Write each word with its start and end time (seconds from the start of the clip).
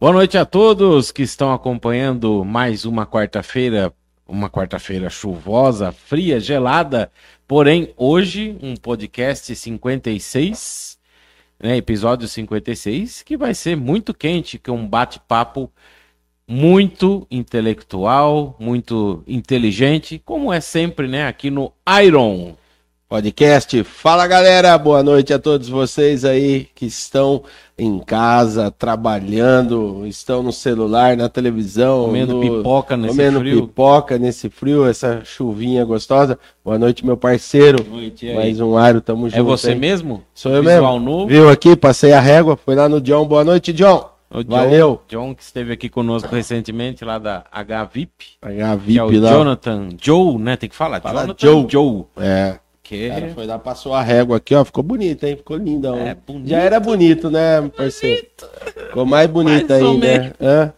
Boa 0.00 0.14
noite 0.14 0.38
a 0.38 0.46
todos 0.46 1.12
que 1.12 1.20
estão 1.20 1.52
acompanhando 1.52 2.42
mais 2.42 2.86
uma 2.86 3.04
quarta-feira, 3.04 3.92
uma 4.26 4.48
quarta-feira 4.48 5.10
chuvosa, 5.10 5.92
fria, 5.92 6.40
gelada. 6.40 7.12
Porém, 7.46 7.92
hoje 7.98 8.56
um 8.62 8.74
podcast 8.76 9.54
56, 9.54 10.98
né, 11.62 11.76
episódio 11.76 12.26
56, 12.26 13.22
que 13.22 13.36
vai 13.36 13.52
ser 13.52 13.76
muito 13.76 14.14
quente, 14.14 14.58
que 14.58 14.70
é 14.70 14.72
um 14.72 14.88
bate-papo 14.88 15.70
muito 16.48 17.26
intelectual, 17.30 18.56
muito 18.58 19.22
inteligente, 19.28 20.18
como 20.24 20.50
é 20.50 20.62
sempre, 20.62 21.08
né, 21.08 21.26
aqui 21.26 21.50
no 21.50 21.74
Iron 22.02 22.56
podcast. 23.10 23.82
Fala 23.82 24.24
galera, 24.24 24.78
boa 24.78 25.02
noite 25.02 25.34
a 25.34 25.38
todos 25.40 25.68
vocês 25.68 26.24
aí 26.24 26.68
que 26.76 26.86
estão 26.86 27.42
em 27.76 27.98
casa, 27.98 28.70
trabalhando, 28.70 30.06
estão 30.06 30.44
no 30.44 30.52
celular, 30.52 31.16
na 31.16 31.28
televisão, 31.28 32.04
comendo 32.04 32.34
no... 32.34 32.40
pipoca 32.40 32.96
nesse 32.96 33.16
comendo 33.16 33.40
frio. 33.40 33.66
pipoca 33.66 34.16
nesse 34.16 34.48
frio, 34.48 34.86
essa 34.86 35.22
chuvinha 35.24 35.84
gostosa. 35.84 36.38
Boa 36.64 36.78
noite, 36.78 37.04
meu 37.04 37.16
parceiro. 37.16 37.82
Boa 37.82 38.00
noite, 38.00 38.28
aí? 38.28 38.36
Mais 38.36 38.60
um 38.60 38.76
aro, 38.76 39.00
tamo 39.00 39.28
junto. 39.28 39.40
É 39.40 39.42
você 39.42 39.72
hein? 39.72 39.78
mesmo? 39.80 40.22
Sou 40.32 40.52
eu 40.52 40.62
Visual 40.62 41.00
mesmo. 41.00 41.10
novo? 41.10 41.26
Viu 41.26 41.50
aqui, 41.50 41.74
passei 41.74 42.12
a 42.12 42.20
régua, 42.20 42.56
foi 42.56 42.76
lá 42.76 42.88
no 42.88 43.00
John. 43.00 43.26
Boa 43.26 43.42
noite, 43.42 43.72
John. 43.72 44.08
O 44.32 44.44
John, 44.44 44.50
Valeu. 44.50 45.02
John 45.08 45.34
que 45.34 45.42
esteve 45.42 45.72
aqui 45.72 45.88
conosco 45.88 46.32
recentemente 46.32 47.04
lá 47.04 47.18
da 47.18 47.42
HVIP, 47.50 48.36
a 48.40 48.76
que 48.78 48.96
é 48.96 49.02
o 49.02 49.20
lá. 49.20 49.32
Jonathan 49.32 49.88
Joe, 50.00 50.38
né? 50.38 50.56
Tem 50.56 50.68
que 50.68 50.76
falar. 50.76 51.00
Fala 51.00 51.22
Jonathan 51.22 51.36
Joe. 51.44 51.66
Joe. 51.68 52.04
É. 52.16 52.60
Cara 53.08 53.28
foi 53.34 53.46
lá, 53.46 53.58
passou 53.58 53.94
a 53.94 54.02
régua 54.02 54.36
aqui, 54.38 54.54
ó. 54.54 54.64
Ficou 54.64 54.82
bonito, 54.82 55.24
hein? 55.24 55.36
Ficou 55.36 55.56
lindão. 55.56 55.96
É, 55.98 56.14
bonito. 56.14 56.48
Já 56.48 56.58
era 56.58 56.78
bonito, 56.80 57.30
né, 57.30 57.62
parceiro? 57.76 58.26
Ficou 58.88 59.06
mais 59.06 59.28
bonito 59.28 59.68
Mais 59.70 59.82
ainda. 59.82 60.34
É. 60.40 60.70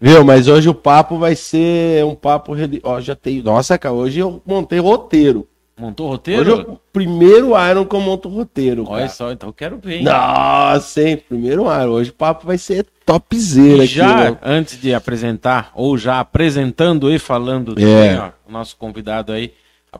Viu? 0.00 0.24
Mas 0.24 0.48
hoje 0.48 0.68
o 0.68 0.74
papo 0.74 1.16
vai 1.18 1.36
ser 1.36 2.04
um 2.04 2.14
papo. 2.14 2.52
Ó, 2.82 3.00
já 3.00 3.14
tem. 3.14 3.40
Nossa, 3.42 3.78
cara, 3.78 3.94
hoje 3.94 4.18
eu 4.18 4.42
montei 4.44 4.78
roteiro. 4.80 5.46
montou 5.78 6.06
o 6.06 6.08
Hoje 6.10 6.16
roteiro? 6.16 6.50
é 6.50 6.72
o 6.72 6.80
primeiro 6.92 7.52
Iron 7.70 7.84
que 7.84 7.94
eu 7.94 8.00
monto 8.00 8.28
roteiro. 8.28 8.82
Olha 8.88 9.02
Cara. 9.02 9.08
só, 9.08 9.30
então 9.32 9.48
eu 9.48 9.52
quero 9.52 9.78
ver. 9.78 9.98
hein? 9.98 10.04
Nossa, 10.04 11.00
hein? 11.02 11.16
Primeiro 11.16 11.62
Iron. 11.62 11.90
Hoje 11.92 12.10
o 12.10 12.14
papo 12.14 12.44
vai 12.46 12.58
ser 12.58 12.86
topzera 13.06 13.84
aqui. 13.84 13.86
já, 13.86 14.30
né? 14.32 14.38
antes 14.42 14.80
de 14.80 14.92
apresentar, 14.94 15.70
ou 15.74 15.96
já 15.96 16.18
apresentando 16.20 17.12
e 17.12 17.18
falando 17.18 17.72
É. 17.72 17.74
também, 17.74 18.18
ó, 18.18 18.30
o 18.48 18.52
nosso 18.52 18.76
convidado 18.76 19.32
aí, 19.32 19.52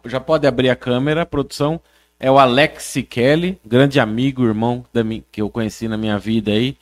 já 0.07 0.21
pode 0.21 0.47
abrir 0.47 0.71
a 0.71 0.77
câmera, 0.77 1.23
a 1.23 1.27
produção. 1.27 1.81
É 2.19 2.31
o 2.31 2.39
Alex 2.39 2.95
Kelly, 3.11 3.59
grande 3.67 3.99
amigo, 3.99 4.45
irmão 4.45 4.85
da 4.93 5.03
que 5.31 5.43
eu 5.43 5.51
conheci 5.51 5.89
na 5.89 5.97
minha 5.97 6.19
vida 6.19 6.53
aí, 6.53 6.77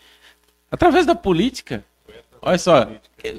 através 0.71 1.07
da 1.07 1.15
política. 1.15 1.83
Olha 2.43 2.59
só, 2.59 2.87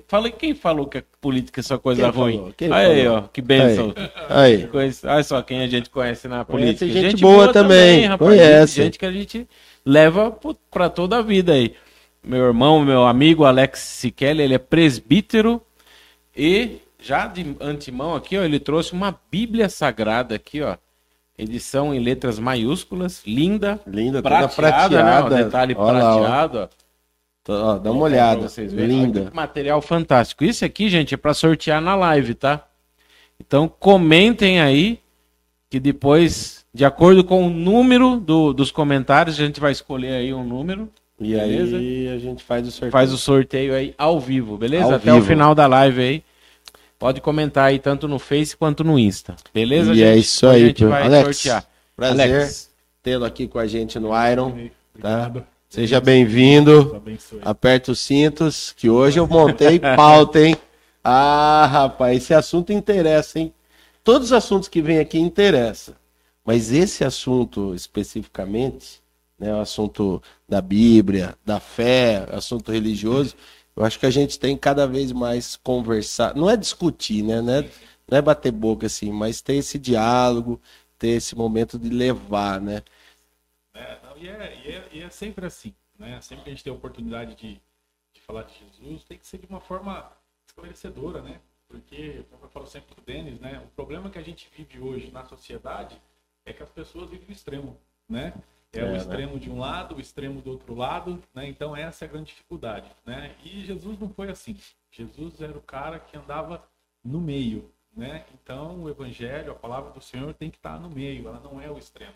falei 0.08 0.32
quem 0.32 0.54
falou 0.54 0.88
que 0.88 1.00
a 1.00 1.04
política 1.20 1.60
é 1.60 1.64
só 1.64 1.78
coisa 1.78 2.04
Quem 2.04 2.12
ruim. 2.12 2.54
Aí, 2.72 3.04
falou? 3.04 3.18
ó, 3.18 3.22
que 3.22 3.42
benção. 3.42 3.94
Aí. 4.30 4.70
Olha 5.04 5.24
só 5.24 5.42
quem 5.42 5.62
a 5.62 5.68
gente 5.68 5.90
conhece 5.90 6.28
na 6.28 6.44
Conhece 6.44 6.80
política. 6.80 7.10
gente 7.10 7.22
boa 7.22 7.52
também, 7.54 8.18
conhece. 8.18 8.82
Gente 8.82 9.00
que 9.00 9.06
a 9.06 9.12
gente 9.12 9.48
leva 9.86 10.36
pra 10.70 10.90
toda 10.90 11.18
a 11.18 11.22
vida 11.22 11.54
aí. 11.54 11.76
Meu 12.24 12.46
irmão, 12.46 12.84
meu 12.86 13.06
amigo 13.06 13.46
Alex 13.46 13.80
Siquelli, 13.80 14.44
ele 14.44 14.54
é 14.54 14.60
presbítero 14.60 15.62
e 16.36 16.78
já 17.02 17.28
de 17.28 17.56
antemão 17.60 18.16
aqui, 18.16 18.38
ó, 18.38 18.44
ele 18.44 18.60
trouxe 18.60 18.94
uma 18.94 19.18
Bíblia 19.32 19.68
Sagrada 19.70 20.36
aqui, 20.36 20.62
ó. 20.62 20.78
Edição 21.38 21.94
em 21.94 22.00
letras 22.00 22.38
maiúsculas, 22.38 23.24
linda, 23.26 23.80
Linda, 23.88 24.22
toda 24.22 24.48
prateada, 24.48 25.04
né? 25.04 25.12
ó, 25.12 25.22
prateada. 25.22 25.44
detalhe 25.46 25.76
Olha 25.78 25.92
lá, 26.04 26.16
ó. 26.16 26.20
prateado. 26.20 26.70
Tô- 27.44 27.54
ó, 27.54 27.78
dá 27.80 27.92
uma 27.92 28.04
olhada. 28.04 28.48
vocês 28.48 28.72
verem. 28.72 28.98
Olha 29.00 29.06
Linda. 29.08 29.26
que 29.32 29.36
material 29.36 29.82
fantástico. 29.82 30.44
Isso 30.44 30.64
aqui, 30.64 30.88
gente, 30.90 31.16
é 31.16 31.18
para 31.18 31.34
sortear 31.34 31.82
na 31.82 31.96
live, 31.96 32.36
tá? 32.36 32.64
Então 33.40 33.68
comentem 33.68 34.62
aí 34.62 35.00
que 35.68 35.80
depois, 35.80 36.64
de 36.72 36.86
acordo 36.86 37.24
com 37.24 37.48
o 37.48 37.50
número 37.50 38.18
do- 38.20 38.54
dos 38.54 38.70
comentários, 38.70 39.40
a 39.40 39.44
gente 39.44 39.60
vai 39.60 39.72
escolher 39.72 40.14
aí 40.14 40.32
um 40.34 40.44
número. 40.44 40.88
E 41.20 41.34
Beleza? 41.34 41.78
aí 41.78 42.08
a 42.10 42.18
gente 42.20 42.44
faz 42.44 42.68
o 42.68 42.72
sorteio. 42.72 42.92
Faz 42.92 43.12
o 43.14 43.18
sorteio 43.18 43.74
aí 43.74 43.96
ao 43.98 44.20
vivo, 44.20 44.58
beleza? 44.58 44.86
Ao 44.86 44.94
Até 44.96 45.12
o 45.12 45.16
vivo. 45.16 45.28
final 45.28 45.56
da 45.56 45.66
live 45.66 46.02
aí. 46.02 46.24
Pode 47.02 47.20
comentar 47.20 47.66
aí 47.70 47.80
tanto 47.80 48.08
no 48.08 48.20
Face 48.20 48.56
quanto 48.56 48.84
no 48.84 48.98
Insta. 48.98 49.36
Beleza, 49.54 49.92
E 49.92 49.96
gente? 49.96 50.06
é 50.08 50.16
isso 50.18 50.48
aí, 50.48 50.64
A 50.64 50.68
gente 50.68 50.86
vai 50.86 51.02
Alex, 51.04 51.38
sortear. 51.38 51.66
Prazer 51.96 52.22
Alex. 52.36 52.70
tê-lo 53.02 53.26
aqui 53.26 53.48
com 53.48 53.58
a 53.58 53.66
gente 53.66 53.98
no 54.00 54.10
Iron. 54.30 54.52
Tá? 54.52 55.26
Obrigado. 55.26 55.46
Seja 55.68 56.00
bem-vindo. 56.00 57.02
Aperta 57.42 57.92
os 57.92 58.00
cintos, 58.00 58.72
que 58.78 58.88
hoje 58.88 59.20
eu 59.20 59.26
montei 59.28 59.80
pauta, 59.98 60.40
hein? 60.46 60.56
Ah, 61.04 61.66
rapaz, 61.66 62.18
esse 62.18 62.34
assunto 62.36 62.72
interessa, 62.72 63.40
hein? 63.40 63.52
Todos 64.04 64.28
os 64.28 64.34
assuntos 64.34 64.70
que 64.70 64.80
vêm 64.82 65.00
aqui 65.00 65.18
interessam. 65.18 65.96
Mas 66.46 66.72
esse 66.72 67.04
assunto 67.04 67.74
especificamente, 67.74 69.02
né, 69.40 69.52
o 69.56 69.60
assunto 69.60 70.22
da 70.48 70.62
Bíblia, 70.62 71.36
da 71.44 71.60
fé, 71.60 72.28
assunto 72.32 72.72
religioso, 72.72 73.34
eu 73.76 73.86
acho 73.86 74.00
que 74.00 74.06
a 74.06 74.12
gente 74.12 74.40
tem 74.40 74.58
cada 74.58 74.86
vez 74.86 75.12
mais 75.12 75.56
conversar. 75.56 76.36
Não 76.36 76.50
é 76.50 76.58
discutir, 76.58 77.24
né? 77.24 77.42
Não 77.42 77.54
é, 77.54 77.70
não 78.08 78.18
é 78.18 78.22
bater 78.22 78.52
boca 78.52 78.86
assim, 78.86 79.12
mas 79.12 79.42
ter 79.42 79.56
esse 79.56 79.80
diálogo, 79.80 80.62
ter 80.98 81.10
esse 81.10 81.36
momento 81.36 81.80
de 81.80 81.90
levar, 81.90 82.60
né? 82.60 82.84
É, 83.74 84.00
não, 84.04 84.18
e, 84.18 84.28
é, 84.28 84.62
e, 84.64 84.72
é, 84.72 84.90
e 84.92 85.02
é 85.02 85.10
sempre 85.10 85.46
assim, 85.46 85.74
né? 85.98 86.20
Sempre 86.22 86.44
que 86.44 86.50
a 86.50 86.54
gente 86.54 86.64
tem 86.64 86.72
a 86.72 86.76
oportunidade 86.76 87.36
de, 87.36 87.62
de 88.14 88.22
falar 88.22 88.44
de 88.44 88.54
Jesus, 88.54 89.04
tem 89.04 89.18
que 89.18 89.26
ser 89.26 89.38
de 89.38 89.48
uma 89.48 89.62
forma 89.62 90.12
esclarecedora, 90.46 91.22
né? 91.22 91.40
Porque, 91.68 92.26
como 92.30 92.44
eu 92.44 92.50
falo 92.50 92.68
sempre 92.68 92.94
pro 92.94 93.04
Denis, 93.06 93.40
né? 93.40 93.62
O 93.64 93.68
problema 93.70 94.10
que 94.10 94.20
a 94.20 94.22
gente 94.22 94.50
vive 94.56 94.80
hoje 94.80 95.10
na 95.12 95.24
sociedade 95.24 96.00
é 96.46 96.52
que 96.52 96.62
as 96.62 96.70
pessoas 96.70 97.10
vivem 97.10 97.30
o 97.30 97.32
extremo, 97.32 97.78
né? 98.10 98.34
É, 98.74 98.80
É, 98.80 98.84
o 98.84 98.92
né? 98.92 98.98
extremo 98.98 99.40
de 99.40 99.50
um 99.50 99.60
lado, 99.60 99.96
o 99.96 100.00
extremo 100.00 100.42
do 100.42 100.52
outro 100.52 100.74
lado, 100.74 101.22
né? 101.34 101.48
Então 101.48 101.76
essa 101.76 102.06
é 102.06 102.08
a 102.08 102.12
grande 102.12 102.28
dificuldade, 102.28 102.90
né? 103.06 103.36
E 103.44 103.62
Jesus 103.62 104.00
não 104.00 104.10
foi 104.10 104.30
assim. 104.30 104.58
Jesus 104.90 105.42
era 105.42 105.58
o 105.58 105.62
cara 105.62 106.00
que 106.00 106.18
andava 106.18 106.64
no 107.04 107.20
meio, 107.20 107.72
né? 107.96 108.26
Então 108.34 108.84
o 108.84 108.90
evangelho, 108.90 109.52
a 109.52 109.56
palavra 109.56 109.92
do 109.92 110.02
Senhor 110.02 110.34
tem 110.34 110.50
que 110.50 110.58
estar 110.58 110.80
no 110.80 110.90
meio, 110.90 111.28
ela 111.28 111.40
não 111.40 111.60
é 111.62 111.70
o 111.70 111.78
extremo 111.78 112.16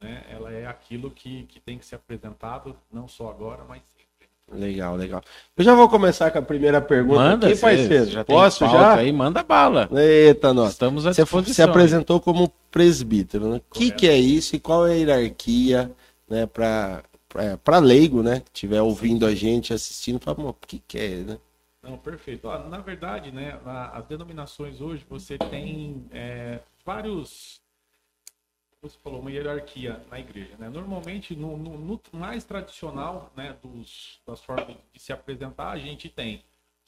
né? 0.00 0.24
Ela 0.28 0.52
é 0.52 0.66
aquilo 0.66 1.10
que, 1.10 1.44
que 1.44 1.60
tem 1.60 1.78
que 1.78 1.84
ser 1.84 1.96
apresentado, 1.96 2.78
não 2.90 3.08
só 3.08 3.30
agora, 3.30 3.64
mas. 3.64 3.82
Legal, 4.50 4.96
legal. 4.96 5.22
Eu 5.56 5.62
já 5.64 5.74
vou 5.74 5.88
começar 5.88 6.30
com 6.30 6.38
a 6.38 6.42
primeira 6.42 6.80
pergunta 6.80 7.20
Manda, 7.20 7.48
aqui, 7.48 7.60
parceiro. 7.60 8.06
já 8.06 8.24
Posso 8.24 8.64
já? 8.66 8.94
aí, 8.94 9.12
manda 9.12 9.42
bala. 9.42 9.88
Eita, 9.92 10.54
nós. 10.54 10.70
Estamos 10.70 11.06
à 11.06 11.12
Você 11.12 11.22
disposição. 11.22 11.54
se 11.54 11.62
apresentou 11.62 12.18
como 12.20 12.50
presbítero, 12.70 13.48
né? 13.48 13.56
O 13.58 13.74
que, 13.74 13.90
que 13.90 14.08
é 14.08 14.16
isso 14.16 14.56
e 14.56 14.60
qual 14.60 14.86
é 14.86 14.92
a 14.92 14.96
hierarquia, 14.96 15.90
né, 16.28 16.46
para 16.46 17.02
para 17.62 17.78
leigo, 17.78 18.22
né, 18.22 18.40
que 18.40 18.50
estiver 18.54 18.80
ouvindo 18.80 19.26
a 19.26 19.34
gente, 19.34 19.74
assistindo, 19.74 20.18
fala, 20.18 20.38
"Mô, 20.38 20.48
o 20.48 20.54
que 20.54 20.82
que 20.88 20.98
é, 20.98 21.08
né? 21.16 21.38
Não, 21.82 21.98
perfeito. 21.98 22.48
Ah, 22.48 22.66
Na 22.70 22.78
verdade, 22.78 23.30
né, 23.30 23.58
as 23.92 24.06
denominações 24.06 24.80
hoje, 24.80 25.04
você 25.08 25.36
tem 25.36 26.06
é, 26.10 26.58
vários. 26.86 27.60
Você 28.80 28.96
falou 29.02 29.20
uma 29.20 29.30
hierarquia 29.30 30.00
na 30.10 30.20
igreja. 30.20 30.52
Né? 30.58 30.68
Normalmente, 30.68 31.34
no, 31.34 31.56
no- 31.56 31.78
no 31.78 32.00
mais 32.12 32.44
tradicional 32.44 33.32
né, 33.36 33.56
dos, 33.62 34.20
das 34.26 34.42
formas 34.44 34.76
de 34.92 35.00
se 35.00 35.12
apresentar, 35.12 35.70
a 35.70 35.78
gente 35.78 36.08
tem 36.08 36.36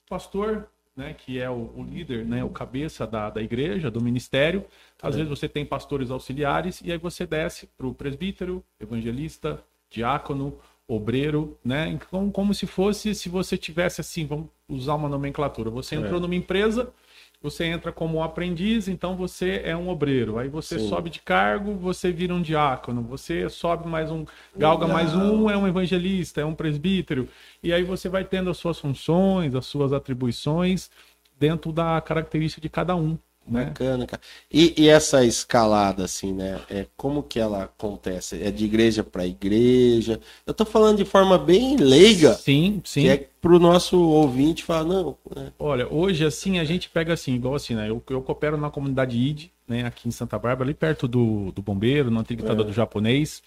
o 0.06 0.08
pastor, 0.10 0.68
né, 0.94 1.14
que 1.14 1.40
é 1.40 1.50
o, 1.50 1.72
o 1.76 1.82
líder, 1.82 2.24
né, 2.24 2.44
o 2.44 2.50
cabeça 2.50 3.06
da, 3.08 3.28
da 3.28 3.42
igreja, 3.42 3.90
do 3.90 4.00
ministério. 4.00 4.64
Às 5.02 5.16
vezes 5.16 5.28
você 5.28 5.48
tem 5.48 5.66
pastores 5.66 6.10
auxiliares, 6.12 6.80
e 6.84 6.92
aí 6.92 6.98
você 6.98 7.26
desce 7.26 7.66
para 7.76 7.86
o 7.88 7.94
presbítero, 7.94 8.64
evangelista, 8.78 9.60
diácono, 9.90 10.56
obreiro, 10.86 11.58
né? 11.64 11.88
Então, 11.88 12.30
como 12.30 12.52
se 12.54 12.66
fosse, 12.66 13.14
se 13.14 13.28
você 13.28 13.56
tivesse 13.56 14.00
assim, 14.00 14.26
vamos 14.26 14.48
usar 14.68 14.94
uma 14.96 15.08
nomenclatura. 15.08 15.70
Você 15.70 15.94
entrou 16.06 16.20
numa 16.20 16.34
empresa, 16.34 16.92
você 17.42 17.64
entra 17.64 17.90
como 17.90 18.18
um 18.18 18.22
aprendiz, 18.22 18.86
então 18.86 19.16
você 19.16 19.62
é 19.64 19.74
um 19.74 19.88
obreiro. 19.88 20.38
Aí 20.38 20.48
você 20.48 20.78
Sim. 20.78 20.88
sobe 20.88 21.08
de 21.08 21.20
cargo, 21.20 21.74
você 21.74 22.12
vira 22.12 22.34
um 22.34 22.42
diácono. 22.42 23.02
Você 23.02 23.48
sobe 23.48 23.88
mais 23.88 24.10
um, 24.10 24.26
galga 24.54 24.86
mais 24.86 25.14
um, 25.14 25.48
é 25.48 25.56
um 25.56 25.66
evangelista, 25.66 26.42
é 26.42 26.44
um 26.44 26.54
presbítero. 26.54 27.28
E 27.62 27.72
aí 27.72 27.82
você 27.82 28.08
vai 28.08 28.24
tendo 28.24 28.50
as 28.50 28.58
suas 28.58 28.78
funções, 28.78 29.54
as 29.54 29.64
suas 29.64 29.92
atribuições 29.92 30.90
dentro 31.38 31.72
da 31.72 31.98
característica 32.02 32.60
de 32.60 32.68
cada 32.68 32.94
um? 32.94 33.18
Bacana, 33.46 34.06
cara. 34.06 34.22
E, 34.52 34.74
e 34.76 34.88
essa 34.88 35.24
escalada, 35.24 36.04
assim, 36.04 36.32
né? 36.32 36.60
É, 36.70 36.86
como 36.96 37.22
que 37.22 37.40
ela 37.40 37.64
acontece? 37.64 38.40
É 38.42 38.50
de 38.50 38.64
igreja 38.64 39.02
para 39.02 39.26
igreja? 39.26 40.20
Eu 40.46 40.54
tô 40.54 40.64
falando 40.64 40.98
de 40.98 41.04
forma 41.04 41.36
bem 41.36 41.76
leiga. 41.76 42.34
Sim, 42.34 42.80
sim. 42.84 43.02
Que 43.02 43.08
é 43.08 43.28
pro 43.40 43.58
nosso 43.58 43.98
ouvinte 43.98 44.62
falar, 44.62 44.84
não, 44.84 45.16
né? 45.34 45.52
Olha, 45.58 45.88
hoje 45.92 46.24
assim 46.24 46.58
a 46.60 46.64
gente 46.64 46.88
pega 46.88 47.12
assim, 47.14 47.34
igual 47.34 47.54
assim, 47.56 47.74
né? 47.74 47.90
Eu, 47.90 48.02
eu 48.10 48.22
coopero 48.22 48.56
na 48.56 48.70
comunidade 48.70 49.16
ID, 49.16 49.48
né, 49.66 49.84
aqui 49.86 50.08
em 50.08 50.12
Santa 50.12 50.38
Bárbara, 50.38 50.66
ali 50.66 50.74
perto 50.74 51.08
do, 51.08 51.50
do 51.52 51.62
bombeiro, 51.62 52.10
no 52.10 52.20
antigo 52.20 52.42
ditador 52.42 52.64
É. 52.64 52.68
do 52.68 52.72
japonês. 52.72 53.42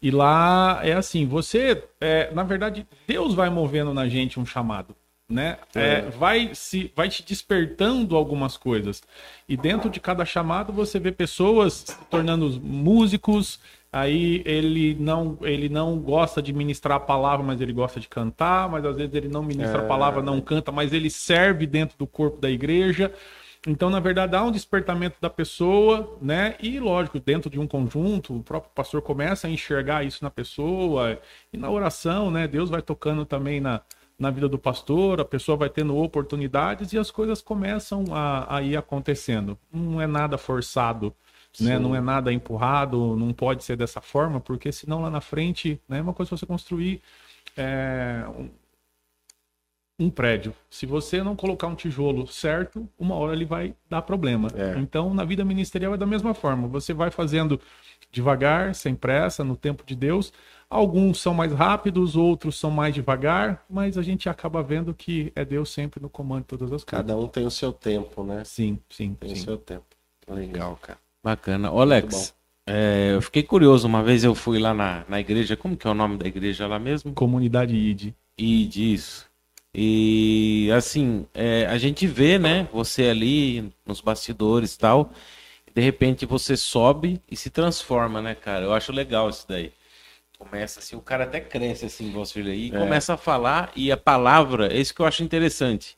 E 0.00 0.10
lá 0.10 0.80
é 0.82 0.92
assim, 0.94 1.26
você, 1.26 1.82
é, 2.00 2.32
na 2.32 2.42
verdade, 2.42 2.86
Deus 3.06 3.34
vai 3.34 3.50
movendo 3.50 3.92
na 3.94 4.08
gente 4.08 4.38
um 4.40 4.46
chamado, 4.46 4.94
né? 5.28 5.58
É, 5.74 5.80
É. 5.80 6.00
vai 6.02 6.54
se, 6.54 6.92
vai 6.94 7.08
te 7.08 7.22
despertando 7.24 8.16
algumas 8.16 8.56
coisas. 8.56 9.02
E 9.48 9.56
dentro 9.56 9.88
de 9.90 10.00
cada 10.00 10.24
chamado 10.24 10.72
você 10.72 10.98
vê 10.98 11.10
pessoas 11.12 11.84
se 11.86 12.04
tornando 12.10 12.60
músicos. 12.60 13.58
Aí 13.92 14.42
ele 14.44 14.96
não, 14.98 15.38
ele 15.42 15.68
não 15.68 15.96
gosta 15.98 16.42
de 16.42 16.52
ministrar 16.52 16.96
a 16.96 17.00
palavra, 17.00 17.46
mas 17.46 17.60
ele 17.60 17.72
gosta 17.72 18.00
de 18.00 18.08
cantar. 18.08 18.68
Mas 18.68 18.84
às 18.84 18.96
vezes 18.96 19.14
ele 19.14 19.28
não 19.28 19.42
ministra 19.42 19.80
a 19.80 19.84
É. 19.84 19.86
palavra, 19.88 20.20
não 20.20 20.40
canta, 20.40 20.72
mas 20.72 20.92
ele 20.92 21.08
serve 21.08 21.64
dentro 21.66 21.96
do 21.96 22.06
corpo 22.06 22.40
da 22.40 22.50
igreja. 22.50 23.12
Então, 23.66 23.88
na 23.88 23.98
verdade, 24.00 24.36
há 24.36 24.42
um 24.42 24.50
despertamento 24.50 25.16
da 25.22 25.30
pessoa, 25.30 26.18
né? 26.20 26.54
E, 26.60 26.78
lógico, 26.78 27.18
dentro 27.18 27.48
de 27.48 27.58
um 27.58 27.66
conjunto, 27.66 28.36
o 28.36 28.42
próprio 28.42 28.70
pastor 28.74 29.00
começa 29.00 29.46
a 29.46 29.50
enxergar 29.50 30.04
isso 30.04 30.22
na 30.22 30.28
pessoa. 30.30 31.18
E 31.52 31.56
na 31.56 31.70
oração, 31.70 32.30
né? 32.30 32.46
Deus 32.46 32.68
vai 32.68 32.82
tocando 32.82 33.24
também 33.24 33.60
na, 33.62 33.80
na 34.18 34.30
vida 34.30 34.48
do 34.48 34.58
pastor, 34.58 35.20
a 35.20 35.24
pessoa 35.24 35.56
vai 35.56 35.68
tendo 35.68 35.96
oportunidades 35.96 36.92
e 36.92 36.98
as 36.98 37.10
coisas 37.10 37.42
começam 37.42 38.04
a, 38.12 38.56
a 38.56 38.62
ir 38.62 38.76
acontecendo. 38.76 39.58
Não 39.72 40.00
é 40.00 40.06
nada 40.06 40.38
forçado, 40.38 41.14
né? 41.60 41.78
Não 41.78 41.94
é 41.94 42.00
nada 42.00 42.32
empurrado, 42.32 43.16
não 43.16 43.32
pode 43.32 43.64
ser 43.64 43.76
dessa 43.76 44.00
forma, 44.00 44.40
porque 44.40 44.70
senão 44.72 45.02
lá 45.02 45.10
na 45.10 45.20
frente, 45.20 45.80
né? 45.88 45.98
É 45.98 46.02
uma 46.02 46.14
coisa 46.14 46.36
você 46.36 46.46
construir 46.46 47.02
é, 47.56 48.24
um, 49.98 50.10
prédio. 50.10 50.54
Se 50.68 50.86
você 50.86 51.22
não 51.22 51.36
colocar 51.36 51.66
um 51.66 51.74
tijolo 51.74 52.26
certo, 52.26 52.88
uma 52.98 53.14
hora 53.14 53.32
ele 53.32 53.44
vai 53.44 53.74
dar 53.88 54.02
problema. 54.02 54.48
É. 54.54 54.78
Então, 54.78 55.14
na 55.14 55.24
vida 55.24 55.44
ministerial 55.44 55.94
é 55.94 55.96
da 55.96 56.06
mesma 56.06 56.34
forma. 56.34 56.66
Você 56.68 56.92
vai 56.92 57.10
fazendo 57.10 57.60
devagar, 58.10 58.74
sem 58.74 58.94
pressa, 58.94 59.44
no 59.44 59.56
tempo 59.56 59.84
de 59.84 59.94
Deus. 59.94 60.32
Alguns 60.68 61.20
são 61.20 61.34
mais 61.34 61.52
rápidos, 61.52 62.16
outros 62.16 62.58
são 62.58 62.70
mais 62.70 62.94
devagar, 62.94 63.64
mas 63.68 63.98
a 63.98 64.02
gente 64.02 64.28
acaba 64.28 64.62
vendo 64.62 64.94
que 64.94 65.32
é 65.36 65.44
Deus 65.44 65.70
sempre 65.70 66.00
no 66.00 66.08
comando 66.08 66.42
de 66.42 66.48
todas 66.48 66.72
as 66.72 66.84
coisas. 66.84 67.06
Cada 67.06 67.16
um 67.16 67.28
tem 67.28 67.46
o 67.46 67.50
seu 67.50 67.72
tempo, 67.72 68.24
né? 68.24 68.42
Sim, 68.44 68.78
sim, 68.88 69.14
Tem 69.14 69.32
o 69.32 69.36
sim. 69.36 69.44
seu 69.44 69.56
tempo. 69.56 69.84
Legal, 70.28 70.78
cara. 70.80 70.98
Bacana. 71.22 71.70
Ô, 71.70 71.80
Alex, 71.80 72.34
é, 72.66 73.12
eu 73.14 73.22
fiquei 73.22 73.42
curioso. 73.42 73.86
Uma 73.86 74.02
vez 74.02 74.24
eu 74.24 74.34
fui 74.34 74.58
lá 74.58 74.72
na, 74.72 75.04
na 75.08 75.20
igreja. 75.20 75.56
Como 75.56 75.76
que 75.76 75.86
é 75.86 75.90
o 75.90 75.94
nome 75.94 76.16
da 76.16 76.26
igreja 76.26 76.66
lá 76.66 76.78
mesmo? 76.78 77.12
Comunidade 77.12 77.76
ID. 77.76 78.12
E 78.38 78.66
disso. 78.66 79.30
E 79.74 80.70
assim, 80.72 81.26
é, 81.34 81.66
a 81.66 81.76
gente 81.78 82.06
vê, 82.06 82.38
né? 82.38 82.68
Você 82.72 83.08
ali 83.08 83.72
nos 83.84 84.00
bastidores 84.00 84.74
e 84.74 84.78
tal. 84.78 85.10
De 85.74 85.82
repente 85.82 86.24
você 86.24 86.56
sobe 86.56 87.20
e 87.28 87.36
se 87.36 87.50
transforma, 87.50 88.22
né, 88.22 88.34
cara? 88.36 88.64
Eu 88.64 88.72
acho 88.72 88.92
legal 88.92 89.28
isso 89.28 89.44
daí. 89.48 89.72
Começa 90.38 90.78
assim, 90.78 90.94
o 90.94 91.00
cara 91.00 91.24
até 91.24 91.40
cresce 91.40 91.86
assim, 91.86 92.12
você 92.12 92.40
aí, 92.40 92.68
e 92.68 92.74
É. 92.74 92.78
começa 92.78 93.14
a 93.14 93.16
falar, 93.16 93.72
e 93.74 93.90
a 93.90 93.96
palavra, 93.96 94.72
é 94.72 94.78
isso 94.78 94.94
que 94.94 95.00
eu 95.00 95.06
acho 95.06 95.24
interessante. 95.24 95.96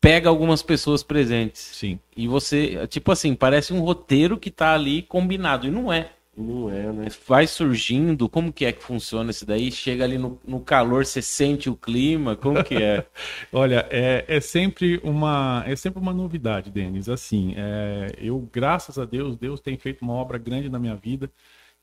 Pega 0.00 0.28
algumas 0.28 0.62
pessoas 0.62 1.02
presentes. 1.02 1.60
Sim. 1.60 1.98
E 2.16 2.26
você, 2.26 2.86
tipo 2.86 3.12
assim, 3.12 3.34
parece 3.34 3.72
um 3.72 3.80
roteiro 3.80 4.38
que 4.38 4.50
tá 4.50 4.72
ali 4.74 5.02
combinado. 5.02 5.66
E 5.66 5.70
não 5.70 5.92
é. 5.92 6.10
Não 6.40 6.70
é, 6.70 6.92
né? 6.92 7.08
Vai 7.26 7.48
surgindo, 7.48 8.28
como 8.28 8.52
que 8.52 8.64
é 8.64 8.72
que 8.72 8.80
funciona 8.80 9.32
isso 9.32 9.44
daí? 9.44 9.72
Chega 9.72 10.04
ali 10.04 10.16
no, 10.16 10.40
no 10.46 10.60
calor, 10.60 11.04
você 11.04 11.20
sente 11.20 11.68
o 11.68 11.74
clima, 11.76 12.36
como 12.36 12.62
que 12.62 12.76
é? 12.76 13.04
Olha, 13.52 13.84
é, 13.90 14.24
é 14.28 14.40
sempre 14.40 15.00
uma 15.02 15.64
é 15.66 15.74
sempre 15.74 16.00
uma 16.00 16.12
novidade, 16.14 16.70
Denis. 16.70 17.08
Assim, 17.08 17.54
é, 17.56 18.14
eu 18.18 18.48
graças 18.52 19.00
a 19.00 19.04
Deus, 19.04 19.36
Deus 19.36 19.60
tem 19.60 19.76
feito 19.76 20.02
uma 20.02 20.12
obra 20.14 20.38
grande 20.38 20.68
na 20.68 20.78
minha 20.78 20.94
vida. 20.94 21.28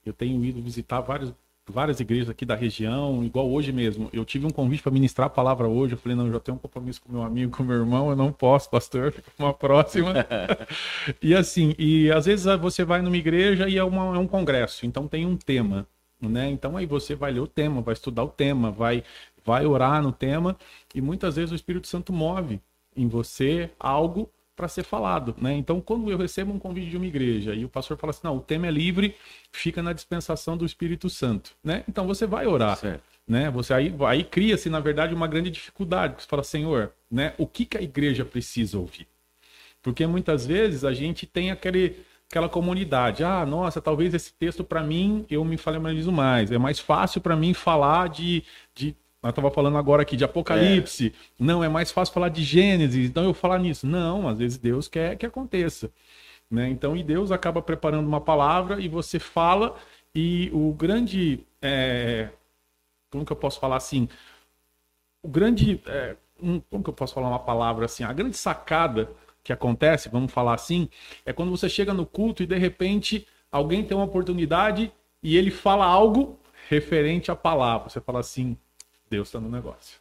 Eu 0.06 0.14
tenho 0.14 0.44
ido 0.46 0.62
visitar 0.62 1.02
vários, 1.02 1.34
várias 1.68 2.00
igrejas 2.00 2.30
aqui 2.30 2.46
da 2.46 2.56
região, 2.56 3.24
igual 3.24 3.50
hoje 3.50 3.72
mesmo. 3.72 4.10
Eu 4.14 4.24
tive 4.26 4.46
um 4.46 4.50
convite 4.52 4.84
para 4.84 4.92
ministrar 4.92 5.28
a 5.28 5.30
palavra 5.30 5.68
hoje. 5.68 5.94
Eu 5.94 5.98
falei, 5.98 6.16
não, 6.18 6.28
eu 6.28 6.34
já 6.34 6.40
tenho 6.40 6.56
um 6.56 6.60
compromisso 6.60 7.02
com 7.02 7.12
meu 7.12 7.24
amigo, 7.24 7.56
com 7.56 7.64
meu 7.64 7.78
irmão, 7.78 8.10
eu 8.10 8.16
não 8.16 8.32
posso, 8.32 8.70
pastor, 8.70 9.12
fica 9.14 9.32
uma 9.40 9.54
próxima. 9.54 10.14
e 11.22 11.34
assim, 11.36 11.74
e 11.78 12.12
às 12.12 12.26
vezes 12.26 12.46
você 12.60 12.84
vai 12.84 13.02
numa 13.02 13.18
igreja 13.18 13.68
e 13.68 13.78
é, 13.78 13.84
uma- 13.84 14.16
é 14.16 14.20
um 14.20 14.28
congresso, 14.28 14.86
então 14.86 15.08
tem 15.08 15.26
um 15.26 15.36
tema, 15.38 15.88
né? 16.22 16.50
Então 16.50 16.78
aí 16.78 16.86
você 16.86 17.16
vai 17.16 17.32
ler 17.32 17.40
o 17.42 17.48
tema, 17.48 17.82
vai 17.82 17.94
estudar 17.94 18.24
o 18.24 18.30
tema, 18.30 18.72
vai, 18.72 19.04
vai 19.44 19.66
orar 19.66 20.02
no 20.02 20.12
tema, 20.12 20.56
e 20.94 21.02
muitas 21.02 21.36
vezes 21.36 21.52
o 21.52 21.56
Espírito 21.56 21.88
Santo 21.88 22.14
move 22.14 22.60
em 22.96 23.08
você 23.08 23.70
algo 23.80 24.30
para 24.56 24.68
ser 24.68 24.84
falado, 24.84 25.36
né? 25.40 25.54
Então, 25.54 25.82
quando 25.82 26.10
eu 26.10 26.18
recebo 26.18 26.54
um 26.54 26.60
convite 26.60 26.90
de 26.90 26.98
uma 26.98 27.06
igreja 27.06 27.54
e 27.54 27.66
o 27.66 27.70
pastor 27.70 27.98
fala 27.98 28.12
assim, 28.12 28.22
não, 28.24 28.38
o 28.38 28.42
tema 28.42 28.68
é 28.68 28.72
livre, 28.72 29.16
fica 29.52 29.84
na 29.84 29.92
dispensação 29.94 30.56
do 30.56 30.66
Espírito 30.66 31.10
Santo, 31.10 31.52
né? 31.64 31.84
Então 31.90 32.08
você 32.08 32.26
vai 32.26 32.48
orar, 32.48 32.78
Certo. 32.78 33.04
né? 33.28 33.50
Você 33.52 33.74
aí, 33.74 33.94
aí 34.08 34.24
cria-se 34.24 34.70
na 34.70 34.80
verdade 34.80 35.14
uma 35.14 35.28
grande 35.28 35.50
dificuldade, 35.50 36.22
você 36.22 36.28
fala, 36.28 36.44
Senhor, 36.44 36.92
né? 37.12 37.34
O 37.38 37.46
que 37.46 37.66
que 37.66 37.78
a 37.78 37.82
igreja 37.82 38.24
precisa 38.24 38.80
ouvir? 38.80 39.08
Porque 39.82 40.08
muitas 40.08 40.46
vezes 40.48 40.84
a 40.84 40.94
gente 40.94 41.28
tem 41.28 41.52
aquele, 41.52 41.98
aquela 42.28 42.50
comunidade. 42.50 43.24
Ah, 43.24 43.46
nossa, 43.46 43.80
talvez 43.80 44.14
esse 44.16 44.34
texto 44.34 44.64
para 44.64 44.82
mim 44.82 45.26
eu 45.30 45.46
me 45.46 45.58
familiarizo 45.58 46.12
mais. 46.12 46.52
É 46.52 46.58
mais 46.58 46.80
fácil 46.80 47.22
para 47.22 47.36
mim 47.36 47.54
falar 47.54 48.10
de. 48.10 48.44
Eu 49.28 49.32
estava 49.32 49.52
falando 49.52 49.78
agora 49.78 50.02
aqui 50.02 50.16
de 50.16 50.24
Apocalipse. 50.24 51.14
Não, 51.40 51.64
é 51.64 51.70
mais 51.70 51.92
fácil 51.92 52.14
falar 52.14 52.30
de 52.30 52.44
Gênesis. 52.44 53.10
Então 53.10 53.24
eu 53.24 53.34
falar 53.34 53.60
nisso. 53.60 53.88
Não, 53.88 54.28
às 54.28 54.38
vezes 54.40 54.58
Deus 54.58 54.88
quer 54.88 55.18
que 55.18 55.26
aconteça. 55.26 55.92
Né? 56.50 56.70
Então, 56.70 56.96
e 56.96 57.04
Deus 57.04 57.32
acaba 57.32 57.62
preparando 57.62 58.08
uma 58.08 58.22
palavra 58.22 58.80
e 58.80 58.88
você 58.88 59.20
fala. 59.20 59.76
E 60.14 60.50
o 60.54 60.74
grande. 60.74 61.46
é, 61.62 62.30
como 63.10 63.26
que 63.26 63.32
eu 63.32 63.38
posso 63.38 63.60
falar 63.60 63.78
assim? 63.78 64.08
O 65.24 65.28
grande. 65.28 65.82
é, 65.88 66.16
como 66.70 66.84
que 66.84 66.90
eu 66.90 66.94
posso 66.94 67.14
falar 67.14 67.30
uma 67.30 67.40
palavra 67.40 67.86
assim? 67.86 68.04
A 68.04 68.14
grande 68.14 68.38
sacada 68.38 69.10
que 69.44 69.54
acontece, 69.54 70.10
vamos 70.10 70.32
falar 70.32 70.56
assim, 70.56 70.90
é 71.24 71.32
quando 71.32 71.52
você 71.52 71.70
chega 71.70 71.94
no 71.94 72.06
culto 72.06 72.42
e 72.42 72.48
de 72.48 72.58
repente 72.58 73.28
alguém 73.52 73.84
tem 73.84 73.96
uma 73.96 74.06
oportunidade 74.06 74.92
e 75.22 75.38
ele 75.38 75.52
fala 75.52 75.86
algo 75.86 76.40
referente 76.68 77.30
à 77.30 77.36
palavra. 77.36 77.90
Você 77.90 78.02
fala 78.02 78.20
assim: 78.20 78.58
Deus 79.10 79.28
está 79.28 79.40
no 79.40 79.50
negócio. 79.50 80.00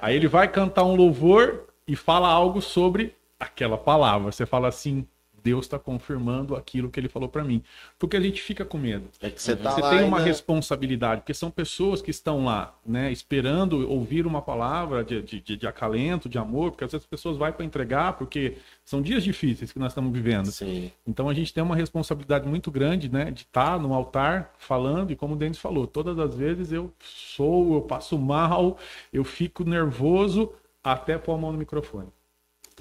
Aí 0.00 0.14
ele 0.14 0.28
vai 0.28 0.48
cantar 0.48 0.84
um 0.84 0.94
louvor 0.94 1.66
e 1.86 1.96
fala 1.96 2.28
algo 2.28 2.60
sobre 2.60 3.16
aquela 3.38 3.78
palavra. 3.78 4.30
Você 4.30 4.44
fala 4.44 4.68
assim: 4.68 5.06
Deus 5.48 5.64
está 5.66 5.78
confirmando 5.78 6.54
aquilo 6.54 6.90
que 6.90 7.00
ele 7.00 7.08
falou 7.08 7.28
para 7.28 7.42
mim. 7.42 7.62
Porque 7.98 8.16
a 8.16 8.20
gente 8.20 8.40
fica 8.42 8.64
com 8.64 8.76
medo. 8.78 9.08
É 9.20 9.30
que 9.30 9.40
você 9.40 9.56
tá 9.56 9.70
Você 9.70 9.80
tem 9.82 10.04
uma 10.04 10.18
ainda- 10.18 10.22
responsabilidade, 10.28 11.20
porque 11.22 11.34
são 11.34 11.50
pessoas 11.50 12.02
que 12.02 12.10
estão 12.10 12.44
lá, 12.44 12.74
né, 12.84 13.10
esperando 13.10 13.88
ouvir 13.90 14.26
uma 14.26 14.42
palavra 14.42 15.02
de, 15.04 15.22
de, 15.22 15.40
de- 15.40 15.56
de 15.56 15.66
acalento, 15.66 16.28
de 16.28 16.38
amor, 16.38 16.70
porque 16.72 16.84
às 16.84 16.92
vezes 16.92 17.04
as 17.04 17.08
pessoas 17.10 17.36
vão 17.36 17.50
para 17.52 17.64
entregar, 17.64 18.12
porque 18.18 18.56
são 18.84 19.00
dias 19.00 19.22
difíceis 19.24 19.72
que 19.72 19.78
nós 19.78 19.92
estamos 19.92 20.12
vivendo. 20.12 20.46
Sim. 20.50 20.90
Então 21.06 21.28
a 21.28 21.34
gente 21.34 21.52
tem 21.54 21.62
uma 21.62 21.76
responsabilidade 21.76 22.46
muito 22.48 22.70
grande, 22.70 23.08
né, 23.10 23.30
de 23.30 23.42
estar 23.42 23.78
no 23.78 23.94
altar 23.94 24.52
falando, 24.58 25.10
e 25.10 25.16
como 25.16 25.34
o 25.34 25.36
Denis 25.36 25.58
falou, 25.58 25.86
todas 25.86 26.18
as 26.18 26.34
vezes 26.34 26.72
eu 26.72 26.92
sou, 27.00 27.74
eu 27.74 27.80
passo 27.82 28.18
mal, 28.18 28.76
eu 29.12 29.24
fico 29.24 29.64
nervoso 29.64 30.52
até 30.84 31.16
pôr 31.18 31.34
a 31.34 31.38
mão 31.38 31.52
no 31.52 31.58
microfone. 31.58 32.08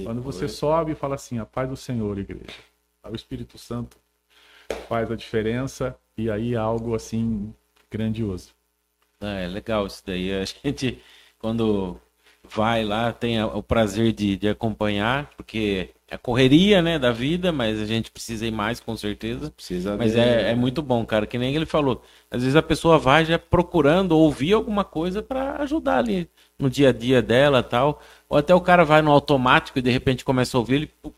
Quando 0.04 0.22
você 0.22 0.48
sobe 0.48 0.92
e 0.92 0.96
fala 0.96 1.16
assim, 1.16 1.40
a 1.40 1.46
paz 1.46 1.70
do 1.70 1.76
Senhor, 1.76 2.18
igreja. 2.18 2.46
O 3.10 3.16
Espírito 3.16 3.58
Santo 3.58 3.98
faz 4.88 5.10
a 5.12 5.16
diferença 5.16 5.98
e 6.18 6.30
aí 6.30 6.54
é 6.54 6.58
algo 6.58 6.96
assim 6.96 7.54
grandioso. 7.90 8.52
Ah, 9.22 9.40
é 9.40 9.48
legal 9.48 9.88
isso 9.88 10.04
daí. 10.06 10.34
A 10.34 10.46
gente, 10.46 11.02
quando 11.40 12.00
vai 12.44 12.84
lá, 12.84 13.12
tem 13.12 13.42
o 13.44 13.64
prazer 13.64 14.12
de, 14.14 14.38
de 14.38 14.48
acompanhar, 14.50 15.30
porque 15.36 15.90
é 16.08 16.16
a 16.16 16.18
correria, 16.18 16.82
né, 16.82 16.98
da 17.00 17.12
vida, 17.12 17.52
mas 17.52 17.82
a 17.82 17.86
gente 17.86 18.12
precisa 18.12 18.46
ir 18.46 18.52
mais, 18.52 18.80
com 18.80 18.96
certeza. 18.96 19.52
Precisa 19.52 19.98
Mas 19.98 20.14
ver, 20.14 20.20
é, 20.20 20.52
é 20.52 20.56
muito 20.56 20.82
bom, 20.82 21.06
cara, 21.06 21.26
que 21.26 21.38
nem 21.38 21.56
ele 21.56 21.66
falou. 21.66 22.02
Às 22.30 22.42
vezes 22.42 22.56
a 22.56 22.62
pessoa 22.62 22.98
vai 22.98 23.26
já 23.26 23.40
procurando 23.40 24.14
ouvir 24.14 24.54
alguma 24.54 24.84
coisa 24.84 25.22
para 25.22 25.62
ajudar 25.62 25.98
ali 25.98 26.30
no 26.60 26.70
dia 26.70 26.90
a 26.90 26.94
dia 26.94 27.22
dela 27.22 27.64
tal. 27.64 28.02
Ou 28.30 28.38
até 28.38 28.54
o 28.54 28.62
cara 28.62 28.84
vai 28.84 29.02
no 29.02 29.12
automático 29.12 29.80
e 29.80 29.82
de 29.82 29.92
repente 29.92 30.26
começa 30.26 30.58
a 30.58 30.60
ouvir 30.60 30.76
ele, 30.76 30.88
puf, 30.88 31.14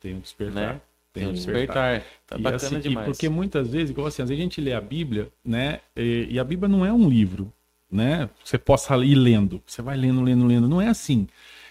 Tem 0.00 0.14
um 0.14 0.20
despertar. 0.20 0.74
né? 0.74 0.80
Tem 1.12 1.26
um 1.26 1.32
despertar. 1.32 1.94
despertar. 1.94 2.02
Tá 2.26 2.36
E 2.36 2.42
bacana 2.42 2.78
assim, 2.78 2.80
demais. 2.80 3.06
porque 3.06 3.28
muitas 3.28 3.68
vezes, 3.68 3.90
igual 3.90 4.06
assim, 4.06 4.22
às 4.22 4.28
vezes 4.28 4.40
a 4.40 4.44
gente 4.44 4.60
lê 4.60 4.72
a 4.72 4.80
Bíblia, 4.80 5.30
né? 5.44 5.80
E, 5.96 6.28
e 6.30 6.38
a 6.38 6.44
Bíblia 6.44 6.68
não 6.68 6.84
é 6.84 6.92
um 6.92 7.08
livro, 7.08 7.52
né? 7.90 8.28
Você 8.44 8.58
possa 8.58 8.96
ir 8.98 9.14
lendo. 9.14 9.62
Você 9.66 9.80
vai 9.82 9.96
lendo, 9.96 10.22
lendo, 10.22 10.46
lendo. 10.46 10.68
Não 10.68 10.80
é 10.80 10.88
assim. 10.88 11.26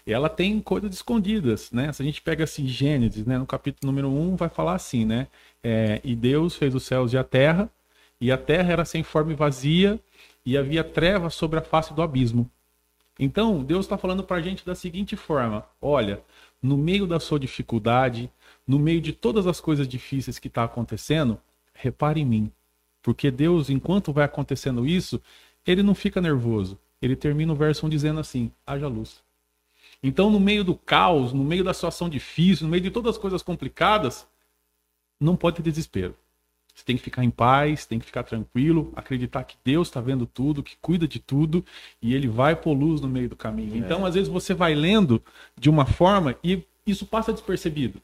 ela 0.05 0.29
tem 0.29 0.59
coisas 0.61 0.93
escondidas, 0.95 1.71
né? 1.71 1.91
Se 1.93 2.01
a 2.01 2.05
gente 2.05 2.21
pega 2.21 2.43
assim, 2.43 2.67
Gênesis, 2.67 3.25
né? 3.25 3.37
No 3.37 3.45
capítulo 3.45 3.91
número 3.91 4.09
1 4.09 4.35
vai 4.35 4.49
falar 4.49 4.75
assim, 4.75 5.05
né? 5.05 5.27
É, 5.63 5.99
e 6.03 6.15
Deus 6.15 6.55
fez 6.55 6.73
os 6.75 6.83
céus 6.83 7.13
e 7.13 7.17
a 7.17 7.23
terra, 7.23 7.69
e 8.21 8.31
a 8.31 8.37
terra 8.37 8.71
era 8.73 8.85
sem 8.85 9.03
forma 9.03 9.31
e 9.31 9.35
vazia, 9.35 9.99
e 10.45 10.57
havia 10.57 10.83
trevas 10.83 11.33
sobre 11.35 11.59
a 11.59 11.61
face 11.61 11.93
do 11.93 12.01
abismo. 12.01 12.49
Então, 13.19 13.63
Deus 13.63 13.85
está 13.85 13.97
falando 13.97 14.23
para 14.23 14.37
a 14.37 14.41
gente 14.41 14.65
da 14.65 14.75
seguinte 14.75 15.15
forma: 15.15 15.65
olha, 15.81 16.21
no 16.61 16.77
meio 16.77 17.07
da 17.07 17.19
sua 17.19 17.39
dificuldade, 17.39 18.29
no 18.67 18.77
meio 18.77 18.99
de 18.99 19.13
todas 19.13 19.47
as 19.47 19.61
coisas 19.61 19.87
difíceis 19.87 20.39
que 20.39 20.47
está 20.47 20.63
acontecendo, 20.63 21.39
repare 21.73 22.21
em 22.21 22.25
mim. 22.25 22.51
Porque 23.01 23.29
Deus, 23.29 23.69
enquanto 23.69 24.11
vai 24.11 24.25
acontecendo 24.25 24.85
isso, 24.85 25.21
ele 25.65 25.83
não 25.83 25.95
fica 25.95 26.19
nervoso. 26.19 26.77
Ele 27.01 27.15
termina 27.15 27.53
o 27.53 27.55
verso 27.55 27.85
1 27.85 27.89
dizendo 27.89 28.19
assim: 28.19 28.51
haja 28.65 28.87
luz. 28.87 29.23
Então, 30.01 30.29
no 30.29 30.39
meio 30.39 30.63
do 30.63 30.75
caos, 30.75 31.31
no 31.31 31.43
meio 31.43 31.63
da 31.63 31.73
situação 31.73 32.09
difícil, 32.09 32.65
no 32.65 32.71
meio 32.71 32.83
de 32.83 32.91
todas 32.91 33.15
as 33.15 33.17
coisas 33.17 33.41
complicadas, 33.41 34.27
não 35.19 35.35
pode 35.35 35.57
ter 35.57 35.63
desespero. 35.63 36.15
Você 36.75 36.83
tem 36.83 36.97
que 36.97 37.03
ficar 37.03 37.23
em 37.23 37.29
paz, 37.29 37.85
tem 37.85 37.97
que 37.97 38.05
ficar 38.05 38.23
tranquilo, 38.23 38.91
acreditar 38.97 39.45
que 39.45 39.55
Deus 39.63 39.87
está 39.87 40.01
vendo 40.01 40.25
tudo, 40.25 40.61
que 40.61 40.75
cuida 40.81 41.07
de 41.07 41.19
tudo 41.19 41.65
e 42.01 42.13
Ele 42.13 42.27
vai 42.27 42.53
pôr 42.53 42.73
luz 42.73 42.99
no 42.99 43.07
meio 43.07 43.29
do 43.29 43.35
caminho. 43.35 43.75
É. 43.75 43.77
Então, 43.77 44.05
às 44.05 44.13
vezes, 44.13 44.27
você 44.27 44.53
vai 44.53 44.75
lendo 44.75 45.23
de 45.57 45.69
uma 45.69 45.85
forma 45.85 46.35
e 46.43 46.61
isso 46.85 47.05
passa 47.05 47.31
despercebido. 47.31 48.01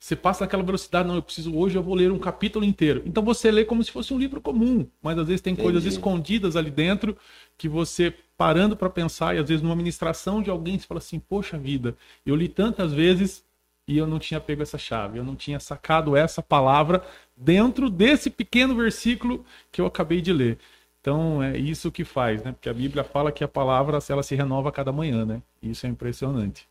Você 0.00 0.14
passa 0.14 0.44
naquela 0.44 0.62
velocidade, 0.62 1.08
não, 1.08 1.16
eu 1.16 1.22
preciso 1.22 1.54
hoje, 1.56 1.76
eu 1.76 1.82
vou 1.82 1.94
ler 1.94 2.12
um 2.12 2.18
capítulo 2.18 2.64
inteiro. 2.64 3.02
Então 3.04 3.22
você 3.22 3.50
lê 3.50 3.64
como 3.64 3.82
se 3.82 3.90
fosse 3.90 4.14
um 4.14 4.18
livro 4.18 4.40
comum, 4.40 4.86
mas 5.02 5.18
às 5.18 5.26
vezes 5.26 5.40
tem 5.40 5.52
Entendi. 5.52 5.64
coisas 5.64 5.84
escondidas 5.84 6.54
ali 6.54 6.70
dentro 6.70 7.16
que 7.56 7.68
você 7.68 8.14
parando 8.36 8.76
para 8.76 8.88
pensar 8.88 9.34
e 9.34 9.38
às 9.38 9.48
vezes 9.48 9.60
numa 9.60 9.74
ministração 9.74 10.40
de 10.40 10.50
alguém 10.50 10.78
você 10.78 10.86
fala 10.86 10.98
assim: 10.98 11.18
"Poxa 11.18 11.58
vida, 11.58 11.96
eu 12.24 12.36
li 12.36 12.48
tantas 12.48 12.92
vezes 12.92 13.44
e 13.88 13.98
eu 13.98 14.06
não 14.06 14.20
tinha 14.20 14.38
pego 14.38 14.62
essa 14.62 14.78
chave, 14.78 15.18
eu 15.18 15.24
não 15.24 15.34
tinha 15.34 15.58
sacado 15.58 16.14
essa 16.14 16.42
palavra 16.42 17.02
dentro 17.38 17.88
desse 17.88 18.30
pequeno 18.30 18.74
versículo 18.74 19.44
que 19.70 19.80
eu 19.80 19.86
acabei 19.86 20.20
de 20.20 20.32
ler. 20.32 20.58
Então 21.00 21.42
é 21.42 21.56
isso 21.56 21.90
que 21.90 22.04
faz, 22.04 22.42
né? 22.42 22.52
Porque 22.52 22.68
a 22.68 22.74
Bíblia 22.74 23.04
fala 23.04 23.32
que 23.32 23.44
a 23.44 23.48
palavra 23.48 23.98
ela 24.08 24.22
se 24.22 24.34
renova 24.34 24.68
a 24.68 24.72
cada 24.72 24.92
manhã, 24.92 25.24
né? 25.24 25.40
Isso 25.62 25.86
é 25.86 25.88
impressionante. 25.88 26.66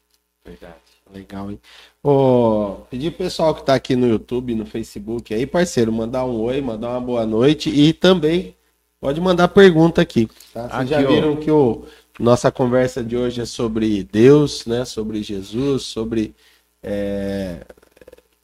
Verdade. 0.45 0.75
Legal, 1.13 1.49
hein? 1.49 1.59
Ô, 2.03 2.81
pedir 2.89 3.11
pro 3.11 3.25
pessoal 3.25 3.55
que 3.55 3.63
tá 3.63 3.75
aqui 3.75 3.95
no 3.95 4.07
YouTube, 4.07 4.53
no 4.55 4.65
Facebook 4.65 5.33
aí, 5.33 5.45
parceiro, 5.45 5.91
mandar 5.91 6.25
um 6.25 6.41
oi, 6.41 6.61
mandar 6.61 6.89
uma 6.89 7.01
boa 7.01 7.25
noite 7.25 7.69
e 7.69 7.93
também 7.93 8.53
pode 8.99 9.21
mandar 9.21 9.47
pergunta 9.47 10.01
aqui. 10.01 10.27
Tá? 10.53 10.67
Vocês 10.67 10.73
aqui, 10.73 10.89
já 10.89 11.01
viram 11.01 11.33
ó. 11.33 11.35
que 11.37 11.49
o 11.49 11.85
nossa 12.19 12.51
conversa 12.51 13.03
de 13.03 13.15
hoje 13.15 13.41
é 13.41 13.45
sobre 13.45 14.03
Deus, 14.03 14.65
né? 14.65 14.83
Sobre 14.85 15.21
Jesus, 15.21 15.83
sobre 15.83 16.35
é, 16.81 17.65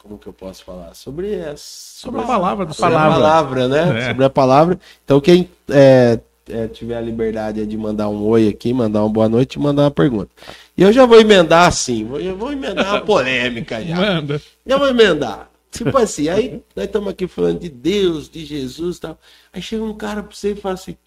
como 0.04 0.18
que 0.18 0.28
eu 0.28 0.34
posso 0.34 0.66
falar? 0.66 0.94
Sobre, 0.94 1.36
a, 1.36 1.56
sobre, 1.56 1.58
sobre 1.58 2.22
a 2.22 2.24
palavra 2.26 2.66
do 2.66 2.74
sobre 2.74 2.92
palavra. 2.94 3.16
a 3.16 3.20
palavra, 3.20 3.68
né? 3.70 4.00
É. 4.00 4.10
Sobre 4.10 4.26
a 4.26 4.30
palavra. 4.30 4.80
Então, 5.06 5.22
quem 5.22 5.50
é, 5.70 6.20
é, 6.50 6.68
tiver 6.68 6.98
a 6.98 7.02
liberdade 7.02 7.66
de 7.66 7.78
mandar 7.78 8.10
um 8.10 8.22
oi 8.26 8.50
aqui, 8.50 8.74
mandar 8.74 9.02
uma 9.02 9.10
boa 9.10 9.30
noite 9.30 9.56
e 9.56 9.60
mandar 9.60 9.84
uma 9.84 9.92
pergunta. 9.92 10.30
E 10.78 10.82
eu 10.82 10.92
já 10.92 11.06
vou 11.06 11.22
emendar 11.22 11.68
assim, 11.68 12.04
vou, 12.04 12.20
eu 12.20 12.36
vou 12.36 12.52
emendar 12.52 12.86
uma 12.96 13.02
polêmica 13.06 13.82
já. 13.82 13.96
Manda. 13.96 14.42
Já 14.66 14.78
vou 14.78 14.90
emendar. 14.90 15.50
Tipo 15.72 15.98
assim, 15.98 16.28
aí 16.28 16.62
nós 16.76 16.86
estamos 16.86 17.10
aqui 17.10 17.26
falando 17.26 17.60
de 17.60 17.70
Deus, 17.70 18.30
de 18.30 18.46
Jesus 18.46 18.98
e 18.98 19.02
tal. 19.02 19.18
Aí 19.54 19.62
chega 19.62 19.84
um 19.84 19.94
cara 19.94 20.22
pra 20.22 20.36
você 20.36 20.52
e 20.52 20.56
fala 20.56 20.76
assim: 20.76 20.98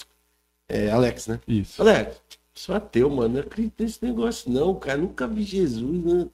é, 0.68 0.90
Alex, 0.90 1.26
né? 1.26 1.38
Isso. 1.46 1.80
Alex, 1.80 2.16
sou 2.54 2.74
ateu, 2.74 3.08
mano. 3.10 3.34
Não 3.34 3.40
acredito 3.40 3.74
nesse 3.78 4.04
negócio, 4.04 4.50
não, 4.50 4.74
cara. 4.74 4.98
Nunca 4.98 5.28
vi 5.28 5.42
Jesus, 5.42 6.02
né? 6.02 6.26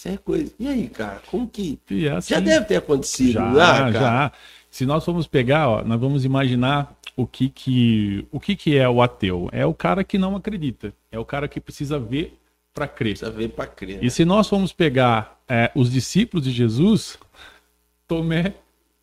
Isso 0.00 0.08
é 0.08 0.16
coisa. 0.16 0.50
E 0.58 0.66
aí, 0.66 0.88
cara, 0.88 1.20
como 1.26 1.46
que. 1.46 1.78
Assim, 2.16 2.32
já 2.32 2.40
deve 2.40 2.64
ter 2.64 2.76
acontecido 2.76 3.32
já, 3.32 3.52
lá, 3.52 3.92
Já. 3.92 4.32
Se 4.70 4.86
nós 4.86 5.04
formos 5.04 5.26
pegar, 5.26 5.68
ó, 5.68 5.84
nós 5.84 6.00
vamos 6.00 6.24
imaginar 6.24 6.96
o 7.14 7.26
que 7.26 7.50
que, 7.50 8.26
o 8.32 8.40
que 8.40 8.56
que 8.56 8.78
é 8.78 8.88
o 8.88 9.02
ateu. 9.02 9.50
É 9.52 9.66
o 9.66 9.74
cara 9.74 10.02
que 10.02 10.16
não 10.16 10.34
acredita. 10.34 10.94
É 11.12 11.18
o 11.18 11.24
cara 11.24 11.46
que 11.46 11.60
precisa 11.60 11.98
ver 11.98 12.38
para 12.72 12.88
crer. 12.88 13.10
Precisa 13.10 13.30
ver 13.30 13.48
para 13.50 13.66
crer. 13.66 13.98
E 13.98 14.04
né? 14.04 14.08
se 14.08 14.24
nós 14.24 14.48
formos 14.48 14.72
pegar 14.72 15.38
é, 15.46 15.70
os 15.74 15.92
discípulos 15.92 16.46
de 16.46 16.50
Jesus, 16.50 17.18
Tomé, 18.08 18.54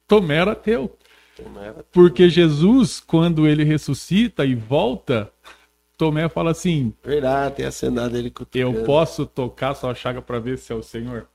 Tomé 0.08 0.38
era 0.38 0.54
ateu. 0.54 0.98
Tomé 1.36 1.62
era 1.62 1.72
ateu. 1.72 1.86
Porque 1.92 2.27
Jesus, 2.27 3.00
quando 3.00 3.48
ele 3.48 3.63
ressuscita 3.63 4.44
e 4.44 4.56
volta, 4.56 5.32
Tomé 5.98 6.30
fala 6.30 6.51
assim: 6.51 6.94
Verdade, 7.04 7.56
tem 7.56 7.66
a 7.66 7.72
cena 7.72 8.08
dele 8.10 8.30
com 8.30 8.46
Eu 8.54 8.84
posso 8.84 9.25
tocar 9.25 9.74
sua 9.74 9.96
chaga 9.96 10.22
para 10.22 10.39
ver 10.39 10.58
se 10.58 10.72
é 10.72 10.75
o 10.75 10.84
Senhor? 10.84 11.27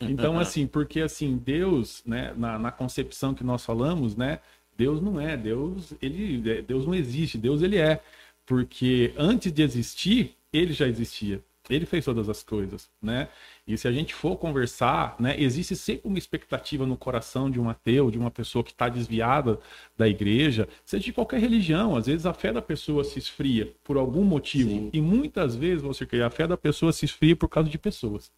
Então, 0.00 0.36
assim, 0.40 0.66
porque 0.66 1.00
assim, 1.00 1.36
Deus, 1.36 2.02
né, 2.04 2.34
na, 2.36 2.58
na, 2.58 2.72
concepção 2.72 3.32
que 3.32 3.44
nós 3.44 3.64
falamos, 3.64 4.16
né, 4.16 4.40
Deus 4.76 5.00
não 5.00 5.20
é, 5.20 5.36
Deus, 5.36 5.94
ele, 6.02 6.62
Deus 6.62 6.86
não 6.86 6.94
existe, 6.94 7.38
Deus 7.38 7.62
ele 7.62 7.76
é. 7.76 8.02
Porque 8.44 9.14
antes 9.16 9.52
de 9.52 9.62
existir, 9.62 10.34
ele 10.52 10.72
já 10.72 10.88
existia. 10.88 11.40
Ele 11.70 11.86
fez 11.86 12.04
todas 12.04 12.28
as 12.28 12.42
coisas, 12.42 12.90
né? 13.00 13.28
E 13.66 13.76
se 13.78 13.86
a 13.86 13.92
gente 13.92 14.14
for 14.14 14.36
conversar, 14.36 15.14
né, 15.18 15.40
existe 15.40 15.76
sempre 15.76 16.08
uma 16.08 16.18
expectativa 16.18 16.84
no 16.84 16.96
coração 16.96 17.50
de 17.50 17.60
um 17.60 17.68
ateu, 17.68 18.10
de 18.10 18.18
uma 18.18 18.30
pessoa 18.30 18.64
que 18.64 18.72
está 18.72 18.88
desviada 18.88 19.58
da 19.96 20.08
igreja, 20.08 20.68
seja 20.84 21.04
de 21.04 21.12
qualquer 21.12 21.40
religião. 21.40 21.96
Às 21.96 22.06
vezes 22.06 22.26
a 22.26 22.34
fé 22.34 22.52
da 22.52 22.60
pessoa 22.60 23.04
se 23.04 23.18
esfria 23.18 23.72
por 23.84 23.96
algum 23.96 24.24
motivo. 24.24 24.70
Sim. 24.70 24.90
E 24.92 25.00
muitas 25.00 25.54
vezes, 25.54 25.82
você 25.82 26.04
quer, 26.04 26.22
a 26.22 26.30
fé 26.30 26.46
da 26.46 26.56
pessoa 26.56 26.92
se 26.92 27.04
esfria 27.04 27.36
por 27.36 27.48
causa 27.48 27.68
de 27.70 27.78
pessoas. 27.78 28.32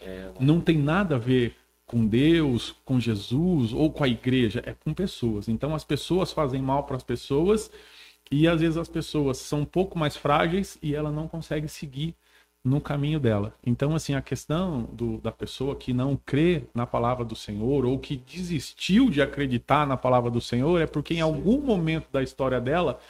É, 0.00 0.30
não 0.40 0.60
tem 0.60 0.78
nada 0.78 1.16
a 1.16 1.18
ver 1.18 1.54
com 1.90 2.06
Deus, 2.06 2.74
com 2.84 3.00
Jesus 3.00 3.72
ou 3.72 3.92
com 3.92 4.04
a 4.04 4.08
igreja, 4.08 4.62
é 4.64 4.72
com 4.72 4.94
pessoas. 4.94 5.48
Então 5.48 5.74
as 5.74 5.82
pessoas 5.82 6.32
fazem 6.32 6.62
mal 6.62 6.84
para 6.84 6.96
as 6.96 7.02
pessoas 7.02 7.68
e 8.30 8.46
às 8.46 8.60
vezes 8.60 8.76
as 8.76 8.88
pessoas 8.88 9.38
são 9.38 9.62
um 9.62 9.64
pouco 9.64 9.98
mais 9.98 10.16
frágeis 10.16 10.78
e 10.80 10.94
ela 10.94 11.10
não 11.10 11.26
consegue 11.26 11.66
seguir 11.66 12.14
no 12.62 12.80
caminho 12.80 13.18
dela. 13.18 13.54
Então, 13.64 13.94
assim, 13.94 14.14
a 14.14 14.20
questão 14.20 14.82
do, 14.92 15.18
da 15.18 15.32
pessoa 15.32 15.74
que 15.74 15.92
não 15.92 16.16
crê 16.16 16.64
na 16.74 16.86
palavra 16.86 17.24
do 17.24 17.34
Senhor 17.34 17.86
ou 17.86 17.98
que 17.98 18.16
desistiu 18.16 19.08
de 19.08 19.22
acreditar 19.22 19.86
na 19.86 19.96
palavra 19.96 20.30
do 20.30 20.40
Senhor 20.40 20.80
é 20.80 20.86
porque 20.86 21.14
em 21.14 21.20
algum 21.20 21.60
momento 21.60 22.06
da 22.12 22.22
história 22.22 22.60
dela 22.60 23.00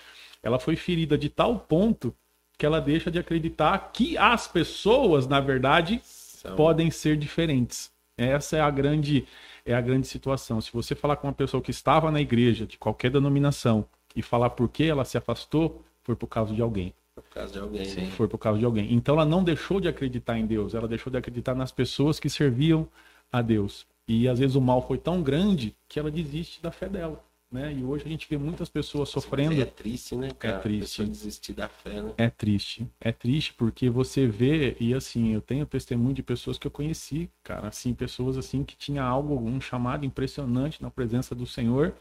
ela 0.43 0.59
foi 0.59 0.77
ferida 0.77 1.19
de 1.19 1.29
tal 1.29 1.59
ponto 1.59 2.15
que 2.57 2.65
ela 2.65 2.81
deixa 2.81 3.11
de 3.11 3.19
acreditar 3.19 3.91
que 3.93 4.17
as 4.17 4.47
pessoas, 4.47 5.27
na 5.27 5.41
verdade, 5.41 6.01
São... 6.05 6.55
podem 6.57 6.91
ser 6.91 7.17
diferentes. 7.17 7.91
Essa 8.17 8.59
é 8.59 8.61
a 8.61 8.71
grande 8.71 9.27
é 9.65 9.75
a 9.75 9.81
grande 9.81 10.07
situação. 10.07 10.61
Se 10.61 10.73
você 10.73 10.95
falar 10.95 11.17
com 11.17 11.27
uma 11.27 11.33
pessoa 11.33 11.63
que 11.63 11.71
estava 11.71 12.11
na 12.11 12.21
igreja 12.21 12.67
de 12.67 12.79
qualquer 12.79 13.11
denominação 13.11 13.85
e 14.17 14.23
falar 14.23 14.51
por 14.51 14.69
que 14.69 14.85
ela 14.85 15.05
se 15.05 15.19
afastou, 15.19 15.85
foi 16.03 16.17
por 16.17 16.27
causa 16.27 16.55
de 16.55 16.63
alguém. 16.63 16.95
Por 17.15 17.25
causa 17.35 17.53
de 17.53 17.59
alguém. 17.59 17.85
Sim. 17.85 18.11
Foi 18.13 18.29
por 18.29 18.39
causa 18.39 18.59
de 18.59 18.65
alguém. 18.65 18.93
Então 18.93 19.15
ela 19.17 19.25
não 19.25 19.43
deixou 19.45 19.81
de 19.81 19.89
acreditar 19.89 20.39
em 20.39 20.47
Deus, 20.47 20.75
ela 20.75 20.89
deixou 20.89 21.11
de 21.11 21.19
acreditar 21.19 21.55
nas 21.55 21.73
pessoas 21.73 22.19
que 22.19 22.31
serviam 22.31 22.89
a 23.33 23.43
Deus. 23.43 23.87
E 24.07 24.29
às 24.29 24.39
vezes 24.39 24.57
o 24.57 24.61
mal 24.61 24.87
foi 24.87 24.99
tão 24.99 25.23
grande 25.23 25.77
que 25.89 25.99
ela 25.99 26.11
desiste 26.11 26.63
da 26.63 26.71
fé 26.71 26.89
dela. 26.89 27.23
Né? 27.51 27.75
E 27.75 27.85
hoje 27.85 28.05
a 28.07 28.09
gente 28.09 28.29
vê 28.31 28.39
muitas 28.39 28.69
pessoas 28.69 29.09
sofrendo. 29.09 29.61
É 29.61 29.65
triste, 29.65 30.15
né, 30.15 30.31
cara? 30.39 30.57
É 30.57 30.59
triste. 30.61 31.05
desistir 31.05 31.53
da 31.53 31.69
fé, 31.69 32.01
né? 32.01 32.15
É 32.17 32.31
triste. 32.31 32.87
É 33.01 33.11
triste 33.11 33.55
porque 33.55 33.91
você 33.91 34.25
vê, 34.25 34.77
e 34.79 34.95
assim, 34.95 35.35
eu 35.35 35.41
tenho 35.41 35.67
testemunho 35.67 36.15
de 36.15 36.23
pessoas 36.23 36.59
que 36.59 36.67
eu 36.67 36.71
conheci, 36.71 37.29
cara, 37.43 37.67
assim, 37.67 37.93
pessoas 37.93 38.37
assim 38.37 38.63
que 38.63 38.77
tinha 38.77 39.03
algo, 39.03 39.35
um 39.35 39.61
chamado 39.61 40.07
impressionante 40.07 40.81
na 40.81 40.91
presença 40.91 41.35
do 41.35 41.45
Senhor 41.45 41.93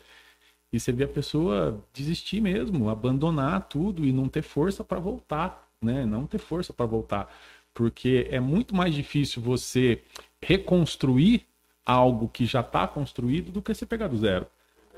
e 0.72 0.80
você 0.80 0.92
vê 0.92 1.04
a 1.04 1.08
pessoa 1.08 1.84
desistir 1.94 2.42
mesmo, 2.42 2.90
abandonar 2.90 3.68
tudo 3.68 4.06
e 4.06 4.12
não 4.12 4.28
ter 4.28 4.42
força 4.44 4.84
para 4.84 5.00
voltar, 5.00 5.68
né? 5.82 6.06
Não 6.06 6.28
ter 6.28 6.38
força 6.38 6.72
para 6.72 6.86
voltar. 6.86 7.34
Porque 7.74 8.28
é 8.30 8.40
muito 8.40 8.76
mais 8.76 8.94
difícil 8.94 9.42
você 9.42 10.02
reconstruir 10.42 11.46
algo 11.86 12.28
que 12.28 12.46
já 12.46 12.60
está 12.62 12.88
construído 12.88 13.52
do 13.52 13.62
que 13.62 13.74
você 13.74 13.86
pegar 13.86 14.08
do 14.08 14.18
zero. 14.18 14.46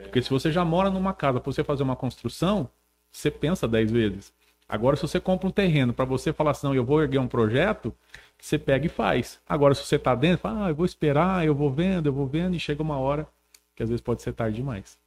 Porque 0.04 0.22
se 0.22 0.30
você 0.30 0.52
já 0.52 0.66
mora 0.66 0.90
numa 0.90 1.14
casa 1.14 1.40
para 1.40 1.52
você 1.52 1.64
fazer 1.64 1.84
uma 1.84 1.96
construção, 1.96 2.70
você 3.12 3.30
pensa 3.30 3.68
dez 3.68 3.92
vezes. 3.92 4.34
Agora, 4.68 4.96
se 4.96 5.02
você 5.02 5.20
compra 5.20 5.48
um 5.48 5.52
terreno 5.52 5.94
para 5.94 6.06
você 6.06 6.34
falar 6.34 6.52
assim, 6.52 6.68
não, 6.68 6.74
eu 6.74 6.84
vou 6.84 7.02
erguer 7.02 7.20
um 7.20 7.28
projeto, 7.28 7.94
você 8.40 8.58
pega 8.58 8.86
e 8.86 8.90
faz. 8.90 9.40
Agora, 9.48 9.76
se 9.76 9.86
você 9.86 9.98
está 9.98 10.16
dentro, 10.16 10.40
fala, 10.40 10.66
ah, 10.66 10.70
eu 10.70 10.76
vou 10.76 10.86
esperar, 10.86 11.46
eu 11.46 11.54
vou 11.54 11.70
vendo, 11.70 12.08
eu 12.08 12.14
vou 12.14 12.26
vendo, 12.26 12.56
e 12.56 12.60
chega 12.60 12.82
uma 12.82 12.98
hora 12.98 13.28
que 13.76 13.84
às 13.84 13.90
vezes 13.90 14.02
pode 14.02 14.22
ser 14.22 14.34
tarde 14.34 14.56
demais. 14.56 14.98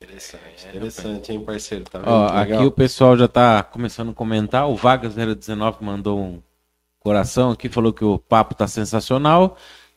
Interessante, 0.00 0.66
é, 0.66 0.68
interessante, 0.68 1.32
hein, 1.32 1.44
parceiro? 1.44 1.84
Tá 1.84 2.00
Ó, 2.04 2.26
aqui 2.28 2.64
o 2.64 2.70
pessoal 2.70 3.16
já 3.16 3.26
tá 3.26 3.62
começando 3.64 4.10
a 4.10 4.14
comentar. 4.14 4.68
O 4.68 4.76
Vagas019 4.76 5.76
mandou 5.80 6.20
um 6.20 6.42
coração 7.00 7.50
aqui, 7.50 7.68
falou 7.68 7.92
que 7.92 8.04
o 8.04 8.18
papo 8.18 8.54
tá 8.54 8.68
sensacional. 8.68 9.56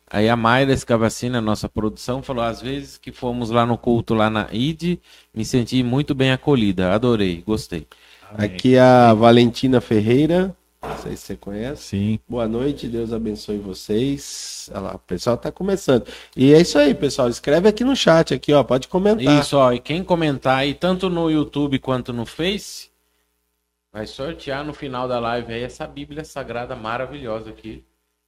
Aí 0.10 0.27
a 0.27 0.36
Mayra 0.36 0.74
Escavacina, 0.74 1.39
nossa 1.39 1.70
produção, 1.70 2.24
falou: 2.24 2.43
às 2.43 2.62
vezes 2.62 2.98
que 2.98 3.12
fomos 3.12 3.51
lá 3.51 3.65
no 3.65 3.77
culto, 3.77 4.13
lá 4.13 4.29
na 4.29 4.50
ID, 4.51 4.98
me 5.34 5.46
senti 5.46 5.84
muito 5.84 6.15
bem 6.15 6.31
acolhida. 6.31 6.93
Adorei, 6.93 7.43
gostei. 7.46 7.88
Amém. 8.29 8.48
Aqui 8.48 8.77
a 8.77 9.13
Valentina 9.13 9.79
Ferreira 9.79 10.55
Não 10.81 10.97
sei 10.97 11.15
se 11.15 11.23
você 11.27 11.35
conhece. 11.38 11.83
Sim. 11.83 12.19
Boa 12.27 12.47
noite, 12.47 12.88
Deus 12.88 13.13
abençoe 13.13 13.57
vocês. 13.59 14.67
Olha 14.73 14.81
lá, 14.81 14.95
o 14.95 15.00
pessoal 15.00 15.38
tá 15.38 15.51
começando. 15.51 16.07
E 16.35 16.53
é 16.53 16.59
isso 16.61 16.77
aí, 16.79 16.93
pessoal. 16.95 17.29
Escreve 17.29 17.69
aqui 17.69 17.83
no 17.83 17.95
chat, 17.95 18.33
aqui, 18.33 18.51
ó. 18.51 18.63
Pode 18.63 18.88
comentar. 18.88 19.39
Isso, 19.39 19.57
ó, 19.57 19.71
e 19.71 19.79
quem 19.79 20.03
comentar 20.03 20.57
aí, 20.59 20.73
tanto 20.73 21.07
no 21.09 21.29
YouTube 21.29 21.77
quanto 21.77 22.11
no 22.11 22.25
Face, 22.25 22.89
vai 23.93 24.07
sortear 24.07 24.65
no 24.65 24.73
final 24.73 25.07
da 25.07 25.19
live 25.19 25.53
aí 25.53 25.61
essa 25.63 25.85
Bíblia 25.85 26.23
Sagrada 26.25 26.75
maravilhosa 26.75 27.51
aqui, 27.51 27.85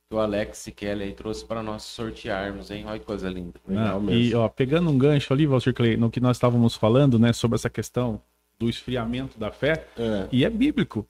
que 0.08 0.16
o 0.16 0.20
Alex 0.20 0.70
Kelly 0.76 1.06
aí 1.06 1.14
trouxe 1.14 1.44
para 1.44 1.64
nós 1.64 1.82
sortearmos, 1.82 2.70
hein? 2.70 2.86
Olha 2.88 3.00
que 3.00 3.06
coisa 3.06 3.30
linda. 3.32 3.60
Legal 3.68 3.98
Ah, 3.98 4.00
mesmo. 4.00 4.22
e 4.22 4.36
ó, 4.36 4.48
pegando 4.48 4.92
um 4.92 4.98
gancho 4.98 5.34
ali, 5.34 5.48
Walter 5.48 5.74
Clay, 5.74 5.98
no 5.98 6.12
que 6.12 6.20
nós 6.20 6.38
estávamos 6.38 6.76
falando, 6.76 7.18
né, 7.18 7.34
sobre 7.34 7.56
essa 7.56 7.70
questão 7.70 8.22
do 8.60 8.70
esfriamento 8.70 9.40
da 9.40 9.52
fé, 9.52 9.88
É. 9.98 10.28
e 10.32 10.46
é 10.46 10.50
bíblico. 10.52 11.08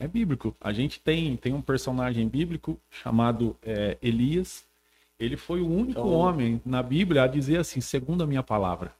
É 0.00 0.08
bíblico. 0.08 0.56
A 0.60 0.72
gente 0.72 0.98
tem, 0.98 1.36
tem 1.36 1.52
um 1.52 1.60
personagem 1.60 2.26
bíblico 2.26 2.80
chamado 2.90 3.54
é, 3.62 3.96
Elias. 4.02 4.64
Ele 5.18 5.36
foi 5.36 5.60
o 5.60 5.68
único 5.68 6.00
Então- 6.00 6.10
homem 6.12 6.60
na 6.64 6.82
Bíblia 6.82 7.22
a 7.22 7.26
dizer 7.26 7.58
assim, 7.58 7.80
segundo 7.82 8.24
a 8.24 8.26
minha 8.26 8.42
palavra. 8.42 8.92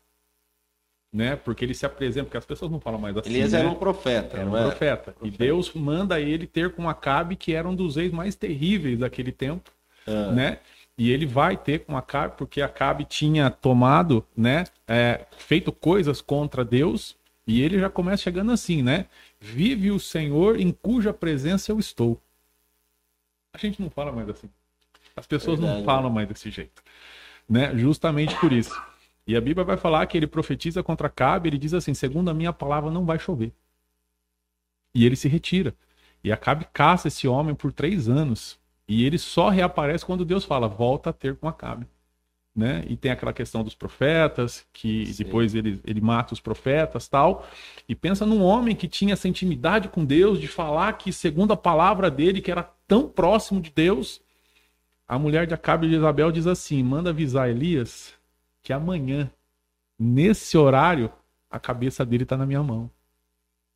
Né? 1.13 1.35
Porque 1.35 1.65
ele 1.65 1.75
se 1.75 1.85
apresenta, 1.85 2.27
porque 2.27 2.37
as 2.37 2.45
pessoas 2.45 2.71
não 2.71 2.79
falam 2.79 3.01
mais 3.01 3.17
assim. 3.17 3.31
Elias 3.31 3.53
né? 3.53 3.61
era 3.61 3.69
um 3.69 3.75
profeta, 3.75 4.37
Era 4.37 4.49
um 4.49 4.57
é? 4.57 4.63
profeta. 4.63 5.15
E 5.23 5.31
Deus 5.31 5.73
manda 5.75 6.21
ele 6.21 6.47
ter 6.47 6.71
com 6.73 6.89
Acabe, 6.89 7.35
que 7.35 7.53
era 7.53 7.69
um 7.69 7.75
dos 7.75 7.97
reis 7.97 8.13
mais 8.13 8.37
terríveis 8.37 8.99
daquele 8.99 9.33
tempo, 9.33 9.71
Ah. 10.07 10.31
né? 10.31 10.59
E 10.97 11.11
ele 11.11 11.25
vai 11.27 11.57
ter 11.57 11.81
com 11.81 11.97
Acabe, 11.97 12.35
porque 12.37 12.61
Acabe 12.61 13.05
tinha 13.07 13.51
tomado, 13.51 14.25
né? 14.37 14.65
é, 14.87 15.25
feito 15.39 15.73
coisas 15.73 16.21
contra 16.21 16.63
Deus. 16.65 17.17
E 17.47 17.63
ele 17.63 17.79
já 17.81 17.89
começa 17.89 18.23
chegando 18.23 18.53
assim, 18.53 18.83
né? 18.83 19.07
Vive 19.41 19.91
o 19.91 19.99
Senhor 19.99 20.61
em 20.61 20.71
cuja 20.71 21.13
presença 21.13 21.73
eu 21.73 21.79
estou. 21.79 22.21
A 23.53 23.59
gente 23.59 23.81
não 23.81 23.89
fala 23.89 24.13
mais 24.13 24.29
assim. 24.29 24.51
As 25.17 25.27
pessoas 25.27 25.59
Verdade, 25.59 25.79
não 25.79 25.85
falam 25.85 26.11
mais 26.11 26.29
desse 26.29 26.51
jeito, 26.51 26.83
né? 27.49 27.77
Justamente 27.77 28.39
por 28.39 28.53
isso. 28.53 28.81
E 29.27 29.37
a 29.37 29.41
Bíblia 29.41 29.65
vai 29.65 29.77
falar 29.77 30.07
que 30.07 30.17
ele 30.17 30.27
profetiza 30.27 30.83
contra 30.83 31.07
Acabe, 31.07 31.49
ele 31.49 31.59
diz 31.59 31.75
assim: 31.75 31.95
segundo 31.95 32.31
a 32.31 32.35
minha 32.35 32.53
palavra, 32.53 32.91
não 32.91 33.05
vai 33.05 33.19
chover. 33.19 33.53
E 34.95 35.07
ele 35.07 35.17
se 35.17 35.29
retira. 35.29 35.75
E 36.23 36.31
Acabe 36.31 36.67
caça 36.73 37.09
esse 37.09 37.27
homem 37.27 37.55
por 37.55 37.73
três 37.73 38.09
anos. 38.09 38.59
E 38.87 39.05
ele 39.05 39.19
só 39.19 39.49
reaparece 39.49 40.05
quando 40.05 40.25
Deus 40.25 40.45
fala: 40.45 40.69
volta 40.69 41.11
a 41.11 41.13
ter 41.13 41.37
com 41.37 41.49
Acabe. 41.49 41.87
Né? 42.61 42.85
E 42.89 42.95
tem 42.95 43.11
aquela 43.11 43.33
questão 43.33 43.65
dos 43.65 43.75
profetas, 43.75 44.67
que 44.71 45.07
Sim. 45.07 45.25
depois 45.25 45.55
ele, 45.55 45.81
ele 45.83 45.99
mata 45.99 46.35
os 46.35 46.41
profetas 46.41 47.09
tal. 47.09 47.49
E 47.89 47.95
pensa 47.95 48.27
num 48.27 48.43
homem 48.43 48.77
que 48.77 48.87
tinha 48.87 49.15
essa 49.15 49.27
intimidade 49.27 49.89
com 49.89 50.05
Deus, 50.05 50.39
de 50.39 50.47
falar 50.47 50.93
que, 50.93 51.11
segundo 51.11 51.55
a 51.55 51.57
palavra 51.57 52.11
dele, 52.11 52.43
que 52.43 52.51
era 52.51 52.71
tão 52.87 53.09
próximo 53.09 53.63
de 53.63 53.71
Deus, 53.71 54.21
a 55.09 55.19
mulher 55.19 55.47
de 55.47 55.55
Acabe 55.55 55.89
de 55.89 55.95
Isabel 55.95 56.31
diz 56.31 56.47
assim: 56.47 56.83
manda 56.83 57.09
avisar 57.09 57.49
Elias 57.49 58.13
que 58.63 58.75
amanhã, 58.75 59.31
nesse 59.99 60.59
horário, 60.59 61.11
a 61.51 61.59
cabeça 61.59 62.05
dele 62.05 62.25
está 62.25 62.37
na 62.37 62.45
minha 62.45 62.63
mão. 62.63 62.91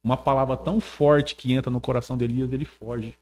Uma 0.02 0.18
palavra 0.18 0.58
tão 0.58 0.78
forte 0.78 1.34
que 1.34 1.54
entra 1.54 1.70
no 1.70 1.80
coração 1.80 2.18
de 2.18 2.24
Elias, 2.24 2.52
ele 2.52 2.66
foge. 2.66 3.16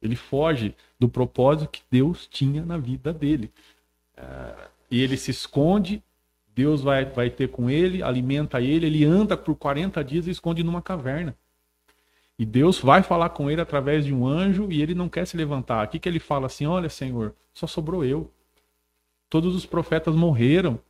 Ele 0.00 0.16
foge 0.16 0.74
do 0.98 1.06
propósito 1.06 1.68
que 1.68 1.82
Deus 1.90 2.26
tinha 2.26 2.64
na 2.64 2.78
vida 2.78 3.12
dele. 3.12 3.52
E 4.90 5.00
ele 5.00 5.16
se 5.16 5.30
esconde, 5.30 6.02
Deus 6.54 6.80
vai, 6.80 7.04
vai 7.04 7.30
ter 7.30 7.48
com 7.48 7.68
ele, 7.68 8.02
alimenta 8.02 8.60
ele, 8.60 8.86
ele 8.86 9.04
anda 9.04 9.36
por 9.36 9.56
40 9.56 10.02
dias 10.04 10.26
e 10.26 10.30
esconde 10.30 10.62
numa 10.62 10.80
caverna. 10.80 11.36
E 12.38 12.44
Deus 12.44 12.78
vai 12.80 13.02
falar 13.02 13.30
com 13.30 13.50
ele 13.50 13.60
através 13.60 14.04
de 14.04 14.12
um 14.12 14.26
anjo 14.26 14.70
e 14.70 14.82
ele 14.82 14.94
não 14.94 15.08
quer 15.08 15.26
se 15.26 15.36
levantar. 15.36 15.82
Aqui 15.82 15.98
que 15.98 16.08
ele 16.08 16.18
fala 16.18 16.46
assim: 16.46 16.66
Olha, 16.66 16.88
Senhor, 16.88 17.34
só 17.52 17.66
sobrou 17.66 18.04
eu. 18.04 18.30
Todos 19.30 19.54
os 19.54 19.64
profetas 19.64 20.14
morreram. 20.14 20.74
O 20.74 20.80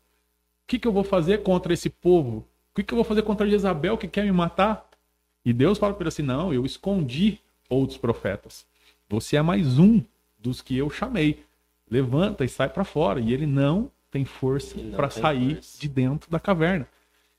que, 0.67 0.79
que 0.79 0.89
eu 0.89 0.93
vou 0.93 1.05
fazer 1.05 1.43
contra 1.43 1.73
esse 1.73 1.91
povo? 1.91 2.39
O 2.39 2.75
que, 2.75 2.83
que 2.83 2.93
eu 2.93 2.97
vou 2.97 3.05
fazer 3.05 3.23
contra 3.23 3.49
Jezabel 3.49 3.99
que 3.99 4.09
quer 4.09 4.25
me 4.25 4.33
matar? 4.33 4.89
E 5.45 5.53
Deus 5.53 5.77
fala 5.77 5.93
para 5.93 6.05
ele 6.05 6.09
assim: 6.09 6.23
Não, 6.23 6.53
eu 6.53 6.65
escondi 6.65 7.41
outros 7.69 7.99
profetas. 7.99 8.67
Você 9.09 9.37
é 9.37 9.43
mais 9.43 9.79
um 9.79 10.03
dos 10.39 10.63
que 10.63 10.77
eu 10.77 10.89
chamei. 10.89 11.45
Levanta 11.91 12.45
e 12.45 12.49
sai 12.49 12.69
para 12.69 12.85
fora. 12.85 13.21
E 13.21 13.33
ele 13.33 13.47
não 13.47 13.91
tem 14.11 14.25
força 14.25 14.75
para 14.97 15.11
sair 15.11 15.55
força. 15.57 15.81
de 15.81 15.89
dentro 15.89 16.31
da 16.31 16.41
caverna. 16.41 16.87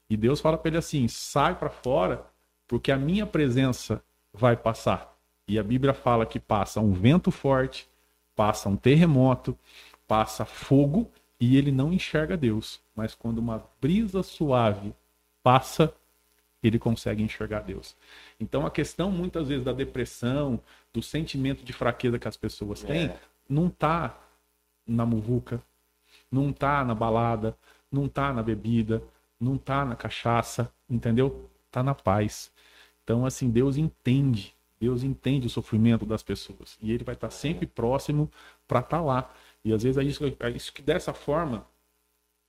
E 0.10 0.16
Deus 0.16 0.40
fala 0.40 0.58
para 0.58 0.70
ele 0.70 0.78
assim: 0.78 1.08
sai 1.08 1.56
para 1.56 1.70
fora, 1.70 2.26
porque 2.68 2.92
a 2.92 2.98
minha 2.98 3.26
presença 3.26 4.04
vai 4.34 4.56
passar. 4.56 5.16
E 5.48 5.58
a 5.60 5.64
Bíblia 5.64 5.94
fala 5.94 6.26
que 6.26 6.40
passa 6.40 6.80
um 6.80 6.92
vento 6.94 7.32
forte, 7.32 7.88
passa 8.36 8.68
um 8.70 8.76
terremoto, 8.76 9.58
passa 10.08 10.44
fogo 10.46 11.10
e 11.40 11.58
ele 11.58 11.72
não 11.72 11.94
enxerga 11.94 12.36
Deus. 12.36 12.80
Mas 12.96 13.14
quando 13.16 13.40
uma 13.40 13.64
brisa 13.82 14.24
suave 14.24 14.94
passa, 15.44 15.94
ele 16.64 16.80
consegue 16.80 17.22
enxergar 17.22 17.62
Deus. 17.62 17.96
Então 18.40 18.66
a 18.66 18.72
questão 18.72 19.12
muitas 19.12 19.48
vezes 19.48 19.64
da 19.64 19.72
depressão, 19.74 20.60
do 20.92 21.02
sentimento 21.02 21.64
de 21.64 21.74
fraqueza 21.74 22.18
que 22.18 22.28
as 22.28 22.38
pessoas 22.38 22.82
têm, 22.82 23.06
É. 23.08 23.18
não 23.48 23.70
tá 23.70 24.18
na 24.88 25.06
muvuca, 25.06 25.62
não 26.32 26.52
tá 26.54 26.84
na 26.84 26.96
balada, 26.96 27.58
não 27.92 28.08
tá 28.08 28.34
na 28.34 28.44
bebida, 28.44 29.04
não 29.40 29.58
tá 29.58 29.86
na 29.86 29.96
cachaça, 29.96 30.72
entendeu? 30.90 31.50
Tá 31.72 31.84
na 31.84 31.96
paz. 31.96 32.52
Então, 33.04 33.26
assim, 33.26 33.50
Deus 33.50 33.78
entende. 33.78 34.56
Deus 34.80 35.04
entende 35.04 35.48
o 35.48 35.50
sofrimento 35.50 36.06
das 36.06 36.22
pessoas. 36.24 36.78
E 36.82 36.92
ele 36.92 37.04
vai 37.04 37.16
estar 37.16 37.30
sempre 37.30 37.66
próximo 37.66 38.30
para 38.68 38.80
estar 38.80 39.02
lá. 39.02 39.34
E 39.64 39.74
às 39.74 39.84
vezes 39.84 39.98
é 39.98 40.04
isso, 40.04 40.24
é 40.40 40.50
isso 40.52 40.74
que 40.74 40.82
dessa 40.82 41.14
forma 41.14 41.66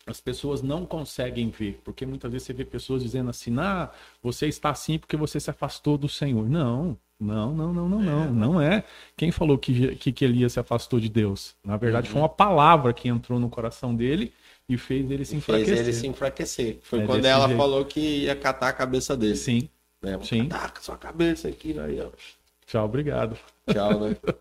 as 0.06 0.20
pessoas 0.20 0.62
não 0.62 0.86
conseguem 0.86 1.50
ver. 1.50 1.80
Porque 1.84 2.06
muitas 2.06 2.30
vezes 2.32 2.46
você 2.46 2.52
vê 2.52 2.64
pessoas 2.64 3.02
dizendo 3.02 3.30
assim: 3.30 3.56
ah, 3.58 3.90
você 4.22 4.48
está 4.48 4.70
assim 4.70 4.98
porque 4.98 5.16
você 5.16 5.38
se 5.40 5.50
afastou 5.50 5.98
do 5.98 6.08
Senhor. 6.08 6.48
Não, 6.48 6.98
não, 7.18 7.54
não, 7.54 7.72
não, 7.72 7.88
não, 7.88 8.00
não. 8.02 8.32
Não 8.32 8.60
é. 8.60 8.84
Quem 9.16 9.30
falou 9.32 9.56
que, 9.58 9.96
que, 9.96 10.12
que 10.12 10.24
Elias 10.24 10.52
se 10.52 10.60
afastou 10.60 11.00
de 11.00 11.08
Deus? 11.08 11.54
Na 11.64 11.76
verdade, 11.76 12.08
foi 12.08 12.20
uma 12.20 12.28
palavra 12.28 12.92
que 12.92 13.08
entrou 13.08 13.38
no 13.40 13.48
coração 13.48 13.94
dele 13.94 14.32
e 14.68 14.76
fez 14.76 15.10
ele 15.10 15.24
se 15.24 15.36
E 15.36 15.40
fez 15.40 15.68
enfraquecer. 15.68 15.78
ele 15.78 15.92
se 15.92 16.06
enfraquecer. 16.06 16.78
Foi 16.82 17.00
É 17.00 17.06
quando 17.06 17.24
ela 17.24 17.46
jeito. 17.46 17.58
falou 17.58 17.84
que 17.84 18.00
ia 18.24 18.36
catar 18.36 18.68
a 18.68 18.72
cabeça 18.72 19.16
dele. 19.16 19.36
Sim. 19.36 19.68
Né? 20.02 20.18
Sim. 20.22 20.48
Taca 20.48 20.80
sua 20.82 20.96
cabeça 20.98 21.48
aqui, 21.48 21.78
aí, 21.78 22.00
ó. 22.00 22.10
Tchau, 22.66 22.84
obrigado. 22.84 23.38
Tchau, 23.70 24.00
né? 24.00 24.16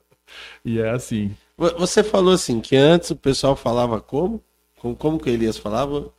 E 0.65 0.79
é 0.79 0.89
assim. 0.89 1.35
Vo- 1.57 1.77
Você 1.77 2.03
falou 2.03 2.33
assim 2.33 2.59
que 2.59 2.75
antes 2.75 3.11
o 3.11 3.15
pessoal 3.15 3.55
falava 3.55 4.01
como? 4.01 4.43
Como, 4.79 4.95
como 4.95 5.19
que 5.19 5.29
Elias 5.29 5.57
falava? 5.57 6.11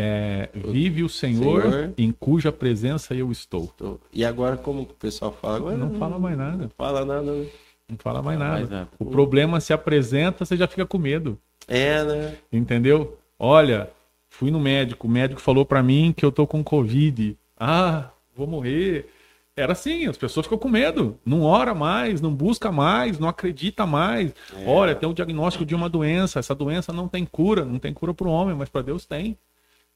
É, 0.00 0.48
vive 0.54 1.02
o 1.02 1.08
Senhor, 1.08 1.62
Senhor. 1.62 1.92
em 1.98 2.12
cuja 2.12 2.52
presença 2.52 3.14
eu 3.14 3.32
estou. 3.32 3.66
Tô- 3.76 3.98
E 4.12 4.24
agora 4.24 4.56
como 4.56 4.86
que 4.86 4.92
o 4.92 4.96
pessoal 4.96 5.32
fala? 5.32 5.56
Agora 5.56 5.76
Não 5.76 5.94
fala 5.98 6.18
mais 6.18 6.38
nada. 6.38 6.56
Não 6.64 6.70
fala 6.76 7.04
nada, 7.04 7.22
né? 7.32 7.46
Não 7.88 7.96
fala 7.98 8.22
mais 8.22 8.38
nada. 8.38 8.52
mais 8.52 8.70
nada. 8.70 8.88
O 8.98 9.04
problema 9.06 9.60
se 9.60 9.72
apresenta, 9.72 10.44
você 10.44 10.56
já 10.56 10.68
fica 10.68 10.86
com 10.86 10.98
medo. 10.98 11.36
É, 11.66 12.04
né? 12.04 12.34
Entendeu? 12.52 13.18
Olha, 13.38 13.90
fui 14.30 14.50
no 14.50 14.60
médico, 14.60 15.06
o 15.06 15.10
médico 15.10 15.40
falou 15.40 15.64
pra 15.66 15.82
mim 15.82 16.14
que 16.16 16.24
eu 16.24 16.30
tô 16.30 16.46
com 16.46 16.62
Covid. 16.62 17.36
Ah, 17.58 18.10
vou 18.36 18.46
morrer. 18.46 19.08
Era 19.56 19.72
assim, 19.72 20.06
as 20.06 20.16
pessoas 20.16 20.46
ficam 20.46 20.56
com 20.58 20.68
medo. 20.68 21.18
Não 21.26 21.42
ora 21.42 21.74
mais, 21.74 22.20
não 22.20 22.32
busca 22.32 22.70
mais, 22.70 23.18
não 23.18 23.28
acredita 23.28 23.84
mais. 23.84 24.32
Olha, 24.64 24.94
tem 24.94 25.08
o 25.08 25.12
diagnóstico 25.12 25.64
de 25.66 25.74
uma 25.74 25.88
doença. 25.88 26.38
Essa 26.38 26.54
doença 26.54 26.92
não 26.92 27.08
tem 27.08 27.24
cura, 27.26 27.64
não 27.64 27.80
tem 27.80 27.92
cura 27.92 28.14
para 28.14 28.28
o 28.28 28.30
homem, 28.30 28.54
mas 28.54 28.68
para 28.68 28.82
Deus 28.82 29.04
tem. 29.04 29.36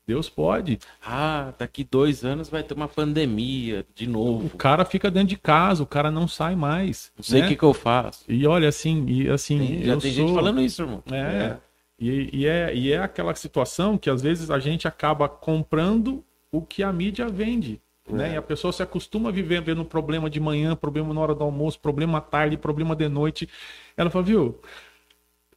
Deus 0.07 0.29
pode. 0.29 0.79
Ah, 1.05 1.53
daqui 1.59 1.85
dois 1.85 2.25
anos 2.25 2.49
vai 2.49 2.63
ter 2.63 2.75
uma 2.75 2.89
pandemia 2.89 3.87
de 3.95 4.07
O 4.07 4.11
novo. 4.11 4.57
cara 4.57 4.85
fica 4.85 5.11
dentro 5.11 5.29
de 5.29 5.37
casa, 5.37 5.83
o 5.83 5.87
cara 5.87 6.11
não 6.11 6.27
sai 6.27 6.57
mais. 6.57 7.13
Não 7.17 7.23
sei 7.23 7.41
o 7.41 7.43
né? 7.45 7.49
que, 7.49 7.57
que 7.57 7.63
eu 7.63 7.73
faço. 7.73 8.25
E 8.29 8.47
olha 8.47 8.69
assim, 8.69 9.05
e 9.07 9.29
assim, 9.29 9.59
Tem- 9.59 9.85
já 9.85 9.93
eu 9.95 10.01
tem 10.01 10.13
sou... 10.13 10.27
gente 10.27 10.35
falando 10.35 10.61
isso, 10.61 10.83
irmão. 10.83 11.03
É. 11.11 11.17
É. 11.17 11.59
E, 12.01 12.31
e 12.33 12.47
é. 12.47 12.75
E 12.75 12.93
é 12.93 12.99
aquela 12.99 13.35
situação 13.35 13.97
que 13.97 14.11
às 14.11 14.21
vezes 14.21 14.51
a 14.51 14.59
gente 14.59 14.89
acaba 14.89 15.29
comprando 15.29 16.25
o 16.51 16.61
que 16.61 16.83
a 16.83 16.93
mídia 16.93 17.29
vende. 17.29 17.81
Né? 18.11 18.31
É. 18.31 18.35
E 18.35 18.37
a 18.37 18.43
pessoa 18.43 18.73
se 18.73 18.83
acostuma 18.83 19.29
a 19.29 19.33
viver 19.33 19.63
vendo 19.63 19.85
problema 19.85 20.29
de 20.29 20.41
manhã, 20.41 20.75
problema 20.75 21.15
na 21.15 21.21
hora 21.21 21.35
do 21.35 21.45
almoço, 21.45 21.79
problema 21.79 22.19
à 22.19 22.21
tarde, 22.21 22.57
problema 22.57 22.97
de 22.97 23.09
noite. 23.09 23.49
Ela 23.97 24.11
fala, 24.11 24.25
viu? 24.25 24.61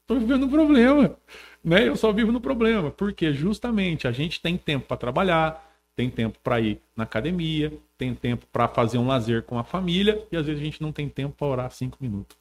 Tô 0.05 0.19
vivendo 0.19 0.45
um 0.45 0.49
problema. 0.49 1.17
Né? 1.65 1.87
Eu 1.87 1.95
só 1.95 2.13
vivo 2.13 2.31
no 2.31 2.39
problema. 2.39 2.91
Porque 2.91 3.33
justamente 3.33 4.07
a 4.07 4.11
gente 4.11 4.39
tem 4.39 4.55
tempo 4.57 4.85
para 4.87 4.97
trabalhar, 4.97 5.75
tem 5.95 6.09
tempo 6.09 6.37
para 6.43 6.61
ir 6.61 6.79
na 6.95 7.03
academia, 7.03 7.73
tem 7.97 8.13
tempo 8.13 8.45
para 8.53 8.67
fazer 8.67 8.99
um 8.99 9.07
lazer 9.07 9.43
com 9.43 9.57
a 9.57 9.63
família, 9.63 10.25
e 10.31 10.37
às 10.37 10.45
vezes 10.45 10.61
a 10.61 10.65
gente 10.65 10.81
não 10.81 10.91
tem 10.91 11.09
tempo 11.09 11.35
para 11.35 11.47
orar 11.47 11.71
cinco 11.71 11.97
minutos. 11.99 12.37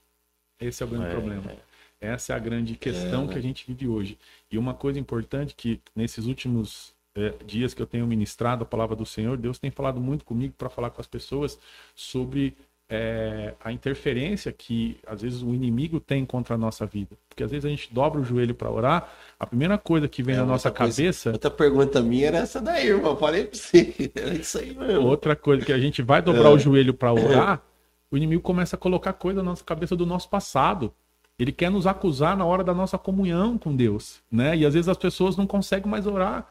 Esse 0.61 0.83
é 0.83 0.87
o 0.87 0.89
grande 0.89 1.07
É, 1.07 1.11
problema. 1.11 1.53
Essa 2.01 2.33
é 2.33 2.37
a 2.37 2.39
grande 2.39 2.77
questão 2.77 3.25
É, 3.25 3.29
que 3.29 3.39
a 3.39 3.41
gente 3.41 3.65
vive 3.67 3.89
hoje. 3.89 4.19
E 4.51 4.59
uma 4.59 4.75
coisa 4.75 4.99
importante 4.99 5.55
que 5.55 5.81
nesses 5.97 6.27
últimos 6.27 6.93
eh, 7.17 7.33
dias 7.47 7.73
que 7.73 7.81
eu 7.81 7.87
tenho 7.87 8.07
ministrado 8.07 8.65
a 8.65 8.67
palavra 8.67 8.95
do 8.97 9.07
Senhor, 9.07 9.37
Deus 9.39 9.59
tem 9.59 9.71
falado 9.71 10.01
muito 10.01 10.25
comigo 10.25 10.53
para 10.59 10.69
falar 10.69 10.91
com 10.91 11.01
as 11.01 11.07
pessoas 11.07 11.59
sobre 11.95 12.55
é, 12.89 13.55
a 13.65 13.73
interferência 13.73 14.53
que 14.53 14.99
às 15.07 15.23
vezes 15.23 15.43
o 15.43 15.55
inimigo 15.55 15.99
tem 16.01 16.25
contra 16.25 16.55
a 16.55 16.59
nossa 16.59 16.85
vida. 16.87 17.17
Porque 17.29 17.43
às 17.43 17.51
vezes 17.51 17.65
a 17.65 17.69
gente 17.69 17.93
dobra 17.93 18.21
o 18.21 18.25
joelho 18.25 18.55
para 18.55 18.71
orar, 18.71 19.11
a 19.41 19.47
primeira 19.47 19.79
coisa 19.79 20.07
que 20.07 20.23
vem 20.23 20.35
É, 20.35 20.39
na 20.39 20.45
nossa 20.47 20.71
coisa- 20.71 20.97
cabeça, 21.03 21.33
Outra 21.33 21.51
pergunta 21.51 22.03
minha 22.03 22.27
era 22.29 22.39
essa 22.39 22.61
daí, 22.61 22.89
irmão. 22.89 23.17
Falei 23.17 23.45
pra 23.47 23.59
você. 23.59 23.95
É 24.15 24.35
isso 24.35 24.59
aí 24.59 24.75
mesmo. 24.75 25.07
outra 25.07 25.35
coisa 25.35 25.65
que 25.65 25.73
a 25.73 25.79
gente 25.79 26.03
vai 26.03 26.21
dobrar 26.23 26.51
É. 26.51 26.53
o 26.53 26.59
joelho 26.59 26.93
para 26.95 27.13
orar, 27.13 27.63
o 28.11 28.17
inimigo 28.17 28.43
começa 28.43 28.77
a 28.77 28.79
colocar 28.79 29.13
coisa 29.15 29.43
na 29.43 29.51
nossa 29.51 29.65
cabeça 29.65 29.97
do 29.97 30.05
nosso 30.07 30.29
passado. 30.29 30.93
Ele 31.39 31.51
quer 31.51 31.71
nos 31.71 31.87
acusar 31.87 32.37
na 32.37 32.45
hora 32.45 32.63
da 32.63 32.73
nossa 32.73 32.97
comunhão 32.97 33.59
com 33.59 33.75
Deus, 33.75 34.21
né? 34.31 34.57
E 34.57 34.65
às 34.65 34.75
vezes 34.75 34.89
as 34.89 34.97
pessoas 34.97 35.37
não 35.37 35.47
conseguem 35.49 35.91
mais 35.91 36.07
orar, 36.07 36.49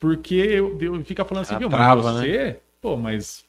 porque 0.00 0.60
Deus 0.76 1.06
fica 1.06 1.24
falando 1.24 1.42
assim, 1.42 1.52
Ela 1.54 1.60
viu, 1.60 1.68
trava, 1.68 2.02
mas 2.02 2.16
você, 2.20 2.60
pô, 2.80 2.96
mas 2.96 3.43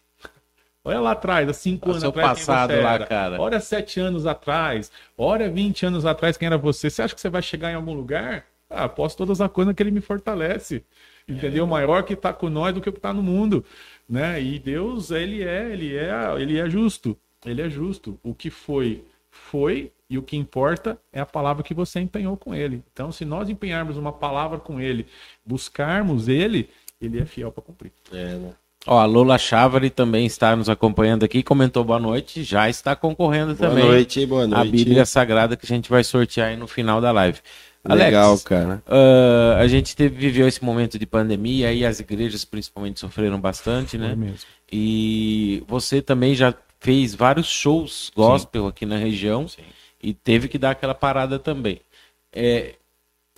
olha 0.85 1.01
lá 1.01 1.11
atrás, 1.11 1.49
há 1.49 1.53
cinco 1.53 1.89
O 1.89 1.91
anos 1.91 2.03
atrás, 2.03 2.37
quem 2.37 2.45
passado 2.45 2.81
lá, 2.81 2.99
cara. 2.99 3.41
Olha 3.41 3.59
sete 3.59 3.99
anos 3.99 4.25
atrás, 4.25 4.91
olha 5.17 5.49
20 5.49 5.87
anos 5.87 6.05
atrás 6.05 6.37
quem 6.37 6.45
era 6.45 6.57
você. 6.57 6.89
Você 6.89 7.01
acha 7.01 7.13
que 7.13 7.19
você 7.19 7.29
vai 7.29 7.41
chegar 7.41 7.71
em 7.71 7.75
algum 7.75 7.93
lugar? 7.93 8.45
Ah, 8.69 8.87
posso 8.87 9.17
todas 9.17 9.41
as 9.41 9.51
coisas 9.51 9.73
que 9.73 9.83
ele 9.83 9.91
me 9.91 10.01
fortalece. 10.01 10.83
Entendeu? 11.27 11.65
Maior 11.65 12.03
que 12.03 12.13
está 12.13 12.31
com 12.31 12.49
nós 12.49 12.73
do 12.73 12.79
que 12.79 12.89
o 12.89 12.91
que 12.91 12.99
está 12.99 13.11
no 13.11 13.23
mundo, 13.23 13.65
né? 14.07 14.41
E 14.41 14.59
Deus, 14.59 15.09
ele 15.09 15.43
é, 15.43 15.71
ele 15.71 15.95
é, 15.95 16.11
ele 16.39 16.59
é 16.59 16.69
justo. 16.69 17.17
Ele 17.43 17.61
é 17.61 17.69
justo. 17.69 18.19
O 18.23 18.33
que 18.33 18.49
foi, 18.51 19.03
foi, 19.31 19.91
e 20.09 20.17
o 20.17 20.21
que 20.21 20.37
importa 20.37 20.99
é 21.11 21.19
a 21.19 21.25
palavra 21.25 21.63
que 21.63 21.73
você 21.73 21.99
empenhou 21.99 22.37
com 22.37 22.53
ele. 22.53 22.83
Então, 22.93 23.11
se 23.11 23.25
nós 23.25 23.49
empenharmos 23.49 23.97
uma 23.97 24.13
palavra 24.13 24.59
com 24.59 24.79
ele, 24.79 25.07
buscarmos 25.43 26.27
ele, 26.27 26.69
ele 27.01 27.19
é 27.19 27.25
fiel 27.25 27.51
para 27.51 27.63
cumprir. 27.63 27.91
É, 28.11 28.35
né? 28.35 28.53
Ó, 28.87 28.99
a 28.99 29.05
Lola 29.05 29.37
Chávari 29.37 29.89
também 29.89 30.25
está 30.27 30.55
nos 30.55 30.69
acompanhando 30.69 31.23
aqui, 31.25 31.41
comentou 31.41 31.83
boa 31.83 31.99
noite, 31.99 32.43
já 32.43 32.69
está 32.69 32.95
concorrendo 32.95 33.55
Boa 33.55 33.69
também 33.69 33.83
noite, 33.85 34.25
boa 34.27 34.45
noite. 34.47 34.61
a 34.61 34.71
Bíblia 34.71 35.05
Sagrada 35.05 35.57
que 35.57 35.65
a 35.65 35.67
gente 35.67 35.89
vai 35.89 36.03
sortear 36.03 36.49
aí 36.49 36.55
no 36.57 36.67
final 36.67 37.01
da 37.01 37.11
live. 37.11 37.39
Legal, 37.87 38.29
Alex, 38.29 38.43
cara. 38.43 38.83
ah, 38.87 39.57
a 39.59 39.67
gente 39.67 39.95
teve, 39.95 40.15
viveu 40.15 40.47
esse 40.47 40.63
momento 40.63 40.97
de 40.99 41.05
pandemia 41.05 41.71
e 41.73 41.85
as 41.85 41.99
igrejas 41.99 42.43
principalmente 42.45 42.99
sofreram 42.99 43.39
bastante, 43.39 43.91
Foi 43.97 43.99
né? 44.07 44.15
mesmo. 44.15 44.37
E 44.71 45.63
você 45.67 46.01
também 46.01 46.35
já 46.35 46.53
fez 46.79 47.13
vários 47.15 47.47
shows 47.47 48.11
gospel 48.15 48.67
aqui 48.67 48.85
na 48.85 48.97
região 48.97 49.45
e 50.01 50.13
teve 50.13 50.47
que 50.47 50.57
dar 50.57 50.71
aquela 50.71 50.93
parada 50.95 51.37
também. 51.39 51.79
É, 52.33 52.73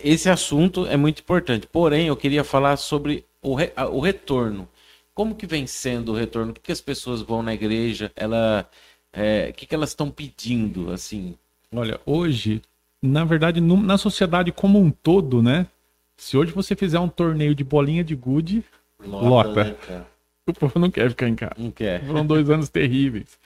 esse 0.02 0.28
assunto 0.30 0.86
é 0.86 0.96
muito 0.96 1.20
importante. 1.20 1.66
Porém, 1.66 2.06
eu 2.06 2.16
queria 2.16 2.42
falar 2.44 2.76
sobre 2.78 3.24
o, 3.42 3.54
re- 3.54 3.72
o 3.92 4.00
retorno. 4.00 4.68
Como 5.18 5.34
que 5.34 5.48
vem 5.48 5.66
sendo 5.66 6.12
o 6.12 6.14
retorno? 6.14 6.52
O 6.52 6.54
que, 6.54 6.60
que 6.60 6.70
as 6.70 6.80
pessoas 6.80 7.22
vão 7.22 7.42
na 7.42 7.52
igreja? 7.52 8.12
Ela, 8.14 8.70
é, 9.12 9.48
o 9.50 9.52
que, 9.52 9.66
que 9.66 9.74
elas 9.74 9.88
estão 9.88 10.12
pedindo? 10.12 10.92
Assim, 10.92 11.34
Olha, 11.74 12.00
hoje, 12.06 12.62
na 13.02 13.24
verdade, 13.24 13.60
no- 13.60 13.82
na 13.82 13.98
sociedade 13.98 14.52
como 14.52 14.80
um 14.80 14.92
todo, 14.92 15.42
né? 15.42 15.66
Se 16.16 16.36
hoje 16.36 16.52
você 16.52 16.76
fizer 16.76 17.00
um 17.00 17.08
torneio 17.08 17.52
de 17.52 17.64
bolinha 17.64 18.04
de 18.04 18.14
gude, 18.14 18.62
Lota. 19.04 19.64
né, 19.64 19.74
cara? 19.84 20.06
o 20.46 20.52
povo 20.52 20.78
não 20.78 20.88
quer 20.88 21.10
ficar 21.10 21.28
em 21.28 21.34
casa. 21.34 21.54
não 21.58 21.72
quer. 21.72 22.06
Foram 22.06 22.24
dois 22.24 22.48
anos 22.48 22.68
terríveis. 22.68 23.36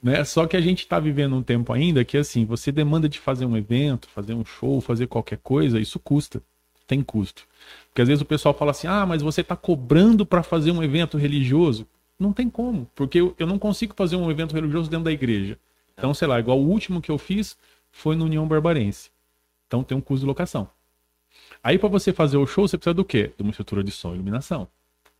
Né? 0.00 0.22
Só 0.22 0.46
que 0.46 0.56
a 0.56 0.60
gente 0.60 0.84
está 0.84 1.00
vivendo 1.00 1.34
um 1.34 1.42
tempo 1.42 1.72
ainda 1.72 2.04
que, 2.04 2.16
assim, 2.16 2.44
você 2.44 2.70
demanda 2.70 3.08
de 3.08 3.18
fazer 3.18 3.44
um 3.44 3.56
evento, 3.56 4.08
fazer 4.08 4.34
um 4.34 4.44
show, 4.44 4.80
fazer 4.80 5.08
qualquer 5.08 5.38
coisa, 5.38 5.80
isso 5.80 5.98
custa. 5.98 6.40
Tem 6.86 7.02
custo. 7.02 7.44
Porque 7.98 8.02
às 8.02 8.08
vezes 8.08 8.22
o 8.22 8.26
pessoal 8.26 8.54
fala 8.54 8.70
assim: 8.70 8.86
ah, 8.86 9.04
mas 9.04 9.22
você 9.22 9.40
está 9.40 9.56
cobrando 9.56 10.24
para 10.24 10.44
fazer 10.44 10.70
um 10.70 10.80
evento 10.84 11.18
religioso. 11.18 11.84
Não 12.16 12.32
tem 12.32 12.48
como, 12.48 12.88
porque 12.94 13.18
eu, 13.18 13.34
eu 13.36 13.44
não 13.44 13.58
consigo 13.58 13.92
fazer 13.96 14.14
um 14.14 14.30
evento 14.30 14.54
religioso 14.54 14.88
dentro 14.88 15.06
da 15.06 15.10
igreja. 15.10 15.58
Então, 15.96 16.14
sei 16.14 16.28
lá, 16.28 16.38
igual 16.38 16.60
o 16.60 16.68
último 16.68 17.00
que 17.00 17.10
eu 17.10 17.18
fiz 17.18 17.56
foi 17.90 18.14
no 18.14 18.26
União 18.26 18.46
Barbarense. 18.46 19.10
Então 19.66 19.82
tem 19.82 19.98
um 19.98 20.00
custo 20.00 20.20
de 20.20 20.26
locação. 20.26 20.68
Aí, 21.60 21.76
para 21.76 21.88
você 21.88 22.12
fazer 22.12 22.36
o 22.36 22.46
show, 22.46 22.68
você 22.68 22.78
precisa 22.78 22.94
do 22.94 23.04
quê? 23.04 23.32
De 23.36 23.42
uma 23.42 23.50
estrutura 23.50 23.82
de 23.82 23.90
som 23.90 24.12
e 24.12 24.14
iluminação. 24.14 24.68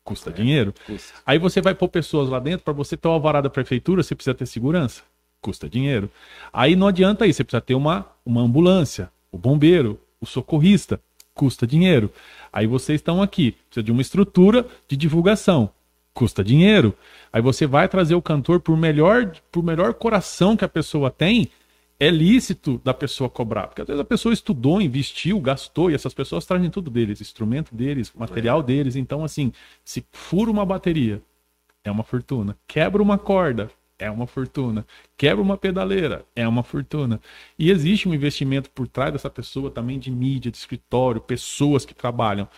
Custa 0.05 0.31
dinheiro. 0.31 0.73
Custa. 0.87 1.14
Aí 1.27 1.37
você 1.37 1.61
vai 1.61 1.75
pôr 1.75 1.88
pessoas 1.88 2.29
lá 2.29 2.38
dentro, 2.38 2.62
para 2.62 2.73
você 2.73 2.97
ter 2.97 3.09
o 3.09 3.11
alvará 3.11 3.41
da 3.41 3.51
prefeitura, 3.51 4.05
você 4.05 4.14
precisa 4.14 4.35
ter 4.35 4.47
segurança. 4.47 5.03
Custa 5.41 5.69
dinheiro. 5.69 6.09
Aí 6.53 6.77
não 6.77 6.87
adianta 6.87 7.25
aí, 7.25 7.33
você 7.33 7.43
precisa 7.43 7.61
ter 7.61 7.75
uma, 7.75 8.07
uma 8.25 8.41
ambulância, 8.41 9.11
o 9.33 9.38
bombeiro, 9.38 10.01
o 10.21 10.27
socorrista, 10.27 11.01
custa 11.38 11.64
dinheiro. 11.64 12.12
Aí 12.53 12.66
vocês 12.66 12.98
estão 13.01 13.22
aqui, 13.22 13.53
precisa 13.53 13.85
de 13.85 13.92
uma 13.92 14.03
estrutura 14.03 14.66
de 14.88 14.96
divulgação, 14.96 15.70
custa 16.12 16.42
dinheiro. 16.42 16.92
Aí 17.33 17.40
você 17.40 17.64
vai 17.64 17.88
trazer 17.88 18.16
o 18.16 18.22
cantor 18.22 18.59
por 18.59 18.77
melhor, 18.77 19.31
por 19.53 19.62
melhor 19.62 19.94
coração 19.94 20.57
que 20.57 20.64
a 20.64 20.68
pessoa 20.68 21.12
tem, 21.12 21.48
é 22.01 22.11
lícito 22.11 22.81
da 22.83 22.92
pessoa 22.92 23.31
cobrar. 23.31 23.68
Porque 23.68 23.83
às 23.83 23.87
vezes 23.87 24.01
a 24.01 24.05
pessoa 24.05 24.33
estudou, 24.33 24.83
investiu, 24.83 25.40
gastou, 25.40 25.92
e 25.92 25.94
essas 25.94 26.12
pessoas 26.12 26.44
trazem 26.44 26.70
tudo 26.70 26.90
deles, 26.90 27.20
instrumento 27.20 27.72
deles, 27.72 28.12
material 28.16 28.61
deles. 28.61 28.96
Então, 28.96 29.22
assim, 29.22 29.53
se 29.85 30.05
fura 30.11 30.51
uma 30.51 30.66
bateria, 30.66 31.22
é 31.85 31.90
uma 31.90 32.03
fortuna. 32.03 32.57
Quebra 32.66 33.01
uma 33.01 33.16
corda, 33.16 33.70
é 33.99 34.11
uma 34.11 34.27
fortuna. 34.27 34.87
Quebra 35.17 35.43
uma 35.43 35.57
pedaleira, 35.57 36.25
é 36.35 36.47
uma 36.47 36.63
fortuna. 36.63 37.21
E 37.59 37.71
existe 37.71 38.09
um 38.09 38.15
investimento 38.15 38.71
por 38.71 38.87
trás 38.87 39.13
dessa 39.13 39.29
pessoa 39.29 39.71
também 39.71 39.99
de 39.99 40.11
mídia, 40.11 40.51
de 40.51 40.57
escritório, 40.57 41.21
pessoas 41.21 41.85
que 41.85 41.95
trabalham. 41.95 42.49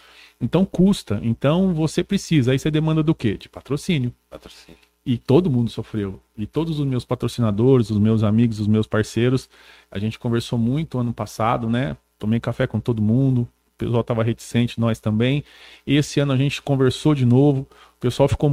Então 0.40 0.64
custa. 0.64 1.20
Então 1.22 1.72
você 1.74 2.04
precisa. 2.04 2.52
Aí 2.52 2.58
você 2.58 2.70
demanda 2.70 3.02
do 3.02 3.14
quê? 3.14 3.36
De 3.36 3.48
patrocínio. 3.48 4.12
Patrocínio. 4.28 4.78
E 5.04 5.16
todo 5.16 5.50
mundo 5.50 5.70
sofreu. 5.70 6.20
E 6.36 6.46
todos 6.46 6.78
os 6.78 6.86
meus 6.86 7.04
patrocinadores, 7.04 7.90
os 7.90 7.98
meus 7.98 8.22
amigos, 8.22 8.60
os 8.60 8.66
meus 8.66 8.86
parceiros, 8.86 9.48
a 9.90 9.98
gente 9.98 10.18
conversou 10.18 10.58
muito 10.58 10.98
ano 10.98 11.12
passado, 11.12 11.68
né? 11.68 11.96
Tomei 12.18 12.38
café 12.38 12.66
com 12.66 12.78
todo 12.78 13.00
mundo. 13.00 13.42
O 13.42 13.78
pessoal 13.78 14.02
estava 14.02 14.22
reticente, 14.22 14.78
nós 14.78 15.00
também. 15.00 15.42
Esse 15.86 16.20
ano 16.20 16.32
a 16.32 16.36
gente 16.36 16.60
conversou 16.60 17.14
de 17.14 17.24
novo. 17.24 17.66
O 17.96 18.00
pessoal 18.00 18.28
ficou 18.28 18.50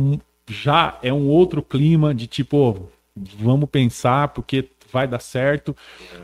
já 0.47 0.97
é 1.01 1.11
um 1.11 1.27
outro 1.27 1.61
clima 1.61 2.13
de 2.13 2.27
tipo, 2.27 2.89
vamos 3.15 3.69
pensar 3.69 4.29
porque 4.29 4.69
vai 4.91 5.07
dar 5.07 5.19
certo. 5.19 5.75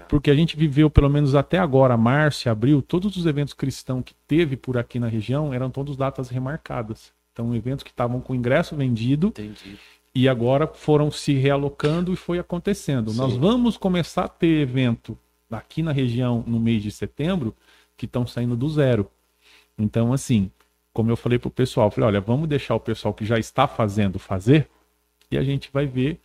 Porque 0.07 0.31
a 0.31 0.35
gente 0.35 0.55
viveu 0.55 0.89
pelo 0.89 1.09
menos 1.09 1.35
até 1.35 1.59
agora, 1.59 1.97
março 1.97 2.47
e 2.47 2.49
abril, 2.49 2.81
todos 2.81 3.15
os 3.17 3.25
eventos 3.25 3.53
cristãos 3.53 4.03
que 4.05 4.13
teve 4.27 4.55
por 4.55 4.77
aqui 4.77 4.99
na 4.99 5.07
região 5.07 5.53
eram 5.53 5.69
todos 5.69 5.97
datas 5.97 6.29
remarcadas. 6.29 7.11
Então, 7.31 7.55
eventos 7.55 7.83
que 7.83 7.89
estavam 7.89 8.21
com 8.21 8.35
ingresso 8.35 8.75
vendido 8.75 9.27
Entendi. 9.27 9.77
e 10.13 10.29
agora 10.29 10.67
foram 10.67 11.09
se 11.09 11.33
realocando 11.33 12.13
e 12.13 12.15
foi 12.15 12.37
acontecendo. 12.37 13.11
Sim. 13.11 13.17
Nós 13.17 13.35
vamos 13.35 13.75
começar 13.75 14.25
a 14.25 14.29
ter 14.29 14.61
evento 14.61 15.17
aqui 15.51 15.81
na 15.81 15.91
região 15.91 16.43
no 16.45 16.59
mês 16.59 16.81
de 16.81 16.91
setembro 16.91 17.55
que 17.97 18.05
estão 18.05 18.25
saindo 18.25 18.55
do 18.55 18.69
zero. 18.69 19.09
Então, 19.77 20.13
assim, 20.13 20.51
como 20.93 21.11
eu 21.11 21.17
falei 21.17 21.39
pro 21.39 21.49
pessoal, 21.49 21.89
falei, 21.91 22.07
olha, 22.09 22.21
vamos 22.21 22.47
deixar 22.47 22.75
o 22.75 22.79
pessoal 22.79 23.13
que 23.13 23.25
já 23.25 23.39
está 23.39 23.67
fazendo 23.67 24.19
fazer 24.19 24.69
e 25.31 25.37
a 25.37 25.43
gente 25.43 25.69
vai 25.73 25.85
ver 25.85 26.19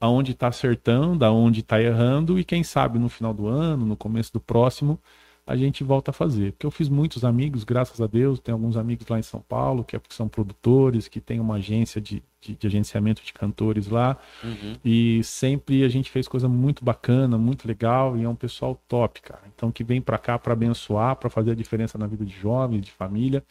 aonde 0.00 0.32
está 0.32 0.48
acertando, 0.48 1.24
aonde 1.24 1.60
está 1.60 1.80
errando 1.80 2.38
e 2.38 2.44
quem 2.44 2.62
sabe 2.62 2.98
no 2.98 3.08
final 3.08 3.34
do 3.34 3.46
ano, 3.48 3.84
no 3.86 3.96
começo 3.96 4.32
do 4.32 4.40
próximo, 4.40 4.98
a 5.46 5.56
gente 5.56 5.82
volta 5.82 6.10
a 6.10 6.14
fazer. 6.14 6.52
Porque 6.52 6.66
eu 6.66 6.70
fiz 6.70 6.88
muitos 6.88 7.24
amigos, 7.24 7.64
graças 7.64 8.00
a 8.00 8.06
Deus, 8.06 8.38
tem 8.38 8.52
alguns 8.52 8.76
amigos 8.76 9.06
lá 9.08 9.18
em 9.18 9.22
São 9.22 9.40
Paulo 9.40 9.82
que 9.82 9.96
é- 9.96 9.98
que 9.98 10.14
são 10.14 10.28
produtores, 10.28 11.08
que 11.08 11.20
tem 11.20 11.40
uma 11.40 11.54
agência 11.54 12.00
de, 12.00 12.22
de, 12.40 12.54
de 12.54 12.66
agenciamento 12.66 13.22
de 13.24 13.32
cantores 13.32 13.88
lá. 13.88 14.16
Uhum. 14.44 14.76
E 14.84 15.24
sempre 15.24 15.84
a 15.84 15.88
gente 15.88 16.10
fez 16.10 16.28
coisa 16.28 16.48
muito 16.48 16.84
bacana, 16.84 17.38
muito 17.38 17.66
legal 17.66 18.16
e 18.16 18.24
é 18.24 18.28
um 18.28 18.34
pessoal 18.36 18.80
top, 18.86 19.22
cara. 19.22 19.42
Então 19.54 19.72
que 19.72 19.82
vem 19.82 20.02
pra 20.02 20.18
cá 20.18 20.38
pra 20.38 20.52
abençoar, 20.52 21.16
pra 21.16 21.30
fazer 21.30 21.52
a 21.52 21.54
diferença 21.54 21.96
na 21.96 22.06
vida 22.06 22.24
de 22.26 22.34
jovens, 22.34 22.82
de 22.82 22.92
família. 22.92 23.42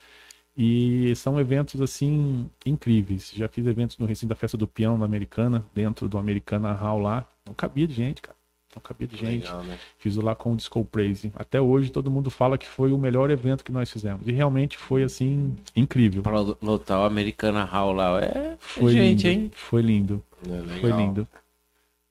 E 0.57 1.13
são 1.15 1.39
eventos 1.39 1.79
assim 1.81 2.49
incríveis. 2.65 3.31
Já 3.35 3.47
fiz 3.47 3.65
eventos 3.67 3.97
no 3.99 4.05
recinto 4.07 4.29
da 4.29 4.35
Festa 4.35 4.57
do 4.57 4.65
Peão 4.67 4.97
na 4.97 5.05
Americana, 5.05 5.63
dentro 5.75 6.09
do 6.09 6.17
Americana 6.17 6.71
Hall 6.73 6.99
lá. 6.99 7.25
Não 7.45 7.53
cabia 7.53 7.87
de 7.87 7.93
gente, 7.93 8.21
cara. 8.21 8.35
Não 8.75 8.81
cabia 8.81 9.07
de 9.07 9.15
gente. 9.17 9.43
Legal, 9.45 9.63
né? 9.63 9.77
Fiz 9.99 10.17
o 10.17 10.21
lá 10.21 10.33
com 10.35 10.53
o 10.53 10.55
Disco 10.55 10.83
Praise. 10.83 11.31
Até 11.35 11.61
hoje 11.61 11.91
todo 11.91 12.09
mundo 12.09 12.29
fala 12.31 12.57
que 12.57 12.67
foi 12.67 12.91
o 12.91 12.97
melhor 12.97 13.29
evento 13.29 13.63
que 13.63 13.71
nós 13.71 13.89
fizemos. 13.91 14.27
E 14.27 14.31
realmente 14.31 14.77
foi 14.77 15.03
assim 15.03 15.55
incrível. 15.75 16.23
Para 16.23 16.39
lotar 16.61 17.01
o 17.01 17.03
Americana 17.03 17.63
Hall 17.63 17.93
lá. 17.93 18.19
É, 18.19 18.55
Foi 18.59 18.91
gente, 18.93 19.27
lindo. 19.27 19.43
hein? 19.43 19.51
Foi 19.55 19.81
lindo. 19.81 20.23
É 20.43 20.49
legal. 20.51 20.77
Foi 20.79 20.91
lindo. 20.91 21.27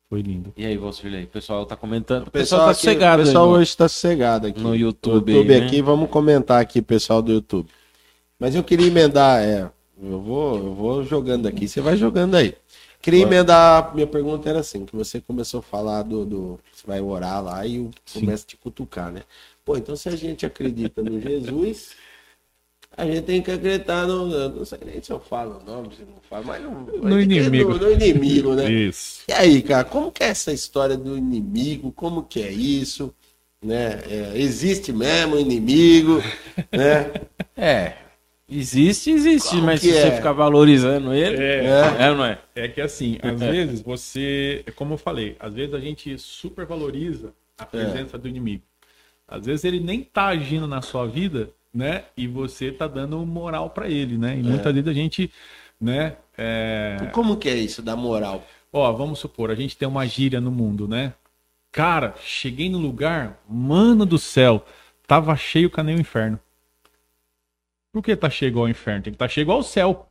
Foi 0.09 0.23
lindo. 0.23 0.53
E 0.57 0.65
aí, 0.65 0.77
Valcir, 0.77 1.25
o 1.25 1.27
pessoal 1.27 1.67
tá 1.67 1.75
comentando. 1.77 2.29
O 2.29 2.31
pessoal, 2.31 2.67
tá 2.67 2.71
aqui- 2.71 2.81
sossegado 2.81 3.23
o 3.23 3.27
pessoal 3.27 3.47
aí, 3.49 3.53
hoje 3.61 3.71
está 3.71 3.89
sossegado 3.89 4.47
aqui. 4.47 4.61
no 4.61 4.75
YouTube 4.75 5.33
YouTube 5.33 5.53
aí, 5.53 5.61
né? 5.61 5.67
aqui, 5.67 5.83
vamos 5.83 6.09
comentar 6.11 6.61
aqui, 6.61 6.81
pessoal 6.81 7.21
do 7.21 7.33
YouTube. 7.33 7.69
Mas 8.39 8.55
eu 8.55 8.65
queria 8.65 8.87
emendar, 8.87 9.43
é, 9.43 9.71
eu 10.03 10.21
vou, 10.21 10.57
eu 10.59 10.75
vou 10.75 11.05
jogando 11.05 11.47
aqui, 11.47 11.69
você 11.69 11.81
vai 11.81 11.97
jogando 11.97 12.35
aí. 12.37 12.55
Queria 13.01 13.23
emendar, 13.23 13.95
minha 13.95 14.07
pergunta 14.07 14.49
era 14.49 14.61
assim, 14.61 14.85
que 14.85 14.95
você 14.97 15.21
começou 15.21 15.61
a 15.61 15.63
falar 15.63 16.03
do, 16.03 16.25
do 16.25 16.61
você 16.73 16.87
vai 16.87 17.01
orar 17.01 17.43
lá 17.43 17.67
e 17.67 17.89
começa 18.13 18.45
a 18.45 18.47
te 18.49 18.57
cutucar, 18.57 19.13
né? 19.13 19.23
Pô, 19.65 19.77
então 19.77 19.97
se 19.97 20.09
a 20.09 20.17
gente 20.17 20.45
acredita 20.47 21.03
no 21.03 21.21
Jesus, 21.21 21.95
A 22.97 23.05
gente 23.05 23.23
tem 23.23 23.43
que 23.43 23.51
acreditar 23.51 24.07
no. 24.07 24.27
Não 24.49 24.65
sei 24.65 24.79
nem 24.85 25.03
se 25.03 25.13
eu 25.13 25.21
falo 25.21 25.59
o 25.61 25.65
nome, 25.65 25.95
se 25.95 26.03
não 26.03 26.21
falo, 26.29 26.47
mas 26.47 26.63
não. 26.63 26.73
No 26.83 27.21
inimigo. 27.21 27.75
No, 27.75 27.79
no 27.79 27.93
inimigo, 27.93 28.55
né? 28.55 28.71
Isso. 28.71 29.23
E 29.29 29.33
aí, 29.33 29.63
cara, 29.63 29.85
como 29.85 30.11
que 30.11 30.23
é 30.25 30.29
essa 30.29 30.53
história 30.53 30.97
do 30.97 31.17
inimigo? 31.17 31.93
Como 31.93 32.23
que 32.23 32.43
é 32.43 32.51
isso? 32.51 33.15
Né? 33.63 34.01
É, 34.09 34.39
existe 34.39 34.93
mesmo 34.93 35.39
inimigo, 35.39 36.23
né? 36.73 37.13
É. 37.57 38.06
Existe, 38.49 39.11
existe, 39.11 39.57
mas 39.57 39.81
se 39.81 39.91
é? 39.91 40.03
você 40.03 40.11
ficar 40.13 40.33
valorizando 40.33 41.13
ele, 41.13 41.37
É. 41.43 41.97
é, 41.99 42.11
ou 42.11 42.17
não 42.17 42.25
é? 42.25 42.39
É 42.55 42.69
que 42.69 42.81
assim, 42.81 43.19
às 43.21 43.41
vezes 43.41 43.81
você, 43.83 44.63
é 44.65 44.71
como 44.71 44.95
eu 44.95 44.99
falei, 44.99 45.37
às 45.41 45.53
vezes 45.53 45.75
a 45.75 45.81
gente 45.81 46.17
supervaloriza 46.17 47.33
a 47.59 47.67
presença 47.67 48.17
do 48.17 48.29
inimigo. 48.29 48.63
Às 49.27 49.47
vezes 49.47 49.65
ele 49.65 49.81
nem 49.81 50.03
tá 50.03 50.27
agindo 50.27 50.69
na 50.69 50.81
sua 50.81 51.07
vida, 51.07 51.51
né? 51.75 52.05
E 52.17 52.29
você 52.29 52.71
tá 52.71 52.87
dando 52.87 53.19
moral 53.27 53.71
pra 53.71 53.89
ele, 53.89 54.17
né? 54.17 54.39
E 54.39 54.43
muitas 54.43 54.73
vezes 54.73 54.89
a 54.89 54.93
gente, 54.93 55.31
né? 55.81 56.17
é, 56.39 56.97
Como 57.13 57.37
que 57.37 57.49
é 57.49 57.57
isso 57.57 57.83
da 57.83 57.97
moral? 57.97 58.47
Ó, 58.73 58.93
vamos 58.93 59.19
supor, 59.19 59.51
a 59.51 59.57
gente 59.57 59.77
tem 59.77 59.89
uma 59.89 60.07
gíria 60.07 60.41
no 60.41 60.53
mundo, 60.53 60.87
né? 60.87 61.15
Cara, 61.73 62.15
cheguei 62.23 62.71
no 62.71 62.79
lugar, 62.79 63.43
mano 63.49 64.07
do 64.07 64.19
céu, 64.19 64.65
tava 65.07 65.35
cheio 65.37 65.69
que 65.69 65.83
nem 65.83 65.97
o 65.97 66.01
inferno. 66.01 66.39
Por 67.97 68.03
que 68.03 68.15
tá 68.15 68.29
cheio 68.29 68.51
igual 68.51 68.67
ao 68.67 68.69
inferno? 68.71 69.05
Tem 69.05 69.13
que 69.15 69.19
tá 69.19 69.27
cheio 69.27 69.45
igual 69.45 69.57
ao 69.57 69.63
céu. 69.65 70.11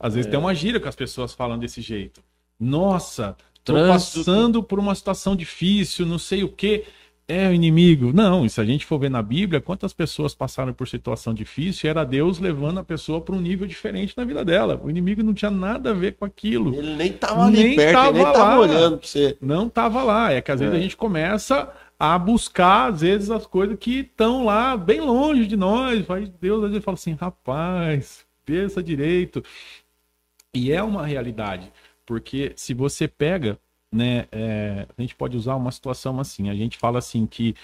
Às 0.00 0.14
vezes 0.14 0.30
tem 0.30 0.40
uma 0.40 0.54
gíria 0.54 0.80
que 0.80 0.88
as 0.88 0.96
pessoas 0.96 1.34
falam 1.34 1.58
desse 1.58 1.82
jeito. 1.82 2.22
Nossa, 2.58 3.36
tô 3.62 3.74
Trânsito. 3.74 4.20
passando 4.20 4.62
por 4.62 4.78
uma 4.78 4.94
situação 4.94 5.36
difícil, 5.36 6.06
não 6.06 6.18
sei 6.18 6.42
o 6.42 6.48
que. 6.48 6.84
É 7.30 7.46
o 7.46 7.52
inimigo. 7.52 8.10
Não, 8.14 8.46
e 8.46 8.48
se 8.48 8.58
a 8.58 8.64
gente 8.64 8.86
for 8.86 8.98
ver 8.98 9.10
na 9.10 9.20
Bíblia, 9.20 9.60
quantas 9.60 9.92
pessoas 9.92 10.34
passaram 10.34 10.72
por 10.72 10.88
situação 10.88 11.34
difícil, 11.34 11.90
era 11.90 12.02
Deus 12.02 12.38
levando 12.38 12.78
a 12.80 12.82
pessoa 12.82 13.20
para 13.20 13.34
um 13.34 13.40
nível 13.42 13.66
diferente 13.66 14.14
na 14.16 14.24
vida 14.24 14.42
dela. 14.42 14.80
O 14.82 14.88
inimigo 14.88 15.22
não 15.22 15.34
tinha 15.34 15.50
nada 15.50 15.90
a 15.90 15.92
ver 15.92 16.14
com 16.14 16.24
aquilo. 16.24 16.74
Ele 16.74 16.94
nem 16.96 17.12
tava 17.12 17.44
ali 17.44 17.62
Nem 17.62 17.76
perto, 17.76 17.98
ele 18.06 18.12
nem 18.14 18.22
tava 18.22 18.38
tava 18.38 18.54
lá. 18.54 18.58
olhando 18.60 18.96
pra 18.96 19.06
você. 19.06 19.36
não 19.42 19.68
tava 19.68 20.02
lá. 20.02 20.32
É 20.32 20.40
que 20.40 20.50
às 20.50 20.60
vezes 20.60 20.74
É. 20.74 20.78
a 20.78 20.80
gente 20.80 20.96
começa 20.96 21.70
a 21.98 22.18
buscar, 22.18 22.92
às 22.92 23.00
vezes, 23.00 23.30
as 23.30 23.46
coisas 23.46 23.76
que 23.78 24.00
estão 24.00 24.44
lá 24.44 24.76
bem 24.76 25.00
longe 25.00 25.46
de 25.46 25.56
nós. 25.56 26.06
Vai, 26.06 26.26
Deus 26.40 26.64
às 26.64 26.70
vezes 26.70 26.84
fala 26.84 26.94
assim, 26.94 27.14
rapaz, 27.14 28.24
pensa 28.44 28.82
direito. 28.82 29.42
E 30.54 30.72
é 30.72 30.82
uma 30.82 31.04
realidade, 31.06 31.72
porque 32.06 32.52
se 32.56 32.72
você 32.72 33.06
pega, 33.08 33.58
né, 33.92 34.26
é, 34.30 34.86
a 34.96 35.02
gente 35.02 35.14
pode 35.14 35.36
usar 35.36 35.56
uma 35.56 35.70
situação 35.70 36.18
assim, 36.20 36.48
a 36.48 36.54
gente 36.54 36.78
fala 36.78 36.98
assim 36.98 37.26
que 37.26 37.54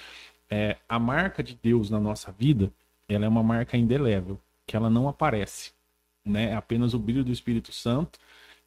é, 0.50 0.76
a 0.88 0.98
marca 0.98 1.42
de 1.42 1.58
Deus 1.60 1.88
na 1.88 1.98
nossa 2.00 2.30
vida, 2.32 2.70
ela 3.08 3.24
é 3.24 3.28
uma 3.28 3.42
marca 3.42 3.76
indelével, 3.76 4.38
que 4.66 4.76
ela 4.76 4.90
não 4.90 5.08
aparece, 5.08 5.72
né, 6.24 6.50
é 6.50 6.54
apenas 6.54 6.94
o 6.94 6.98
brilho 6.98 7.24
do 7.24 7.32
Espírito 7.32 7.72
Santo 7.72 8.18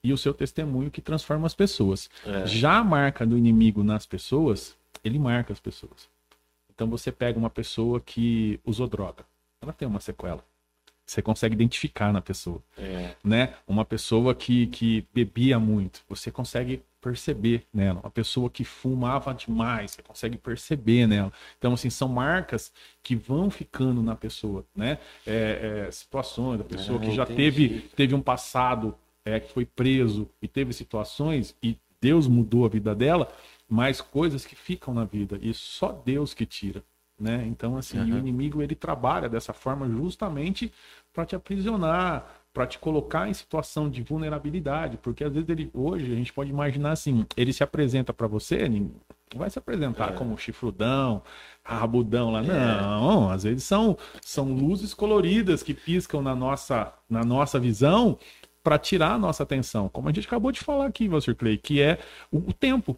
e 0.03 0.13
o 0.13 0.17
seu 0.17 0.33
testemunho 0.33 0.91
que 0.91 1.01
transforma 1.01 1.45
as 1.45 1.55
pessoas. 1.55 2.09
É. 2.25 2.45
Já 2.45 2.77
a 2.77 2.83
marca 2.83 3.25
do 3.25 3.37
inimigo 3.37 3.83
nas 3.83 4.05
pessoas, 4.05 4.76
ele 5.07 5.19
marca 5.19 5.51
as 5.53 5.59
pessoas. 5.59 6.09
Então 6.73 6.87
você 6.89 7.11
pega 7.11 7.37
uma 7.39 7.49
pessoa 7.49 7.99
que 7.99 8.59
usou 8.65 8.87
droga, 8.87 9.25
ela 9.61 9.73
tem 9.73 9.87
uma 9.87 9.99
sequela. 9.99 10.43
Você 11.05 11.21
consegue 11.21 11.55
identificar 11.55 12.11
na 12.11 12.21
pessoa 12.21 12.61
É. 12.77 13.15
né? 13.23 13.53
Uma 13.65 13.85
pessoa 13.85 14.35
que, 14.35 14.67
que 14.67 15.05
bebia 15.13 15.57
muito, 15.57 16.03
você 16.07 16.29
consegue 16.29 16.81
perceber 16.99 17.63
nela. 17.73 18.01
Uma 18.01 18.11
pessoa 18.11 18.49
que 18.49 18.65
fumava 18.65 19.33
demais, 19.33 19.91
você 19.91 20.01
consegue 20.03 20.37
perceber 20.37 21.07
nela. 21.07 21.31
Então, 21.57 21.73
assim, 21.73 21.89
são 21.89 22.09
marcas 22.09 22.73
que 23.01 23.15
vão 23.15 23.49
ficando 23.49 24.01
na 24.03 24.15
pessoa, 24.15 24.65
né? 24.75 24.97
É, 25.25 25.85
é, 25.87 25.91
situações 25.91 26.57
da 26.57 26.65
pessoa 26.65 26.97
Ah, 26.97 27.01
que 27.01 27.11
já 27.15 27.23
entendi. 27.23 27.37
teve, 27.37 27.79
teve 27.95 28.13
um 28.13 28.21
passado 28.21 28.93
é, 29.23 29.39
que 29.39 29.53
foi 29.53 29.65
preso 29.65 30.29
e 30.41 30.47
teve 30.47 30.73
situações 30.73 31.55
e 31.63 31.77
Deus 32.01 32.27
mudou 32.27 32.65
a 32.65 32.69
vida 32.69 32.93
dela, 32.93 33.31
mas 33.69 34.01
coisas 34.01 34.45
que 34.45 34.55
ficam 34.55 34.93
na 34.93 35.03
vida 35.03 35.37
e 35.41 35.53
só 35.53 35.91
Deus 35.91 36.33
que 36.33 36.45
tira. 36.45 36.83
Né? 37.19 37.45
Então, 37.47 37.75
assim, 37.75 37.97
Aham. 37.97 38.15
o 38.15 38.17
inimigo 38.19 38.61
ele 38.61 38.75
trabalha 38.75 39.27
dessa 39.27 39.51
forma 39.51 39.89
justamente 39.89 40.71
para 41.11 41.25
te 41.25 41.35
aprisionar, 41.35 42.27
para 42.53 42.67
te 42.67 42.77
colocar 42.77 43.27
em 43.27 43.33
situação 43.33 43.89
de 43.89 44.03
vulnerabilidade, 44.03 44.97
porque 44.97 45.23
às 45.23 45.33
vezes 45.33 45.49
ele 45.49 45.69
hoje 45.73 46.11
a 46.11 46.15
gente 46.15 46.31
pode 46.31 46.51
imaginar 46.51 46.91
assim, 46.91 47.25
ele 47.35 47.51
se 47.51 47.63
apresenta 47.63 48.13
para 48.13 48.27
você, 48.27 48.69
vai 49.35 49.49
se 49.49 49.57
apresentar 49.57 50.09
É. 50.09 50.13
como 50.13 50.37
chifrudão, 50.37 51.23
rabudão 51.63 52.31
lá, 52.31 52.41
não, 52.43 53.29
às 53.31 53.43
vezes 53.43 53.63
são 53.63 53.97
são 54.21 54.53
luzes 54.53 54.93
coloridas 54.93 55.63
que 55.63 55.73
piscam 55.73 56.21
na 56.21 56.35
nossa 56.35 56.93
na 57.09 57.23
nossa 57.23 57.59
visão 57.59 58.17
para 58.63 58.77
tirar 58.77 59.13
a 59.13 59.17
nossa 59.17 59.43
atenção, 59.43 59.87
como 59.89 60.09
a 60.09 60.11
gente 60.11 60.27
acabou 60.27 60.51
de 60.51 60.59
falar 60.59 60.85
aqui, 60.87 61.07
Walter 61.07 61.35
Clay, 61.35 61.57
que 61.57 61.81
é 61.81 61.99
o, 62.31 62.37
o 62.37 62.53
tempo. 62.53 62.97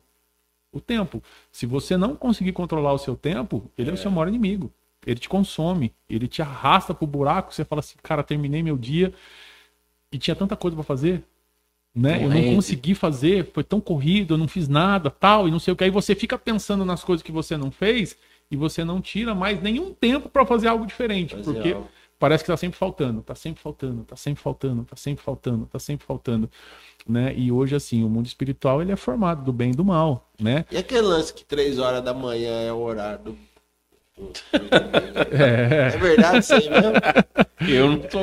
O 0.71 0.79
tempo. 0.79 1.23
Se 1.51 1.65
você 1.65 1.97
não 1.97 2.15
conseguir 2.15 2.51
controlar 2.51 2.93
o 2.93 2.97
seu 2.97 3.15
tempo, 3.15 3.71
ele 3.77 3.89
é, 3.89 3.93
o 3.93 3.97
seu 3.97 4.11
maior 4.11 4.27
inimigo. 4.27 4.71
Ele 5.05 5.19
te 5.19 5.29
consome, 5.29 5.93
ele 6.09 6.27
te 6.27 6.41
arrasta 6.41 6.93
pro 6.93 7.07
buraco, 7.07 7.53
você 7.53 7.63
fala 7.65 7.79
assim, 7.79 7.95
cara, 8.03 8.21
terminei 8.23 8.61
meu 8.61 8.77
dia 8.77 9.13
e 10.11 10.17
tinha 10.17 10.35
tanta 10.35 10.55
coisa 10.55 10.75
para 10.75 10.83
fazer, 10.83 11.23
né? 11.95 12.17
Eu 12.17 12.29
não 12.29 12.35
Corrente. 12.37 12.55
consegui 12.55 12.95
fazer, 12.95 13.49
foi 13.53 13.63
tão 13.63 13.79
corrido, 13.79 14.33
eu 14.33 14.37
não 14.37 14.47
fiz 14.47 14.67
nada, 14.67 15.09
tal, 15.09 15.47
e 15.47 15.51
não 15.51 15.59
sei 15.59 15.73
o 15.73 15.75
que. 15.75 15.83
Aí 15.83 15.89
você 15.89 16.13
fica 16.13 16.37
pensando 16.37 16.83
nas 16.85 17.03
coisas 17.03 17.23
que 17.23 17.31
você 17.31 17.55
não 17.57 17.71
fez 17.71 18.17
e 18.51 18.57
você 18.57 18.83
não 18.83 18.99
tira 19.01 19.33
mais 19.33 19.61
nenhum 19.61 19.93
tempo 19.93 20.29
para 20.29 20.45
fazer 20.45 20.67
algo 20.67 20.85
diferente, 20.85 21.35
Fazer 21.35 21.53
porque 21.53 21.73
algo. 21.73 21.89
Parece 22.19 22.43
que 22.43 22.51
tá 22.51 22.57
sempre 22.57 22.77
faltando, 22.77 23.21
tá 23.21 23.33
sempre 23.33 23.61
faltando, 23.61 24.03
tá 24.03 24.15
sempre 24.15 24.43
faltando, 24.43 24.83
tá 24.83 24.95
sempre 24.95 25.23
faltando, 25.23 25.65
tá 25.65 25.79
sempre 25.79 26.05
faltando, 26.05 26.49
né? 27.07 27.33
E 27.35 27.51
hoje 27.51 27.75
assim, 27.75 28.03
o 28.03 28.09
mundo 28.09 28.27
espiritual 28.27 28.81
ele 28.81 28.91
é 28.91 28.95
formado 28.95 29.43
do 29.43 29.53
bem 29.53 29.71
e 29.71 29.75
do 29.75 29.85
mal, 29.85 30.29
né? 30.39 30.65
E 30.69 30.77
aquele 30.77 31.01
lance 31.01 31.33
que 31.33 31.45
três 31.45 31.79
horas 31.79 32.03
da 32.03 32.13
manhã 32.13 32.61
é 32.61 32.73
o 32.73 32.79
horário 32.79 33.23
do. 33.23 33.37
É. 35.31 35.93
É 35.93 35.97
verdade 35.97 36.39
isso 36.39 36.53
aí 36.53 36.69
mesmo? 36.69 36.93
Eu 37.69 37.87
não 37.91 37.99
tô. 37.99 38.19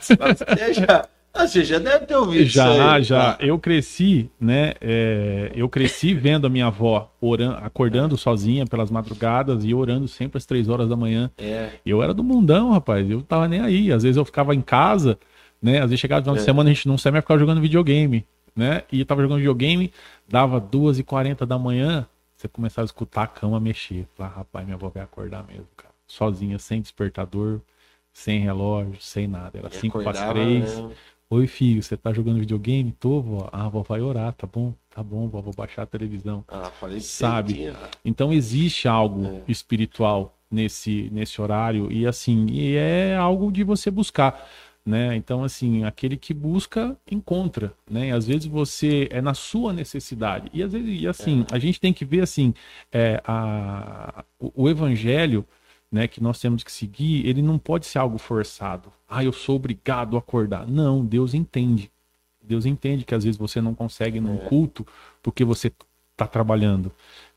Você 0.00 0.74
já, 0.74 1.06
ah, 1.34 1.46
você 1.46 1.64
já 1.64 1.78
deve 1.78 2.06
ter 2.06 2.14
ouvido 2.16 2.42
isso 2.44 2.52
Já, 2.54 2.94
aí. 2.96 3.02
já. 3.02 3.36
Eu 3.40 3.58
cresci, 3.58 4.30
né? 4.40 4.74
é, 4.80 5.50
eu 5.54 5.68
cresci 5.68 6.12
vendo 6.14 6.46
a 6.46 6.50
minha 6.50 6.66
avó 6.66 7.10
orando, 7.20 7.56
acordando 7.56 8.16
sozinha 8.16 8.66
pelas 8.66 8.90
madrugadas 8.90 9.64
e 9.64 9.72
orando 9.72 10.06
sempre 10.08 10.38
às 10.38 10.44
três 10.46 10.68
horas 10.68 10.88
da 10.88 10.96
manhã. 10.96 11.30
É. 11.38 11.70
Eu 11.86 12.02
era 12.02 12.12
do 12.12 12.22
mundão, 12.22 12.70
rapaz. 12.72 13.08
Eu 13.08 13.22
tava 13.22 13.48
nem 13.48 13.60
aí. 13.60 13.90
Às 13.92 14.02
vezes 14.02 14.16
eu 14.16 14.24
ficava 14.24 14.54
em 14.54 14.60
casa, 14.60 15.18
né? 15.60 15.78
Às 15.78 15.84
vezes 15.90 16.00
chegava 16.00 16.20
no 16.20 16.24
final 16.24 16.34
de 16.36 16.42
É. 16.42 16.44
semana, 16.44 16.70
a 16.70 16.72
gente 16.74 16.86
não 16.86 16.98
sai 16.98 17.12
mais 17.12 17.22
ficava 17.24 17.40
jogando 17.40 17.60
videogame, 17.60 18.26
né? 18.54 18.82
E 18.92 19.00
eu 19.00 19.06
tava 19.06 19.22
jogando 19.22 19.38
videogame, 19.38 19.90
dava 20.28 20.60
2h40 20.60 21.46
da 21.46 21.58
manhã, 21.58 22.06
você 22.36 22.46
começava 22.48 22.84
a 22.84 22.86
escutar 22.86 23.22
a 23.22 23.26
cama 23.26 23.58
mexer. 23.58 24.06
Falei, 24.16 24.32
ah, 24.34 24.38
rapaz, 24.38 24.64
minha 24.66 24.74
avó 24.74 24.90
vai 24.92 25.02
acordar 25.02 25.44
mesmo, 25.46 25.66
cara. 25.76 25.92
Sozinha, 26.06 26.58
sem 26.58 26.80
despertador, 26.80 27.60
sem 28.12 28.40
relógio, 28.40 28.96
sem 29.00 29.26
nada. 29.26 29.58
Era 29.58 29.68
E 29.68 29.74
5 29.76 30.02
para 30.02 30.10
acordava, 30.10 30.32
3. 30.34 30.84
Oi, 31.34 31.46
filho, 31.46 31.82
você 31.82 31.96
tá 31.96 32.12
jogando 32.12 32.40
videogame? 32.40 32.92
Tô, 33.00 33.22
vó. 33.22 33.48
Ah, 33.50 33.64
a 33.64 33.68
vó 33.70 33.82
vai 33.82 34.02
orar, 34.02 34.34
tá 34.34 34.46
bom? 34.46 34.74
Tá 34.94 35.02
bom, 35.02 35.26
vó, 35.28 35.40
vou 35.40 35.54
baixar 35.56 35.84
a 35.84 35.86
televisão. 35.86 36.44
Ah, 36.46 36.70
falei 36.78 37.00
Sabe? 37.00 37.54
tinha. 37.54 37.74
Então 38.04 38.30
existe 38.30 38.86
algo 38.86 39.24
É. 39.24 39.40
espiritual 39.48 40.36
nesse, 40.50 41.08
nesse 41.10 41.40
horário 41.40 41.90
e 41.90 42.06
assim, 42.06 42.44
e 42.50 42.76
é 42.76 43.16
algo 43.16 43.50
de 43.50 43.64
você 43.64 43.90
buscar, 43.90 44.46
né? 44.84 45.16
Então 45.16 45.42
assim, 45.42 45.84
aquele 45.84 46.18
que 46.18 46.34
busca 46.34 46.94
encontra, 47.10 47.72
né? 47.90 48.12
Às 48.12 48.26
vezes 48.26 48.44
você 48.44 49.08
é 49.10 49.22
na 49.22 49.32
sua 49.32 49.72
necessidade. 49.72 50.50
E 50.52 50.62
às 50.62 50.70
vezes 50.74 51.00
e 51.00 51.08
assim, 51.08 51.46
a 51.50 51.58
gente 51.58 51.80
tem 51.80 51.94
que 51.94 52.04
ver 52.04 52.20
assim, 52.20 52.52
é, 52.92 53.22
a, 53.26 54.22
o, 54.38 54.64
o 54.64 54.68
evangelho 54.68 55.46
né, 55.92 56.08
que 56.08 56.22
nós 56.22 56.40
temos 56.40 56.64
que 56.64 56.72
seguir, 56.72 57.26
ele 57.26 57.42
não 57.42 57.58
pode 57.58 57.84
ser 57.86 57.98
algo 57.98 58.16
forçado. 58.16 58.90
Ah, 59.08 59.22
eu 59.22 59.32
sou 59.32 59.56
obrigado 59.56 60.16
a 60.16 60.20
acordar. 60.20 60.66
Não, 60.66 61.04
Deus 61.04 61.34
entende. 61.34 61.90
Deus 62.42 62.64
entende 62.66 63.04
que 63.04 63.14
às 63.14 63.22
vezes 63.24 63.36
você 63.38 63.60
não 63.60 63.74
consegue 63.74 64.18
num 64.18 64.36
É. 64.36 64.48
culto 64.48 64.86
porque 65.22 65.44
você 65.44 65.70
está 66.12 66.26
trabalhando. 66.26 66.90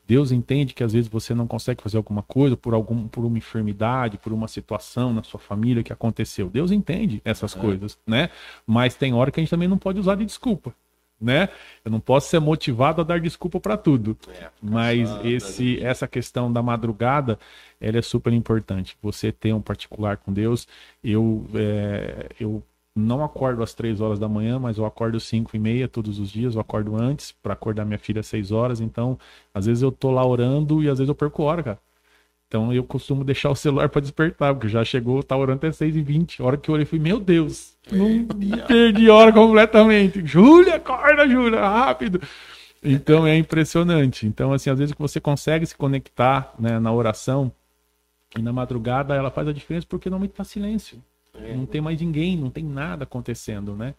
Deus 0.08 0.30
entende 0.32 0.72
que 0.72 0.82
às 0.84 0.92
vezes 0.92 1.08
você 1.08 1.34
não 1.34 1.46
consegue 1.46 1.82
fazer 1.82 1.96
alguma 1.96 2.22
coisa 2.22 2.56
por 2.56 2.72
algum 2.74 3.06
por 3.08 3.24
uma 3.24 3.36
enfermidade, 3.38 4.16
por 4.18 4.32
uma 4.32 4.46
situação 4.48 5.12
na 5.12 5.22
sua 5.22 5.38
família 5.40 5.82
que 5.82 5.92
aconteceu. 5.92 6.48
Deus 6.48 6.70
entende 6.70 7.20
essas 7.24 7.56
É. 7.56 7.60
coisas, 7.60 7.98
né? 8.06 8.30
Mas 8.66 8.94
tem 8.94 9.12
hora 9.12 9.30
que 9.30 9.38
a 9.38 9.42
gente 9.42 9.50
também 9.50 9.68
não 9.68 9.78
pode 9.78 9.98
usar 10.00 10.14
de 10.14 10.24
desculpa, 10.24 10.72
né? 11.20 11.48
Eu 11.84 11.90
não 11.90 12.00
posso 12.00 12.28
ser 12.28 12.40
motivado 12.40 13.00
a 13.00 13.04
dar 13.04 13.20
desculpa 13.20 13.58
para 13.60 13.76
tudo. 13.76 14.16
É, 14.28 14.50
Mas 14.60 15.08
cansado, 15.08 15.26
esse, 15.26 15.82
essa 15.82 16.08
questão 16.08 16.52
da 16.52 16.62
madrugada, 16.62 17.38
ela 17.80 17.98
é 17.98 18.02
super 18.02 18.32
importante. 18.32 18.96
Você 19.02 19.32
ter 19.32 19.52
um 19.52 19.60
particular 19.62 20.16
com 20.18 20.32
Deus. 20.32 20.66
Eu, 21.02 21.46
é, 21.54 22.28
eu 22.38 22.62
não 22.94 23.22
acordo 23.24 23.62
às 23.62 23.74
três 23.74 24.00
horas 24.00 24.18
da 24.18 24.28
manhã, 24.28 24.58
mas 24.58 24.78
eu 24.78 24.86
acordo 24.86 25.16
às 25.16 25.24
cinco 25.24 25.54
e 25.54 25.58
meia 25.58 25.88
todos 25.88 26.18
os 26.18 26.30
dias. 26.30 26.54
Eu 26.54 26.60
acordo 26.60 26.96
antes 26.96 27.32
para 27.32 27.52
acordar 27.54 27.84
minha 27.84 27.98
filha 27.98 28.20
às 28.20 28.26
seis 28.26 28.52
horas. 28.52 28.80
Então, 28.80 29.18
às 29.52 29.66
vezes 29.66 29.82
eu 29.82 29.92
tô 29.92 30.10
lá 30.10 30.26
orando 30.26 30.82
e 30.82 30.88
às 30.88 30.98
vezes 30.98 31.08
eu 31.08 31.14
perco 31.14 31.42
hora, 31.42 31.62
cara. 31.62 31.78
Então 32.48 32.72
eu 32.72 32.84
costumo 32.84 33.24
deixar 33.24 33.50
o 33.50 33.56
celular 33.56 33.88
para 33.88 34.00
despertar, 34.00 34.54
porque 34.54 34.68
já 34.68 34.84
chegou, 34.84 35.22
tá 35.22 35.36
orando 35.36 35.58
até 35.58 35.72
6 35.72 35.96
e 35.96 36.02
20 36.02 36.42
A 36.42 36.44
hora 36.44 36.56
que 36.56 36.68
eu 36.68 36.74
olhei, 36.74 36.86
fui, 36.86 36.98
meu 36.98 37.18
Deus, 37.18 37.76
não 37.90 38.26
perdi 38.66 39.10
a 39.10 39.14
hora 39.14 39.32
completamente. 39.32 40.24
Júlia, 40.24 40.76
acorda, 40.76 41.28
Júlia, 41.28 41.60
rápido. 41.60 42.20
Então 42.82 43.26
é 43.26 43.36
impressionante. 43.36 44.26
Então, 44.26 44.52
assim, 44.52 44.70
às 44.70 44.78
vezes 44.78 44.94
que 44.94 45.00
você 45.00 45.20
consegue 45.20 45.66
se 45.66 45.76
conectar 45.76 46.54
né, 46.58 46.78
na 46.78 46.92
oração 46.92 47.50
e 48.36 48.42
na 48.42 48.52
madrugada, 48.52 49.14
ela 49.14 49.30
faz 49.30 49.48
a 49.48 49.52
diferença 49.52 49.86
porque 49.88 50.08
normalmente 50.08 50.36
tá 50.36 50.44
silêncio. 50.44 51.02
É. 51.34 51.54
Não 51.54 51.66
tem 51.66 51.80
mais 51.80 52.00
ninguém, 52.00 52.36
não 52.36 52.50
tem 52.50 52.64
nada 52.64 53.04
acontecendo, 53.04 53.74
né? 53.74 53.94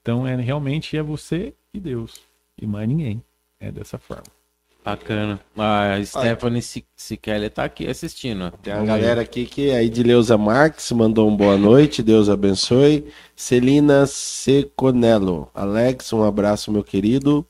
Então, 0.00 0.26
é 0.26 0.34
realmente 0.36 0.96
é 0.96 1.02
você 1.02 1.52
e 1.74 1.80
Deus, 1.80 2.20
e 2.60 2.66
mais 2.66 2.88
ninguém. 2.88 3.22
É 3.58 3.70
dessa 3.70 3.98
forma. 3.98 4.39
Bacana. 4.84 5.38
A 5.56 6.02
Stephanie 6.02 6.62
Siquelli 6.96 7.46
está 7.46 7.64
aqui 7.64 7.86
assistindo. 7.86 8.50
Tem 8.62 8.72
a 8.72 8.82
galera 8.82 9.20
aqui 9.20 9.44
que 9.44 9.70
é 9.70 9.84
Edileuza 9.84 10.38
Marques 10.38 10.90
mandou 10.92 11.28
um 11.28 11.36
boa 11.36 11.58
noite, 11.58 12.02
Deus 12.02 12.28
abençoe. 12.28 13.06
Celina 13.36 14.06
Seconello. 14.06 15.48
Alex, 15.54 16.12
um 16.12 16.22
abraço, 16.22 16.72
meu 16.72 16.82
querido. 16.82 17.46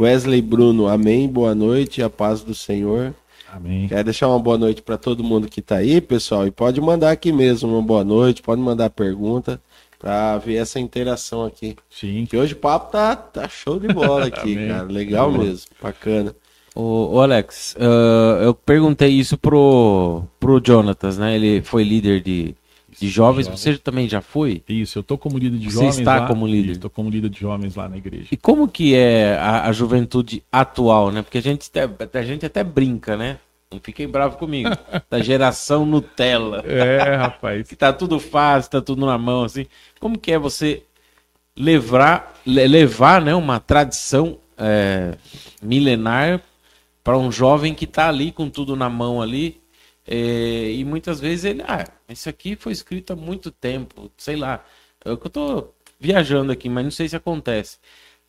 Wesley 0.00 0.40
Bruno, 0.40 0.88
amém, 0.88 1.28
boa 1.28 1.54
noite, 1.54 2.02
a 2.02 2.08
paz 2.08 2.40
do 2.40 2.54
Senhor. 2.54 3.14
Amém. 3.52 3.86
Quero 3.86 4.04
deixar 4.04 4.28
uma 4.28 4.38
boa 4.38 4.56
noite 4.56 4.80
para 4.80 4.96
todo 4.96 5.22
mundo 5.22 5.48
que 5.48 5.60
está 5.60 5.76
aí, 5.76 6.00
pessoal, 6.00 6.46
e 6.46 6.50
pode 6.50 6.80
mandar 6.80 7.10
aqui 7.10 7.32
mesmo 7.32 7.68
uma 7.68 7.82
boa 7.82 8.02
noite, 8.02 8.40
pode 8.40 8.60
mandar 8.62 8.88
pergunta 8.88 9.60
para 9.98 10.38
ver 10.38 10.56
essa 10.56 10.80
interação 10.80 11.44
aqui. 11.44 11.76
Sim. 11.90 12.24
Que 12.24 12.36
hoje 12.36 12.54
o 12.54 12.56
papo 12.56 12.90
tá, 12.90 13.14
tá 13.14 13.46
show 13.48 13.78
de 13.78 13.88
bola 13.88 14.26
aqui, 14.28 14.56
cara. 14.68 14.84
Legal 14.84 15.30
mesmo, 15.30 15.66
bacana. 15.82 16.34
O, 16.74 17.20
Alex, 17.20 17.76
uh, 17.76 18.42
eu 18.42 18.54
perguntei 18.54 19.08
isso 19.08 19.36
pro, 19.36 20.22
pro 20.38 20.62
Jonatas, 20.64 21.18
né? 21.18 21.34
Ele 21.34 21.62
foi 21.62 21.82
líder 21.82 22.20
de, 22.20 22.54
de 22.98 23.08
jovens. 23.08 23.46
jovens. 23.46 23.60
Você 23.60 23.78
também 23.78 24.08
já 24.08 24.20
foi? 24.20 24.62
Isso, 24.68 24.98
eu 24.98 25.02
tô 25.02 25.18
como 25.18 25.36
líder 25.36 25.58
de 25.58 25.66
Você 25.66 25.74
jovens. 25.74 25.94
Você 25.96 26.00
está 26.02 26.20
lá, 26.20 26.26
como 26.28 26.46
líder? 26.46 26.72
Estou 26.72 26.90
como 26.90 27.10
líder 27.10 27.28
de 27.28 27.40
jovens 27.40 27.74
lá 27.74 27.88
na 27.88 27.96
igreja. 27.96 28.28
E 28.30 28.36
como 28.36 28.68
que 28.68 28.94
é 28.94 29.36
a, 29.36 29.68
a 29.68 29.72
juventude 29.72 30.44
atual, 30.50 31.10
né? 31.10 31.22
Porque 31.22 31.38
a 31.38 31.42
gente, 31.42 31.68
a 32.14 32.22
gente 32.22 32.46
até 32.46 32.62
brinca, 32.62 33.16
né? 33.16 33.38
Não 33.72 33.80
fiquem 33.80 34.08
bravos 34.08 34.36
comigo. 34.38 34.70
da 35.08 35.20
geração 35.20 35.84
Nutella. 35.84 36.64
É, 36.70 37.16
rapaz. 37.16 37.68
que 37.68 37.76
tá 37.76 37.92
tudo 37.92 38.18
fácil, 38.20 38.70
tá 38.70 38.80
tudo 38.80 39.04
na 39.06 39.18
mão, 39.18 39.44
assim. 39.44 39.66
Como 39.98 40.18
que 40.18 40.32
é 40.32 40.38
você 40.38 40.82
levar, 41.56 42.40
levar 42.46 43.20
né, 43.20 43.34
uma 43.34 43.58
tradição 43.60 44.38
é, 44.56 45.16
milenar 45.62 46.40
para 47.02 47.18
um 47.18 47.30
jovem 47.30 47.74
que 47.74 47.84
está 47.84 48.08
ali 48.08 48.32
com 48.32 48.48
tudo 48.48 48.76
na 48.76 48.88
mão 48.88 49.20
ali. 49.20 49.60
É, 50.06 50.72
e 50.72 50.84
muitas 50.84 51.20
vezes 51.20 51.44
ele, 51.44 51.62
ah, 51.62 51.86
isso 52.08 52.28
aqui 52.28 52.56
foi 52.56 52.72
escrito 52.72 53.12
há 53.12 53.16
muito 53.16 53.50
tempo, 53.50 54.10
sei 54.16 54.36
lá. 54.36 54.64
É 55.04 55.10
eu 55.10 55.16
tô 55.16 55.68
viajando 55.98 56.50
aqui, 56.50 56.68
mas 56.68 56.84
não 56.84 56.90
sei 56.90 57.08
se 57.08 57.16
acontece. 57.16 57.78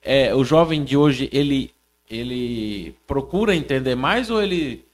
É, 0.02 0.34
o 0.36 0.44
jovem 0.44 0.84
de 0.84 0.98
hoje, 0.98 1.30
ele, 1.32 1.72
ele 2.10 2.96
procura 3.08 3.56
entender 3.56 3.96
mais 3.96 4.30
ou 4.30 4.42
ele. 4.42 4.86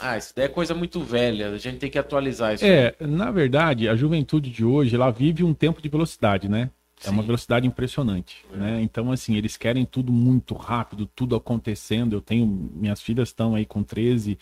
Ah, 0.00 0.16
isso 0.16 0.32
daí 0.34 0.46
é 0.46 0.48
coisa 0.48 0.74
muito 0.74 1.00
velha, 1.00 1.50
a 1.50 1.58
gente 1.58 1.78
tem 1.78 1.90
que 1.90 1.98
atualizar 1.98 2.54
isso. 2.54 2.64
É, 2.64 2.94
na 2.98 3.30
verdade, 3.30 3.88
a 3.88 3.94
juventude 3.94 4.50
de 4.50 4.64
hoje, 4.64 4.96
ela 4.96 5.10
vive 5.10 5.44
um 5.44 5.54
tempo 5.54 5.80
de 5.80 5.88
velocidade, 5.88 6.48
né? 6.48 6.70
É 7.04 7.10
uma 7.10 7.22
velocidade 7.22 7.66
impressionante, 7.66 8.44
é. 8.52 8.56
né? 8.56 8.82
Então, 8.82 9.10
assim, 9.10 9.36
eles 9.36 9.56
querem 9.56 9.84
tudo 9.84 10.12
muito 10.12 10.54
rápido, 10.54 11.06
tudo 11.06 11.34
acontecendo. 11.36 12.14
Eu 12.14 12.20
tenho, 12.20 12.46
minhas 12.46 13.00
filhas 13.00 13.28
estão 13.28 13.54
aí 13.54 13.64
com 13.66 13.82
13, 13.82 14.38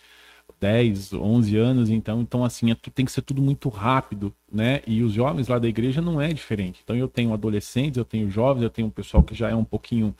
10, 0.59 1.13
11 1.13 1.57
anos, 1.57 1.89
então, 1.89 2.21
então 2.21 2.45
assim, 2.45 2.71
é, 2.71 2.75
tem 2.93 3.05
que 3.05 3.11
ser 3.11 3.21
tudo 3.21 3.41
muito 3.41 3.69
rápido, 3.69 4.33
né? 4.51 4.81
E 4.85 5.03
os 5.03 5.13
jovens 5.13 5.47
lá 5.47 5.57
da 5.57 5.67
igreja 5.67 6.01
não 6.01 6.21
é 6.21 6.31
diferente. 6.31 6.81
Então, 6.83 6.95
eu 6.95 7.07
tenho 7.07 7.33
adolescentes, 7.33 7.97
eu 7.97 8.05
tenho 8.05 8.29
jovens, 8.29 8.63
eu 8.63 8.69
tenho 8.69 8.87
um 8.87 8.91
pessoal 8.91 9.23
que 9.23 9.33
já 9.33 9.49
é 9.49 9.55
um 9.55 9.65
pouquinho 9.65 10.15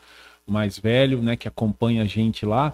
mais 0.47 0.77
velho, 0.77 1.21
né? 1.21 1.35
Que 1.35 1.47
acompanha 1.47 2.03
a 2.03 2.05
gente 2.05 2.45
lá. 2.45 2.73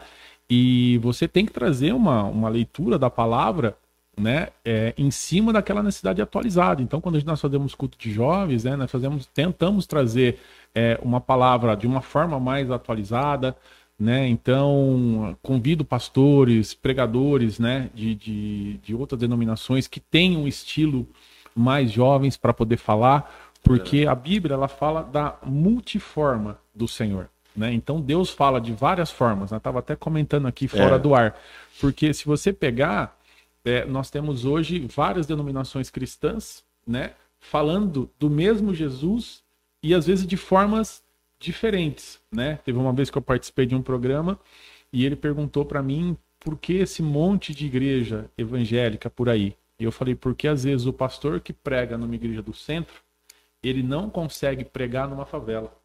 E 0.49 0.97
você 0.99 1.27
tem 1.27 1.45
que 1.45 1.51
trazer 1.51 1.93
uma, 1.93 2.23
uma 2.23 2.49
leitura 2.49 2.97
da 2.97 3.09
palavra 3.09 3.77
né, 4.17 4.47
é, 4.65 4.93
em 4.97 5.11
cima 5.11 5.53
daquela 5.53 5.83
necessidade 5.83 6.21
atualizada. 6.21 6.81
Então, 6.81 6.99
quando 6.99 7.23
nós 7.23 7.39
fazemos 7.39 7.75
culto 7.75 7.97
de 7.97 8.11
jovens, 8.11 8.63
né, 8.63 8.75
nós 8.75 8.89
fazemos, 8.89 9.27
tentamos 9.27 9.85
trazer 9.85 10.39
é, 10.73 10.99
uma 11.03 11.21
palavra 11.21 11.75
de 11.75 11.85
uma 11.85 12.01
forma 12.01 12.39
mais 12.39 12.71
atualizada, 12.71 13.55
né? 13.99 14.27
Então, 14.27 15.35
convido 15.41 15.83
pastores, 15.83 16.73
pregadores, 16.73 17.57
né, 17.57 17.89
de, 17.95 18.13
de, 18.13 18.77
de 18.77 18.93
outras 18.93 19.19
denominações 19.19 19.87
que 19.87 19.99
tenham 19.99 20.43
um 20.43 20.47
estilo 20.47 21.07
mais 21.55 21.91
jovens 21.91 22.37
para 22.37 22.53
poder 22.53 22.77
falar, 22.77 23.51
porque 23.63 24.05
a 24.07 24.13
Bíblia 24.13 24.53
ela 24.53 24.67
fala 24.67 25.01
da 25.01 25.35
multiforma 25.43 26.59
do 26.75 26.87
Senhor. 26.87 27.27
Né? 27.55 27.73
Então 27.73 27.99
Deus 27.99 28.29
fala 28.29 28.61
de 28.61 28.71
várias 28.71 29.09
formas. 29.09 29.51
Eu 29.51 29.57
estava 29.57 29.79
até 29.79 29.95
comentando 29.95 30.47
aqui 30.47 30.67
fora 30.67 30.95
é. 30.95 30.99
do 30.99 31.15
ar. 31.15 31.35
Porque 31.81 32.13
se 32.13 32.23
você 32.25 32.53
pegar 32.53 33.17
é, 33.67 33.85
nós 33.85 34.09
temos 34.09 34.45
hoje 34.45 34.87
várias 34.95 35.27
denominações 35.27 35.89
cristãs, 35.89 36.63
né, 36.87 37.11
falando 37.37 38.09
do 38.17 38.29
mesmo 38.29 38.73
Jesus 38.73 39.43
e 39.83 39.93
às 39.93 40.07
vezes 40.07 40.25
de 40.25 40.37
formas 40.37 41.03
diferentes, 41.37 42.19
né? 42.31 42.59
Teve 42.63 42.77
uma 42.79 42.93
vez 42.93 43.09
que 43.09 43.17
eu 43.17 43.21
participei 43.21 43.65
de 43.65 43.75
um 43.75 43.81
programa 43.81 44.39
e 44.91 45.05
ele 45.05 45.17
perguntou 45.17 45.65
para 45.65 45.83
mim 45.83 46.15
por 46.39 46.57
que 46.57 46.75
esse 46.75 47.03
monte 47.03 47.53
de 47.53 47.65
igreja 47.65 48.31
evangélica 48.37 49.09
por 49.09 49.27
aí. 49.27 49.53
E 49.77 49.83
eu 49.83 49.91
falei 49.91 50.15
porque 50.15 50.47
às 50.47 50.63
vezes 50.63 50.87
o 50.87 50.93
pastor 50.93 51.41
que 51.41 51.51
prega 51.51 51.97
numa 51.97 52.15
igreja 52.15 52.41
do 52.41 52.53
centro, 52.53 53.01
ele 53.61 53.83
não 53.83 54.09
consegue 54.09 54.63
pregar 54.63 55.09
numa 55.09 55.25
favela. 55.25 55.75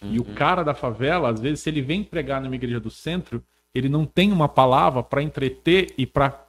Uhum. 0.00 0.14
E 0.14 0.20
o 0.20 0.26
uhum. 0.26 0.34
cara 0.34 0.62
da 0.62 0.74
favela, 0.74 1.28
às 1.28 1.40
vezes, 1.40 1.60
se 1.60 1.68
ele 1.68 1.82
vem 1.82 2.04
pregar 2.04 2.40
numa 2.40 2.54
igreja 2.54 2.78
do 2.78 2.90
centro, 2.90 3.42
ele 3.74 3.88
não 3.88 4.06
tem 4.06 4.30
uma 4.30 4.48
palavra 4.48 5.02
para 5.02 5.22
entreter 5.22 5.92
e 5.98 6.06
para 6.06 6.43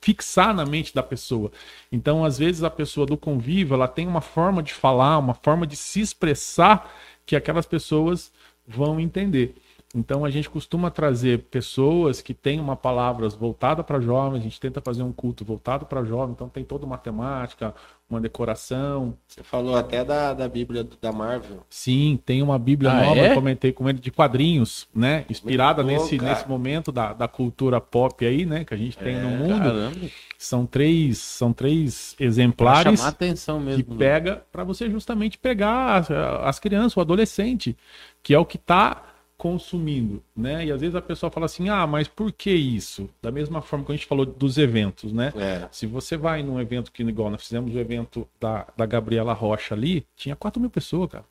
fixar 0.00 0.54
na 0.54 0.64
mente 0.64 0.94
da 0.94 1.02
pessoa. 1.02 1.50
Então, 1.90 2.24
às 2.24 2.38
vezes, 2.38 2.62
a 2.62 2.70
pessoa 2.70 3.06
do 3.06 3.16
convívio, 3.16 3.74
ela 3.74 3.88
tem 3.88 4.06
uma 4.06 4.20
forma 4.20 4.62
de 4.62 4.72
falar, 4.72 5.18
uma 5.18 5.34
forma 5.34 5.66
de 5.66 5.76
se 5.76 6.00
expressar 6.00 6.90
que 7.26 7.36
aquelas 7.36 7.66
pessoas 7.66 8.32
vão 8.66 8.98
entender. 8.98 9.54
Então 9.92 10.24
a 10.24 10.30
gente 10.30 10.48
costuma 10.48 10.88
trazer 10.88 11.40
pessoas 11.50 12.22
que 12.22 12.32
têm 12.32 12.60
uma 12.60 12.76
palavra 12.76 13.28
voltada 13.28 13.82
para 13.82 14.00
jovens, 14.00 14.38
a 14.40 14.42
gente 14.44 14.60
tenta 14.60 14.80
fazer 14.80 15.02
um 15.02 15.12
culto 15.12 15.44
voltado 15.44 15.84
para 15.84 16.04
jovens, 16.04 16.34
então 16.34 16.48
tem 16.48 16.62
toda 16.62 16.86
uma 16.86 16.96
temática, 16.96 17.74
uma 18.08 18.20
decoração. 18.20 19.16
Você 19.26 19.42
falou 19.42 19.76
até 19.76 20.04
da, 20.04 20.32
da 20.32 20.48
Bíblia 20.48 20.86
da 21.00 21.10
Marvel. 21.10 21.64
Sim, 21.68 22.20
tem 22.24 22.40
uma 22.40 22.56
Bíblia 22.56 22.92
ah, 22.92 23.02
nova, 23.04 23.20
é? 23.20 23.34
comentei 23.34 23.72
com 23.72 23.88
ele, 23.88 23.98
de 23.98 24.12
quadrinhos, 24.12 24.88
né? 24.94 25.24
Inspirada 25.28 25.82
nesse, 25.82 26.18
nesse 26.18 26.48
momento 26.48 26.92
da, 26.92 27.12
da 27.12 27.26
cultura 27.26 27.80
pop 27.80 28.24
aí, 28.24 28.46
né? 28.46 28.64
Que 28.64 28.74
a 28.74 28.76
gente 28.76 28.96
tem 28.96 29.16
é, 29.16 29.20
no 29.20 29.30
mundo. 29.30 29.58
Caramba. 29.58 30.08
São 30.38 30.66
três, 30.66 31.18
são 31.18 31.52
três 31.52 32.14
exemplares 32.18 32.82
pra 32.84 32.96
chamar 32.96 33.08
atenção 33.08 33.58
mesmo, 33.58 33.82
que 33.82 33.90
né? 33.90 33.96
pega 33.96 34.42
para 34.52 34.62
você 34.62 34.88
justamente 34.88 35.36
pegar 35.36 35.96
as, 35.96 36.10
as 36.10 36.60
crianças, 36.60 36.96
o 36.96 37.00
adolescente, 37.00 37.76
que 38.22 38.32
é 38.32 38.38
o 38.38 38.44
que 38.46 38.56
está 38.56 39.09
consumindo, 39.40 40.22
né? 40.36 40.66
E 40.66 40.70
às 40.70 40.82
vezes 40.82 40.94
a 40.94 41.00
pessoa 41.00 41.30
fala 41.30 41.46
assim, 41.46 41.70
ah, 41.70 41.86
mas 41.86 42.06
por 42.06 42.30
que 42.30 42.50
isso? 42.50 43.08
Da 43.22 43.32
mesma 43.32 43.62
forma 43.62 43.86
que 43.86 43.92
a 43.92 43.96
gente 43.96 44.06
falou 44.06 44.26
dos 44.26 44.58
eventos, 44.58 45.14
né? 45.14 45.32
É. 45.34 45.66
Se 45.72 45.86
você 45.86 46.14
vai 46.14 46.42
num 46.42 46.60
evento 46.60 46.92
que, 46.92 47.02
igual 47.02 47.30
nós 47.30 47.42
fizemos 47.42 47.74
o 47.74 47.78
evento 47.78 48.28
da, 48.38 48.66
da 48.76 48.84
Gabriela 48.84 49.32
Rocha 49.32 49.74
ali, 49.74 50.06
tinha 50.14 50.36
4 50.36 50.60
mil 50.60 50.68
pessoas, 50.68 51.10
cara. 51.10 51.24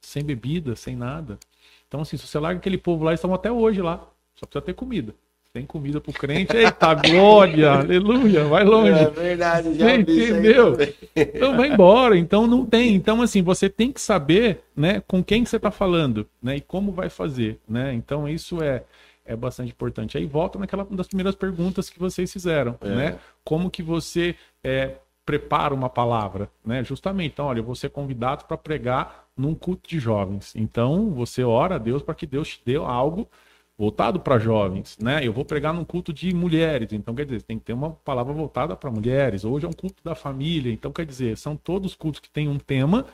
Sem 0.00 0.24
bebida, 0.24 0.74
sem 0.74 0.96
nada. 0.96 1.38
Então, 1.86 2.00
assim, 2.00 2.16
se 2.16 2.26
você 2.26 2.40
larga 2.40 2.58
aquele 2.58 2.76
povo 2.76 3.04
lá, 3.04 3.12
eles 3.12 3.20
estão 3.20 3.32
até 3.32 3.52
hoje 3.52 3.80
lá. 3.80 3.98
Só 4.34 4.44
precisa 4.44 4.62
ter 4.62 4.74
comida 4.74 5.14
tem 5.52 5.66
comida 5.66 6.00
pro 6.00 6.12
crente, 6.14 6.56
eita 6.56 6.94
glória, 6.94 7.72
aleluia, 7.72 8.44
vai 8.44 8.64
longe. 8.64 8.90
É 8.90 9.10
verdade, 9.10 9.74
já 9.74 9.94
entendeu? 9.94 10.74
Então 11.14 11.54
vai 11.56 11.70
embora, 11.70 12.16
então 12.16 12.46
não 12.46 12.64
tem. 12.64 12.94
Então 12.94 13.20
assim, 13.20 13.42
você 13.42 13.68
tem 13.68 13.92
que 13.92 14.00
saber, 14.00 14.64
né, 14.74 15.02
com 15.06 15.22
quem 15.22 15.44
você 15.44 15.56
está 15.56 15.70
falando, 15.70 16.26
né, 16.42 16.56
e 16.56 16.60
como 16.62 16.90
vai 16.90 17.10
fazer, 17.10 17.60
né? 17.68 17.92
Então 17.92 18.26
isso 18.26 18.62
é 18.62 18.82
é 19.24 19.36
bastante 19.36 19.70
importante. 19.70 20.18
Aí 20.18 20.26
volta 20.26 20.58
naquela 20.58 20.84
das 20.90 21.06
primeiras 21.06 21.34
perguntas 21.34 21.88
que 21.88 21.98
vocês 21.98 22.32
fizeram, 22.32 22.76
é. 22.80 22.88
né? 22.88 23.18
Como 23.44 23.70
que 23.70 23.82
você 23.82 24.34
é, 24.64 24.96
prepara 25.24 25.72
uma 25.72 25.88
palavra, 25.88 26.50
né? 26.64 26.82
Justamente, 26.82 27.34
então, 27.34 27.46
olha, 27.46 27.60
eu 27.60 27.64
vou 27.64 27.76
ser 27.76 27.90
convidado 27.90 28.44
para 28.46 28.56
pregar 28.56 29.26
num 29.36 29.54
culto 29.54 29.88
de 29.88 30.00
jovens. 30.00 30.52
Então, 30.56 31.10
você 31.10 31.44
ora 31.44 31.76
a 31.76 31.78
Deus 31.78 32.02
para 32.02 32.14
que 32.14 32.26
Deus 32.26 32.48
te 32.48 32.62
dê 32.64 32.76
algo 32.76 33.28
voltado 33.76 34.20
para 34.20 34.38
jovens, 34.38 34.96
né? 34.98 35.26
Eu 35.26 35.32
vou 35.32 35.44
pregar 35.44 35.74
num 35.74 35.84
culto 35.84 36.12
de 36.12 36.34
mulheres, 36.34 36.92
então 36.92 37.14
quer 37.14 37.24
dizer, 37.24 37.42
tem 37.42 37.58
que 37.58 37.64
ter 37.64 37.72
uma 37.72 37.90
palavra 37.90 38.32
voltada 38.32 38.76
para 38.76 38.90
mulheres. 38.90 39.44
Hoje 39.44 39.66
é 39.66 39.68
um 39.68 39.72
culto 39.72 40.02
da 40.04 40.14
família, 40.14 40.72
então 40.72 40.92
quer 40.92 41.06
dizer, 41.06 41.36
são 41.36 41.56
todos 41.56 41.94
cultos 41.94 42.20
que 42.20 42.30
têm 42.30 42.48
um 42.48 42.58
tema 42.58 43.06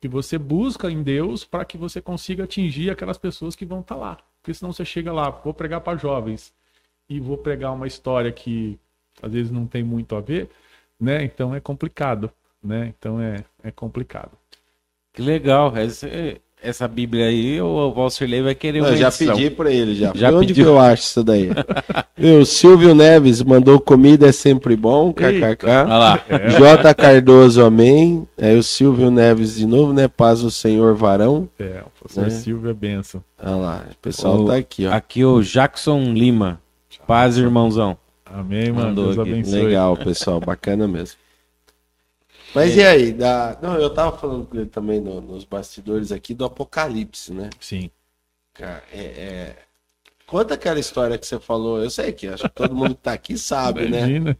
que 0.00 0.08
você 0.08 0.38
busca 0.38 0.90
em 0.90 1.02
Deus 1.02 1.44
para 1.44 1.64
que 1.64 1.76
você 1.76 2.00
consiga 2.00 2.44
atingir 2.44 2.90
aquelas 2.90 3.18
pessoas 3.18 3.54
que 3.56 3.66
vão 3.66 3.80
estar 3.80 3.96
tá 3.96 4.00
lá. 4.00 4.18
Porque 4.40 4.54
senão 4.54 4.72
você 4.72 4.84
chega 4.84 5.12
lá, 5.12 5.30
vou 5.30 5.52
pregar 5.52 5.80
para 5.80 5.98
jovens 5.98 6.52
e 7.08 7.20
vou 7.20 7.36
pregar 7.38 7.72
uma 7.72 7.86
história 7.86 8.30
que 8.32 8.78
às 9.22 9.32
vezes 9.32 9.50
não 9.50 9.66
tem 9.66 9.82
muito 9.82 10.14
a 10.14 10.20
ver, 10.20 10.48
né? 10.98 11.24
Então 11.24 11.54
é 11.54 11.60
complicado, 11.60 12.30
né? 12.62 12.92
Então 12.96 13.20
é, 13.20 13.44
é 13.62 13.70
complicado. 13.70 14.32
Que 15.12 15.22
legal. 15.22 15.76
Essa, 15.76 16.08
essa 16.62 16.86
Bíblia 16.88 17.26
aí, 17.26 17.60
o 17.60 17.92
Valcirlei 17.92 18.42
vai 18.42 18.54
querer 18.54 18.80
uma 18.80 18.88
Eu 18.90 18.96
já 18.96 19.08
edição. 19.08 19.34
pedi 19.36 19.50
pra 19.50 19.70
ele, 19.70 19.94
já. 19.94 20.12
Já 20.14 20.30
Onde 20.30 20.48
pediu? 20.48 20.64
que 20.64 20.70
eu 20.70 20.78
acho 20.78 21.02
isso 21.02 21.22
daí? 21.24 21.48
o 22.40 22.44
Silvio 22.44 22.94
Neves 22.94 23.42
mandou 23.42 23.78
comida 23.80 24.28
é 24.28 24.32
sempre 24.32 24.74
bom, 24.76 25.12
kkk. 25.12 25.66
J. 26.58 26.94
Cardoso, 26.94 27.64
amém. 27.64 28.26
Aí 28.40 28.56
o 28.58 28.62
Silvio 28.62 29.10
Neves 29.10 29.56
de 29.56 29.66
novo, 29.66 29.92
né? 29.92 30.08
Paz 30.08 30.42
o 30.42 30.50
Senhor 30.50 30.94
varão. 30.94 31.48
É, 31.58 31.82
o 31.86 31.90
professor 32.00 32.24
Né? 32.24 32.30
Silvio 32.30 32.70
é 32.70 32.74
benção. 32.74 33.22
Olha 33.42 33.56
lá, 33.56 33.84
o 33.92 33.96
pessoal 34.02 34.40
O- 34.40 34.46
tá 34.46 34.56
aqui, 34.56 34.86
ó. 34.86 34.92
Aqui 34.92 35.24
o 35.24 35.40
Jackson 35.42 36.12
Lima. 36.12 36.60
Paz, 37.06 37.38
irmãozão. 37.38 37.96
Amém, 38.26 38.70
mano. 38.70 38.88
Mandou 38.88 39.04
Deus 39.06 39.18
aqui. 39.18 39.30
abençoe. 39.32 39.62
Legal, 39.62 39.96
pessoal, 39.96 40.40
bacana 40.40 40.86
mesmo. 40.86 41.16
Mas 42.54 42.76
e 42.76 42.82
aí? 42.82 43.12
Da... 43.12 43.58
Não, 43.62 43.74
eu 43.78 43.90
tava 43.90 44.16
falando 44.16 44.46
com 44.46 44.56
ele 44.56 44.66
também 44.66 45.00
no- 45.00 45.20
nos 45.20 45.44
bastidores 45.44 46.10
aqui 46.12 46.34
do 46.34 46.44
Apocalipse, 46.44 47.32
né? 47.32 47.50
Sim. 47.60 47.90
Cara, 48.54 48.82
é, 48.92 49.00
é- 49.00 49.56
Conta 50.26 50.54
aquela 50.54 50.78
história 50.78 51.16
que 51.16 51.26
você 51.26 51.40
falou. 51.40 51.82
Eu 51.82 51.88
sei 51.88 52.12
que 52.12 52.26
acho 52.28 52.42
que 52.44 52.54
todo 52.54 52.74
mundo 52.74 52.94
que 52.94 53.00
tá 53.00 53.14
aqui 53.14 53.38
sabe, 53.38 53.88
né? 53.88 54.00
Imagina. 54.00 54.38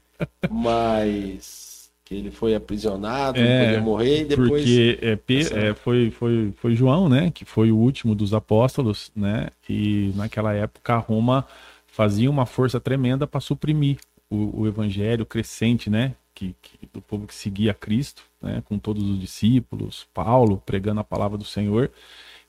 Mas 0.51 1.91
que 2.05 2.15
ele 2.15 2.31
foi 2.31 2.55
aprisionado, 2.55 3.39
É, 3.39 3.43
não 3.61 3.67
podia 3.67 3.81
morrer 3.83 4.21
e 4.23 4.25
depois. 4.25 4.65
Porque 4.65 4.99
é, 5.03 5.69
é, 5.69 5.75
foi, 5.75 6.11
foi, 6.11 6.53
foi 6.57 6.75
João, 6.75 7.09
né? 7.09 7.31
Que 7.31 7.45
foi 7.45 7.71
o 7.71 7.77
último 7.77 8.15
dos 8.15 8.35
apóstolos, 8.35 9.11
né? 9.15 9.49
E 9.69 10.13
naquela 10.15 10.53
época 10.55 10.97
Roma 10.97 11.47
fazia 11.87 12.31
uma 12.31 12.47
força 12.47 12.79
tremenda 12.79 13.27
para 13.27 13.41
suprimir 13.41 13.99
o, 14.31 14.63
o 14.63 14.67
evangelho 14.67 15.25
crescente, 15.27 15.89
né? 15.91 16.15
Que, 16.39 16.55
que- 16.63 16.87
do 16.93 17.01
povo 17.03 17.27
que 17.27 17.35
seguia 17.35 17.75
Cristo, 17.75 18.23
né? 18.41 18.63
Com 18.67 18.79
todos 18.79 19.03
os 19.03 19.19
discípulos, 19.21 20.07
Paulo 20.15 20.63
pregando 20.65 21.01
a 21.01 21.05
palavra 21.05 21.37
do 21.37 21.45
Senhor. 21.45 21.91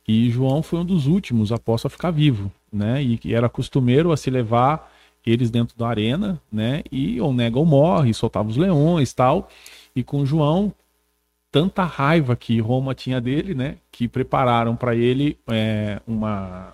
E 0.08 0.30
João 0.30 0.62
foi 0.64 0.80
um 0.80 0.86
dos 0.86 1.08
últimos 1.08 1.52
apóstolos 1.52 1.94
a 1.94 1.98
ficar 1.98 2.12
vivo, 2.12 2.52
né? 2.72 3.02
E 3.02 3.18
que 3.18 3.34
era 3.34 3.50
costumeiro 3.50 4.12
a 4.12 4.18
se 4.18 4.30
levar 4.30 4.92
eles 5.26 5.52
dentro 5.52 5.78
da 5.78 5.88
arena, 5.88 6.42
né? 6.52 6.84
E 6.92 7.20
ou 7.22 7.34
nega 7.34 7.58
ou 7.60 7.66
morre, 7.66 8.14
soltava 8.14 8.50
os 8.50 8.58
leões, 8.58 9.14
tal. 9.14 9.50
E 9.96 10.04
com 10.04 10.26
João 10.26 10.74
tanta 11.52 11.84
raiva 11.84 12.36
que 12.36 12.60
Roma 12.60 12.94
tinha 12.96 13.20
dele, 13.22 13.56
né? 13.56 13.78
Que 13.92 14.08
prepararam 14.08 14.76
para 14.76 14.96
ele 14.96 15.38
é, 15.48 16.02
uma 16.08 16.74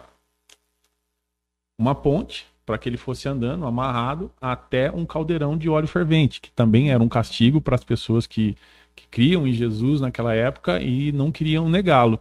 uma 1.78 1.94
ponte 1.96 2.46
para 2.66 2.78
que 2.78 2.90
ele 2.90 2.98
fosse 2.98 3.28
andando 3.28 3.66
amarrado 3.66 4.32
até 4.42 4.92
um 4.92 5.06
caldeirão 5.06 5.58
de 5.58 5.70
óleo 5.70 5.88
fervente, 5.88 6.42
que 6.42 6.52
também 6.52 6.92
era 6.92 7.02
um 7.04 7.08
castigo 7.08 7.62
para 7.62 7.76
as 7.76 7.84
pessoas 7.84 8.26
que, 8.26 8.56
que 8.96 9.08
criam 9.08 9.48
em 9.48 9.54
Jesus 9.54 10.02
naquela 10.02 10.34
época 10.34 10.82
e 10.82 11.12
não 11.12 11.32
queriam 11.32 11.70
negá-lo. 11.70 12.20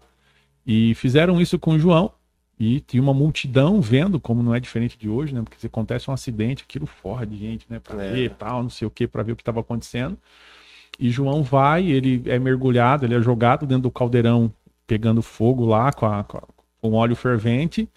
E 0.67 0.95
fizeram 0.95 1.41
isso 1.41 1.59
com 1.59 1.79
João 1.79 2.13
e 2.59 2.81
tinha 2.81 3.03
uma 3.03 3.15
multidão 3.15 3.81
vendo, 3.81 4.21
como 4.21 4.43
não 4.43 4.55
é 4.55 4.61
diferente 4.61 4.97
de 4.97 5.09
hoje, 5.09 5.35
né? 5.35 5.43
Porque 5.43 5.59
se 5.59 5.67
acontece 5.67 6.11
um 6.11 6.15
acidente, 6.15 6.65
aquilo 6.67 6.87
forra 6.87 7.27
de 7.27 7.37
gente, 7.37 7.67
né? 7.69 7.81
Para 7.81 8.03
É. 8.03 8.13
ver 8.13 8.31
tal, 8.31 8.63
não 8.63 8.71
sei 8.71 8.87
o 8.87 8.91
que, 8.91 9.07
para 9.07 9.23
ver 9.23 9.33
o 9.33 9.37
que 9.37 9.43
estava 9.43 9.61
acontecendo. 9.61 10.17
E 10.99 11.11
João 11.11 11.43
vai, 11.43 11.87
ele 11.87 12.23
é 12.27 12.39
mergulhado, 12.39 13.05
ele 13.05 13.15
é 13.15 13.21
jogado 13.21 13.67
dentro 13.67 13.85
do 13.85 13.91
caldeirão, 13.91 14.53
pegando 14.87 15.21
fogo 15.23 15.65
lá 15.67 15.93
com, 15.93 16.07
a, 16.07 16.23
com, 16.23 16.93
óleo 16.93 17.17
fervente. 17.17 17.89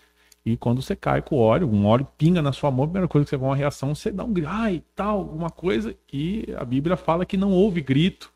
E 0.47 0.55
quando 0.55 0.81
você 0.81 0.95
cai 0.95 1.21
com 1.21 1.35
o 1.35 1.39
óleo, 1.39 1.69
um 1.69 1.85
óleo 1.85 2.07
pinga 2.17 2.41
na 2.41 2.53
sua 2.53 2.71
mão, 2.71 2.85
a 2.85 2.87
primeira 2.87 3.07
coisa 3.09 3.25
que 3.25 3.29
você 3.31 3.35
vê 3.35 3.43
uma 3.43 3.55
reação, 3.55 3.93
você 3.93 4.09
dá 4.09 4.23
um 4.23 4.31
grito, 4.31 4.47
ai, 4.49 4.81
tal, 4.95 5.17
alguma 5.17 5.49
coisa. 5.49 5.93
E 6.11 6.45
a 6.57 6.63
Bíblia 6.63 6.95
fala 6.95 7.25
que 7.25 7.35
não 7.35 7.51
houve 7.51 7.81
grito, 7.81 8.31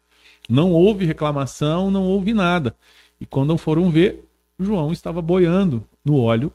não 0.50 0.74
houve 0.74 1.06
reclamação, 1.06 1.90
não 1.90 2.04
houve 2.04 2.34
nada. 2.34 2.76
E 3.18 3.26
quando 3.26 3.58
foram 3.58 3.90
ver, 3.90 4.26
João 4.60 4.92
estava 4.92 5.22
boiando 5.22 5.86
no 6.04 6.20
óleo 6.20 6.52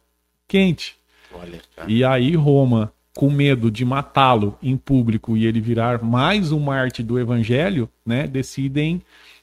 quente. 0.46 0.98
Olha. 1.32 1.62
E 1.88 2.04
aí 2.04 2.36
Roma, 2.36 2.92
com 3.14 3.30
medo 3.30 3.70
de 3.70 3.82
matá-lo 3.82 4.58
em 4.62 4.76
público 4.76 5.38
e 5.38 5.46
ele 5.46 5.58
virar 5.58 6.02
mais 6.02 6.52
um 6.52 6.60
Marte 6.60 7.02
do 7.02 7.18
Evangelho, 7.18 7.88
né, 8.04 8.26
decidem 8.26 9.00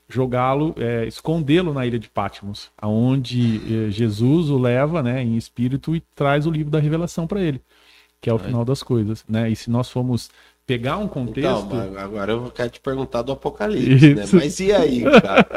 jogá-lo, 0.07 0.75
é, 0.77 1.05
escondê-lo 1.05 1.73
na 1.73 1.85
ilha 1.85 1.97
de 1.99 2.09
Patmos, 2.09 2.69
aonde 2.77 3.87
eh, 3.87 3.89
Jesus 3.89 4.49
o 4.49 4.57
leva, 4.57 5.01
né, 5.01 5.23
em 5.23 5.37
espírito 5.37 5.95
e 5.95 6.03
traz 6.15 6.45
o 6.45 6.51
livro 6.51 6.69
da 6.71 6.79
Revelação 6.79 7.25
para 7.25 7.41
ele, 7.41 7.61
que 8.21 8.29
é 8.29 8.33
o 8.33 8.37
final 8.37 8.63
das 8.63 8.83
coisas, 8.83 9.23
né? 9.27 9.49
E 9.49 9.55
se 9.55 9.69
nós 9.69 9.89
formos 9.89 10.29
pegar 10.65 10.97
um 10.97 11.05
Então, 11.05 11.25
contexto, 11.25 11.67
mas 11.69 11.97
agora 11.97 12.31
eu 12.31 12.51
quero 12.51 12.69
te 12.69 12.79
perguntar 12.79 13.21
do 13.21 13.31
Apocalipse, 13.31 14.13
né? 14.13 14.23
Mas 14.31 14.59
e 14.59 14.71
aí, 14.71 15.03
cara? 15.03 15.47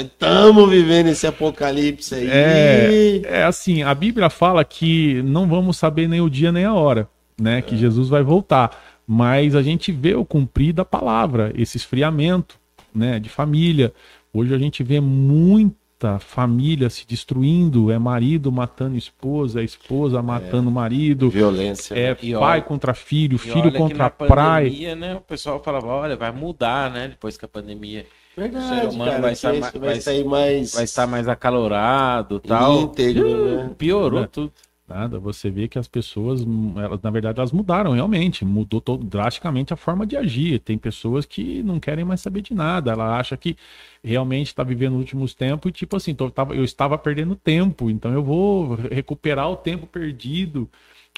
Estamos 0.00 0.68
vivendo 0.68 1.08
esse 1.08 1.26
Apocalipse 1.26 2.14
aí. 2.14 2.28
É, 2.28 3.20
é 3.24 3.44
assim, 3.44 3.82
a 3.82 3.94
Bíblia 3.94 4.28
fala 4.28 4.64
que 4.64 5.22
não 5.22 5.46
vamos 5.46 5.76
saber 5.76 6.08
nem 6.08 6.20
o 6.20 6.30
dia 6.30 6.50
nem 6.50 6.64
a 6.64 6.74
hora, 6.74 7.08
né? 7.40 7.62
Que 7.62 7.76
Jesus 7.76 8.08
vai 8.08 8.22
voltar. 8.22 8.96
Mas 9.06 9.54
a 9.54 9.62
gente 9.62 9.92
vê 9.92 10.14
o 10.16 10.24
cumprir 10.24 10.72
da 10.72 10.84
palavra, 10.84 11.52
esse 11.54 11.76
esfriamento, 11.76 12.58
né? 12.96 13.18
De 13.20 13.28
família. 13.28 13.92
Hoje 14.32 14.54
a 14.54 14.58
gente 14.58 14.82
vê 14.82 15.00
muita 15.00 16.18
família 16.18 16.90
se 16.90 17.06
destruindo, 17.06 17.90
é 17.90 17.98
marido 17.98 18.52
matando 18.52 18.96
esposa, 18.96 19.62
esposa 19.62 20.22
matando 20.22 20.70
marido, 20.70 21.30
Violência. 21.30 21.94
é 21.94 22.08
né? 22.10 22.14
Pai 22.14 22.58
olha- 22.58 22.62
contra 22.62 22.92
filho, 22.94 23.38
filho 23.38 23.60
olha 23.62 23.70
que 23.72 23.78
contra 23.78 23.98
na 24.04 24.10
pai. 24.10 24.64
pandemia, 24.64 24.94
né, 24.94 25.14
o 25.14 25.20
pessoal 25.20 25.62
falava, 25.62 25.86
olha, 25.86 26.16
vai 26.16 26.30
mudar, 26.32 26.90
né, 26.90 27.08
depois 27.08 27.38
que 27.38 27.44
a 27.44 27.48
pandemia 27.48 28.04
o 28.36 28.40
ser 28.42 28.50
Verdade, 28.50 28.86
humano 28.94 29.10
cara. 29.12 29.22
vai 29.22 29.32
estar 29.32 29.52
isso 29.52 29.60
mais- 29.62 29.72
vai 29.72 29.80
vai- 29.92 30.00
sair 30.00 30.24
mais 30.24 30.74
vai 30.74 30.84
estar 30.84 31.06
mais 31.06 31.28
acalorado 31.28 32.38
tal. 32.40 32.82
íntegro, 32.82 33.56
né? 33.56 33.70
Piorou 33.78 34.20
Né? 34.20 34.28
tudo. 34.30 34.52
Nada, 34.88 35.18
você 35.18 35.50
vê 35.50 35.66
que 35.66 35.80
as 35.80 35.88
pessoas, 35.88 36.42
hum, 36.44 36.74
elas, 36.80 37.02
na 37.02 37.10
verdade, 37.10 37.40
elas 37.40 37.50
mudaram 37.50 37.90
realmente, 37.90 38.44
mudou 38.44 38.80
todo, 38.80 39.04
drasticamente 39.04 39.74
a 39.74 39.76
forma 39.76 40.06
de 40.06 40.16
agir. 40.16 40.60
Tem 40.60 40.78
pessoas 40.78 41.26
que 41.26 41.60
não 41.64 41.80
querem 41.80 42.04
mais 42.04 42.20
saber 42.20 42.40
de 42.40 42.54
nada, 42.54 42.92
ela 42.92 43.18
acha 43.18 43.36
que 43.36 43.56
realmente 44.02 44.46
está 44.46 44.62
vivendo 44.62 44.92
os 44.94 45.00
últimos 45.00 45.34
tempos 45.34 45.70
e, 45.70 45.72
tipo 45.72 45.96
assim, 45.96 46.14
tô- 46.14 46.30
tava- 46.30 46.54
eu 46.54 46.62
estava 46.62 46.96
perdendo 46.96 47.34
tempo, 47.34 47.90
então 47.90 48.12
eu 48.12 48.22
vou 48.22 48.76
recuperar 48.76 49.50
o 49.50 49.56
tempo 49.56 49.88
perdido. 49.88 50.70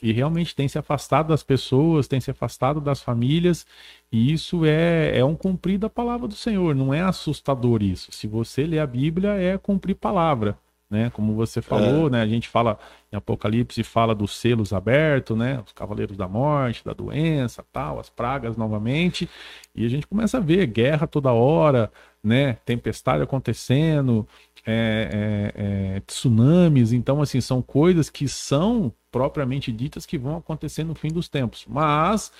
E 0.02 0.12
realmente 0.12 0.54
tem 0.54 0.66
se 0.68 0.78
afastado 0.78 1.28
das 1.28 1.42
pessoas, 1.42 2.06
tem 2.08 2.20
se 2.20 2.30
afastado 2.30 2.80
das 2.80 3.02
famílias, 3.02 3.66
e 4.12 4.32
isso 4.32 4.64
é, 4.64 5.18
é 5.18 5.24
um 5.24 5.34
cumprir 5.34 5.78
da 5.78 5.90
palavra 5.90 6.26
do 6.28 6.34
Senhor, 6.34 6.74
não 6.74 6.94
é 6.94 7.00
assustador 7.02 7.82
isso. 7.82 8.10
Se 8.12 8.26
você 8.26 8.64
ler 8.64 8.78
a 8.78 8.86
Bíblia, 8.86 9.30
é 9.32 9.58
cumprir 9.58 9.94
palavra, 9.96 10.56
né? 10.90 11.10
Como 11.10 11.34
você 11.34 11.60
falou, 11.60 12.08
né? 12.10 12.22
A 12.22 12.26
gente 12.26 12.48
fala 12.48 12.78
em 13.12 13.16
Apocalipse, 13.16 13.82
fala 13.82 14.14
dos 14.14 14.36
selos 14.36 14.72
abertos, 14.72 15.36
né? 15.36 15.62
Os 15.64 15.72
cavaleiros 15.72 16.16
da 16.16 16.26
morte, 16.28 16.84
da 16.84 16.92
doença, 16.92 17.64
tal, 17.72 17.98
as 17.98 18.08
pragas 18.08 18.56
novamente, 18.56 19.28
e 19.74 19.84
a 19.84 19.88
gente 19.88 20.06
começa 20.06 20.38
a 20.38 20.40
ver 20.40 20.66
guerra 20.66 21.06
toda 21.06 21.32
hora, 21.32 21.92
né? 22.22 22.54
Tempestade 22.64 23.22
acontecendo, 23.22 24.26
é, 24.66 25.52
é, 25.54 25.96
é, 25.96 26.00
tsunamis, 26.00 26.92
então 26.92 27.22
assim 27.22 27.40
são 27.40 27.62
coisas 27.62 28.10
que 28.10 28.28
são 28.28 28.92
propriamente 29.10 29.72
ditas 29.72 30.04
que 30.04 30.18
vão 30.18 30.36
acontecer 30.36 30.84
no 30.84 30.94
fim 30.94 31.08
dos 31.08 31.28
tempos, 31.28 31.64
mas 31.68 32.30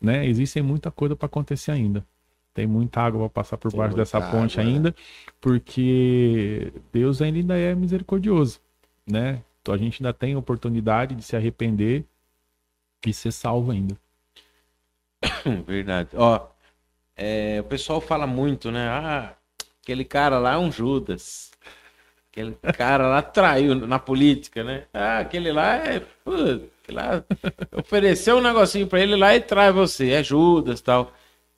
né, 0.00 0.26
existem 0.26 0.62
muita 0.62 0.90
coisa 0.90 1.16
para 1.16 1.26
acontecer 1.26 1.70
ainda. 1.70 2.04
Tem 2.54 2.66
muita 2.66 3.00
água 3.00 3.20
para 3.20 3.42
passar 3.42 3.56
por 3.56 3.70
Tem 3.70 3.78
baixo 3.78 3.96
dessa 3.96 4.20
ponte 4.20 4.60
água, 4.60 4.70
né? 4.70 4.76
ainda, 4.76 4.94
porque 5.40 6.72
Deus 6.92 7.22
ainda 7.22 7.56
é 7.58 7.74
misericordioso, 7.74 8.60
né? 9.06 9.42
Então 9.60 9.74
a 9.74 9.78
gente 9.78 10.02
ainda 10.02 10.12
tem 10.12 10.36
oportunidade 10.36 11.14
de 11.14 11.22
se 11.22 11.34
arrepender 11.36 12.04
e 13.06 13.12
ser 13.12 13.32
salvo 13.32 13.70
ainda. 13.70 13.96
Verdade. 15.66 16.10
Ó, 16.14 16.48
é, 17.16 17.60
o 17.60 17.64
pessoal 17.64 18.00
fala 18.00 18.26
muito, 18.26 18.70
né? 18.70 18.88
Ah, 18.88 19.34
aquele 19.82 20.04
cara 20.04 20.38
lá 20.38 20.54
é 20.54 20.58
um 20.58 20.70
Judas. 20.70 21.50
Aquele 22.30 22.56
cara 22.76 23.08
lá 23.08 23.22
traiu 23.22 23.74
na 23.74 23.98
política, 23.98 24.64
né? 24.64 24.84
Ah, 24.92 25.18
aquele 25.18 25.52
lá 25.52 25.76
é. 25.76 26.00
putz, 26.24 26.66
lá 26.88 27.22
ofereceu 27.72 28.38
um 28.38 28.40
negocinho 28.40 28.86
pra 28.86 29.00
ele 29.00 29.16
lá 29.16 29.34
e 29.34 29.40
trai 29.40 29.70
você. 29.70 30.10
É 30.10 30.22
Judas 30.22 30.80
tal. 30.80 31.12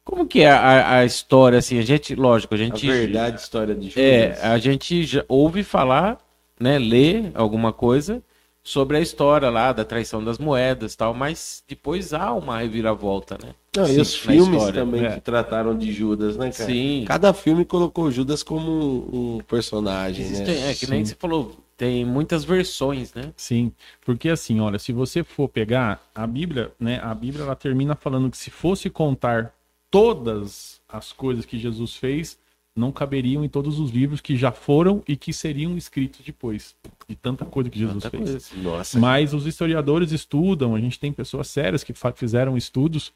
Como 0.05 0.27
que 0.27 0.43
é 0.43 0.51
a, 0.51 0.99
a 0.99 1.05
história, 1.05 1.59
assim? 1.59 1.79
A 1.79 1.83
gente, 1.83 2.15
lógico, 2.15 2.55
a 2.55 2.57
A 2.57 2.61
gente. 2.61 2.87
verdade, 2.87 3.41
história 3.41 3.75
de 3.75 3.89
Judas. 3.89 4.03
É, 4.03 4.39
a 4.47 4.59
gente 4.59 5.05
já 5.05 5.25
ouve 5.29 5.63
falar, 5.63 6.19
né, 6.61 6.79
ler 6.79 7.33
alguma 7.35 7.73
coisa 7.73 8.23
sobre 8.63 8.97
a 8.97 9.01
história 9.01 9.51
lá 9.51 9.73
da 9.73 9.85
traição 9.85 10.25
das 10.25 10.39
moedas 10.39 10.95
e 10.95 10.97
tal, 10.97 11.13
mas 11.13 11.63
depois 11.69 12.15
há 12.15 12.33
uma 12.33 12.59
reviravolta, 12.61 13.39
né? 13.43 13.55
Não, 13.77 13.85
e 13.85 13.89
Sim, 13.89 14.01
os 14.01 14.13
na 14.25 14.33
filmes 14.33 14.57
história, 14.57 14.81
também 14.81 15.03
né? 15.03 15.15
que 15.15 15.21
trataram 15.21 15.77
de 15.77 15.93
Judas, 15.93 16.37
né, 16.37 16.51
cara? 16.51 16.71
Sim. 16.71 17.05
Cada 17.07 17.35
filme 17.35 17.65
colocou 17.65 18.11
Judas 18.11 18.43
como 18.43 18.71
um, 18.71 19.37
um 19.37 19.41
personagem, 19.41 20.25
Existem, 20.25 20.55
né? 20.55 20.71
é 20.71 20.75
que 20.75 20.87
nem 20.87 21.05
Sim. 21.05 21.11
você 21.11 21.15
falou, 21.15 21.57
tem 21.77 22.05
muitas 22.07 22.43
versões, 22.45 23.13
né? 23.13 23.33
Sim, 23.37 23.71
porque 24.03 24.31
assim, 24.31 24.61
olha, 24.61 24.79
se 24.79 24.93
você 24.93 25.23
for 25.23 25.49
pegar 25.49 26.01
a 26.15 26.27
Bíblia, 26.27 26.73
né, 26.81 27.01
a 27.03 27.15
Bíblia 27.15 27.45
ela 27.45 27.57
termina 27.57 27.95
falando 27.95 28.31
que 28.31 28.37
se 28.39 28.51
fosse 28.51 28.89
contar 28.89 29.53
todas 29.95 30.81
as 30.89 31.13
coisas 31.13 31.47
que 31.47 31.57
Jesus 31.57 31.95
fez, 31.95 32.37
não 32.75 32.91
caberiam 32.91 33.45
em 33.45 33.49
todos 33.49 33.79
os 33.79 33.93
livros 33.93 34.21
que 34.21 34.37
já 34.37 34.51
foram 34.51 35.01
e 35.07 35.15
que 35.15 35.33
seriam 35.33 35.77
escritos 35.77 36.21
depois 36.27 36.75
de 37.09 37.15
tanta 37.15 37.45
coisa 37.45 37.71
que 37.71 37.79
Jesus 37.79 38.03
Tanta 38.03 38.11
fez. 38.11 38.53
Mas 38.97 39.33
os 39.33 39.47
historiadores 39.47 40.11
estudam, 40.11 40.75
a 40.75 40.81
gente 40.81 40.99
tem 40.99 41.13
pessoas 41.13 41.47
sérias 41.47 41.85
que 41.85 41.95
fizeram 42.17 42.57
estudos, 42.57 43.13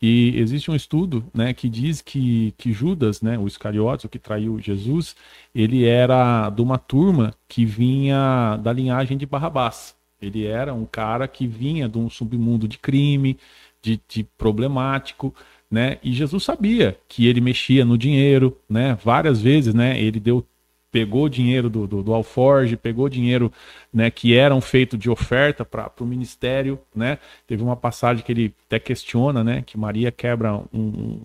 e 0.00 0.32
existe 0.36 0.70
um 0.70 0.74
estudo 0.74 1.22
né, 1.34 1.52
que 1.52 1.68
diz 1.68 2.00
que, 2.00 2.54
que 2.56 2.72
Judas, 2.72 3.20
né, 3.20 3.38
o 3.38 3.46
Iscariotes, 3.46 4.06
o 4.06 4.08
que 4.08 4.18
traiu 4.18 4.58
Jesus, 4.58 5.14
ele 5.54 5.84
era 5.84 6.48
de 6.48 6.62
uma 6.62 6.78
turma 6.78 7.34
que 7.46 7.66
vinha 7.66 8.56
da 8.62 8.72
linhagem 8.72 9.18
de 9.18 9.26
Barrabás. 9.26 9.94
Ele 10.18 10.46
era 10.46 10.72
um 10.72 10.86
cara 10.86 11.28
que 11.28 11.46
vinha 11.46 11.86
de 11.86 11.98
um 11.98 12.08
submundo 12.08 12.66
de 12.66 12.78
crime, 12.78 13.36
de, 13.82 14.00
de 14.08 14.24
problemático, 14.38 15.34
né? 15.70 15.98
E 16.02 16.12
Jesus 16.12 16.44
sabia 16.44 16.98
que 17.08 17.26
ele 17.26 17.40
mexia 17.40 17.84
no 17.84 17.98
dinheiro, 17.98 18.56
né? 18.68 18.96
Várias 19.02 19.40
vezes, 19.40 19.74
né? 19.74 20.00
Ele 20.00 20.20
deu 20.20 20.44
pegou 20.90 21.28
dinheiro 21.28 21.68
do, 21.68 21.86
do, 21.86 22.02
do 22.02 22.14
alforge, 22.14 22.74
pegou 22.76 23.06
dinheiro 23.06 23.52
né, 23.92 24.10
que 24.10 24.34
eram 24.34 24.62
feito 24.62 24.96
de 24.96 25.10
oferta 25.10 25.62
para 25.62 25.92
o 26.00 26.06
ministério, 26.06 26.78
né? 26.94 27.18
Teve 27.46 27.62
uma 27.62 27.76
passagem 27.76 28.24
que 28.24 28.32
ele 28.32 28.54
até 28.66 28.78
questiona, 28.78 29.44
né? 29.44 29.62
Que 29.66 29.76
Maria 29.76 30.10
quebra 30.10 30.54
um, 30.72 31.20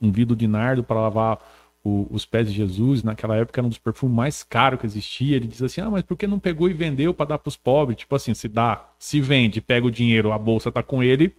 um 0.00 0.10
vidro 0.10 0.34
de 0.34 0.48
nardo 0.48 0.82
para 0.82 1.00
lavar 1.00 1.38
o- 1.84 2.06
os 2.10 2.24
pés 2.24 2.48
de 2.48 2.54
Jesus. 2.54 3.02
Naquela 3.02 3.36
época 3.36 3.60
era 3.60 3.66
um 3.66 3.68
dos 3.68 3.78
perfumes 3.78 4.16
mais 4.16 4.42
caros 4.42 4.80
que 4.80 4.86
existia. 4.86 5.36
Ele 5.36 5.46
diz 5.46 5.62
assim: 5.62 5.80
ah, 5.80 5.90
mas 5.90 6.02
por 6.02 6.16
que 6.16 6.26
não 6.26 6.38
pegou 6.38 6.68
e 6.68 6.72
vendeu 6.72 7.14
para 7.14 7.26
dar 7.26 7.38
para 7.38 7.48
os 7.48 7.56
pobres? 7.56 7.98
Tipo 7.98 8.14
assim, 8.16 8.34
se 8.34 8.48
dá, 8.48 8.88
se 8.98 9.20
vende, 9.20 9.60
pega 9.60 9.86
o 9.86 9.90
dinheiro, 9.90 10.32
a 10.32 10.38
bolsa 10.38 10.70
tá 10.72 10.82
com 10.82 11.02
ele, 11.02 11.32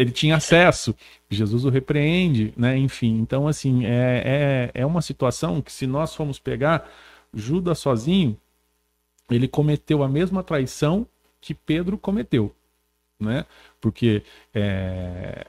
ele 0.00 0.10
tinha 0.10 0.36
acesso. 0.36 0.94
Jesus 1.28 1.64
o 1.64 1.68
repreende, 1.68 2.54
né? 2.56 2.76
Enfim, 2.76 3.18
então 3.18 3.46
assim 3.46 3.84
é, 3.84 4.70
é, 4.74 4.80
é 4.80 4.86
uma 4.86 5.02
situação 5.02 5.60
que 5.60 5.70
se 5.70 5.86
nós 5.86 6.14
formos 6.14 6.38
pegar 6.38 6.90
Judas 7.34 7.78
sozinho, 7.78 8.36
ele 9.30 9.46
cometeu 9.46 10.02
a 10.02 10.08
mesma 10.08 10.42
traição 10.42 11.06
que 11.40 11.52
Pedro 11.52 11.98
cometeu, 11.98 12.54
né? 13.18 13.44
Porque 13.78 14.22
é, 14.54 15.46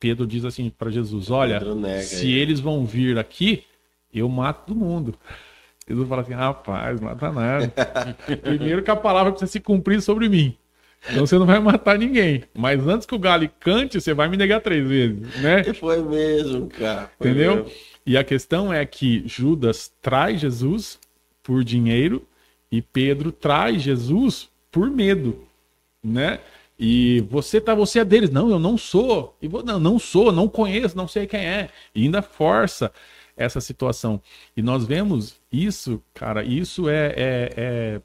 Pedro 0.00 0.26
diz 0.26 0.44
assim 0.44 0.68
para 0.70 0.90
Jesus: 0.90 1.30
Olha, 1.30 1.60
nega 1.60 2.02
se 2.02 2.32
eles 2.32 2.58
vão 2.58 2.84
vir 2.84 3.16
aqui, 3.16 3.64
eu 4.12 4.28
mato 4.28 4.66
todo 4.66 4.76
mundo. 4.76 5.14
Jesus 5.88 6.08
fala 6.08 6.22
assim: 6.22 6.34
Rapaz, 6.34 7.00
mata 7.00 7.30
nada. 7.30 7.72
Primeiro 8.42 8.82
que 8.82 8.90
a 8.90 8.96
palavra 8.96 9.30
precisa 9.30 9.52
se 9.52 9.60
cumprir 9.60 10.02
sobre 10.02 10.28
mim. 10.28 10.56
Então 11.08 11.26
você 11.26 11.38
não 11.38 11.46
vai 11.46 11.58
matar 11.60 11.98
ninguém. 11.98 12.44
Mas 12.54 12.86
antes 12.86 13.06
que 13.06 13.14
o 13.14 13.18
galo 13.18 13.48
cante, 13.60 14.00
você 14.00 14.14
vai 14.14 14.28
me 14.28 14.36
negar 14.36 14.60
três 14.60 14.86
vezes, 14.86 15.18
né? 15.40 15.64
Foi 15.74 16.02
mesmo, 16.02 16.68
cara. 16.68 17.10
Foi 17.18 17.30
Entendeu? 17.30 17.56
mesmo. 17.56 17.70
E 18.06 18.16
a 18.16 18.24
questão 18.24 18.72
é 18.72 18.84
que 18.84 19.22
Judas 19.26 19.92
traz 20.02 20.40
Jesus 20.40 20.98
por 21.42 21.64
dinheiro 21.64 22.26
e 22.70 22.82
Pedro 22.82 23.32
traz 23.32 23.82
Jesus 23.82 24.48
por 24.70 24.90
medo, 24.90 25.44
né? 26.02 26.40
E 26.78 27.24
você 27.30 27.60
tá, 27.60 27.74
você 27.74 28.00
é 28.00 28.04
deles. 28.04 28.30
Não, 28.30 28.50
eu 28.50 28.58
não 28.58 28.76
sou. 28.76 29.36
E 29.40 29.46
vou, 29.46 29.62
não, 29.62 29.78
não 29.78 29.98
sou, 29.98 30.32
não 30.32 30.48
conheço, 30.48 30.96
não 30.96 31.06
sei 31.06 31.26
quem 31.26 31.40
é. 31.40 31.68
E 31.94 32.02
ainda 32.02 32.20
força 32.20 32.90
essa 33.36 33.60
situação. 33.60 34.20
E 34.56 34.62
nós 34.62 34.84
vemos 34.84 35.40
isso, 35.52 36.02
cara, 36.12 36.44
isso 36.44 36.88
é, 36.88 37.06
é, 37.16 37.50
é, 37.56 38.00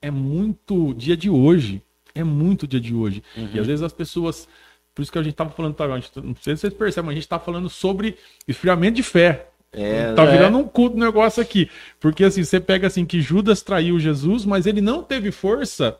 é 0.00 0.10
muito 0.10 0.94
dia 0.94 1.16
de 1.16 1.28
hoje. 1.28 1.82
É 2.14 2.22
muito 2.24 2.66
dia 2.66 2.80
de 2.80 2.94
hoje. 2.94 3.22
E 3.36 3.58
às 3.58 3.66
vezes 3.66 3.82
as 3.82 3.92
pessoas. 3.92 4.48
Por 4.94 5.02
isso 5.02 5.10
que 5.10 5.18
a 5.18 5.22
gente 5.22 5.34
tava 5.34 5.50
falando, 5.50 5.74
tá, 5.74 5.88
gente- 5.98 6.10
não 6.16 6.36
sei 6.40 6.54
se 6.54 6.60
vocês 6.62 6.74
percebem, 6.74 7.06
mas 7.06 7.12
a 7.12 7.14
gente 7.16 7.28
tá 7.28 7.38
falando 7.38 7.68
sobre 7.70 8.16
esfriamento 8.46 8.96
de 8.96 9.02
fé. 9.02 9.46
É, 9.72 10.12
Tá 10.12 10.24
virando 10.26 10.58
um 10.58 10.64
culto 10.68 10.98
negócio 10.98 11.42
aqui. 11.42 11.70
Porque 11.98 12.24
assim, 12.24 12.44
você 12.44 12.60
pega 12.60 12.86
assim 12.86 13.06
que 13.06 13.22
Judas 13.22 13.62
traiu 13.62 13.98
Jesus, 13.98 14.44
mas 14.44 14.66
ele 14.66 14.82
não 14.82 15.02
teve 15.02 15.30
força 15.30 15.96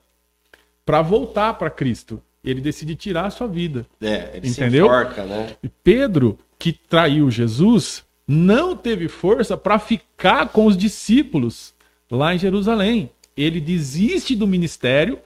para 0.85 1.01
voltar 1.01 1.55
para 1.55 1.71
Cristo. 1.71 2.21
Ele 2.45 2.61
decide 2.61 2.95
tirar 2.97 3.27
a 3.27 3.31
sua 3.31 3.47
vida. 3.47 3.87
É, 4.01 4.33
ele 4.35 4.49
Entendeu? 4.49 4.87
se 4.87 4.93
enforca, 4.93 5.25
né? 5.25 5.57
E 5.63 5.69
Pedro, 5.69 6.39
que 6.59 6.73
traiu 6.73 7.31
Jesus, 7.31 8.05
não 8.29 8.77
teve 8.77 9.09
força 9.09 9.57
para 9.57 9.79
ficar 9.79 10.49
com 10.49 10.67
os 10.67 10.77
discípulos 10.77 11.73
lá 12.11 12.35
em 12.35 12.39
Jerusalém. 12.39 13.11
Ele 13.37 13.61
desiste 13.61 14.37
do 14.37 14.47
ministério 14.47 15.19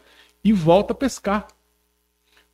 e 0.47 0.53
volta 0.53 0.93
a 0.93 0.97
pescar. 0.97 1.49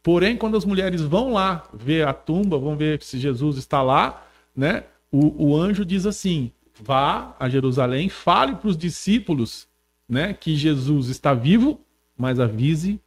Porém, 0.02 0.34
quando 0.34 0.56
as 0.56 0.64
mulheres 0.64 1.02
vão 1.02 1.34
lá 1.34 1.64
ver 1.74 2.08
a 2.08 2.14
tumba, 2.14 2.58
vão 2.58 2.74
ver 2.74 3.02
se 3.02 3.18
Jesus 3.18 3.58
está 3.58 3.82
lá, 3.82 4.26
né? 4.56 4.84
O, 5.10 5.50
o 5.50 5.56
anjo 5.56 5.84
diz 5.84 6.06
assim: 6.06 6.50
vá 6.80 7.36
a 7.38 7.50
Jerusalém, 7.50 8.08
fale 8.08 8.56
para 8.56 8.68
os 8.68 8.78
discípulos, 8.78 9.68
né, 10.08 10.32
que 10.32 10.56
Jesus 10.56 11.08
está 11.08 11.34
vivo, 11.34 11.80
mas 12.16 12.40
avise 12.40 12.98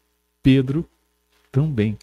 Pedro 0.43 0.87
também. 1.51 1.97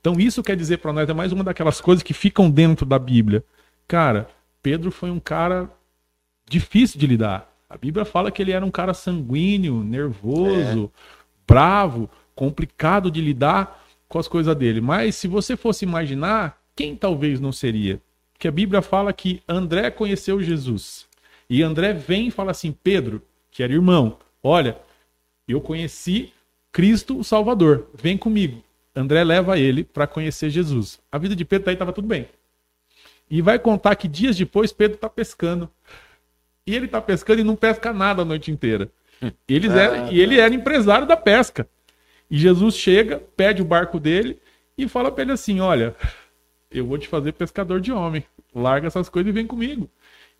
Então 0.00 0.18
isso 0.18 0.42
quer 0.42 0.56
dizer 0.56 0.78
para 0.78 0.92
nós 0.92 1.08
é 1.08 1.14
mais 1.14 1.30
uma 1.30 1.44
daquelas 1.44 1.80
coisas 1.80 2.02
que 2.02 2.12
ficam 2.12 2.50
dentro 2.50 2.84
da 2.84 2.98
Bíblia. 2.98 3.44
Cara, 3.86 4.28
Pedro 4.60 4.90
foi 4.90 5.10
um 5.10 5.20
cara 5.20 5.70
difícil 6.48 6.98
de 6.98 7.06
lidar. 7.06 7.48
A 7.70 7.76
Bíblia 7.76 8.04
fala 8.04 8.30
que 8.32 8.42
ele 8.42 8.50
era 8.50 8.66
um 8.66 8.70
cara 8.70 8.92
sanguíneo, 8.92 9.84
nervoso, 9.84 10.90
bravo, 11.52 12.08
complicado 12.34 13.10
de 13.10 13.20
lidar 13.20 13.84
com 14.08 14.18
as 14.18 14.26
coisas 14.26 14.56
dele. 14.56 14.80
Mas 14.80 15.16
se 15.16 15.28
você 15.28 15.54
fosse 15.54 15.84
imaginar, 15.84 16.58
quem 16.74 16.96
talvez 16.96 17.40
não 17.40 17.52
seria? 17.52 18.00
Porque 18.32 18.48
a 18.48 18.50
Bíblia 18.50 18.80
fala 18.80 19.12
que 19.12 19.42
André 19.46 19.90
conheceu 19.90 20.40
Jesus. 20.40 21.06
E 21.50 21.62
André 21.62 21.92
vem 21.92 22.28
e 22.28 22.30
fala 22.30 22.52
assim: 22.52 22.72
Pedro, 22.72 23.20
que 23.50 23.62
era 23.62 23.70
irmão, 23.70 24.16
olha, 24.42 24.78
eu 25.46 25.60
conheci 25.60 26.32
Cristo 26.72 27.18
o 27.18 27.24
Salvador, 27.24 27.86
vem 27.92 28.16
comigo. 28.16 28.64
André 28.96 29.22
leva 29.22 29.58
ele 29.58 29.84
para 29.84 30.06
conhecer 30.06 30.48
Jesus. 30.48 31.00
A 31.12 31.18
vida 31.18 31.36
de 31.36 31.44
Pedro 31.44 31.66
daí 31.66 31.74
estava 31.74 31.92
tudo 31.92 32.08
bem. 32.08 32.26
E 33.30 33.42
vai 33.42 33.58
contar 33.58 33.94
que 33.96 34.08
dias 34.08 34.38
depois 34.38 34.72
Pedro 34.72 34.94
está 34.94 35.08
pescando. 35.08 35.68
E 36.66 36.74
ele 36.74 36.86
está 36.86 37.00
pescando 37.00 37.42
e 37.42 37.44
não 37.44 37.56
pesca 37.56 37.92
nada 37.92 38.22
a 38.22 38.24
noite 38.24 38.50
inteira. 38.50 38.90
Eles 39.48 39.70
Ah, 39.72 39.80
eram- 39.80 40.06
tá. 40.06 40.12
E 40.12 40.20
ele 40.20 40.38
era 40.38 40.54
empresário 40.54 41.06
da 41.06 41.16
pesca. 41.16 41.68
E 42.30 42.38
Jesus 42.38 42.76
chega, 42.76 43.22
pede 43.36 43.60
o 43.62 43.64
barco 43.64 44.00
dele 44.00 44.38
e 44.76 44.88
fala 44.88 45.10
para 45.10 45.22
ele 45.22 45.32
assim: 45.32 45.60
Olha, 45.60 45.94
eu 46.70 46.86
vou 46.86 46.98
te 46.98 47.08
fazer 47.08 47.32
pescador 47.32 47.80
de 47.80 47.92
homem. 47.92 48.24
Larga 48.54 48.86
essas 48.86 49.08
coisas 49.08 49.30
e 49.30 49.32
vem 49.32 49.46
comigo. 49.46 49.88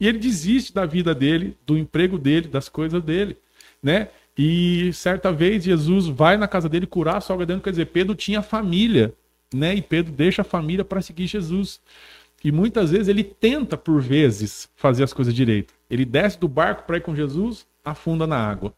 E 0.00 0.08
ele 0.08 0.18
desiste 0.18 0.72
da 0.74 0.84
vida 0.86 1.14
dele, 1.14 1.56
do 1.66 1.76
emprego 1.78 2.18
dele, 2.18 2.48
das 2.48 2.68
coisas 2.68 3.02
dele, 3.02 3.36
né? 3.82 4.08
E 4.36 4.90
certa 4.94 5.30
vez 5.30 5.62
Jesus 5.64 6.06
vai 6.08 6.36
na 6.36 6.48
casa 6.48 6.68
dele 6.68 6.86
curar 6.86 7.18
a 7.18 7.20
sogra 7.20 7.44
dele, 7.44 7.60
quer 7.60 7.70
dizer, 7.70 7.86
Pedro 7.86 8.14
tinha 8.14 8.40
família, 8.42 9.12
né? 9.54 9.74
E 9.74 9.82
Pedro 9.82 10.10
deixa 10.12 10.40
a 10.42 10.44
família 10.44 10.84
para 10.84 11.02
seguir 11.02 11.26
Jesus. 11.26 11.80
E 12.42 12.50
muitas 12.50 12.90
vezes 12.90 13.08
ele 13.08 13.22
tenta, 13.22 13.76
por 13.76 14.00
vezes, 14.00 14.68
fazer 14.74 15.04
as 15.04 15.12
coisas 15.12 15.32
direito. 15.34 15.72
Ele 15.88 16.04
desce 16.04 16.38
do 16.40 16.48
barco 16.48 16.84
para 16.84 16.96
ir 16.96 17.02
com 17.02 17.14
Jesus, 17.14 17.66
afunda 17.84 18.26
na 18.26 18.36
água. 18.36 18.72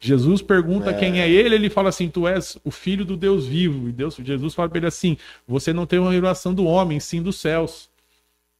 Jesus 0.00 0.42
pergunta 0.42 0.92
quem 0.92 1.20
é 1.20 1.28
ele, 1.28 1.54
ele 1.54 1.70
fala 1.70 1.88
assim: 1.88 2.08
Tu 2.08 2.26
és 2.26 2.58
o 2.64 2.70
filho 2.70 3.04
do 3.04 3.16
Deus 3.16 3.46
vivo. 3.46 3.88
E 3.88 3.92
Deus, 3.92 4.16
Jesus 4.16 4.54
fala 4.54 4.68
para 4.68 4.78
ele 4.78 4.86
assim: 4.86 5.16
Você 5.46 5.72
não 5.72 5.86
tem 5.86 5.98
uma 5.98 6.10
revelação 6.12 6.52
do 6.52 6.64
homem, 6.64 6.98
sim 7.00 7.22
dos 7.22 7.36
céus. 7.40 7.88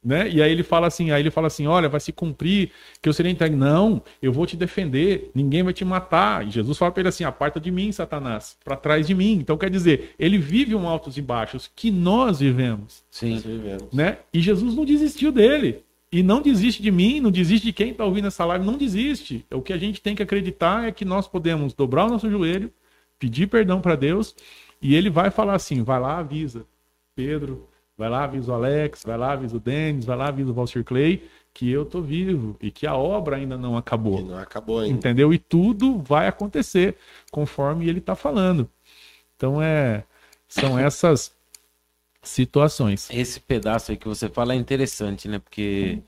Né? 0.05 0.29
E 0.31 0.41
aí 0.41 0.53
ele 0.53 0.63
fala 0.63 0.87
assim, 0.87 1.11
aí 1.11 1.21
ele 1.21 1.31
fala 1.31 1.49
assim, 1.49 1.67
olha, 1.67 1.89
vai 1.89 1.99
se 1.99 2.13
cumprir 2.13 2.71
que 3.03 3.09
eu 3.09 3.13
serei 3.13 3.33
entregue. 3.33 3.57
Não, 3.57 4.01
eu 4.23 4.33
vou 4.33 4.47
te 4.47 4.57
defender, 4.57 5.31
ninguém 5.35 5.63
vai 5.63 5.73
te 5.73 5.85
matar. 5.85 6.47
E 6.47 6.51
Jesus 6.51 6.79
fala 6.79 6.93
para 6.93 7.01
ele 7.01 7.09
assim, 7.09 7.25
aparta 7.25 7.59
de 7.59 7.71
mim, 7.71 7.91
Satanás, 7.91 8.57
para 8.65 8.77
trás 8.77 9.09
de 9.09 9.15
mim. 9.15 9.33
Então 9.33 9.59
quer 9.59 9.69
dizer, 9.69 10.15
ele 10.17 10.39
vive 10.39 10.75
um 10.75 10.89
altos 10.89 11.19
e 11.19 11.23
baixos 11.23 11.69
que 11.75 11.91
nós 11.91 12.39
vivemos, 12.39 13.03
Sim. 13.11 13.35
Nós 13.35 13.45
vivemos. 13.45 13.93
né? 13.93 14.19
E 14.33 14.41
Jesus 14.41 14.75
não 14.75 14.85
desistiu 14.85 15.33
dele. 15.33 15.83
E 16.11 16.23
não 16.23 16.41
desiste 16.41 16.83
de 16.83 16.91
mim, 16.91 17.21
não 17.21 17.31
desiste 17.31 17.67
de 17.67 17.73
quem 17.73 17.91
está 17.91 18.05
ouvindo 18.05 18.29
essa 18.29 18.45
live, 18.45 18.65
não 18.65 18.79
desiste. 18.79 19.45
O 19.53 19.61
que 19.61 19.73
a 19.73 19.79
gente 19.79 20.01
tem 20.01 20.15
que 20.15 20.23
acreditar 20.23 20.89
é 20.89 20.93
que 20.93 21.05
nós 21.05 21.29
podemos 21.29 21.75
dobrar 21.75 22.07
o 22.07 22.09
nosso 22.09 22.31
joelho, 22.31 22.73
pedir 23.19 23.47
perdão 23.49 23.81
para 23.81 23.95
Deus, 23.95 24.35
e 24.81 24.95
ele 24.95 25.11
vai 25.11 25.31
falar 25.31 25.55
assim: 25.55 25.83
vai 25.83 26.01
lá, 26.01 26.19
avisa 26.19 26.65
Pedro, 27.15 27.69
vai 27.97 28.09
lá, 28.09 28.25
avisa 28.25 28.53
o 28.53 28.55
Alex, 28.55 29.03
vai 29.05 29.19
lá, 29.19 29.33
avisa 29.33 29.57
o 29.57 29.61
Denis, 29.61 30.05
vai 30.07 30.17
lá, 30.17 30.29
avisa 30.29 30.51
o 30.51 30.55
Valsir 30.55 30.85
Clay, 30.85 31.23
que 31.53 31.71
eu 31.71 31.85
tô 31.85 32.01
vivo 32.01 32.57
e 32.61 32.71
que 32.71 32.87
a 32.87 32.95
obra 32.97 33.37
ainda 33.37 33.59
não 33.59 33.75
E 33.75 33.79
acabou. 33.79 34.23
não 34.23 34.39
acabou 34.39 34.79
ainda. 34.81 34.97
Entendeu? 34.97 35.35
E 35.35 35.39
tudo 35.39 35.99
vai 35.99 36.27
acontecer 36.29 36.97
conforme 37.31 37.89
ele 37.89 37.99
está 37.99 38.15
falando. 38.15 38.71
Então 39.37 39.61
é 39.63 40.05
são 40.49 40.79
essas 40.79 41.33
situações. 42.29 43.09
Esse 43.11 43.41
pedaço 43.41 43.91
aí 43.91 43.97
que 43.97 44.09
você 44.09 44.29
fala 44.29 44.53
é 44.55 44.57
interessante, 44.57 45.29
né? 45.29 45.39
Porque 45.39 46.01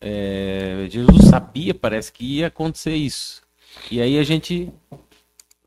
é, 0.00 0.86
Jesus 0.90 1.26
sabia, 1.26 1.74
parece 1.74 2.12
que 2.12 2.38
ia 2.38 2.48
acontecer 2.48 2.94
isso. 2.94 3.42
E 3.90 4.00
aí 4.00 4.18
a 4.18 4.22
gente 4.24 4.72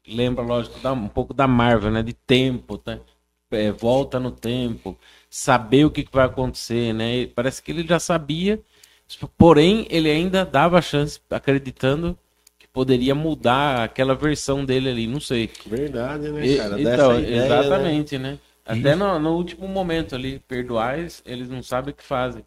lembra, 0.08 0.44
lógico, 0.44 0.80
da, 0.80 0.94
um 0.94 1.08
pouco 1.08 1.34
da 1.34 1.48
Marvel, 1.48 1.92
né? 1.92 2.04
De 2.04 2.14
tempo, 2.14 2.78
tá? 2.78 3.00
É, 3.50 3.72
volta 3.72 4.20
no 4.20 4.30
tempo, 4.32 4.98
saber 5.30 5.86
o 5.86 5.92
que, 5.92 6.04
que 6.04 6.12
vai 6.12 6.26
acontecer, 6.26 6.94
né? 6.94 7.20
E 7.20 7.28
parece 7.28 7.62
que 7.62 7.72
ele 7.72 7.86
já 7.88 8.00
sabia, 8.00 8.60
porém 9.38 9.88
ele 9.90 10.10
ainda 10.10 10.46
dava 10.46 10.82
chance, 10.82 11.20
acreditando 11.30 12.18
que 12.60 12.68
poderia 12.68 13.16
mudar 13.16 13.84
aquela 13.86 14.16
versão 14.16 14.66
dele 14.66 14.90
ali, 14.90 15.08
não 15.08 15.20
sei. 15.22 15.50
Verdade, 15.66 16.30
né, 16.32 16.46
E- 16.46 16.58
cara? 16.58 16.76
então, 16.82 17.14
Dessa 17.14 17.22
ideia, 17.22 17.40
né? 17.40 17.46
exatamente, 17.46 18.18
né? 18.18 18.38
Até 18.68 18.96
no, 18.96 19.18
no 19.20 19.36
último 19.36 19.68
momento 19.68 20.16
ali, 20.16 20.40
perdoar, 20.40 21.00
eles, 21.00 21.50
não 21.50 21.64
sabem 21.64 21.94
o 21.94 21.96
que 21.96 22.04
fazem. 22.04 22.44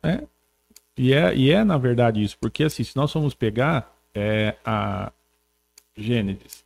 E 0.97 1.13
é, 1.15 1.35
e 1.35 1.51
é 1.51 1.65
na 1.65 1.79
verdade 1.79 2.23
isso, 2.23 2.37
porque 2.39 2.65
assim, 2.65 2.85
se 2.85 2.95
nós 2.95 3.11
formos 3.11 3.35
pegar 3.35 3.91
é, 4.15 4.55
a 4.65 5.11
Gênesis, 5.97 6.65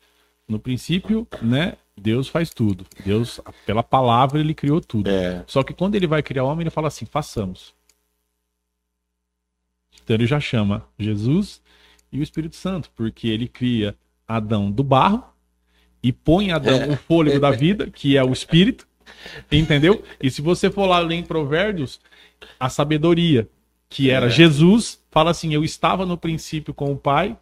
no 0.49 0.59
princípio, 0.59 1.27
né, 1.41 1.75
Deus 1.97 2.29
faz 2.29 2.51
tudo. 2.51 2.85
Deus, 3.05 3.41
pela 3.65 3.83
palavra, 3.83 4.41
ele 4.41 4.55
criou 4.55 4.81
tudo. 4.81 5.09
É. 5.09 5.45
Só 5.47 5.63
que 5.63 5.73
quando 5.73 5.95
ele 5.95 6.07
vai 6.07 6.23
criar 6.23 6.45
o 6.45 6.49
homem, 6.49 6.65
ele 6.65 6.71
fala 6.71 6.89
assim: 6.89 7.07
façamos. 7.07 7.75
Então 10.03 10.15
ele 10.15 10.27
já 10.27 10.41
chama 10.41 10.85
Jesus 10.99 11.63
e 12.13 12.19
o 12.19 12.23
Espírito 12.23 12.57
Santo, 12.57 12.91
porque 12.95 13.29
ele 13.29 13.49
cria 13.49 13.97
Adão 14.27 14.71
do 14.71 14.83
barro 14.83 15.25
e 16.03 16.13
põe 16.13 16.53
Adão 16.53 16.83
É. 16.83 16.89
o 16.89 16.97
fôlego 16.97 17.41
da 17.41 17.51
vida, 17.53 17.91
que 17.91 18.17
é 18.17 18.23
o 18.23 18.33
Espírito, 18.33 18.87
entendeu? 19.51 20.03
E 20.23 20.31
se 20.31 20.43
você 20.43 20.71
for 20.71 20.87
lá 20.87 20.99
ler 20.99 21.17
em 21.17 21.23
Provérbios, 21.23 22.01
a 22.59 22.69
sabedoria, 22.69 23.49
que 23.89 24.11
era 24.11 24.27
É. 24.27 24.31
Jesus, 24.31 25.01
fala 25.11 25.31
assim: 25.31 25.55
Eu 25.55 25.65
estava 25.65 26.05
no 26.05 26.17
princípio 26.17 26.75
com 26.75 26.93
o 26.93 26.97
Pai, 26.97 27.37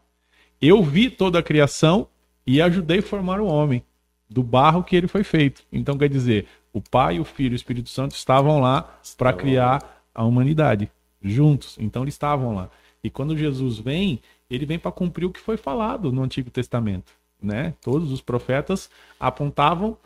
eu 0.61 0.83
vi 0.83 1.11
toda 1.11 1.39
a 1.39 1.43
criação 1.43 2.09
e 2.47 2.61
ajudei 2.61 2.99
a 2.99 3.03
formar 3.03 3.41
o 3.41 3.47
homem 3.47 3.83
do 4.29 4.43
barro 4.43 4.83
que 4.83 4.97
ele 4.97 5.09
foi 5.09 5.25
feito. 5.25 5.63
Então 5.73 5.99
quer 5.99 6.09
dizer, 6.09 6.47
o 6.73 6.81
Pai, 6.81 7.21
o 7.21 7.25
Filho 7.25 7.53
e 7.53 7.55
o 7.55 7.57
Espírito 7.57 7.91
Santo 7.91 8.15
estavam 8.15 8.61
lá 8.61 8.99
para 9.17 9.33
criar 9.33 10.05
a 10.15 10.25
humanidade 10.25 10.91
juntos. 11.23 11.77
Então 11.79 12.03
eles 12.03 12.15
estavam 12.15 12.55
lá. 12.55 12.71
E 13.05 13.11
quando 13.11 13.37
Jesus 13.37 13.79
vem, 13.79 14.21
ele 14.49 14.65
vem 14.65 14.79
para 14.79 14.93
cumprir 14.93 15.27
o 15.27 15.31
que 15.31 15.41
foi 15.41 15.57
falado 15.57 16.13
no 16.13 16.23
Antigo 16.23 16.51
Testamento, 16.51 17.13
né? 17.43 17.75
Todos 17.81 18.13
os 18.13 18.21
profetas 18.21 18.89
apontavam 19.19 19.97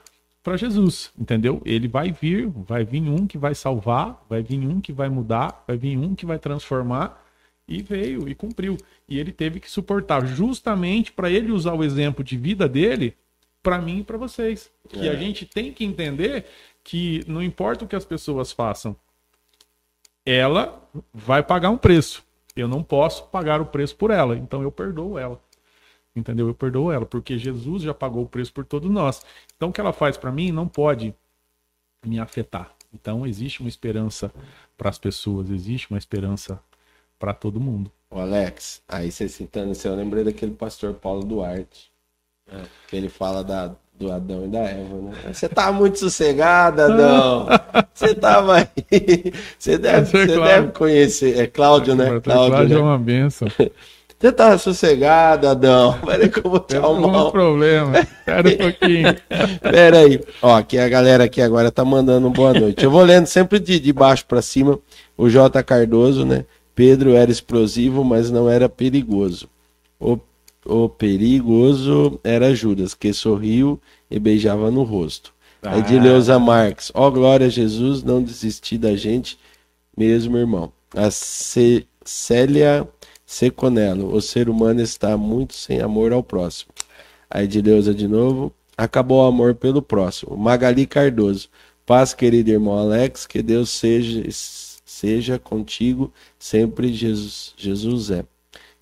para 0.47 0.57
Jesus, 0.57 1.11
entendeu? 1.19 1.61
Ele 1.65 1.89
vai 1.89 2.13
vir, 2.13 2.47
vai 2.49 2.85
vir 2.85 3.03
um 3.03 3.27
que 3.27 3.37
vai 3.37 3.53
salvar, 3.53 4.25
vai 4.31 4.45
vir 4.45 4.61
um 4.61 4.81
que 4.81 4.93
vai 4.93 5.09
mudar, 5.09 5.65
vai 5.67 5.77
vir 5.77 5.99
um 5.99 6.15
que 6.15 6.25
vai 6.25 6.39
transformar 6.39 7.21
e 7.67 7.83
veio 7.83 8.29
e 8.29 8.35
cumpriu. 8.35 8.77
E 9.09 9.19
ele 9.19 9.33
teve 9.33 9.59
que 9.59 9.69
suportar 9.69 10.25
justamente 10.25 11.11
para 11.11 11.29
ele 11.29 11.51
usar 11.51 11.75
o 11.75 11.83
exemplo 11.83 12.23
de 12.23 12.37
vida 12.37 12.69
dele 12.69 13.17
para 13.61 13.81
mim 13.81 13.99
e 13.99 14.05
para 14.05 14.17
vocês. 14.17 14.71
Que 14.89 15.09
É. 15.09 15.11
a 15.11 15.17
gente 15.17 15.45
tem 15.45 15.73
que 15.73 15.85
entender 15.85 16.47
que 16.85 17.25
não 17.27 17.43
importa 17.43 17.85
o 17.85 17.89
que 17.89 17.97
as 17.97 18.05
pessoas 18.05 18.53
façam, 18.53 18.95
ela 20.25 20.81
vai 21.13 21.43
pagar 21.43 21.71
um 21.71 21.77
preço. 21.77 22.23
Eu 22.55 22.69
não 22.69 22.85
posso 22.85 23.25
pagar 23.25 23.61
o 23.61 23.67
preço 23.67 23.97
por 23.97 24.13
ela, 24.13 24.37
então 24.37 24.63
eu 24.63 24.71
perdoo 24.71 25.19
ela. 25.19 25.41
Entendeu? 26.17 26.49
Eu 26.49 26.55
perdoo 26.55 26.91
ela, 26.91 27.05
porque 27.05 27.37
Jesus 27.39 27.83
já 27.83 27.93
pagou 27.93 28.25
o 28.25 28.29
preço 28.29 28.53
por 28.53 28.65
todos 28.65 28.91
nós. 28.91 29.21
Então 29.57 29.69
o 29.69 29.73
que 29.73 29.81
ela 29.81 29.93
faz 29.93 30.17
para 30.17 30.33
mim 30.33 30.51
não 30.51 30.67
pode 30.67 31.15
me 32.05 32.19
afetar. 32.19 32.71
Então 32.95 33.27
existe 33.27 33.61
uma 33.61 33.69
esperança 33.69 34.33
para 34.79 34.89
as 34.89 34.99
pessoas, 34.99 35.51
existe 35.51 35.91
uma 35.91 35.99
esperança 35.99 36.59
para 37.19 37.35
todo 37.35 37.61
mundo. 37.61 37.91
Ô, 38.11 38.19
Alex, 38.21 38.81
aí 38.89 39.11
você 39.13 39.29
citando 39.29 39.73
isso, 39.73 39.87
eu 39.87 39.95
lembrei 39.95 40.25
daquele 40.25 40.53
pastor 40.53 40.95
Paulo 40.95 41.23
Duarte. 41.25 41.91
né, 42.51 42.65
Que 42.89 42.97
ele 42.97 43.09
fala 43.11 43.43
da, 43.45 43.75
do 43.95 44.11
Adão 44.13 44.45
e 44.47 44.49
da 44.49 44.61
Eva, 44.61 44.97
né? 45.03 45.13
Você 45.35 45.49
tá 45.49 45.71
muito 45.73 45.99
sossegado, 45.99 46.81
Adão. 46.81 47.47
Você 47.93 48.15
tava 48.15 48.57
aí. 48.61 49.33
Você 49.59 49.79
deve, 49.79 50.07
você 50.07 50.27
Cláudio. 50.27 50.45
deve 50.45 50.73
conhecer. 50.73 51.39
É 51.39 51.47
Cláudio, 51.47 51.95
né? 51.97 52.21
Cláudio, 52.21 52.23
Cláudio 52.51 52.75
é 52.77 52.79
né? 52.79 52.85
uma 52.85 52.99
benção. 52.99 53.49
Você 54.19 54.33
tá 54.33 54.57
sossegado, 54.57 55.47
Adão. 55.47 55.99
Peraí 56.05 56.29
que 56.31 56.39
eu 56.45 56.51
vou 56.51 56.61
te 56.61 56.77
arrumar. 56.77 57.27
um- 57.27 57.31
problema. 57.31 57.99
Espera 58.01 58.49
um 58.49 58.57
pouquinho. 58.57 59.17
Pera 59.61 59.99
aí. 59.99 60.21
Ó, 60.41 60.55
aqui 60.57 60.79
a 60.79 60.89
galera 60.89 61.25
aqui 61.25 61.41
agora 61.43 61.71
tá 61.71 61.85
mandando 61.85 62.31
boa 62.31 62.55
noite. 62.55 62.83
Eu 62.85 62.91
vou 62.91 63.03
lendo 63.03 63.27
sempre 63.27 63.59
de, 63.59 63.79
de 63.79 63.93
baixo 63.93 64.25
pra 64.27 64.41
cima. 64.41 64.79
O 65.19 65.29
J. 65.29 65.63
Cardoso, 65.63 66.25
né? 66.25 66.45
Pedro 66.75 67.15
era 67.15 67.31
explosivo, 67.31 68.03
mas 68.05 68.31
não 68.31 68.49
era 68.51 68.69
perigoso. 68.69 69.49
O, 70.01 70.19
o 70.65 70.89
perigoso 70.89 72.19
era 72.25 72.55
Judas, 72.55 72.95
que 72.95 73.13
sorriu 73.13 73.81
e 74.11 74.19
beijava 74.19 74.71
no 74.71 74.83
rosto. 74.83 75.33
Ah. 75.63 75.75
Leusa 75.91 76.39
Marques. 76.39 76.91
Ó, 76.95 77.11
glória 77.11 77.47
a 77.47 77.51
Jesus, 77.51 78.03
não 78.03 78.23
desistir 78.23 78.79
da 78.79 78.95
gente 78.97 79.39
mesmo, 79.97 80.37
irmão. 80.37 80.71
A 80.95 81.11
C- 81.11 81.85
Célia 82.05 82.87
Seconello. 83.27 84.15
O 84.15 84.23
ser 84.23 84.49
humano 84.49 84.81
está 84.81 85.17
muito 85.17 85.55
sem 85.55 85.81
amor 85.81 86.13
ao 86.13 86.23
próximo. 86.23 86.71
Aí 87.29 87.47
de 87.47 87.61
Leusa 87.61 87.93
de 87.93 88.07
novo. 88.07 88.53
Acabou 88.79 89.25
o 89.25 89.27
amor 89.27 89.55
pelo 89.55 89.83
próximo. 89.83 90.37
Magali 90.37 90.87
Cardoso. 90.87 91.49
Paz, 91.85 92.15
querido 92.15 92.51
irmão 92.51 92.79
Alex, 92.79 93.27
que 93.27 93.43
Deus 93.43 93.71
seja, 93.71 94.23
seja 94.85 95.39
contigo 95.39 96.13
sempre, 96.39 96.93
Jesus, 96.93 97.55
Jesus 97.57 98.11
é. 98.11 98.25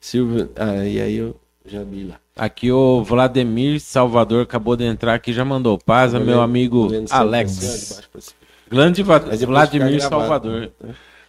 Silvio, 0.01 0.51
ah, 0.57 0.85
e 0.85 1.01
aí 1.01 1.17
eu 1.17 1.37
já 1.67 1.83
vi 1.85 2.05
lá. 2.05 2.17
Aqui 2.37 2.73
o 2.73 3.03
Vladimir 3.05 3.79
Salvador 3.81 4.43
acabou 4.43 4.75
de 4.75 4.85
entrar 4.85 5.15
aqui, 5.15 5.33
já 5.33 5.45
mandou 5.45 5.79
paz 5.79 6.15
a 6.15 6.19
Tô 6.19 6.25
meu 6.25 6.35
vendo- 6.37 6.43
amigo 6.45 6.89
de 6.89 7.05
Alex. 7.13 8.03
Grande 8.71 9.03
Vladimir. 9.03 10.01
Salvador. 10.01 10.73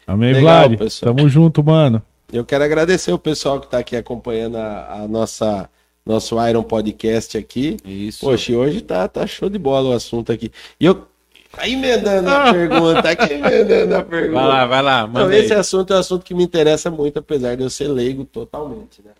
Amém, 0.07 0.33
Legal, 0.33 0.67
Vlad. 0.69 0.77
pessoal. 0.79 1.13
Tamo 1.13 1.29
junto, 1.29 1.63
mano. 1.63 2.01
Eu 2.37 2.45
quero 2.45 2.63
agradecer 2.63 3.11
o 3.13 3.19
pessoal 3.19 3.59
que 3.59 3.65
está 3.65 3.77
aqui 3.77 3.95
acompanhando 3.95 4.57
a, 4.57 5.03
a 5.03 5.07
nossa 5.07 5.69
nosso 6.05 6.35
Iron 6.47 6.63
Podcast 6.63 7.37
aqui. 7.37 7.77
Isso. 7.83 8.19
Poxa, 8.19 8.53
hoje 8.53 8.81
tá, 8.81 9.07
tá 9.07 9.25
show 9.25 9.49
de 9.49 9.57
bola 9.57 9.89
o 9.89 9.93
assunto 9.93 10.31
aqui. 10.31 10.51
E 10.79 10.85
eu. 10.85 11.07
Tá 11.51 11.67
emendando 11.67 12.29
a 12.29 12.51
pergunta, 12.51 13.01
tá 13.01 13.09
aqui 13.11 13.33
emendando 13.33 13.95
a 13.95 14.03
pergunta. 14.03 14.41
Vai 14.41 14.47
lá, 14.47 14.65
vai 14.65 14.81
lá, 14.81 15.07
Então, 15.09 15.23
manda 15.23 15.37
esse 15.37 15.53
aí. 15.53 15.59
assunto 15.59 15.93
é 15.93 15.95
um 15.95 15.99
assunto 15.99 16.25
que 16.25 16.33
me 16.33 16.43
interessa 16.43 16.91
muito, 16.91 17.17
apesar 17.17 17.55
de 17.55 17.63
eu 17.63 17.69
ser 17.69 17.87
leigo 17.87 18.25
totalmente, 18.25 19.01
né? 19.01 19.11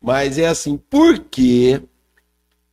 Mas 0.00 0.38
é 0.38 0.46
assim, 0.46 0.76
por 0.76 1.18
quê? 1.18 1.82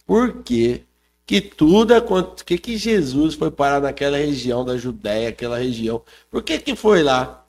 Por 0.06 0.44
quê 0.44 0.82
que 1.26 1.42
tudo 1.42 1.96
aconteceu? 1.96 2.46
que 2.46 2.58
que 2.60 2.78
Jesus 2.78 3.34
foi 3.34 3.50
parar 3.50 3.82
naquela 3.82 4.18
região 4.18 4.64
da 4.64 4.78
Judéia, 4.78 5.30
aquela 5.30 5.58
região? 5.58 6.04
Por 6.30 6.44
que 6.44 6.60
que 6.60 6.76
foi 6.76 7.02
lá 7.02 7.43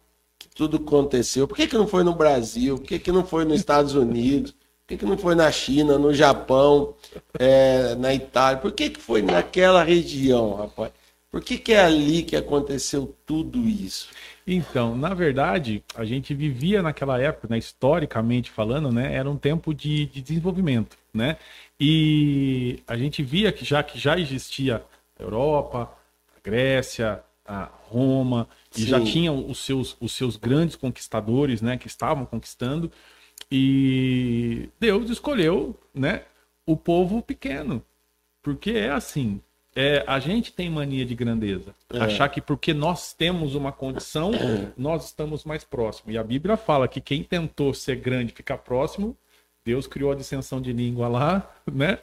tudo 0.55 0.77
aconteceu? 0.77 1.49
Por 1.49 1.57
que 1.57 1.67
que 1.67 1.77
não 1.77 1.87
foi 1.87 2.05
no 2.05 2.15
Brasil? 2.15 2.79
Por 2.79 2.87
que 2.87 2.99
que 2.99 3.13
não 3.13 3.27
foi 3.27 3.45
nos 3.45 3.59
Estados 3.59 3.95
Unidos? 3.95 4.53
Por 4.53 4.89
que 4.89 4.97
que 4.99 5.05
não 5.05 5.19
foi 5.19 5.35
na 5.35 5.51
China, 5.51 5.99
no 5.99 6.15
Japão, 6.15 6.95
é, 7.39 7.95
na 7.97 8.15
Itália? 8.15 8.61
Por 8.61 8.73
que 8.73 8.91
que 8.91 9.01
foi 9.01 9.23
naquela 9.23 9.83
região, 9.83 10.55
rapaz? 10.55 10.93
Por 11.31 11.43
que 11.43 11.59
que 11.59 11.73
é 11.73 11.81
ali 11.81 12.23
que 12.23 12.37
aconteceu 12.37 13.13
tudo 13.27 13.59
isso? 13.67 14.09
Então, 14.47 14.95
na 14.97 15.15
verdade, 15.15 15.83
a 15.97 16.05
gente 16.05 16.33
vivia 16.33 16.81
naquela 16.83 17.21
época, 17.21 17.49
né, 17.51 17.59
historicamente 17.59 18.51
falando, 18.51 18.93
né, 18.93 19.13
era 19.15 19.29
um 19.29 19.37
tempo 19.37 19.75
de, 19.75 20.07
de 20.07 20.23
desenvolvimento, 20.23 20.97
né? 21.13 21.37
E 21.81 22.79
a 22.87 22.97
gente 22.97 23.23
via 23.23 23.51
que 23.51 23.65
já 23.65 23.83
que 23.83 23.99
já 23.99 24.17
existia 24.17 24.85
a 25.19 25.23
Europa, 25.23 25.91
a 26.37 26.41
Grécia, 26.41 27.21
a 27.45 27.69
Roma, 27.89 28.49
e 28.77 28.81
Sim. 28.81 28.87
já 28.87 29.01
tinham 29.01 29.49
os 29.49 29.59
seus, 29.59 29.97
os 30.01 30.12
seus 30.12 30.37
grandes 30.37 30.77
conquistadores, 30.77 31.62
né, 31.62 31.77
que 31.77 31.87
estavam 31.87 32.25
conquistando, 32.25 32.91
e 33.51 34.68
Deus 34.81 35.11
escolheu, 35.11 35.79
né, 35.95 36.22
o 36.66 36.77
povo 36.77 37.22
pequeno, 37.22 37.85
porque 38.43 38.72
é 38.72 38.91
assim, 38.91 39.41
é, 39.77 40.05
a 40.07 40.18
gente 40.18 40.53
tem 40.53 40.70
mania 40.70 41.05
de 41.05 41.14
grandeza. 41.14 41.75
É. 41.93 41.99
Achar 41.99 42.29
que 42.29 42.41
porque 42.41 42.72
nós 42.72 43.12
temos 43.12 43.55
uma 43.55 43.72
condição, 43.72 44.31
nós 44.77 45.07
estamos 45.07 45.45
mais 45.45 45.64
próximos. 45.64 46.14
E 46.14 46.18
a 46.18 46.22
Bíblia 46.22 46.57
fala 46.57 46.87
que 46.87 47.01
quem 47.01 47.22
tentou 47.22 47.75
ser 47.75 47.97
grande 47.97 48.33
ficar 48.33 48.59
próximo, 48.59 49.16
Deus 49.65 49.87
criou 49.87 50.12
a 50.12 50.15
dissensão 50.15 50.61
de 50.61 50.73
língua 50.73 51.09
lá, 51.09 51.55
né? 51.73 51.99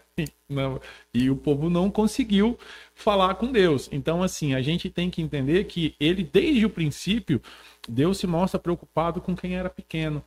E, 1.13 1.29
o 1.29 1.35
povo 1.35 1.69
não 1.69 1.89
conseguiu 1.89 2.57
falar 2.93 3.35
com 3.35 3.51
Deus. 3.51 3.89
Então, 3.91 4.23
assim, 4.23 4.53
a 4.53 4.61
gente 4.61 4.89
tem 4.89 5.09
que 5.09 5.21
entender 5.21 5.65
que 5.65 5.95
ele, 5.99 6.23
desde 6.23 6.65
o 6.65 6.69
princípio, 6.69 7.41
Deus 7.87 8.17
se 8.17 8.27
mostra 8.27 8.59
preocupado 8.59 9.21
com 9.21 9.35
quem 9.35 9.55
era 9.55 9.69
pequeno, 9.69 10.23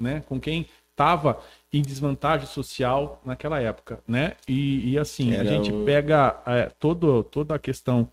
né? 0.00 0.20
Com 0.26 0.40
quem 0.40 0.66
estava 0.90 1.40
em 1.72 1.80
desvantagem 1.82 2.46
social 2.46 3.20
naquela 3.24 3.60
época, 3.60 4.00
né? 4.06 4.36
E, 4.48 4.90
e 4.92 4.98
assim, 4.98 5.32
a 5.32 5.38
Era 5.38 5.50
gente 5.50 5.72
o- 5.72 5.84
pega 5.84 6.42
é, 6.46 6.70
todo, 6.78 7.22
toda 7.24 7.54
a 7.54 7.58
questão 7.58 8.10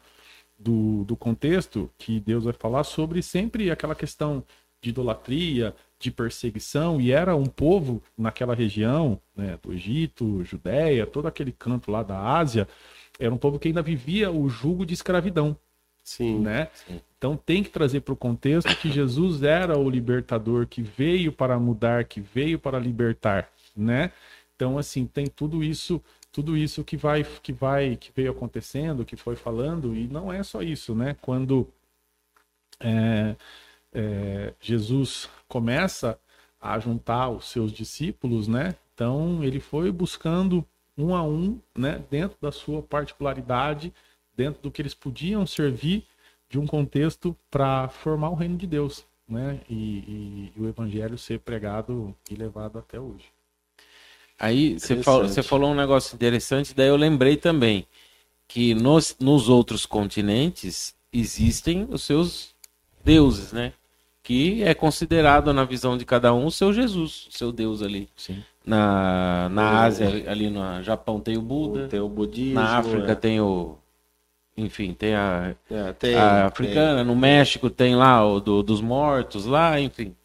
do, 0.57 1.03
do 1.05 1.15
contexto 1.17 1.89
que 1.97 2.19
Deus 2.19 2.45
vai 2.45 2.53
falar 2.53 2.84
sobre 2.84 3.21
sempre 3.21 3.69
aquela 3.71 3.95
questão 3.95 4.43
de 4.82 4.89
idolatria, 4.89 5.76
de 5.99 6.11
perseguição, 6.11 6.99
e 6.99 7.11
era 7.11 7.36
um 7.36 7.45
povo 7.45 8.01
naquela 8.17 8.53
região, 8.53 9.19
né, 9.36 9.57
do 9.61 9.73
Egito, 9.73 10.43
Judéia, 10.43 11.05
todo 11.05 11.28
aquele 11.28 11.51
canto 11.51 11.89
lá 11.89 12.03
da 12.03 12.19
Ásia, 12.19 12.67
era 13.19 13.34
um 13.34 13.38
povo 13.38 13.57
que 13.57 13.67
ainda 13.67 13.82
vivia 13.82 14.32
o 14.32 14.49
jugo 14.49 14.86
de 14.86 14.93
escravidão. 14.93 15.57
Sim. 16.03 16.39
Né? 16.39 16.69
Sim. 16.73 17.01
Então 17.17 17.36
tem 17.36 17.63
que 17.63 17.69
trazer 17.71 18.01
para 18.01 18.13
o 18.13 18.17
contexto 18.17 18.76
que 18.78 18.91
Jesus 18.91 19.41
era 19.41 19.76
o 19.78 19.89
libertador 19.89 20.67
que 20.67 20.82
veio 20.84 21.32
para 21.32 21.57
mudar, 21.59 22.05
que 22.05 22.21
veio 22.21 22.59
para 22.59 22.78
libertar, 22.78 23.49
né? 23.76 24.11
Então 24.55 24.78
assim 24.78 25.07
tem 25.07 25.26
tudo 25.26 25.63
isso, 25.63 25.99
tudo 26.32 26.55
isso 26.55 26.84
que 26.84 26.95
vai, 26.95 27.26
que 27.41 27.51
vai, 27.51 27.95
que 27.95 28.11
veio 28.15 28.32
acontecendo, 28.32 29.03
que 29.03 29.15
foi 29.15 29.36
falando 29.36 29.95
e 29.95 30.07
não 30.07 30.32
é 30.32 30.43
só 30.43 30.61
isso, 30.61 30.93
né? 30.93 31.15
Quando 31.19 31.67
é, 32.80 33.36
é, 33.95 34.53
Jesus 34.59 35.29
começa 35.47 36.19
a 36.61 36.77
juntar 36.79 37.29
os 37.29 37.45
seus 37.45 37.71
discípulos, 37.71 38.47
né? 38.47 38.75
Então 38.93 39.43
ele 39.43 39.59
foi 39.59 39.91
buscando 39.91 40.65
um 40.97 41.15
a 41.15 41.23
um, 41.23 41.59
né? 41.75 42.03
Dentro 42.11 42.37
da 42.41 42.51
sua 42.51 42.81
particularidade, 42.81 43.93
dentro 44.35 44.61
do 44.61 44.69
que 44.69 44.81
eles 44.81 44.93
podiam 44.93 45.47
servir 45.47 46.05
de 46.49 46.59
um 46.59 46.67
contexto 46.67 47.35
para 47.49 47.87
formar 47.87 48.29
o 48.29 48.35
reino 48.35 48.57
de 48.57 48.67
Deus, 48.67 49.05
né? 49.27 49.59
E, 49.69 49.73
e, 49.73 50.51
e, 50.55 50.61
o 50.61 50.67
evangelho 50.67 51.17
ser 51.17 51.39
pregado 51.39 52.13
e 52.29 52.35
levado 52.35 52.77
até 52.77 52.99
hoje. 52.99 53.25
Aí 54.37 54.77
você 54.77 55.01
falou, 55.01 55.27
você 55.27 55.41
falou 55.41 55.71
um 55.71 55.75
negócio 55.75 56.13
interessante, 56.13 56.73
daí 56.75 56.89
eu 56.89 56.97
lembrei 56.97 57.37
também 57.37 57.87
que 58.47 58.73
nos, 58.73 59.15
nos 59.19 59.47
outros 59.47 59.85
continentes 59.85 60.93
existem 61.11 61.87
os 61.89 62.03
seus 62.03 62.53
deuses, 63.03 63.53
né? 63.53 63.71
Que 64.26 64.63
é 64.63 64.73
considerado 64.73 65.53
na 65.53 65.63
visão 65.63 65.95
de 65.95 66.03
cada 66.03 66.34
um 66.34 66.47
o 66.47 66.51
seu 66.51 66.73
Jesus, 66.73 67.28
o 67.30 67.38
seu 67.38 67.51
Deus 67.51 67.84
ali. 67.84 68.09
Sim. 68.17 68.43
Na, 68.65 69.47
na 69.49 69.84
Ásia, 69.84 70.07
ali 70.28 70.49
no 70.49 70.82
Japão 70.82 71.19
tem 71.19 71.38
o 71.38 71.41
Buda. 71.43 71.88
Tem 71.88 71.99
o 71.99 72.09
budismo. 72.09 72.55
Na 72.55 72.80
África 72.80 73.11
é. 73.11 73.15
tem 73.15 73.39
o. 73.39 73.78
Enfim, 74.57 74.93
tem 74.93 75.13
a, 75.13 75.53
É, 75.69 75.93
tem, 75.93 76.15
a 76.15 76.47
africana. 76.47 77.03
No 77.03 77.15
México 77.15 77.69
tem 77.69 77.95
lá 77.95 78.26
o 78.26 78.39
do, 78.39 78.63
dos 78.63 78.82
mortos, 78.82 79.45
lá, 79.45 79.80
enfim. 79.80 80.15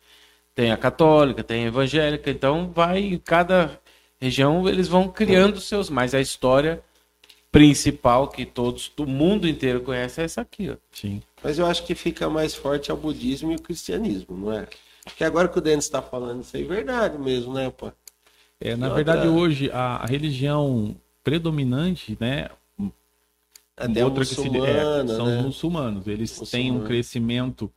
Tem 0.54 0.72
a 0.72 0.78
católica, 0.78 1.44
tem 1.44 1.64
a 1.64 1.68
evangélica. 1.68 2.30
Então 2.30 2.70
vai, 2.74 3.20
cada 3.22 3.78
região 4.18 4.66
eles 4.66 4.88
vão 4.88 5.08
criando 5.08 5.60
seus. 5.60 5.90
Mas 5.90 6.14
a 6.14 6.22
história 6.22 6.82
principal 7.50 8.28
que 8.28 8.46
todos 8.46 8.90
do 8.96 9.06
mundo 9.06 9.48
inteiro 9.48 9.80
conhece 9.80 10.20
é 10.20 10.24
essa 10.24 10.40
aqui, 10.40 10.70
ó. 10.70 10.76
Sim. 10.92 11.22
Mas 11.42 11.58
eu 11.58 11.66
acho 11.66 11.84
que 11.84 11.94
fica 11.94 12.28
mais 12.28 12.54
forte 12.54 12.90
é 12.90 12.94
o 12.94 12.96
budismo 12.96 13.50
e 13.52 13.56
o 13.56 13.60
cristianismo, 13.62 14.36
não 14.36 14.52
é? 14.52 14.68
Porque 15.04 15.24
agora 15.24 15.48
que 15.48 15.58
o 15.58 15.62
Denis 15.62 15.84
está 15.84 16.00
falando 16.02 16.42
isso 16.42 16.56
aí 16.56 16.64
é 16.64 16.66
verdade 16.66 17.18
mesmo, 17.18 17.54
né, 17.54 17.70
pô? 17.70 17.90
É, 18.60 18.76
na 18.76 18.90
verdade, 18.90 19.26
hoje, 19.26 19.70
a, 19.72 19.96
a 19.96 20.06
religião 20.06 20.94
predominante, 21.24 22.16
né? 22.20 22.50
Até 23.76 24.04
outra 24.04 24.24
que 24.26 24.34
se- 24.34 24.48
é, 24.58 25.06
são 25.06 25.26
né? 25.26 25.38
os 25.38 25.44
muçulmanos. 25.46 26.06
Eles 26.06 26.38
têm 26.50 26.70
um 26.70 26.84
crescimento 26.84 27.72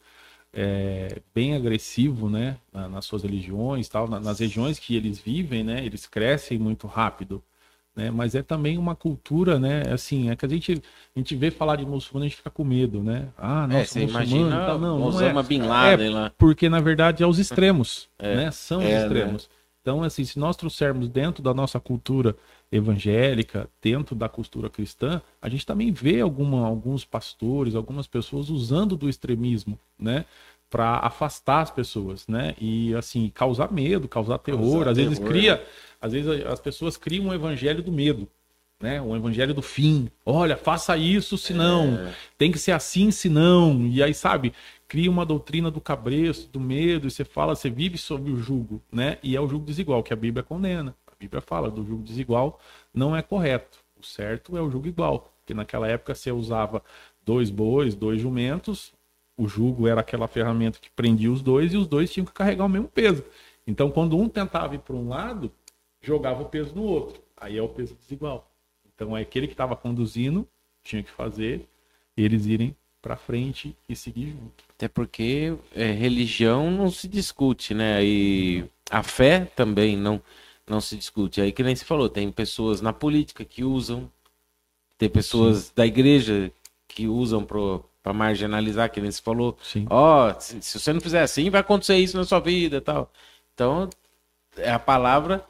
é, 0.56 1.20
bem 1.34 1.56
agressivo, 1.56 2.30
né? 2.30 2.58
na- 2.72 2.88
nas 2.88 3.06
suas 3.06 3.24
religiões, 3.24 3.88
tal, 3.90 4.08
na- 4.08 4.20
nas 4.20 4.40
regiões 4.40 4.78
que 4.78 4.96
eles 4.96 5.18
vivem, 5.18 5.64
né? 5.64 5.84
Eles 5.84 6.06
crescem 6.06 6.60
muito 6.60 6.86
rápido. 6.86 7.42
Né? 7.96 8.10
Mas 8.10 8.34
é 8.34 8.42
também 8.42 8.78
uma 8.78 8.96
cultura, 8.96 9.60
né? 9.60 9.84
Assim, 9.92 10.30
é 10.30 10.36
que 10.36 10.46
a 10.46 10.50
gente, 10.50 10.82
a 11.16 11.20
gente 11.20 11.36
vê 11.36 11.52
falar 11.52 11.76
de 11.76 11.86
muçulmano, 11.86 12.26
a 12.26 12.28
gente 12.28 12.38
fica 12.38 12.50
com 12.50 12.64
medo, 12.64 13.04
né? 13.04 13.28
Ah, 13.38 13.68
nossa, 13.68 13.82
é, 13.82 13.86
você 13.86 14.04
imagina 14.04 14.66
tal. 14.66 14.80
não, 14.80 14.98
não 14.98 15.06
é. 15.06 15.10
Osama 15.10 15.44
Bin 15.44 15.62
Laden 15.62 16.10
lá. 16.10 16.32
Porque, 16.38 16.68
na 16.70 16.80
verdade, 16.80 17.22
é 17.22 17.28
os 17.28 17.38
extremos, 17.38 18.10
né? 18.20 18.50
São 18.52 18.80
os 18.80 18.86
É, 18.86 18.90
né? 18.90 19.04
extremos. 19.04 19.50
Então, 19.82 20.02
assim, 20.02 20.24
se 20.24 20.40
nós 20.40 20.56
trouxermos 20.56 21.10
dentro 21.10 21.44
da 21.44 21.54
nossa 21.54 21.80
cultura 21.80 22.36
evangélica, 22.72 23.70
dentro 23.82 24.16
da 24.16 24.28
cultura 24.28 24.70
cristã, 24.70 25.22
a 25.42 25.48
gente 25.50 25.66
também 25.66 25.92
vê 25.92 26.22
alguma, 26.22 26.66
alguns 26.66 27.06
pastores, 27.06 27.76
algumas 27.76 28.08
pessoas 28.08 28.50
usando 28.50 28.96
do 28.98 29.10
extremismo, 29.10 29.78
né? 30.00 30.26
Para 30.70 30.98
afastar 30.98 31.62
as 31.62 31.70
pessoas, 31.70 32.28
né? 32.28 32.56
E, 32.60 32.96
assim, 32.96 33.30
causar 33.36 33.72
medo, 33.72 34.08
causar 34.08 34.40
terror. 34.40 34.62
Causar 34.86 34.90
às 34.90 34.98
vezes 34.98 35.20
terror, 35.20 35.32
cria, 35.32 35.64
às 36.04 36.12
vezes 36.12 36.46
as 36.46 36.60
pessoas 36.60 36.98
criam 36.98 37.28
um 37.28 37.34
evangelho 37.34 37.82
do 37.82 37.90
medo. 37.90 38.28
Né? 38.78 39.02
Um 39.02 39.16
evangelho 39.16 39.54
do 39.54 39.62
fim. 39.62 40.10
Olha, 40.26 40.58
faça 40.58 40.98
isso, 40.98 41.38
senão. 41.38 41.98
É. 41.98 42.14
Tem 42.38 42.52
que 42.52 42.60
ser 42.60 42.74
assim, 42.74 43.10
senão. 43.10 43.88
E 43.88 44.04
aí, 44.04 44.14
sabe, 44.14 44.52
cria 44.86 45.10
uma 45.10 45.26
doutrina 45.26 45.72
do 45.72 45.80
cabresto, 45.80 46.52
do 46.52 46.60
medo, 46.60 47.08
e 47.08 47.12
você 47.12 47.24
fala, 47.24 47.56
você 47.56 47.70
vive 47.70 47.98
sob 47.98 48.30
o 48.30 48.36
jugo, 48.36 48.82
né? 48.92 49.18
E 49.24 49.34
é 49.34 49.40
o 49.40 49.48
jugo 49.48 49.66
desigual 49.66 50.04
que 50.04 50.12
a 50.12 50.18
Bíblia 50.18 50.44
condena. 50.44 50.94
A 51.08 51.14
Bíblia 51.18 51.40
fala 51.40 51.72
do 51.72 51.86
jugo 51.86 52.04
desigual 52.04 52.60
não 52.94 53.16
é 53.16 53.22
correto. 53.22 53.78
O 53.98 54.06
certo 54.06 54.58
é 54.58 54.62
o 54.62 54.70
jugo 54.70 54.86
igual. 54.86 55.34
Porque 55.40 55.54
naquela 55.54 55.88
época 55.88 56.14
você 56.14 56.34
usava 56.34 56.84
dois 57.26 57.50
bois, 57.50 57.96
dois 57.96 58.20
jumentos, 58.20 58.92
o 59.38 59.48
jugo 59.48 59.88
era 59.88 60.02
aquela 60.02 60.28
ferramenta 60.28 60.80
que 60.82 60.90
prendia 60.90 61.32
os 61.32 61.42
dois 61.42 61.74
e 61.74 61.78
os 61.78 61.88
dois 61.88 62.12
tinham 62.12 62.26
que 62.26 62.34
carregar 62.34 62.66
o 62.66 62.70
mesmo 62.70 62.90
peso. 62.90 63.24
Então, 63.66 63.90
quando 63.90 64.18
um 64.18 64.28
tentava 64.28 64.76
ir 64.76 64.80
para 64.80 64.96
um 64.98 65.08
lado, 65.08 65.50
jogava 66.04 66.44
o 66.44 66.46
peso 66.46 66.76
no 66.76 66.84
outro. 66.84 67.22
Aí 67.36 67.58
é 67.58 67.62
o 67.62 67.70
peso 67.70 67.96
desigual. 67.96 68.52
Então, 68.94 69.18
é 69.18 69.22
aquele 69.22 69.48
que 69.48 69.54
estava 69.54 69.76
conduzindo 69.76 70.48
tinha 70.84 71.02
que 71.02 71.10
fazer 71.10 71.68
eles 72.16 72.46
irem 72.46 72.76
para 73.02 73.18
frente 73.18 73.76
e 73.88 73.96
seguir 73.96 74.32
junto. 74.32 74.64
Até 74.76 74.88
porque 74.88 75.56
é, 75.76 75.92
religião 75.92 76.70
não 76.72 76.90
se 76.90 77.08
discute, 77.08 77.74
né? 77.74 78.04
E 78.04 78.66
a 78.90 79.04
fé 79.04 79.46
também 79.56 79.98
não, 79.98 80.22
não 80.68 80.80
se 80.80 80.96
discute. 80.96 81.42
Aí 81.42 81.52
que 81.52 81.64
nem 81.64 81.76
se 81.76 81.84
falou, 81.84 82.08
tem 82.08 82.32
pessoas 82.32 82.82
na 82.82 82.94
política 82.94 83.44
que 83.44 83.64
usam, 83.64 84.10
tem 84.98 85.10
pessoas 85.10 85.70
da 85.72 85.86
igreja 85.86 86.52
que 86.88 87.08
usam 87.08 87.44
para 87.44 88.14
marginalizar, 88.14 88.90
que 88.90 89.02
nem 89.02 89.12
se 89.12 89.22
falou. 89.22 89.58
Sim. 89.62 89.86
Ó, 89.90 90.34
se, 90.40 90.62
se 90.62 90.80
você 90.80 90.94
não 90.94 91.02
fizer 91.02 91.24
assim, 91.24 91.50
vai 91.50 91.62
acontecer 91.62 91.98
isso 91.98 92.16
na 92.16 92.24
sua 92.24 92.40
vida 92.40 92.80
tal. 92.80 93.12
Então, 93.54 93.90
é 94.56 94.72
a 94.72 94.80
palavra, 94.80 95.46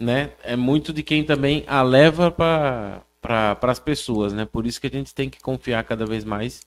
né? 0.00 0.30
É 0.42 0.56
muito 0.56 0.92
de 0.92 1.02
quem 1.02 1.22
também 1.22 1.62
a 1.66 1.82
leva 1.82 2.30
para 2.30 3.02
para 3.20 3.58
as 3.70 3.78
pessoas, 3.78 4.32
né? 4.32 4.46
Por 4.46 4.66
isso 4.66 4.80
que 4.80 4.86
a 4.86 4.90
gente 4.90 5.14
tem 5.14 5.28
que 5.28 5.40
confiar 5.40 5.84
cada 5.84 6.06
vez 6.06 6.24
mais 6.24 6.62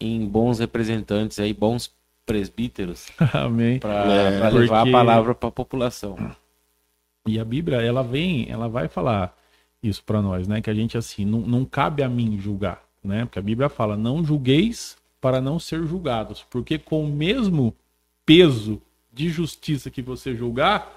em 0.00 0.24
bons 0.24 0.60
representantes 0.60 1.40
aí, 1.40 1.52
bons 1.52 1.92
presbíteros, 2.24 3.08
Amém. 3.34 3.80
para 3.80 4.04
É, 4.04 4.50
levar 4.50 4.76
a 4.76 4.80
porque- 4.82 4.92
palavra 4.92 5.34
para 5.34 5.48
a 5.48 5.52
população. 5.52 6.16
E 7.26 7.40
a 7.40 7.44
Bíblia, 7.44 7.78
ela 7.82 8.02
vem, 8.04 8.46
ela 8.48 8.68
vai 8.68 8.86
falar 8.86 9.36
isso 9.82 10.02
para 10.04 10.22
nós, 10.22 10.46
né? 10.46 10.60
Que 10.60 10.70
a 10.70 10.74
gente, 10.74 10.96
assim, 10.96 11.24
não, 11.24 11.40
não 11.40 11.64
cabe 11.64 12.04
a 12.04 12.08
mim 12.08 12.38
julgar, 12.38 12.82
né? 13.02 13.24
Porque 13.24 13.40
a 13.40 13.42
Bíblia 13.42 13.68
fala, 13.68 13.96
não 13.96 14.24
julgueis 14.24 14.96
para 15.20 15.40
não 15.40 15.58
ser 15.58 15.84
julgados. 15.86 16.46
Porque 16.48 16.78
com 16.78 17.02
o 17.04 17.08
mesmo 17.08 17.74
peso 18.24 18.80
de 19.12 19.28
justiça 19.28 19.90
que 19.90 20.02
você 20.02 20.36
julgar, 20.36 20.92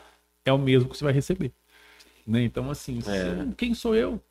é 0.46 0.54
o 0.54 0.58
mesmo 0.60 0.88
que 0.90 0.96
você 0.98 1.04
vai 1.04 1.14
receber. 1.14 1.52
Né? 2.30 2.44
Então, 2.44 2.70
assim, 2.70 3.00
É. 3.08 3.52
quem 3.58 3.74
sou 3.74 3.96
eu? 3.96 4.22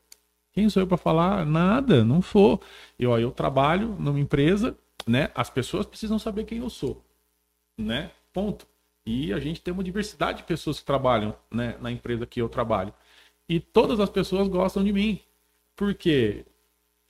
Quem 0.53 0.71
sou 0.71 0.81
eu 0.81 0.87
para 0.87 0.97
falar? 0.97 1.45
Nada, 1.45 2.05
não 2.05 2.23
sou. 2.23 2.63
Eu, 2.97 3.11
ó, 3.11 3.19
eu 3.19 3.33
trabalho 3.33 3.97
numa 3.99 4.21
empresa, 4.21 4.79
né? 5.05 5.33
As 5.35 5.51
pessoas 5.51 5.85
precisam 5.85 6.17
saber 6.17 6.45
quem 6.45 6.59
eu 6.59 6.71
sou, 6.71 7.05
né? 7.77 8.13
Ponto. 8.33 8.69
E 9.05 9.33
a 9.33 9.41
gente 9.41 9.61
tem 9.61 9.75
uma 9.75 9.83
diversidade 9.83 10.39
de 10.39 10.45
pessoas 10.45 10.79
que 10.79 10.85
trabalham 10.87 11.35
né, 11.51 11.77
na 11.81 11.91
empresa 11.91 12.25
que 12.27 12.41
eu 12.41 12.49
trabalho. 12.49 12.95
E 13.49 13.59
todas 13.59 13.99
as 13.99 14.11
pessoas 14.11 14.47
gostam 14.47 14.85
de 14.85 14.93
mim. 14.93 15.21
Porque 15.75 16.45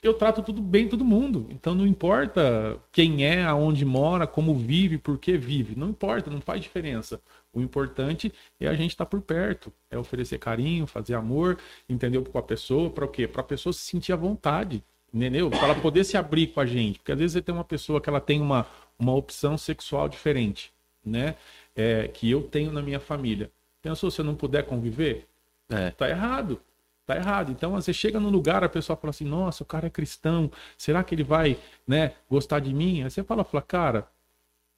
eu 0.01 0.13
trato 0.13 0.41
tudo 0.41 0.61
bem 0.61 0.87
todo 0.87 1.03
mundo. 1.03 1.47
Então 1.49 1.75
não 1.75 1.85
importa 1.85 2.79
quem 2.91 3.25
é, 3.25 3.43
aonde 3.43 3.83
mora, 3.83 4.25
como 4.25 4.55
vive, 4.55 4.97
por 4.97 5.17
que 5.17 5.37
vive. 5.37 5.75
Não 5.75 5.89
importa, 5.89 6.29
não 6.29 6.39
faz 6.39 6.61
diferença. 6.61 7.21
O 7.53 7.61
importante 7.61 8.31
é 8.59 8.67
a 8.67 8.75
gente 8.75 8.91
estar 8.91 9.05
por 9.05 9.21
perto, 9.21 9.73
é 9.89 9.97
oferecer 9.97 10.37
carinho, 10.37 10.87
fazer 10.87 11.15
amor, 11.15 11.57
entendeu? 11.87 12.23
Com 12.23 12.37
a 12.37 12.43
pessoa, 12.43 12.89
para 12.89 13.05
o 13.05 13.07
quê? 13.07 13.27
Para 13.27 13.41
a 13.41 13.45
pessoa 13.45 13.73
se 13.73 13.81
sentir 13.81 14.13
à 14.13 14.15
vontade, 14.15 14.83
entendeu? 15.13 15.49
Para 15.49 15.65
ela 15.65 15.75
poder 15.75 16.03
se 16.03 16.15
abrir 16.15 16.47
com 16.47 16.61
a 16.61 16.65
gente. 16.65 16.99
Porque 16.99 17.11
às 17.11 17.19
vezes 17.19 17.33
você 17.33 17.41
tem 17.41 17.53
uma 17.53 17.63
pessoa 17.63 17.99
que 17.99 18.09
ela 18.09 18.21
tem 18.21 18.39
uma, 18.39 18.65
uma 18.97 19.13
opção 19.13 19.57
sexual 19.57 20.07
diferente, 20.07 20.71
né? 21.03 21.35
É, 21.75 22.07
que 22.07 22.29
eu 22.29 22.43
tenho 22.43 22.71
na 22.71 22.81
minha 22.81 22.99
família. 22.99 23.51
Pensou, 23.81 24.11
se 24.11 24.21
eu 24.21 24.25
não 24.25 24.35
puder 24.35 24.65
conviver? 24.65 25.27
É. 25.69 25.91
Tá 25.91 26.09
errado. 26.09 26.61
Tá 27.09 27.15
errado. 27.15 27.51
Então 27.51 27.71
você 27.71 27.91
chega 27.91 28.19
num 28.19 28.29
lugar, 28.29 28.63
a 28.63 28.69
pessoa 28.69 28.95
fala 28.95 29.09
assim: 29.09 29.25
nossa, 29.25 29.63
o 29.63 29.65
cara 29.65 29.87
é 29.87 29.89
cristão, 29.89 30.51
será 30.77 31.03
que 31.03 31.15
ele 31.15 31.23
vai, 31.23 31.57
né, 31.87 32.11
gostar 32.29 32.59
de 32.59 32.71
mim? 32.71 33.01
Aí 33.01 33.09
você 33.09 33.23
fala, 33.23 33.43
fala 33.43 33.63
cara, 33.63 34.07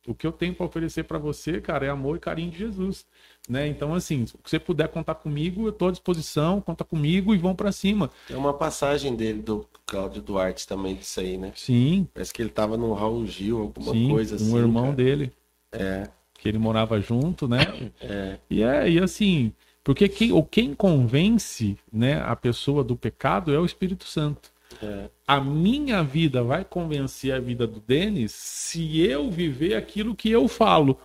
o 0.07 0.15
que 0.15 0.25
eu 0.25 0.31
tenho 0.31 0.55
para 0.55 0.65
oferecer 0.65 1.03
para 1.03 1.17
você, 1.17 1.59
cara, 1.59 1.85
é 1.85 1.89
amor 1.89 2.15
e 2.15 2.19
carinho 2.21 2.49
de 2.49 2.57
Jesus, 2.57 3.05
né? 3.49 3.67
Então 3.67 3.93
assim, 3.93 4.25
se 4.25 4.33
você 4.41 4.57
puder 4.57 4.87
contar 4.87 5.15
comigo, 5.15 5.67
eu 5.67 5.73
tô 5.73 5.89
à 5.89 5.91
disposição, 5.91 6.61
conta 6.61 6.85
comigo 6.85 7.35
e 7.35 7.37
vão 7.37 7.53
para 7.53 7.69
cima. 7.73 8.09
Tem 8.25 8.37
uma 8.37 8.53
passagem 8.53 9.13
dele, 9.13 9.41
do 9.41 9.67
Cláudio 9.85 10.21
Duarte 10.21 10.65
também 10.65 10.95
disso 10.95 11.19
aí, 11.19 11.37
né? 11.37 11.51
Sim, 11.53 12.07
Parece 12.13 12.33
que 12.33 12.41
ele 12.41 12.49
tava 12.49 12.77
no 12.77 12.93
Raul 12.93 13.27
Gil, 13.27 13.59
alguma 13.59 13.91
sim, 13.91 14.07
coisa 14.07 14.37
assim. 14.37 14.53
um 14.53 14.57
irmão 14.57 14.83
cara. 14.85 14.95
dele. 14.95 15.33
É. 15.73 16.07
que 16.39 16.47
ele 16.47 16.57
morava 16.57 16.97
junto, 17.01 17.45
né? 17.45 17.91
É. 17.99 18.37
E 18.49 18.63
é 18.63 18.89
e 18.89 18.99
assim, 18.99 19.51
porque 19.83 20.07
quem, 20.07 20.31
ou 20.31 20.43
quem 20.43 20.73
convence, 20.73 21.77
né, 21.91 22.21
a 22.21 22.35
pessoa 22.35 22.83
do 22.83 22.95
pecado 22.95 23.53
é 23.53 23.59
o 23.59 23.65
Espírito 23.65 24.05
Santo. 24.05 24.51
É. 24.81 25.09
A 25.27 25.41
minha 25.41 26.03
vida 26.03 26.43
vai 26.43 26.63
convencer 26.63 27.33
a 27.33 27.39
vida 27.39 27.65
do 27.67 27.79
Denis 27.79 28.31
se 28.31 29.01
eu 29.01 29.29
viver 29.29 29.75
aquilo 29.75 30.15
que 30.15 30.29
eu 30.29 30.47
falo. 30.47 30.99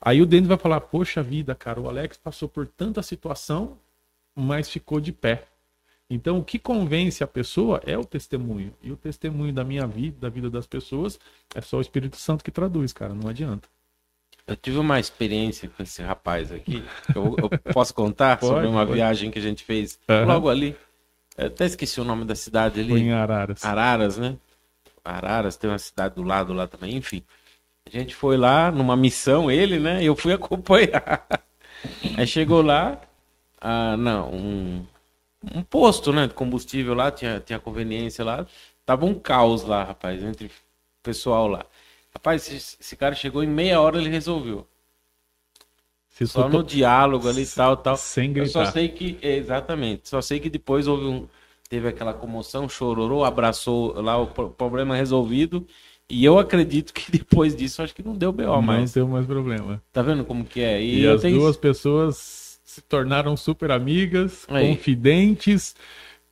Aí 0.00 0.20
o 0.20 0.26
Denis 0.26 0.48
vai 0.48 0.58
falar: 0.58 0.80
Poxa 0.80 1.22
vida, 1.22 1.54
cara, 1.54 1.80
o 1.80 1.88
Alex 1.88 2.16
passou 2.16 2.48
por 2.48 2.66
tanta 2.66 3.02
situação, 3.02 3.78
mas 4.34 4.68
ficou 4.68 5.00
de 5.00 5.12
pé. 5.12 5.44
Então, 6.08 6.38
o 6.38 6.44
que 6.44 6.58
convence 6.58 7.24
a 7.24 7.26
pessoa 7.26 7.80
é 7.84 7.98
o 7.98 8.04
testemunho. 8.04 8.72
E 8.80 8.92
o 8.92 8.96
testemunho 8.96 9.52
da 9.52 9.64
minha 9.64 9.86
vida, 9.86 10.16
da 10.20 10.28
vida 10.28 10.48
das 10.48 10.66
pessoas, 10.66 11.18
é 11.54 11.60
só 11.60 11.78
o 11.78 11.80
Espírito 11.80 12.16
Santo 12.16 12.44
que 12.44 12.50
traduz, 12.50 12.92
cara. 12.92 13.12
Não 13.12 13.28
adianta. 13.28 13.68
Eu 14.46 14.54
tive 14.54 14.78
uma 14.78 15.00
experiência 15.00 15.68
com 15.68 15.82
esse 15.82 16.00
rapaz 16.02 16.52
aqui. 16.52 16.84
Eu, 17.14 17.36
eu 17.36 17.50
posso 17.72 17.92
contar 17.92 18.36
Pode, 18.38 18.52
sobre 18.52 18.66
uma 18.68 18.84
pode. 18.84 18.96
viagem 18.96 19.30
que 19.30 19.38
a 19.38 19.42
gente 19.42 19.64
fez 19.64 19.98
Aham. 20.08 20.24
logo 20.24 20.48
ali. 20.48 20.76
Eu 21.36 21.48
até 21.48 21.66
esqueci 21.66 22.00
o 22.00 22.04
nome 22.04 22.24
da 22.24 22.34
cidade 22.34 22.78
ali. 22.80 22.90
Foi 22.90 23.00
em 23.00 23.12
Araras. 23.12 23.64
Araras, 23.64 24.16
né? 24.18 24.36
Araras, 25.04 25.56
tem 25.56 25.68
uma 25.68 25.78
cidade 25.78 26.14
do 26.14 26.22
lado 26.22 26.52
lá 26.52 26.66
também, 26.66 26.96
enfim. 26.96 27.22
A 27.86 27.90
gente 27.90 28.14
foi 28.14 28.36
lá 28.36 28.70
numa 28.70 28.96
missão, 28.96 29.50
ele, 29.50 29.78
né? 29.78 30.02
Eu 30.02 30.14
fui 30.16 30.32
acompanhar. 30.34 31.26
Aí 32.16 32.26
chegou 32.26 32.62
lá, 32.62 33.00
ah, 33.60 33.96
não, 33.96 34.32
um, 34.32 34.86
um 35.54 35.62
posto, 35.62 36.12
né? 36.12 36.26
De 36.28 36.34
combustível 36.34 36.94
lá, 36.94 37.10
tinha, 37.10 37.40
tinha 37.40 37.58
conveniência 37.58 38.24
lá. 38.24 38.46
Tava 38.84 39.04
um 39.04 39.14
caos 39.14 39.64
lá, 39.64 39.82
rapaz, 39.84 40.22
entre 40.22 40.46
o 40.46 40.50
pessoal 41.02 41.48
lá. 41.48 41.66
Rapaz, 42.16 42.50
esse, 42.50 42.78
esse 42.80 42.96
cara 42.96 43.14
chegou 43.14 43.44
em 43.44 43.46
meia 43.46 43.78
hora, 43.78 43.98
ele 43.98 44.08
resolveu. 44.08 44.66
Se 46.08 46.26
Só 46.26 46.48
no 46.48 46.64
diálogo 46.64 47.28
ali 47.28 47.42
e 47.42 47.46
tal, 47.46 47.76
tal. 47.76 47.94
Sem 47.98 48.32
Eu 48.34 48.46
só 48.46 48.60
gritar. 48.60 48.72
sei 48.72 48.88
que, 48.88 49.18
exatamente, 49.20 50.08
só 50.08 50.22
sei 50.22 50.40
que 50.40 50.48
depois 50.48 50.86
houve 50.88 51.04
um, 51.04 51.28
teve 51.68 51.86
aquela 51.88 52.14
comoção, 52.14 52.66
chororou, 52.70 53.22
abraçou 53.22 54.00
lá 54.00 54.16
o 54.16 54.28
pro- 54.28 54.48
problema 54.48 54.96
resolvido. 54.96 55.66
E 56.08 56.24
eu 56.24 56.38
acredito 56.38 56.94
que 56.94 57.12
depois 57.12 57.54
disso, 57.54 57.82
acho 57.82 57.94
que 57.94 58.02
não 58.02 58.14
deu 58.14 58.32
B.O. 58.32 58.54
não 58.54 58.62
mais. 58.62 58.94
deu 58.94 59.06
mais 59.06 59.26
problema. 59.26 59.82
Tá 59.92 60.00
vendo 60.00 60.24
como 60.24 60.42
que 60.42 60.62
é? 60.62 60.82
E, 60.82 61.02
eu 61.02 61.16
as 61.16 61.20
tenho- 61.20 61.38
duas 61.38 61.58
pessoas 61.58 62.58
se 62.64 62.80
tornaram 62.80 63.36
super 63.36 63.70
amigas, 63.70 64.46
Aí. 64.48 64.68
confidentes, 64.68 65.76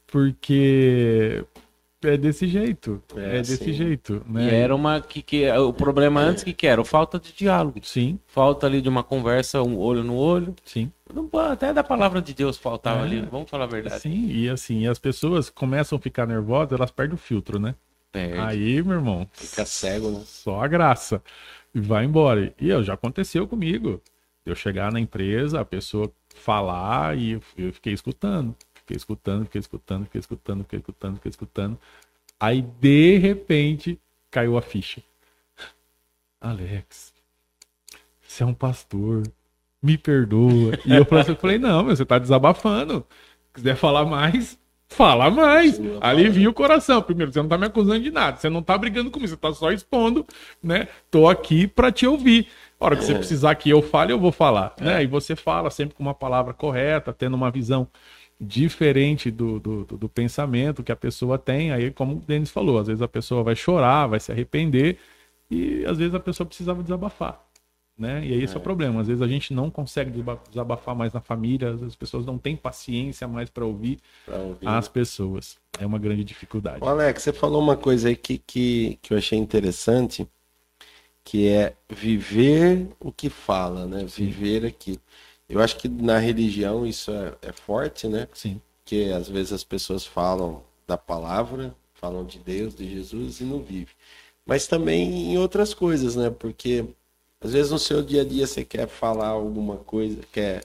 porque 0.07 1.45
é 2.09 2.17
desse 2.17 2.47
jeito. 2.47 3.03
É, 3.17 3.39
É, 3.39 3.43
desse 3.43 3.73
sim. 3.73 3.73
jeito, 3.73 4.23
E 4.37 4.49
né? 4.49 4.55
era 4.55 4.75
uma 4.75 5.01
que, 5.01 5.23
que 5.23 5.49
o 5.51 5.73
problema 5.73 6.21
antes 6.21 6.43
que 6.45 6.53
que 6.53 6.67
era? 6.67 6.85
Falta 6.85 7.19
de 7.19 7.33
diálogo. 7.33 7.81
Sim, 7.83 8.19
Falta 8.27 8.67
ali 8.67 8.81
de 8.81 8.89
uma 8.89 9.05
conversa, 9.05 9.63
um 9.63 9.79
olho 9.79 10.03
no 10.03 10.17
olho. 10.17 10.55
sim. 10.65 10.91
Não, 11.13 11.29
até 11.41 11.73
da 11.73 11.85
palavra 11.85 12.21
de 12.21 12.35
Deus 12.35 12.57
faltava 12.57 13.01
É. 13.01 13.05
ali, 13.05 13.21
vamos 13.21 13.49
falar 13.49 13.65
a 13.65 13.69
verdade. 13.69 14.01
Sim, 14.01 14.29
e 14.31 14.49
assim, 14.49 14.87
as 14.87 14.99
pessoas 14.99 15.51
começam 15.51 15.99
a 15.99 16.01
ficar 16.01 16.27
nervosas, 16.27 16.73
elas 16.73 16.91
perdem 16.91 17.15
o 17.15 17.19
filtro, 17.19 17.59
né? 17.59 17.75
Perde. 18.11 18.41
Aí, 18.41 18.83
meu 18.83 18.95
irmão, 18.95 19.29
Fica 19.33 19.65
cego, 19.67 20.11
né? 20.11 20.21
só 20.25 20.61
a 20.63 20.69
graça. 20.69 21.23
E 21.75 21.81
vai 21.81 22.05
embora. 22.05 22.55
E 22.61 22.69
eu, 22.71 22.83
já 22.83 22.95
aconteceu 22.95 23.47
comigo. 23.49 24.01
Eu 24.47 24.55
chegar 24.55 24.93
na 24.93 25.01
empresa, 25.01 25.61
a 25.61 25.65
pessoa 25.65 26.11
falar 26.35 27.17
e 27.19 27.33
eu 27.59 27.73
fiquei 27.73 27.93
escutando. 27.93 28.55
Fiquei 28.85 28.99
escutando, 28.99 29.45
fiquei 29.47 29.61
escutando, 29.61 30.05
fiquei 30.05 30.19
escutando, 30.21 30.63
fiquei 30.63 30.79
escutando, 30.79 31.15
fiquei 31.17 31.31
escutando. 31.31 31.79
Aí, 32.39 32.61
de 32.61 33.17
repente, 33.17 33.99
caiu 34.31 34.59
a 34.59 34.63
ficha. 34.63 35.03
Alex, 36.39 37.15
você 38.21 38.43
é 38.43 38.47
um 38.47 38.53
pastor. 38.53 39.23
Me 39.83 39.97
perdoa. 39.97 40.79
E 40.85 40.95
eu 40.95 41.07
falei, 41.37 41.59
não, 41.59 41.83
meu, 41.85 41.97
você 41.97 42.05
tá 42.05 42.19
desabafando. 42.19 43.07
Se 43.47 43.55
quiser 43.55 43.77
falar 43.77 44.05
mais, 44.05 44.59
fala 44.87 45.31
mais. 45.31 45.81
Alivia 46.01 46.51
o 46.51 46.55
coração. 46.55 47.01
Primeiro, 47.01 47.33
você 47.33 47.41
não 47.41 47.49
tá 47.49 47.57
me 47.57 47.67
acusando 47.67 48.01
de 48.01 48.11
nada. 48.11 48.37
Você 48.37 48.51
não 48.51 48.63
tá 48.63 48.77
brigando 48.77 49.11
comigo, 49.11 49.31
você 49.31 49.37
tá 49.37 49.53
só 49.53 49.73
expondo, 49.73 50.27
né? 50.63 50.89
Tô 51.11 51.27
aqui 51.27 51.67
pra 51.67 51.91
te 51.91 52.07
ouvir. 52.07 52.49
A 52.79 52.85
hora 52.85 52.97
que 52.97 53.05
você 53.05 53.15
precisar 53.15 53.55
que 53.55 53.71
eu 53.71 53.81
fale, 53.81 54.13
eu 54.13 54.19
vou 54.19 54.33
falar. 54.33 54.75
Né? 54.79 55.05
E 55.05 55.07
você 55.07 55.35
fala 55.35 55.71
sempre 55.71 55.95
com 55.95 56.03
uma 56.03 56.15
palavra 56.15 56.53
correta, 56.53 57.15
tendo 57.15 57.35
uma 57.35 57.51
visão 57.51 57.89
diferente 58.41 59.31
do, 59.31 59.59
do, 59.61 59.85
do- 59.85 60.09
pensamento 60.09 60.83
que 60.83 60.93
a 60.93 60.97
pessoa 60.97 61.39
tem. 61.39 61.73
Aí, 61.73 61.91
como 61.91 62.17
o 62.17 62.21
Denis 62.21 62.51
falou, 62.51 62.79
às 62.79 62.87
vezes 62.87 63.03
a 63.03 63.09
pessoa 63.09 63.43
vai 63.43 63.57
chorar, 63.57 64.07
vai 64.07 64.21
se 64.21 64.33
arrepender, 64.33 64.99
e 65.51 65.85
às 65.87 65.99
vezes 65.99 66.15
a 66.15 66.21
pessoa 66.21 66.47
precisava 66.47 66.83
desabafar. 66.83 67.45
Né? 67.97 68.27
E 68.27 68.33
aí 68.33 68.43
esse 68.43 68.55
é. 68.55 68.59
o 68.59 68.61
problema. 68.61 69.01
Às 69.01 69.07
vezes 69.07 69.23
a 69.23 69.29
gente 69.29 69.55
não 69.55 69.71
consegue 69.71 70.11
desaba- 70.11 70.43
desabafar 70.49 70.97
mais 70.97 71.13
na 71.13 71.21
família, 71.21 71.71
as 71.75 71.95
pessoas 71.95 72.27
não 72.27 72.37
têm 72.39 72.57
paciência 72.57 73.29
mais 73.29 73.49
para 73.49 73.65
ouvir 73.65 74.01
ouvir. 74.27 74.67
as 74.67 74.89
pessoas. 74.89 75.57
É 75.79 75.87
uma 75.87 75.99
grande 75.99 76.25
dificuldade. 76.25 76.83
Ô, 76.83 76.89
Alex, 76.89 77.23
você 77.23 77.33
falou 77.33 77.63
uma 77.63 77.77
coisa 77.77 78.09
aí 78.09 78.17
que, 78.17 78.39
que, 78.39 78.99
que 79.01 79.13
eu 79.15 79.19
achei 79.19 79.39
interessante, 79.39 80.27
que 81.23 81.49
é 81.49 81.75
viver 81.89 82.89
o 83.01 83.11
que 83.13 83.31
fala, 83.31 83.87
né? 83.87 84.05
Viver 84.05 84.67
aquilo. 84.67 85.01
Eu 85.55 85.63
acho 85.63 85.77
que 85.77 85.89
na 85.89 86.19
religião 86.19 86.87
isso 86.87 87.11
é, 87.11 87.33
é 87.43 87.53
forte, 87.53 88.09
né? 88.09 88.29
Sim. 88.35 88.61
Porque 88.83 89.13
às 89.17 89.29
vezes 89.29 89.53
as 89.53 89.65
pessoas 89.65 90.05
falam 90.05 90.63
da 90.87 90.99
palavra, 90.99 91.75
falam 91.95 92.25
de 92.25 92.39
Deus, 92.39 92.75
de 92.75 92.91
Jesus 92.91 93.41
e 93.41 93.45
não 93.45 93.61
vivem. 93.61 93.95
Mas 94.45 94.67
também 94.67 95.33
em 95.33 95.39
outras 95.39 95.73
coisas, 95.73 96.17
né? 96.17 96.29
Porque 96.29 96.85
às 97.41 97.53
vezes 97.53 97.71
no 97.71 97.79
seu 97.79 98.03
dia 98.03 98.23
a 98.23 98.25
dia 98.25 98.47
você 98.47 98.65
quer 98.65 98.89
falar 98.89 99.29
alguma 99.29 99.77
coisa, 99.79 100.21
quer. 100.33 100.65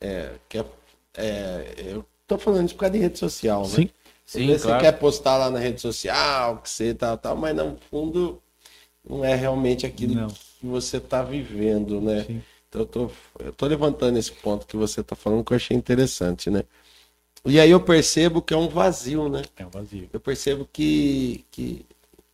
É, 0.00 0.32
quer 0.48 0.64
é, 1.14 1.74
eu 1.78 2.04
tô 2.26 2.38
falando 2.38 2.66
isso 2.66 2.74
por 2.74 2.80
causa 2.80 2.92
de 2.92 2.98
rede 3.00 3.18
social, 3.18 3.62
né? 3.62 3.68
Sim. 3.68 3.90
Sim, 4.24 4.40
Às 4.42 4.46
vezes 4.46 4.62
claro. 4.62 4.78
você 4.78 4.84
quer 4.84 4.98
postar 4.98 5.38
lá 5.38 5.50
na 5.50 5.58
rede 5.58 5.80
social, 5.80 6.58
que 6.58 6.68
você 6.68 6.92
tal, 6.92 7.16
tal, 7.16 7.34
mas 7.34 7.56
no 7.56 7.78
fundo 7.90 8.40
não 9.08 9.24
é 9.24 9.34
realmente 9.34 9.86
aquilo 9.86 10.14
Não. 10.14 10.28
que 10.28 10.66
você 10.66 10.98
está 10.98 11.22
vivendo, 11.22 11.98
né? 11.98 12.24
Sim. 12.24 12.42
Então 12.68 12.82
eu 12.82 12.86
tô, 12.86 13.10
eu 13.40 13.52
tô 13.52 13.66
levantando 13.66 14.18
esse 14.18 14.32
ponto 14.32 14.66
que 14.66 14.76
você 14.76 15.00
está 15.00 15.16
falando 15.16 15.44
que 15.44 15.52
eu 15.52 15.56
achei 15.56 15.76
interessante, 15.76 16.50
né? 16.50 16.62
E 17.46 17.58
aí 17.60 17.70
eu 17.70 17.80
percebo 17.80 18.42
que 18.42 18.52
é 18.54 18.56
um 18.56 18.68
vazio, 18.68 19.28
né? 19.28 19.42
É 19.56 19.64
um 19.64 19.70
vazio. 19.70 20.08
Eu 20.12 20.20
percebo 20.20 20.68
que, 20.72 21.44
que 21.50 21.86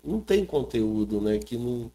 não 0.03 0.21
tem 0.21 0.45
conteúdo, 0.45 1.21
né? 1.21 1.39
Que 1.39 1.57
não, 1.57 1.91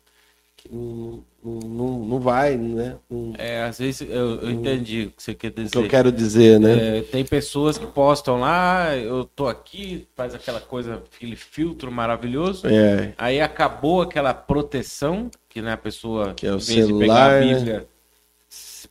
que 0.57 0.69
não, 0.69 1.23
não, 1.43 1.59
não, 1.61 1.99
não 2.05 2.19
vai, 2.19 2.57
né? 2.57 2.97
Não- 3.09 3.33
É, 3.37 3.63
às 3.63 3.79
vezes 3.79 4.01
eu, 4.01 4.41
eu 4.41 4.51
entendi 4.51 5.03
o 5.07 5.11
que 5.11 5.23
você 5.23 5.35
quer 5.35 5.49
o 5.49 5.53
que 5.53 5.61
dizer. 5.63 5.85
eu 5.85 5.89
quero 5.89 6.11
dizer, 6.11 6.59
né? 6.59 6.75
É, 6.75 7.01
tem 7.03 7.25
pessoas 7.25 7.77
que 7.77 7.85
postam 7.87 8.39
lá, 8.39 8.95
eu 8.95 9.25
tô 9.25 9.47
aqui, 9.47 10.07
faz 10.15 10.35
aquela 10.35 10.59
coisa, 10.61 10.95
aquele 10.95 11.35
filtro 11.35 11.91
maravilhoso. 11.91 12.67
É, 12.67 13.13
Aí 13.17 13.41
acabou 13.41 14.01
aquela 14.01 14.33
proteção, 14.33 15.29
que 15.49 15.61
né, 15.61 15.73
a 15.73 15.77
pessoa, 15.77 16.33
Que 16.35 16.47
é 16.47 16.53
o 16.53 16.59
de 16.59 16.93
pegar 16.93 17.25
celular, 17.25 17.31
a 17.35 17.39
né? 17.39 17.55
Bíblia, 17.55 17.81
se 17.81 17.87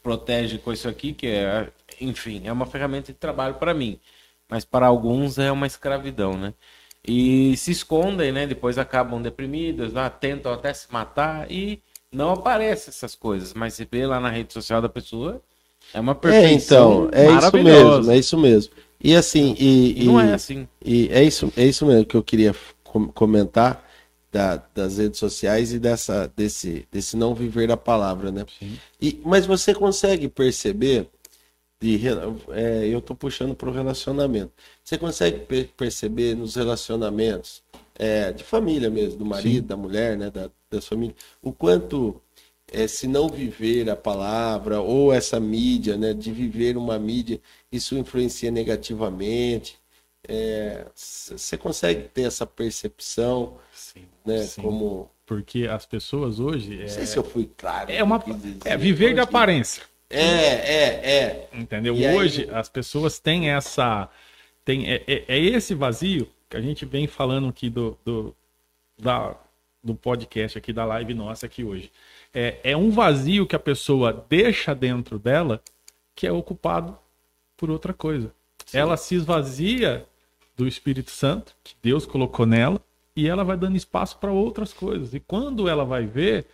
protege 0.08 0.58
com 0.58 0.72
isso 0.72 0.88
aqui, 0.88 1.12
que 1.12 1.26
é, 1.26 1.70
enfim, 2.00 2.42
é 2.46 2.52
uma 2.52 2.64
ferramenta 2.66 3.12
de 3.12 3.18
trabalho 3.18 3.54
para 3.56 3.74
mim. 3.74 4.00
Mas 4.48 4.64
para 4.64 4.86
alguns 4.86 5.38
é 5.38 5.52
uma 5.52 5.66
escravidão, 5.66 6.32
né? 6.34 6.54
E 7.06 7.54
se 7.56 7.70
escondem, 7.70 8.32
né? 8.32 8.46
Depois 8.46 8.78
acabam 8.78 9.20
deprimidos, 9.20 9.92
lá, 9.92 10.08
tentam 10.08 10.52
até 10.52 10.72
se 10.72 10.90
matar 10.92 11.50
e 11.50 11.82
não 12.10 12.30
aparecem 12.32 12.88
essas 12.90 13.14
coisas. 13.14 13.52
Mas 13.52 13.74
você 13.74 13.86
vê 13.90 14.06
lá 14.06 14.18
na 14.18 14.30
rede 14.30 14.52
social 14.52 14.80
da 14.80 14.88
pessoa, 14.88 15.42
é 15.92 16.00
uma 16.00 16.12
é 16.12 16.14
perfeição 16.14 16.52
então, 16.52 17.10
é 17.12 17.30
isso 17.30 17.58
mesmo, 17.58 18.10
é 18.10 18.16
isso 18.18 18.38
mesmo. 18.38 18.72
E 19.02 19.14
assim, 19.14 19.54
e, 19.58 20.00
E 20.00 20.04
não 20.04 20.18
e- 20.20 20.30
é 20.30 20.32
assim. 20.34 20.66
E 20.84 21.08
é 21.12 21.22
isso, 21.22 21.52
é 21.56 21.64
isso 21.64 21.84
mesmo 21.86 22.06
que 22.06 22.16
eu 22.16 22.22
queria 22.22 22.54
com- 22.84 23.08
comentar 23.08 23.84
da- 24.32 24.56
das 24.74 24.98
redes 24.98 25.18
sociais 25.18 25.72
e 25.72 25.78
dessa, 25.78 26.28
desse, 26.36 26.86
desse 26.92 27.16
não 27.16 27.34
viver 27.34 27.70
a 27.70 27.76
palavra, 27.76 28.30
né? 28.30 28.44
Sim. 28.58 28.78
E, 29.00 29.20
mas 29.24 29.46
você 29.46 29.74
consegue 29.74 30.28
perceber, 30.28 31.08
de, 31.80 32.00
é, 32.52 32.86
eu 32.88 32.98
estou 32.98 33.16
puxando 33.16 33.54
para 33.54 33.68
o 33.68 33.72
relacionamento, 33.72 34.52
você 34.84 34.98
consegue 34.98 35.40
per- 35.40 35.68
perceber 35.76 36.34
nos 36.34 36.56
relacionamentos 36.56 37.62
é, 37.98 38.32
de 38.32 38.44
família 38.44 38.90
mesmo, 38.90 39.18
do 39.18 39.24
marido, 39.26 39.66
da 39.68 39.76
mulher, 39.76 40.16
né, 40.16 40.30
da, 40.30 40.50
das 40.70 40.86
famílias, 40.86 41.16
o 41.42 41.52
quanto 41.52 42.20
é, 42.72 42.86
se 42.86 43.06
não 43.06 43.28
viver 43.28 43.88
a 43.90 43.96
palavra 43.96 44.80
ou 44.80 45.12
essa 45.12 45.40
mídia, 45.40 45.96
né, 45.96 46.12
de 46.14 46.30
viver 46.32 46.76
uma 46.76 46.98
mídia, 46.98 47.40
isso 47.72 47.96
influencia 47.96 48.50
negativamente. 48.50 49.78
É, 50.28 50.86
Você 50.94 51.56
consegue 51.56 52.08
ter 52.08 52.22
essa 52.22 52.46
percepção, 52.46 53.56
Sim. 53.92 54.04
né? 54.24 54.38
Sim. 54.42 54.62
Como 54.62 55.10
Porque 55.26 55.66
as 55.66 55.84
pessoas 55.86 56.40
hoje. 56.40 56.76
não 56.76 56.82
É, 56.84 56.88
sei 56.88 57.06
se 57.06 57.16
eu 57.16 57.24
fui 57.24 57.50
claro. 57.56 57.90
é, 57.90 58.02
uma, 58.02 58.22
é 58.64 58.76
viver 58.76 59.14
de 59.14 59.20
aparência. 59.20 59.82
É, 60.10 60.22
é, 60.22 61.10
é. 61.22 61.48
Entendeu? 61.52 61.94
E 61.94 62.06
aí- 62.06 62.16
Hoje 62.16 62.48
as 62.52 62.68
pessoas 62.68 63.18
têm 63.18 63.50
essa. 63.50 64.08
Tem, 64.64 64.90
é, 64.90 65.02
é- 65.06 65.24
é 65.28 65.38
esse 65.38 65.74
vazio 65.74 66.28
que 66.48 66.56
a 66.56 66.60
gente 66.60 66.84
vem 66.86 67.06
falando 67.06 67.48
aqui 67.48 67.68
do, 67.70 67.96
do- 68.04 68.34
da, 68.98 69.34
do 69.84 69.94
podcast 69.94 70.56
aqui, 70.58 70.72
da 70.72 70.84
live 70.84 71.12
nossa 71.14 71.46
aqui 71.46 71.62
hoje. 71.62 71.90
É, 72.34 72.56
é 72.64 72.76
um 72.76 72.90
vazio 72.90 73.46
que 73.46 73.54
a 73.56 73.58
pessoa 73.58 74.24
deixa 74.28 74.74
dentro 74.74 75.18
dela 75.18 75.62
que 76.14 76.26
é 76.26 76.32
ocupado 76.32 76.98
por 77.56 77.70
outra 77.70 77.92
coisa. 77.92 78.32
Ela 78.72 78.96
se 78.96 79.14
esvazia 79.14 80.04
do 80.56 80.66
Espírito 80.66 81.10
Santo, 81.10 81.54
que 81.62 81.74
Deus 81.82 82.04
colocou 82.04 82.44
nela, 82.46 82.80
e 83.18 83.26
ela 83.28 83.42
vai 83.42 83.56
dando 83.56 83.76
espaço 83.76 84.16
para 84.18 84.30
outras 84.30 84.72
coisas. 84.72 85.12
E 85.12 85.18
quando 85.18 85.68
ela 85.68 85.84
vai 85.84 86.06
ver, 86.06 86.46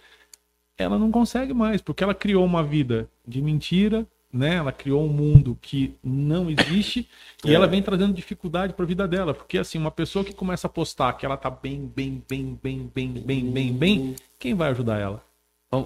ela 0.79 0.99
não 0.99 1.11
consegue 1.11 1.53
mais, 1.53 1.83
porque 1.83 2.03
ela 2.03 2.15
criou 2.15 2.43
uma 2.43 2.63
vida 2.63 3.07
de 3.29 3.43
mentira, 3.43 4.07
né? 4.33 4.55
Ela 4.55 4.73
criou 4.73 5.05
um 5.05 5.09
mundo 5.09 5.59
que 5.61 5.95
não 6.03 6.51
existe 6.51 7.07
e 7.45 7.51
É. 7.51 7.55
ela 7.55 7.67
vem 7.67 7.83
trazendo 7.83 8.15
dificuldade 8.15 8.73
para 8.73 8.83
a 8.83 8.89
vida 8.89 9.07
dela, 9.07 9.35
porque 9.35 9.59
assim, 9.59 9.77
uma 9.77 9.91
pessoa 9.91 10.25
que 10.25 10.33
começa 10.33 10.67
a 10.67 10.71
postar 10.71 11.13
que 11.13 11.27
ela 11.27 11.37
tá 11.37 11.51
bem, 11.51 11.93
bem, 11.95 12.25
bem, 12.27 12.59
bem, 12.63 12.91
bem, 12.95 13.13
bem, 13.13 13.45
bem, 13.51 13.73
bem, 13.73 14.17
quem 14.39 14.55
vai 14.55 14.71
ajudar 14.71 14.99
ela? 14.99 15.23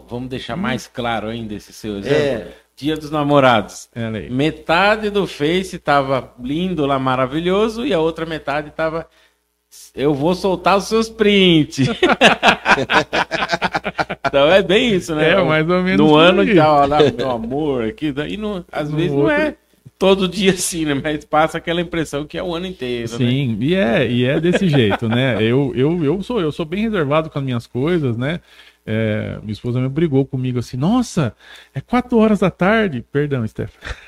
Vamos, 0.08 0.28
deixar 0.28 0.54
mais 0.56 0.86
claro 0.86 1.26
ainda 1.28 1.54
esse 1.54 1.72
seu 1.72 1.98
exemplo. 1.98 2.16
É. 2.16 2.54
Dia 2.76 2.96
dos 2.96 3.10
namorados. 3.10 3.88
Aí. 3.94 4.30
Metade 4.30 5.10
do 5.10 5.26
Face 5.26 5.78
tava 5.78 6.32
lindo 6.38 6.86
lá, 6.86 6.98
maravilhoso, 6.98 7.84
e 7.84 7.92
a 7.92 7.98
outra 7.98 8.24
metade 8.24 8.70
tava. 8.70 9.08
Eu 9.94 10.14
vou 10.14 10.34
soltar 10.34 10.76
os 10.76 10.84
seus 10.84 11.08
prints. 11.08 11.88
então 14.26 14.50
é 14.50 14.62
bem 14.62 14.94
isso, 14.94 15.14
né? 15.14 15.30
É, 15.32 15.42
mais 15.42 15.68
ou 15.68 15.82
menos 15.82 15.98
No 16.06 16.14
ano 16.16 16.40
aí. 16.42 16.52
de 16.52 16.58
ó, 16.58 16.84
lá, 16.86 16.98
meu 17.16 17.30
amor, 17.30 17.84
aqui, 17.84 18.14
e 18.28 18.36
no, 18.36 18.64
às 18.70 18.88
No 18.90 18.96
vezes 18.96 19.12
não 19.12 19.18
outro- 19.22 19.34
é 19.36 19.56
todo 19.98 20.28
dia 20.28 20.52
assim, 20.52 20.84
né? 20.84 20.94
Mas 20.94 21.24
passa 21.24 21.58
aquela 21.58 21.80
impressão 21.80 22.24
que 22.26 22.38
é 22.38 22.42
o 22.42 22.54
ano 22.54 22.66
inteiro, 22.66 23.10
né? 23.12 23.16
Sim, 23.18 23.58
e 23.60 23.74
é, 23.74 24.10
e 24.10 24.24
é 24.24 24.40
desse 24.40 24.68
jeito, 24.68 25.08
né? 25.08 25.42
Eu, 25.42 25.72
eu, 25.74 26.04
eu, 26.04 26.22
sou, 26.22 26.40
eu 26.40 26.52
sou 26.52 26.64
bem 26.64 26.82
reservado 26.82 27.28
com 27.30 27.38
as 27.38 27.44
minhas 27.44 27.66
coisas, 27.66 28.16
né? 28.16 28.40
É, 28.86 29.38
minha 29.42 29.52
esposa 29.52 29.80
me 29.80 29.88
brigou 29.88 30.24
comigo 30.24 30.58
assim, 30.60 30.76
nossa, 30.78 31.34
é 31.74 31.80
quatro 31.80 32.16
horas 32.18 32.38
da 32.38 32.50
tarde. 32.50 33.04
Perdão, 33.12 33.46
Steph. 33.46 33.72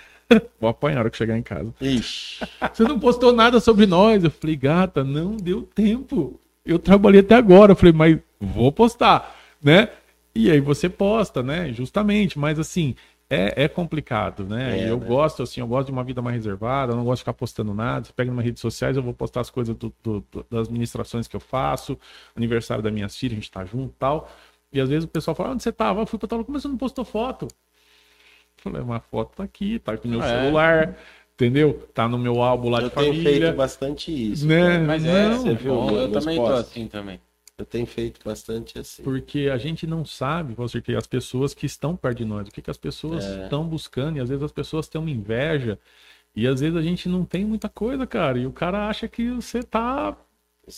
Vou 0.61 0.71
apanhar 0.71 0.95
na 0.97 1.01
hora 1.03 1.11
que 1.11 1.17
chegar 1.17 1.37
em 1.37 1.43
casa. 1.43 1.75
Ixi. 1.81 2.45
Você 2.73 2.85
não 2.85 2.99
postou 2.99 3.33
nada 3.33 3.61
sobre 3.61 3.87
nós. 3.87 4.23
Eu 4.23 4.31
falei, 4.31 4.57
gata, 4.57 5.03
não 5.03 5.37
deu 5.37 5.63
tempo. 5.63 6.39
Eu 6.65 6.79
trabalhei 6.79 7.21
até 7.21 7.35
agora. 7.35 7.73
Eu 7.73 7.77
falei, 7.77 7.93
mas 7.93 8.19
vou 8.41 8.71
postar, 8.71 9.37
né? 9.63 9.89
E 10.35 10.51
aí 10.51 10.61
você 10.61 10.89
posta, 10.89 11.43
né? 11.43 11.73
Justamente, 11.73 12.39
mas 12.39 12.59
assim, 12.59 12.95
é, 13.29 13.65
é 13.65 13.69
complicado, 13.69 14.45
né? 14.45 14.81
É, 14.81 14.91
eu 14.91 14.99
né? 14.99 15.07
gosto, 15.07 15.43
assim, 15.43 15.61
eu 15.61 15.67
gosto 15.67 15.87
de 15.87 15.93
uma 15.93 16.05
vida 16.05 16.21
mais 16.23 16.37
reservada, 16.37 16.93
eu 16.93 16.97
não 16.97 17.05
gosto 17.05 17.19
de 17.19 17.23
ficar 17.23 17.33
postando 17.33 17.75
nada. 17.75 18.05
Você 18.07 18.13
pega 18.13 18.33
nas 18.33 18.45
redes 18.45 18.61
sociais, 18.61 18.97
eu 18.97 19.03
vou 19.03 19.15
postar 19.15 19.41
as 19.41 19.51
coisas 19.51 19.75
do- 19.77 19.93
do- 20.03 20.25
do- 20.31 20.47
das 20.51 20.69
ministrações 20.69 21.27
que 21.29 21.37
eu 21.37 21.41
faço, 21.41 21.99
aniversário 22.37 22.83
da 22.83 22.91
minha 22.91 23.09
filha, 23.09 23.33
a 23.33 23.35
gente 23.37 23.51
tá 23.51 23.65
junto 23.65 23.91
e 23.91 23.97
tal. 23.99 24.31
E 24.73 24.81
às 24.81 24.89
vezes 24.89 25.05
o 25.05 25.09
pessoal 25.09 25.35
fala, 25.35 25.51
onde 25.51 25.63
você 25.63 25.73
tava? 25.73 26.01
Eu 26.01 26.07
fui 26.07 26.19
pra 26.19 26.29
tal 26.29 26.39
lugar, 26.39 26.53
mas 26.53 26.63
você 26.63 26.69
não 26.69 26.77
postou 26.77 27.05
foto. 27.05 27.49
Eu 28.61 28.73
falei, 28.73 28.83
uma 28.83 29.01
foto 29.01 29.37
tá 29.37 29.43
aqui, 29.45 29.79
tá 29.79 29.93
aqui 29.93 30.07
no 30.07 30.19
meu 30.19 30.27
É. 30.27 30.39
celular, 30.39 30.97
entendeu? 31.35 31.89
Tá 31.95 32.07
no 32.07 32.19
meu 32.19 32.43
álbum 32.43 32.69
lá 32.69 32.81
Eu 32.81 32.91
de 32.91 32.95
tenho 32.95 33.15
família. 33.15 33.41
feito 33.47 33.57
bastante 33.57 34.33
isso. 34.33 34.47
Né? 34.47 34.61
cara. 34.61 34.87
Mas 34.87 35.05
é, 35.07 35.29
Não, 35.29 35.39
você 35.39 35.55
viu? 35.55 35.75
bom, 35.75 35.91
eu 35.93 36.13
também 36.13 36.37
tô 36.37 36.47
posts. 36.47 36.71
assim 36.71 36.87
também. 36.87 37.21
Eu 37.57 37.65
tenho 37.67 37.87
feito 37.87 38.21
bastante 38.25 38.79
assim. 38.79 39.03
Porque 39.03 39.51
a 39.53 39.59
gente 39.59 39.87
não 39.87 40.05
sabe, 40.05 40.55
Walter, 40.55 40.81
que 40.83 40.95
as 40.95 41.07
pessoas 41.07 41.53
que 41.53 41.67
estão 41.67 41.95
perto 41.97 42.19
de 42.19 42.25
nós, 42.25 42.49
o 42.49 42.51
que, 42.51 42.63
que 42.63 42.71
as 42.71 42.79
pessoas 42.79 43.25
É. 43.25 43.43
estão 43.45 43.65
buscando, 43.65 44.17
e 44.17 44.21
às 44.21 44.29
vezes 44.29 44.43
as 44.43 44.53
pessoas 44.53 44.89
têm 44.89 44.99
uma 45.01 45.11
inveja, 45.11 45.79
e 46.35 46.47
às 46.47 46.61
vezes 46.61 46.77
a 46.77 46.83
gente 46.83 47.09
não 47.09 47.25
tem 47.25 47.45
muita 47.45 47.69
coisa, 47.69 48.07
cara, 48.07 48.39
e 48.39 48.47
o 48.47 48.53
cara 48.53 48.89
acha 48.89 49.09
que 49.09 49.31
você 49.31 49.63
tá 49.63 50.17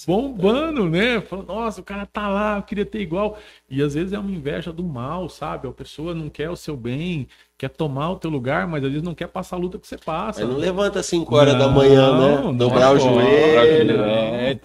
bombando, 0.07 0.89
né? 0.89 1.21
Falando, 1.21 1.49
nossa, 1.49 1.81
o 1.81 1.85
cara 1.85 2.07
tá 2.07 2.29
lá, 2.29 2.57
eu 2.59 2.63
queria 2.63 2.87
ter 2.87 3.01
igual. 3.01 3.39
E 3.69 3.83
às 3.83 3.95
vezes 3.95 4.13
é 4.13 4.19
uma 4.19 4.31
inveja 4.31 4.73
do 4.73 4.83
mal, 4.85 5.29
sabe? 5.29 5.69
A 5.69 5.73
pessoa 5.73 6.15
não 6.15 6.29
quer 6.31 6.51
o 6.51 6.57
seu 6.57 6.77
bem, 6.77 7.29
quer 7.63 7.69
tomar 7.69 8.11
o 8.11 8.17
teu 8.17 8.29
lugar, 8.29 8.67
mas 8.67 8.83
às 8.83 8.91
vezes 8.91 9.05
não 9.05 9.15
quer 9.15 9.29
passar 9.29 9.55
a 9.55 9.59
luta 9.61 9.79
que 9.79 9.87
você 9.87 9.97
passa. 9.97 10.41
Mas 10.41 10.51
não 10.51 10.59
levanta 10.59 10.99
às 10.99 11.07
5 11.07 11.33
horas 11.33 11.53
da 11.55 11.69
Não, 11.69 11.73
manhã, 11.73 12.19
né? 12.19 12.43
não 12.43 12.57
Dobrar 12.57 12.91
o 12.93 12.99
pode, 12.99 13.05
joelho. 13.05 13.99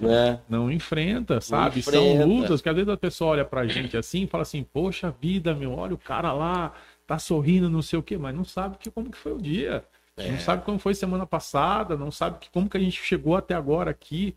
não. 0.02 0.10
Né? 0.10 0.40
Não 0.50 0.72
enfrenta, 0.72 1.40
sabe? 1.40 1.78
enfrenta. 1.78 2.18
São 2.18 2.28
lutas 2.28 2.60
que 2.60 2.68
às 2.68 2.76
vezes 2.76 2.90
a 2.90 2.98
pessoa 2.98 3.32
olha 3.34 3.46
pra 3.46 3.68
gente 3.68 3.96
assim 3.96 4.24
e 4.24 4.28
fala 4.28 4.42
assim, 4.42 4.64
poxa 4.64 5.14
vida, 5.22 5.54
meu, 5.54 5.74
olha 5.74 5.94
o 5.94 5.98
cara 5.98 6.34
lá, 6.34 6.74
tá 7.06 7.20
sorrindo, 7.20 7.70
não 7.70 7.84
sei 7.84 8.00
o 8.00 8.02
quê, 8.04 8.18
mas 8.18 8.36
não 8.36 8.44
sabe 8.44 8.78
que, 8.80 8.90
como 8.90 9.12
que 9.12 9.18
foi 9.18 9.34
o 9.34 9.40
dia. 9.40 9.84
É. 10.18 10.32
Não 10.32 10.40
sabe 10.40 10.66
como 10.66 10.80
foi 10.80 10.96
semana 10.96 11.28
passada, 11.28 11.96
não 11.96 12.10
sabe 12.10 12.40
que, 12.40 12.50
como 12.50 12.68
que 12.68 12.78
a 12.78 12.80
gente 12.80 13.00
chegou 13.00 13.36
até 13.36 13.54
agora 13.54 13.92
aqui. 13.92 14.36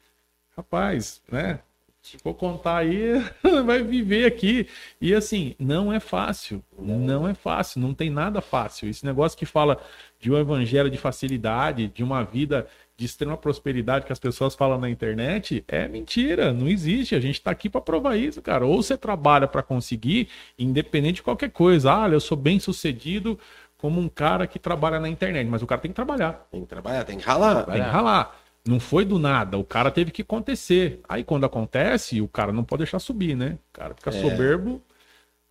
Rapaz, 0.54 1.22
né? 1.32 1.61
Se 2.03 2.16
for 2.18 2.34
contar 2.34 2.78
aí, 2.78 3.12
vai 3.64 3.82
viver 3.82 4.24
aqui. 4.24 4.66
E 5.01 5.14
assim, 5.14 5.55
não 5.59 5.92
é 5.92 6.01
fácil. 6.01 6.64
Não 6.78 7.28
é 7.28 7.34
fácil, 7.34 7.80
não 7.80 7.92
tem 7.92 8.09
nada 8.09 8.40
fácil. 8.40 8.88
Esse 8.88 9.05
negócio 9.05 9.38
que 9.38 9.44
fala 9.44 9.78
de 10.18 10.32
um 10.32 10.38
evangelho 10.38 10.90
de 10.90 10.96
facilidade, 10.96 11.88
de 11.88 12.03
uma 12.03 12.24
vida 12.24 12.66
de 12.96 13.07
extrema 13.07 13.36
prosperidade 13.36 14.05
que 14.05 14.12
as 14.12 14.18
pessoas 14.18 14.55
falam 14.55 14.78
na 14.78 14.90
internet, 14.90 15.64
é 15.68 15.88
mentira, 15.88 16.53
não 16.53 16.68
existe. 16.68 17.14
A 17.14 17.20
gente 17.20 17.40
tá 17.40 17.51
aqui 17.51 17.68
para 17.68 17.80
provar 17.80 18.16
isso, 18.16 18.40
cara. 18.42 18.66
Ou 18.66 18.82
você 18.82 18.96
trabalha 18.96 19.46
para 19.46 19.62
conseguir, 19.62 20.28
independente 20.59 21.16
de 21.16 21.22
qualquer 21.22 21.51
coisa. 21.51 22.05
Ah, 22.05 22.09
eu 22.09 22.20
sou 22.20 22.36
bem 22.36 22.59
sucedido 22.59 23.38
como 23.78 24.01
um 24.01 24.09
cara 24.09 24.46
que 24.46 24.59
trabalha 24.59 25.01
na 25.01 25.09
internet, 25.09 25.48
mas 25.48 25.62
o 25.62 25.66
cara 25.66 25.80
tem 25.80 25.90
que 25.90 25.94
trabalhar. 25.94 26.46
Tem 26.51 26.61
que 26.61 26.66
trabalhar, 26.66 27.05
tem 27.05 27.18
que 27.18 27.24
ralar. 27.24 27.64
Tem 27.64 27.74
que 27.74 27.80
ralar. 27.80 28.38
Não 28.66 28.78
foi 28.78 29.04
do 29.04 29.18
nada, 29.18 29.56
o 29.56 29.64
cara 29.64 29.90
teve 29.90 30.11
que 30.11 30.22
acontecer. 30.22 31.00
Aí 31.08 31.24
quando 31.24 31.44
acontece, 31.44 32.20
o 32.20 32.28
cara 32.28 32.52
não 32.52 32.62
pode 32.62 32.80
deixar 32.80 32.98
subir, 32.98 33.34
né? 33.34 33.58
O 33.70 33.72
cara 33.72 33.94
fica 33.94 34.11
É. 34.11 34.20
soberbo. 34.20 34.82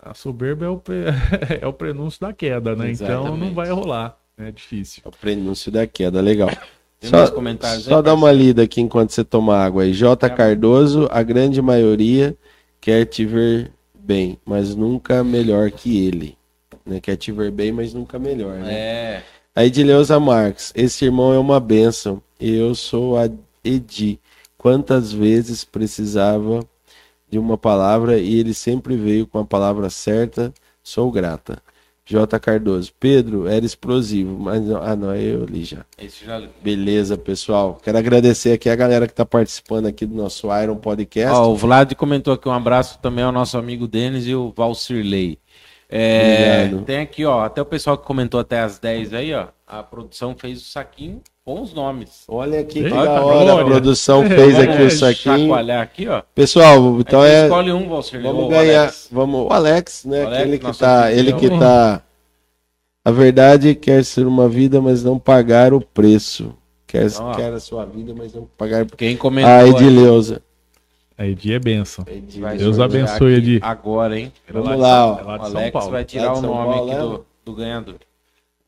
A 0.02 0.14
soberba 0.14 0.66
é 0.66 0.70
o, 0.70 0.78
pre- 0.78 1.06
é 1.62 1.68
o 1.68 1.74
prenúncio 1.74 2.22
da 2.22 2.32
queda, 2.32 2.76
né? 2.76 2.92
Então 2.92 3.08
não 3.08 3.24
Exatamente. 3.26 3.54
vai 3.54 3.70
rolar. 3.70 4.18
É 4.38 4.52
difícil. 4.52 5.02
É 5.04 5.10
o 5.10 5.12
prenúncio 5.12 5.72
da 5.72 5.86
queda, 5.86 6.22
legal. 6.22 6.50
Tem 7.00 7.10
Só, 7.10 7.26
só 7.80 7.98
aí, 7.98 8.04
dá 8.04 8.14
uma 8.14 8.32
lida 8.32 8.64
aqui 8.64 8.80
enquanto 8.82 9.12
você 9.12 9.24
toma 9.24 9.58
água 9.58 9.84
aí. 9.84 9.94
J. 9.94 10.30
Cardoso, 10.30 11.08
a 11.12 11.24
grande 11.24 11.62
maioria 11.62 12.38
quer 12.80 13.06
te 13.06 13.26
ver 13.26 13.72
bem, 13.94 14.38
mas 14.46 14.76
nunca 14.76 15.24
melhor 15.24 15.72
que 15.72 16.06
ele. 16.06 16.38
Né? 16.86 17.00
Quer 17.00 17.16
te 17.16 17.32
ver 17.32 17.52
bem, 17.52 17.72
mas 17.72 17.94
nunca 17.94 18.18
melhor, 18.20 18.56
né? 18.56 18.74
É. 18.74 19.24
A 19.56 19.66
Edileuza 19.66 20.20
Marques, 20.20 20.72
esse 20.76 21.06
irmão 21.06 21.34
é 21.34 21.40
uma 21.40 21.60
bênção. 21.60 22.22
Eu 22.40 22.74
sou 22.76 23.18
a 23.18 23.30
Edi. 23.64 24.20
Quantas 24.58 25.12
vezes 25.12 25.64
precisava 25.64 26.62
de 27.30 27.38
uma 27.38 27.58
palavra 27.58 28.18
e 28.18 28.40
ele 28.40 28.54
sempre 28.54 28.96
veio 28.96 29.28
com 29.28 29.40
a 29.40 29.46
palavra 29.46 29.90
certa. 29.90 30.54
Sou 30.84 31.12
grata. 31.12 31.62
J. 32.06 32.40
Cardoso, 32.40 32.92
Pedro 33.00 33.48
era 33.48 33.64
explosivo, 33.64 34.36
mas 34.40 34.64
não- 34.64 34.82
ah 34.82 34.96
não, 34.96 35.16
eu 35.16 35.46
li 35.46 35.64
já. 35.64 35.86
Esse 35.96 36.26
já... 36.26 36.42
Beleza, 36.60 37.16
pessoal. 37.16 37.80
Quero 37.84 38.00
agradecer 38.00 38.52
aqui 38.54 38.68
a 38.68 38.76
galera 38.76 39.06
que 39.06 39.14
está 39.14 39.24
participando 39.24 39.86
aqui 39.86 40.08
do 40.08 40.16
nosso 40.16 40.48
Iron 40.60 40.78
Podcast. 40.78 41.36
Ó, 41.38 41.52
o 41.52 41.56
Vlad 41.56 41.94
comentou 41.94 42.34
aqui 42.34 42.50
um 42.50 42.52
abraço 42.52 42.98
também 43.00 43.24
ao 43.24 43.32
nosso 43.32 43.60
amigo 43.60 43.88
Denis 43.88 44.26
e 44.26 44.34
o 44.34 44.52
Valcirley. 44.58 45.38
É, 45.88 46.64
Obrigado. 46.66 46.86
tem 46.86 46.98
aqui, 46.98 47.26
ó, 47.26 47.42
até 47.44 47.62
o 47.62 47.66
pessoal 47.66 47.96
que 47.96 48.08
comentou 48.08 48.40
até 48.40 48.60
as 48.60 48.80
10 48.80 49.14
aí, 49.14 49.32
ó. 49.36 49.48
A 49.68 49.84
produção 49.84 50.36
fez 50.36 50.62
o 50.62 50.66
saquinho 50.66 51.22
os 51.54 51.74
nomes. 51.74 52.24
Olha 52.28 52.60
aqui 52.60 52.84
que 52.84 52.90
da 52.90 53.22
hora 53.22 53.62
a 53.62 53.66
produção 53.66 54.28
fez 54.28 54.60
aqui 54.60 54.74
o 54.74 54.78
Vamos 54.78 55.00
saquinho. 55.00 55.54
aqui, 55.54 56.08
ó. 56.08 56.22
Pessoal, 56.36 57.00
então 57.00 57.24
é. 57.24 57.44
escolhe 57.44 57.72
um, 57.72 57.88
Valcirley. 57.88 58.32
Vamos 58.32 58.50
ganhar. 58.50 58.82
Alex. 58.82 59.08
Vamos, 59.12 59.48
o 59.48 59.54
Alex, 59.54 60.06
né? 60.06 60.24
O 60.24 60.28
Alex, 60.28 60.40
aquele 60.42 60.60
que 60.60 60.78
tá, 60.78 61.12
ele 61.12 61.34
que 61.34 61.50
tá. 61.50 62.02
A 63.04 63.12
verdade 63.12 63.76
quer 63.76 64.04
ser 64.04 64.28
uma 64.28 64.48
vida, 64.50 64.82
mas 64.82 65.04
não 65.04 65.18
pagar 65.18 65.74
o 65.74 65.82
preço. 65.82 66.54
Quer, 66.86 67.08
Ó. 67.20 67.34
quer 67.34 67.54
a 67.54 67.60
sua 67.60 67.86
vida, 67.86 68.14
mas 68.16 68.34
não 68.34 68.48
pagar. 68.58 68.86
Quem 68.86 69.16
comentou 69.16 69.52
A 69.52 69.58
aí, 69.60 69.70
Edileuza. 69.70 70.42
A 71.18 71.28
Edi 71.28 71.54
é 71.54 71.60
benção. 71.60 72.06
vai 72.40 72.58
Deus 72.58 72.80
abençoe, 72.80 73.34
Edi. 73.34 73.60
Agora, 73.62 74.18
hein? 74.18 74.32
Vamos 74.50 74.72
é 74.72 74.76
lá, 74.76 75.06
ó. 75.06 75.20
é 75.20 75.24
O 75.24 75.30
Alex 75.30 75.88
vai 75.88 76.06
tirar 76.06 76.34
o 76.34 76.42
nome 76.42 76.92
aqui 76.92 77.02
do, 77.02 77.26
do 77.44 77.54
ganhador. 77.54 77.96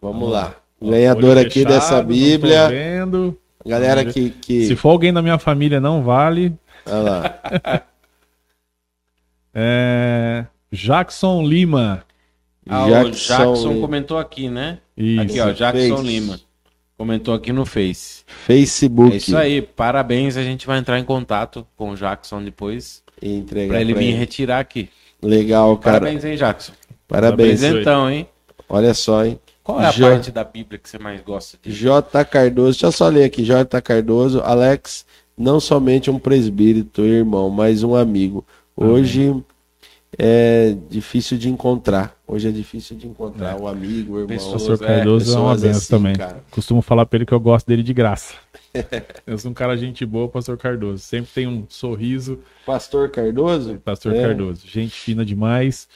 Vamos 0.02 0.30
lá. 0.30 0.56
Ganhador 0.82 1.38
olho 1.38 1.42
aqui 1.48 1.64
dessa 1.64 1.88
fechado, 1.90 2.08
Bíblia. 2.08 2.68
vendo. 2.70 3.38
Galera 3.66 4.04
que. 4.06 4.32
que... 4.32 4.66
Se 4.68 4.76
for 4.76 4.90
alguém 4.90 5.14
da 5.14 5.22
minha 5.22 5.38
família, 5.38 5.80
não 5.80 6.02
vale. 6.04 6.54
Olha 6.86 7.00
lá. 7.02 7.40
É... 9.54 10.46
Jackson 10.72 11.44
Lima. 11.44 12.06
Ah, 12.70 12.86
o 12.86 12.90
Jackson 12.90 13.38
Jackson 13.38 13.68
Lima. 13.70 13.82
comentou 13.82 14.18
aqui, 14.18 14.48
né? 14.50 14.80
Isso. 14.96 15.22
Aqui, 15.22 15.40
ó, 15.42 15.52
Jackson 15.52 15.98
Face. 15.98 16.08
Lima. 16.08 16.40
Comentou 16.98 17.34
aqui 17.34 17.52
no 17.52 17.66
Face. 17.66 18.24
Facebook. 18.46 19.14
É 19.14 19.18
isso 19.18 19.36
aí, 19.36 19.62
parabéns. 19.62 20.38
A 20.38 20.44
gente 20.44 20.66
vai 20.66 20.78
entrar 20.78 21.00
em 21.00 21.04
contato 21.04 21.68
com 21.76 21.92
o 21.92 21.96
Jackson 21.96 22.44
depois 22.44 23.04
E 23.22 23.34
entregar 23.36 23.70
pra 23.74 23.82
ele 23.82 23.94
pra 23.94 24.00
vir 24.02 24.10
ele. 24.10 24.18
retirar 24.18 24.60
aqui. 24.60 24.90
Legal, 25.22 25.78
cara. 25.78 26.00
Parabéns, 26.00 26.24
hein, 26.24 26.38
Jackson? 26.38 26.72
Parabéns. 27.08 27.60
Parabéns. 27.60 27.60
Presentão, 27.60 28.10
hein? 28.10 28.28
Olha 28.70 28.94
só, 28.94 29.26
hein? 29.26 29.40
Qual 29.74 29.82
é 29.82 29.86
a 29.88 29.92
Já- 29.92 30.10
parte 30.12 30.32
da 30.32 30.44
Bíblia 30.44 30.80
que 30.80 30.90
você 30.90 30.98
mais 31.00 31.22
gosta 31.22 31.58
de? 31.62 31.72
J. 31.72 32.24
Cardoso, 32.26 32.72
deixa 32.72 32.88
eu 32.88 32.92
só 32.92 33.08
ler 33.08 33.24
aqui. 33.26 33.44
J. 33.44 33.82
Cardoso, 33.82 34.40
Alex, 34.42 35.06
não 35.38 35.60
somente 35.60 36.10
um 36.12 36.20
presbítero, 36.20 37.08
irmão, 37.08 37.50
mas 37.50 37.84
um 37.84 37.96
amigo. 37.96 38.46
Hoje 38.76 39.34
é 40.18 40.76
difícil 40.90 41.38
de 41.38 41.50
encontrar. 41.50 42.16
Hoje 42.28 42.48
é 42.48 42.52
difícil 42.52 42.98
de 42.98 43.08
encontrar 43.08 43.60
o 43.60 43.68
amigo, 43.68 44.16
o 44.16 44.20
irmão. 44.20 44.38
Pastor 44.38 44.54
Pessoas- 44.60 44.80
Cardoso 44.80 45.32
é, 45.34 45.40
uma 45.40 45.54
pessoas 45.56 45.62
benção 45.62 45.78
assim, 45.80 45.88
também. 45.90 46.16
cara. 46.16 46.44
Costumo 46.52 46.82
falar 46.82 47.06
pra 47.06 47.18
ele 47.18 47.26
que 47.26 47.34
eu 47.34 47.40
gosto 47.40 47.68
dele 47.68 47.84
de 47.84 47.94
graça. 47.94 48.34
eu 49.28 49.38
sou 49.38 49.52
um 49.52 49.54
cara 49.54 49.76
gente 49.78 50.06
boa, 50.06 50.28
pastor 50.30 50.58
Cardoso. 50.58 51.00
Sempre 51.04 51.30
tem 51.34 51.48
um 51.48 51.66
sorriso, 51.68 52.40
Pastor 52.66 53.10
Cardoso? 53.10 53.76
pastor 53.84 54.14
É. 54.16 54.22
Cardoso. 54.22 54.62
Gente 54.66 54.94
fina 54.94 55.26
demais. 55.26 55.88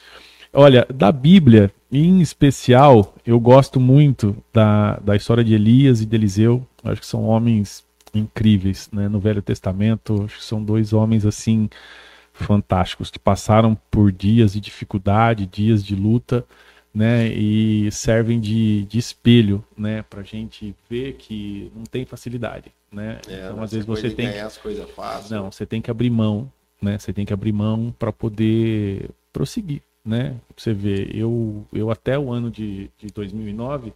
Olha, 0.52 0.86
da 0.92 1.10
Bíblia, 1.12 1.70
em 1.90 2.20
especial, 2.20 3.14
eu 3.24 3.38
gosto 3.38 3.78
muito 3.78 4.36
da, 4.52 4.98
da 4.98 5.14
história 5.14 5.44
de 5.44 5.54
Elias 5.54 6.00
e 6.00 6.06
de 6.06 6.16
Eliseu. 6.16 6.66
Acho 6.82 7.00
que 7.00 7.06
são 7.06 7.24
homens 7.24 7.84
incríveis, 8.14 8.88
né? 8.92 9.08
No 9.08 9.20
Velho 9.20 9.42
Testamento, 9.42 10.24
acho 10.24 10.38
que 10.38 10.44
são 10.44 10.62
dois 10.62 10.92
homens 10.92 11.24
assim 11.24 11.68
fantásticos 12.32 13.10
que 13.10 13.18
passaram 13.18 13.76
por 13.90 14.12
dias 14.12 14.52
de 14.52 14.60
dificuldade, 14.60 15.46
dias 15.46 15.84
de 15.84 15.94
luta, 15.94 16.44
né? 16.92 17.28
E 17.28 17.90
servem 17.90 18.40
de, 18.40 18.84
de 18.86 18.98
espelho, 18.98 19.64
né? 19.76 20.02
Pra 20.02 20.22
gente 20.22 20.74
ver 20.88 21.14
que 21.14 21.70
não 21.74 21.84
tem 21.84 22.04
facilidade, 22.04 22.72
né? 22.90 23.20
É, 23.28 23.48
então, 23.48 23.62
às 23.62 23.72
vezes 23.72 23.86
você 23.86 24.10
tem 24.10 24.40
as 24.40 24.56
coisas 24.56 24.88
fáceis. 24.90 25.30
não, 25.30 25.50
você 25.50 25.64
tem 25.64 25.80
que 25.80 25.90
abrir 25.90 26.10
mão, 26.10 26.50
né? 26.80 26.98
Você 26.98 27.12
tem 27.12 27.24
que 27.24 27.32
abrir 27.32 27.52
mão 27.52 27.94
para 27.98 28.12
poder 28.12 29.10
prosseguir, 29.32 29.82
né? 30.06 30.40
Você 30.56 30.72
vê, 30.72 31.10
eu, 31.12 31.66
eu 31.72 31.90
até 31.90 32.16
o 32.16 32.32
ano 32.32 32.48
de, 32.48 32.88
de 32.96 33.08
2009, 33.08 33.92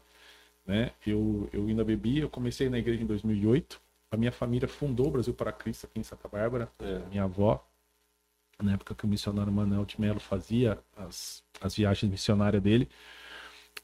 né? 0.66 0.90
Eu, 1.06 1.48
eu 1.52 1.66
ainda 1.66 1.84
bebia, 1.84 2.22
eu 2.22 2.28
comecei 2.28 2.68
na 2.68 2.78
igreja 2.78 3.02
em 3.02 3.06
2008. 3.06 3.80
A 4.11 4.16
minha 4.16 4.32
família 4.32 4.66
fundou 4.66 5.06
o 5.06 5.11
Brasil 5.12 5.32
para 5.32 5.52
Cristo 5.52 5.86
aqui 5.86 6.00
em 6.00 6.02
Santa 6.02 6.28
Bárbara. 6.28 6.68
É. 6.80 6.98
Minha 7.08 7.24
avó, 7.24 7.64
na 8.61 8.72
época 8.72 8.94
que 8.94 9.04
o 9.04 9.08
missionário 9.08 9.52
Manuel 9.52 9.84
de 9.84 10.00
Mello 10.00 10.18
fazia 10.18 10.78
as, 10.96 11.44
as 11.61 11.76
viagens 11.76 12.11
missionárias 12.11 12.61
dele. 12.61 12.88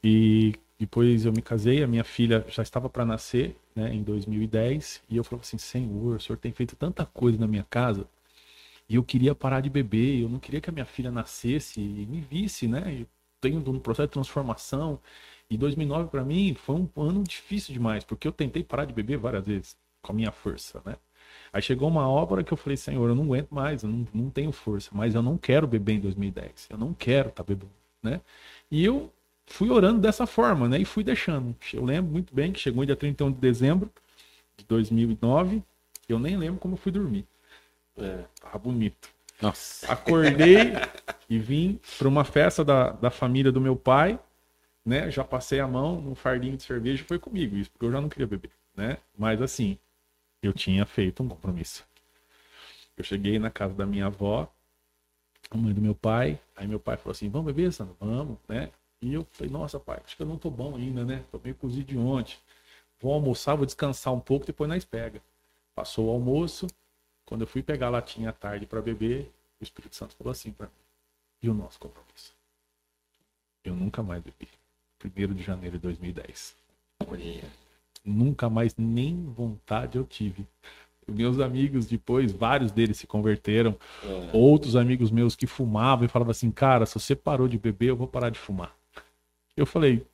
E 0.03 0.55
depois 0.79 1.25
eu 1.25 1.33
me 1.33 1.41
casei, 1.41 1.83
a 1.83 1.87
minha 1.87 2.05
filha 2.05 2.45
já 2.49 2.63
estava 2.63 2.91
para 2.91 3.05
nascer, 3.05 3.57
né, 3.75 3.95
em 3.95 4.03
2010, 4.03 5.03
e 5.09 5.17
eu 5.17 5.25
falava 5.25 5.45
assim: 5.45 5.59
Senhor, 5.59 6.17
o 6.17 6.21
senhor 6.21 6.37
tem 6.39 6.53
feito 6.53 6.75
tanta 6.75 7.07
coisa 7.07 7.39
na 7.39 7.47
minha 7.47 7.65
casa, 7.71 8.07
e 8.89 8.95
eu 8.97 9.03
queria 9.03 9.35
parar 9.35 9.61
de 9.61 9.71
beber, 9.71 10.23
eu 10.23 10.29
não 10.29 10.39
queria 10.39 10.61
que 10.61 10.71
a 10.71 10.73
minha 10.73 10.85
filha 10.85 11.11
nascesse 11.11 11.81
e 11.81 12.07
me 12.07 12.21
visse, 12.21 12.69
né? 12.69 13.01
Eu 13.01 13.07
tenho 13.41 13.59
um 13.69 13.79
processo 13.79 14.09
de 14.09 14.13
transformação. 14.13 15.01
E 15.51 15.57
2009 15.57 16.11
para 16.11 16.25
mim 16.25 16.55
foi 16.55 16.77
um 16.77 16.89
ano 16.97 17.23
difícil 17.25 17.73
demais, 17.73 18.05
porque 18.05 18.27
eu 18.27 18.33
tentei 18.33 18.63
parar 18.65 18.85
de 18.85 18.93
beber 18.93 19.19
várias 19.19 19.47
vezes 19.47 19.77
com 20.03 20.13
a 20.13 20.15
minha 20.15 20.33
força, 20.33 20.81
né? 20.85 20.97
Aí 21.53 21.63
chegou 21.63 21.89
uma 21.89 22.07
hora 22.09 22.45
que 22.45 22.53
eu 22.53 22.57
falei, 22.57 22.77
Senhor, 22.77 23.09
eu 23.09 23.15
não 23.15 23.25
aguento 23.25 23.51
mais, 23.51 23.83
eu 23.83 23.89
não, 23.89 24.07
não 24.13 24.31
tenho 24.31 24.53
força, 24.53 24.91
mas 24.93 25.15
eu 25.15 25.23
não 25.23 25.37
quero 25.39 25.67
beber 25.67 25.95
em 25.95 26.01
2010, 26.01 26.69
eu 26.71 26.79
não 26.79 26.93
quero 26.95 27.29
estar 27.29 27.43
bebendo, 27.43 27.71
né? 28.03 28.21
E 28.71 28.85
eu 28.85 29.13
fui 29.47 29.71
orando 29.71 30.01
dessa 30.01 30.27
forma, 30.27 30.69
né? 30.69 30.79
E 30.79 30.85
fui 30.85 31.05
deixando. 31.05 31.55
Eu 31.73 31.85
lembro 31.85 32.13
muito 32.13 32.35
bem 32.35 32.53
que 32.53 32.61
chegou 32.61 32.85
dia 32.85 32.97
31 32.97 33.33
de 33.33 33.39
dezembro 33.39 33.91
de 34.57 34.65
2009, 34.65 35.63
eu 36.09 36.19
nem 36.19 36.37
lembro 36.37 36.61
como 36.61 36.75
eu 36.75 36.79
fui 36.79 36.93
dormir. 36.93 37.27
É. 37.97 38.25
Tava 38.41 38.59
bonito. 38.59 39.09
Nossa. 39.41 39.91
Acordei 39.93 40.73
e 41.29 41.39
vim 41.39 41.81
para 41.99 42.09
uma 42.09 42.25
festa 42.25 42.65
da, 42.65 42.91
da 42.91 43.11
família 43.11 43.53
do 43.53 43.61
meu 43.61 43.77
pai, 43.77 44.19
né? 44.85 45.11
Já 45.11 45.25
passei 45.25 45.61
a 45.61 45.67
mão 45.67 46.01
num 46.01 46.15
fardinho 46.15 46.57
de 46.57 46.63
cerveja 46.63 47.03
e 47.03 47.07
foi 47.07 47.19
comigo, 47.19 47.57
isso 47.57 47.71
porque 47.71 47.87
eu 47.87 47.93
já 47.93 48.01
não 48.01 48.09
queria 48.09 48.27
beber, 48.27 48.51
né? 48.75 48.99
Mas 49.19 49.43
assim, 49.43 49.79
eu 50.43 50.53
tinha 50.53 50.87
feito 50.87 51.23
um 51.23 51.29
compromisso. 51.29 51.85
Eu 52.97 53.05
cheguei 53.05 53.39
na 53.39 53.51
casa 53.51 53.75
da 53.75 53.85
minha 53.85 54.07
avó, 54.07 54.51
a 55.51 55.57
mãe 55.57 55.73
do 55.75 55.81
meu 55.81 55.95
pai, 55.95 56.41
aí 56.55 56.67
meu 56.67 56.81
pai 56.81 56.97
falou 56.97 57.13
assim: 57.13 57.29
"Vamos 57.29 57.47
beber, 57.47 57.73
Sandra? 57.73 57.95
Vamos", 58.01 58.39
né? 58.49 58.71
E 59.03 59.13
eu 59.13 59.27
falei: 59.33 59.53
"Nossa, 59.53 59.79
pai, 59.79 60.01
acho 60.05 60.17
que 60.17 60.23
eu 60.23 60.27
não 60.27 60.39
tô 60.39 60.51
bom 60.51 60.77
ainda, 60.77 61.05
né? 61.05 61.25
Tô 61.31 61.39
meio 61.43 61.55
cozido 61.55 61.85
de 61.87 61.99
ontem. 61.99 62.37
Vou 63.01 63.13
almoçar, 63.13 63.55
vou 63.55 63.67
descansar 63.67 64.15
um 64.15 64.21
pouco, 64.21 64.47
depois 64.47 64.69
nós 64.69 64.85
pega". 64.85 65.21
Passou 65.75 66.07
o 66.07 66.11
almoço, 66.11 66.67
quando 67.27 67.43
eu 67.43 67.47
fui 67.47 67.63
pegar 67.63 67.89
a 67.89 67.91
latinha 67.91 68.31
à 68.31 68.33
tarde 68.33 68.65
para 68.65 68.81
beber, 68.81 69.31
o 69.61 69.63
Espírito 69.63 69.95
Santo 69.95 70.17
falou 70.17 70.31
assim 70.31 70.53
para 70.53 70.67
mim: 70.67 70.73
"E 71.43 71.51
o 71.51 71.55
nosso 71.55 71.79
compromisso?" 71.79 72.35
Eu 73.63 73.75
nunca 73.75 74.03
mais 74.03 74.23
bebi. 74.23 74.49
1 75.05 75.35
de 75.35 75.43
janeiro 75.43 75.77
de 75.77 75.83
2010 75.83 76.57
nunca 78.07 78.49
mais 78.49 78.75
nem 78.79 79.25
vontade 79.25 79.99
eu 79.99 80.05
tive. 80.05 80.47
Meus 81.09 81.39
amigos 81.39 81.87
depois, 81.87 82.33
vários 82.33 82.73
deles 82.73 82.97
se 82.97 83.07
converteram. 83.07 83.77
É. 84.03 84.31
Outros 84.33 84.75
amigos 84.75 85.11
meus 85.11 85.37
que 85.37 85.47
fumavam 85.47 86.05
e 86.05 86.09
falavam 86.09 86.31
assim, 86.31 86.51
cara, 86.51 86.87
se 86.87 86.95
você 86.95 87.15
parou 87.15 87.47
de 87.47 87.59
beber, 87.59 87.91
eu 87.91 87.97
vou 87.97 88.09
parar 88.09 88.31
de 88.31 88.39
fumar. 88.39 88.75
Eu 89.57 89.67
falei, 89.67 90.05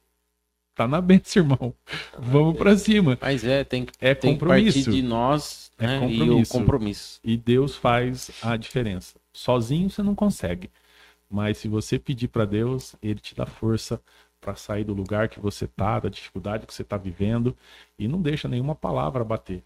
tá 0.74 0.86
na 0.88 1.00
benção, 1.00 1.42
irmão. 1.42 1.74
Vamos 2.18 2.56
pra 2.56 2.76
cima. 2.76 3.18
Mas 3.20 3.44
é, 3.44 3.64
tem, 3.64 3.84
que- 3.84 3.92
É 4.00 4.14
tem 4.14 4.34
que 4.36 4.44
partir 4.44 4.64
compromisso. 4.66 4.90
de 4.90 5.02
nós 5.02 5.70
É 5.78 5.86
né, 5.86 6.10
e 6.10 6.20
o 6.20 6.20
compromisso. 6.20 6.52
compromisso. 6.52 7.20
E 7.24 7.36
Deus 7.36 7.76
faz 7.76 8.30
a 8.42 8.56
diferença. 8.56 9.14
Sozinho 9.32 9.88
você 9.90 10.02
não 10.02 10.14
consegue. 10.14 10.70
Mas 11.30 11.58
se 11.58 11.68
você 11.68 11.98
pedir 11.98 12.28
para 12.28 12.44
Deus, 12.44 12.94
ele 13.02 13.18
te 13.20 13.34
dá 13.34 13.46
força 13.46 14.00
para 14.40 14.54
sair 14.54 14.84
do 14.84 14.92
lugar 14.92 15.28
que 15.28 15.40
você 15.40 15.66
tá, 15.66 15.98
da 16.00 16.08
dificuldade 16.08 16.66
que 16.66 16.74
você 16.74 16.84
tá 16.84 16.96
vivendo 16.96 17.56
e 17.98 18.06
não 18.08 18.20
deixa 18.20 18.48
nenhuma 18.48 18.74
palavra 18.74 19.24
bater. 19.24 19.62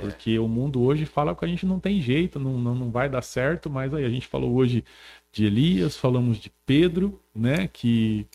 Porque 0.00 0.36
o 0.40 0.48
mundo 0.48 0.82
hoje 0.82 1.06
fala 1.06 1.36
que 1.36 1.44
a 1.44 1.48
gente 1.48 1.64
não 1.64 1.78
tem 1.78 2.00
jeito, 2.00 2.40
não, 2.40 2.58
não, 2.58 2.74
não 2.74 2.90
vai 2.90 3.08
dar 3.08 3.22
certo, 3.22 3.70
mas 3.70 3.94
aí 3.94 4.04
a 4.04 4.08
gente 4.08 4.26
falou 4.26 4.52
hoje 4.54 4.82
de 5.30 5.44
Elias, 5.44 5.96
falamos 5.96 6.38
de 6.38 6.50
Pedro, 6.66 7.20
né, 7.32 7.68
que 7.68 8.26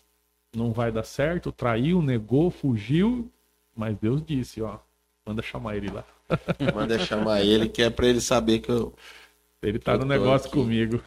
não 0.55 0.71
vai 0.71 0.91
dar 0.91 1.03
certo, 1.03 1.51
traiu, 1.51 2.01
negou, 2.01 2.49
fugiu, 2.49 3.29
mas 3.75 3.95
Deus 3.97 4.21
disse, 4.25 4.61
ó, 4.61 4.77
manda 5.25 5.41
chamar 5.41 5.77
ele 5.77 5.89
lá. 5.91 6.03
Manda 6.75 6.99
chamar 6.99 7.41
ele, 7.43 7.67
que 7.67 7.81
é 7.81 7.89
pra 7.89 8.05
ele 8.05 8.21
saber 8.21 8.59
que 8.59 8.69
eu. 8.69 8.93
Ele 9.63 9.79
tá 9.79 9.93
Eu 9.93 9.99
no 9.99 10.05
negócio 10.05 10.47
aqui. 10.47 10.57
comigo. 10.57 11.01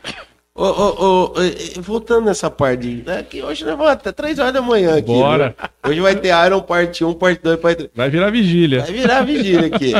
Ô, 0.53 0.65
ô, 0.65 1.25
ô, 1.25 1.33
voltando 1.81 2.25
nessa 2.27 2.51
parte 2.51 3.05
né, 3.07 3.23
que 3.23 3.41
hoje 3.41 3.65
nós 3.65 3.77
vamos 3.77 3.93
até 3.93 4.11
3 4.11 4.39
horas 4.41 4.53
da 4.53 4.61
manhã 4.61 4.97
aqui. 4.99 5.07
Bora. 5.07 5.55
viu? 5.57 5.93
Hoje 5.93 6.01
vai 6.01 6.17
ter 6.17 6.35
Iron 6.45 6.61
parte 6.61 7.05
1, 7.05 7.15
parte 7.15 7.41
2, 7.41 7.61
parte 7.61 7.77
3. 7.79 7.91
Vai 7.95 8.11
virar 8.11 8.31
vigília. 8.31 8.81
Vai 8.83 8.93
virar 8.93 9.23
vigília 9.25 9.67
aqui. 9.69 9.93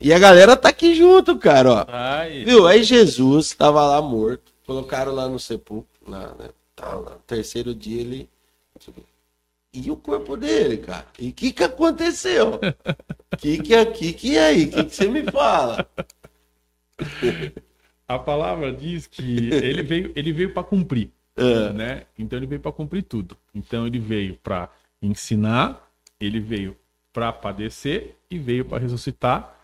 E 0.00 0.12
a 0.12 0.18
galera 0.18 0.56
tá 0.56 0.68
aqui 0.70 0.92
junto, 0.94 1.38
cara, 1.38 1.70
ó. 1.72 1.84
Ai, 1.88 2.44
Viu? 2.44 2.66
Aí 2.66 2.82
Jesus 2.82 3.54
tava 3.54 3.80
lá 3.86 4.02
morto, 4.02 4.52
colocaram 4.66 5.14
lá 5.14 5.28
no 5.28 5.38
sepulcro, 5.38 5.86
lá, 6.06 6.34
né? 6.38 6.48
Tá 6.74 6.88
lá. 6.94 7.12
No 7.12 7.20
terceiro 7.26 7.72
dia 7.74 8.00
ele. 8.00 8.28
E 9.72 9.90
o 9.90 9.96
corpo 9.96 10.36
dele, 10.36 10.78
cara? 10.78 11.06
E 11.18 11.30
o 11.30 11.32
que 11.32 11.52
que 11.52 11.64
aconteceu? 11.64 12.60
Que 13.38 13.60
que 13.60 13.74
aqui, 13.74 14.12
que 14.12 14.36
é 14.36 14.46
aí? 14.46 14.66
Que 14.68 14.84
que 14.84 14.94
você 14.94 15.08
me 15.08 15.24
fala? 15.24 15.88
A 18.06 18.18
palavra 18.18 18.72
diz 18.72 19.06
que 19.06 19.48
ele 19.52 19.82
veio, 19.82 20.12
ele 20.14 20.32
veio 20.32 20.52
para 20.52 20.62
cumprir, 20.62 21.10
É. 21.36 21.72
né? 21.72 22.06
Então 22.18 22.38
ele 22.38 22.46
veio 22.46 22.60
para 22.60 22.70
cumprir 22.72 23.02
tudo. 23.02 23.36
Então 23.54 23.86
ele 23.86 23.98
veio 23.98 24.36
para 24.36 24.70
ensinar, 25.02 25.90
ele 26.20 26.38
veio 26.38 26.76
para 27.12 27.32
padecer 27.32 28.14
e 28.30 28.38
veio 28.38 28.64
para 28.64 28.78
ressuscitar, 28.82 29.58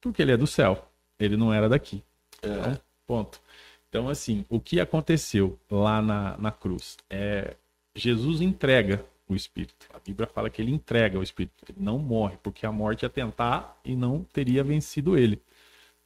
porque 0.00 0.20
ele 0.20 0.32
é 0.32 0.36
do 0.36 0.46
céu. 0.46 0.84
Ele 1.18 1.36
não 1.36 1.52
era 1.54 1.68
daqui. 1.68 2.02
Então, 2.38 2.78
ponto. 3.06 3.40
Então, 3.88 4.08
assim, 4.08 4.44
o 4.48 4.60
que 4.60 4.80
aconteceu 4.80 5.58
lá 5.70 6.02
na, 6.02 6.36
na 6.36 6.50
cruz? 6.50 6.96
É, 7.08 7.54
Jesus 7.96 8.40
entrega 8.40 9.04
o 9.28 9.34
Espírito. 9.34 9.88
A 9.92 9.98
Bíblia 9.98 10.28
fala 10.28 10.48
que 10.50 10.62
ele 10.62 10.72
entrega 10.72 11.18
o 11.18 11.22
Espírito. 11.22 11.64
Ele 11.68 11.78
não 11.80 11.98
morre, 11.98 12.36
porque 12.42 12.64
a 12.66 12.70
morte 12.72 13.02
ia 13.02 13.08
tentar 13.10 13.76
e 13.84 13.96
não 13.96 14.22
teria 14.32 14.62
vencido 14.62 15.18
ele. 15.18 15.40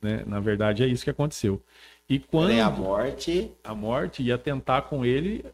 Né? 0.00 0.22
Na 0.26 0.40
verdade, 0.40 0.82
é 0.82 0.86
isso 0.86 1.04
que 1.04 1.10
aconteceu. 1.10 1.62
E 2.08 2.18
quando 2.18 2.48
Peraí, 2.48 2.60
a 2.60 2.70
morte. 2.70 3.52
a 3.62 3.74
morte 3.74 4.22
ia 4.22 4.38
tentar 4.38 4.82
com 4.82 5.04
ele 5.04 5.44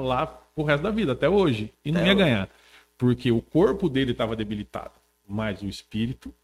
lá 0.00 0.26
pro 0.26 0.64
resto 0.64 0.82
da 0.82 0.90
vida, 0.90 1.12
até 1.12 1.28
hoje. 1.28 1.72
E 1.84 1.92
não 1.92 2.00
Até 2.00 2.08
ia 2.08 2.14
hoje. 2.16 2.24
ganhar. 2.24 2.50
Porque 2.96 3.30
o 3.30 3.40
corpo 3.40 3.88
dele 3.88 4.10
estava 4.12 4.34
debilitado, 4.34 4.92
mas 5.26 5.62
o 5.62 5.66
espírito 5.66 6.34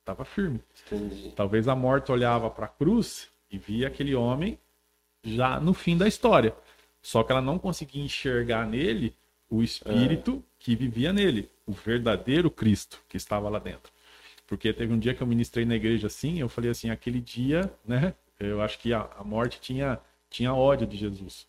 estava 0.00 0.24
firme. 0.24 0.60
Entendi. 0.86 1.32
Talvez 1.36 1.68
a 1.68 1.76
morte 1.76 2.10
olhava 2.10 2.48
para 2.48 2.64
a 2.64 2.68
cruz 2.68 3.28
e 3.50 3.58
via 3.58 3.88
aquele 3.88 4.14
homem 4.14 4.58
já 5.22 5.60
no 5.60 5.74
fim 5.74 5.96
da 5.96 6.08
história. 6.08 6.54
Só 7.02 7.22
que 7.22 7.32
ela 7.32 7.42
não 7.42 7.58
conseguia 7.58 8.02
enxergar 8.02 8.66
nele 8.66 9.14
o 9.50 9.62
espírito 9.62 10.42
que 10.58 10.74
vivia 10.76 11.12
nele, 11.12 11.50
o 11.66 11.72
verdadeiro 11.72 12.50
Cristo 12.50 13.00
que 13.08 13.16
estava 13.16 13.48
lá 13.48 13.58
dentro. 13.58 13.92
Porque 14.46 14.72
teve 14.72 14.92
um 14.92 14.98
dia 14.98 15.14
que 15.14 15.22
eu 15.22 15.26
ministrei 15.26 15.64
na 15.64 15.74
igreja 15.74 16.06
assim, 16.06 16.38
eu 16.38 16.48
falei 16.48 16.70
assim, 16.70 16.90
aquele 16.90 17.20
dia, 17.20 17.72
né? 17.84 18.14
Eu 18.38 18.60
acho 18.62 18.78
que 18.78 18.92
a, 18.92 19.08
a 19.18 19.24
morte 19.24 19.60
tinha, 19.60 19.98
tinha 20.30 20.54
ódio 20.54 20.86
de 20.86 20.96
Jesus. 20.96 21.46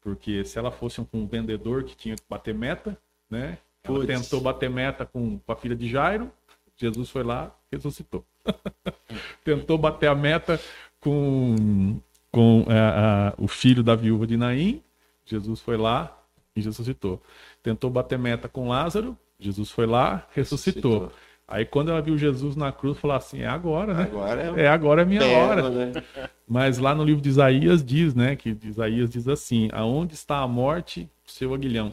Porque 0.00 0.44
se 0.44 0.58
ela 0.58 0.70
fosse 0.70 1.00
um, 1.00 1.06
um 1.12 1.26
vendedor 1.26 1.84
que 1.84 1.96
tinha 1.96 2.16
que 2.16 2.22
bater 2.28 2.54
meta, 2.54 2.96
né? 3.28 3.58
Ela 3.82 4.00
Puts. 4.00 4.06
tentou 4.06 4.40
bater 4.40 4.68
meta 4.70 5.06
com, 5.06 5.38
com 5.38 5.52
a 5.52 5.56
filha 5.56 5.74
de 5.76 5.88
Jairo, 5.88 6.30
Jesus 6.76 7.10
foi 7.10 7.22
lá, 7.22 7.54
ressuscitou. 7.70 8.24
tentou 9.44 9.76
bater 9.78 10.08
a 10.08 10.14
meta 10.14 10.60
com 11.00 11.98
com 12.32 12.64
é, 12.68 12.78
a- 12.78 13.34
o 13.38 13.48
filho 13.48 13.82
da 13.82 13.94
viúva 13.96 14.24
de 14.26 14.36
Naim, 14.36 14.80
Jesus 15.30 15.60
foi 15.60 15.76
lá 15.76 16.16
e 16.54 16.60
ressuscitou. 16.60 17.22
Tentou 17.62 17.88
bater 17.90 18.18
meta 18.18 18.48
com 18.48 18.68
Lázaro, 18.68 19.16
Jesus 19.38 19.70
foi 19.70 19.86
lá, 19.86 20.26
ressuscitou. 20.32 20.92
Ressuscitou. 20.92 21.30
Aí 21.46 21.64
quando 21.64 21.90
ela 21.90 22.00
viu 22.00 22.16
Jesus 22.16 22.54
na 22.54 22.70
cruz, 22.70 22.98
falou 22.98 23.16
assim: 23.16 23.40
é 23.40 23.46
agora, 23.48 23.92
né? 23.92 24.02
Agora 24.04 24.60
é, 24.60 24.64
É 24.64 24.68
agora 24.68 25.02
é 25.02 25.04
minha 25.04 25.26
hora. 25.26 25.68
né? 25.68 26.02
Mas 26.46 26.78
lá 26.78 26.94
no 26.94 27.02
livro 27.04 27.20
de 27.20 27.28
Isaías 27.28 27.84
diz, 27.84 28.14
né, 28.14 28.36
que 28.36 28.56
Isaías 28.62 29.10
diz 29.10 29.26
assim: 29.26 29.68
aonde 29.72 30.14
está 30.14 30.38
a 30.38 30.48
morte, 30.48 31.08
seu 31.26 31.52
aguilhão? 31.52 31.92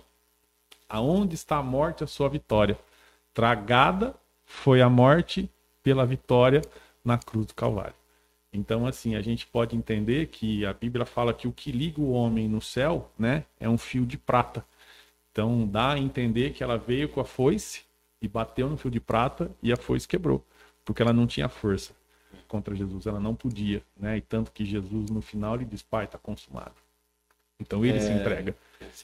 Aonde 0.89 1.35
está 1.35 1.57
a 1.57 1.63
morte, 1.63 2.03
a 2.03 2.07
sua 2.07 2.29
vitória? 2.29 2.77
Tragada 3.33 4.13
foi 4.45 4.81
a 4.81 4.89
morte 4.89 5.49
pela 5.83 6.05
vitória 6.05 6.61
na 7.03 7.17
cruz 7.17 7.47
do 7.47 7.53
Calvário. 7.55 7.93
Então, 8.51 8.85
assim, 8.85 9.15
a 9.15 9.21
gente 9.21 9.45
pode 9.45 9.75
entender 9.75 10.27
que 10.27 10.65
a 10.65 10.73
Bíblia 10.73 11.05
fala 11.05 11.33
que 11.33 11.47
o 11.47 11.51
que 11.51 11.71
liga 11.71 12.01
o 12.01 12.11
homem 12.11 12.47
no 12.47 12.61
céu, 12.61 13.11
né, 13.17 13.43
é 13.59 13.67
um 13.69 13.77
fio 13.77 14.05
de 14.05 14.17
prata. 14.17 14.65
Então, 15.31 15.67
dá 15.67 15.93
a 15.93 15.99
entender 15.99 16.53
que 16.53 16.63
ela 16.63 16.77
veio 16.77 17.09
com 17.09 17.19
a 17.19 17.25
foice 17.25 17.83
e 18.21 18.27
bateu 18.27 18.69
no 18.69 18.77
fio 18.77 18.89
de 18.89 18.99
prata 18.99 19.51
e 19.61 19.71
a 19.71 19.77
foice 19.77 20.07
quebrou, 20.07 20.43
porque 20.83 21.01
ela 21.01 21.13
não 21.13 21.27
tinha 21.27 21.47
força 21.47 21.93
contra 22.47 22.75
Jesus, 22.75 23.05
ela 23.05 23.19
não 23.19 23.35
podia, 23.35 23.83
né? 23.95 24.17
E 24.17 24.21
tanto 24.21 24.51
que 24.51 24.65
Jesus 24.65 25.09
no 25.09 25.21
final 25.21 25.55
ele 25.55 25.65
diz: 25.65 25.81
"Pai, 25.81 26.05
está 26.05 26.17
consumado". 26.17 26.73
Então 27.59 27.85
ele 27.85 27.99
se 27.99 28.11
entrega. 28.11 28.55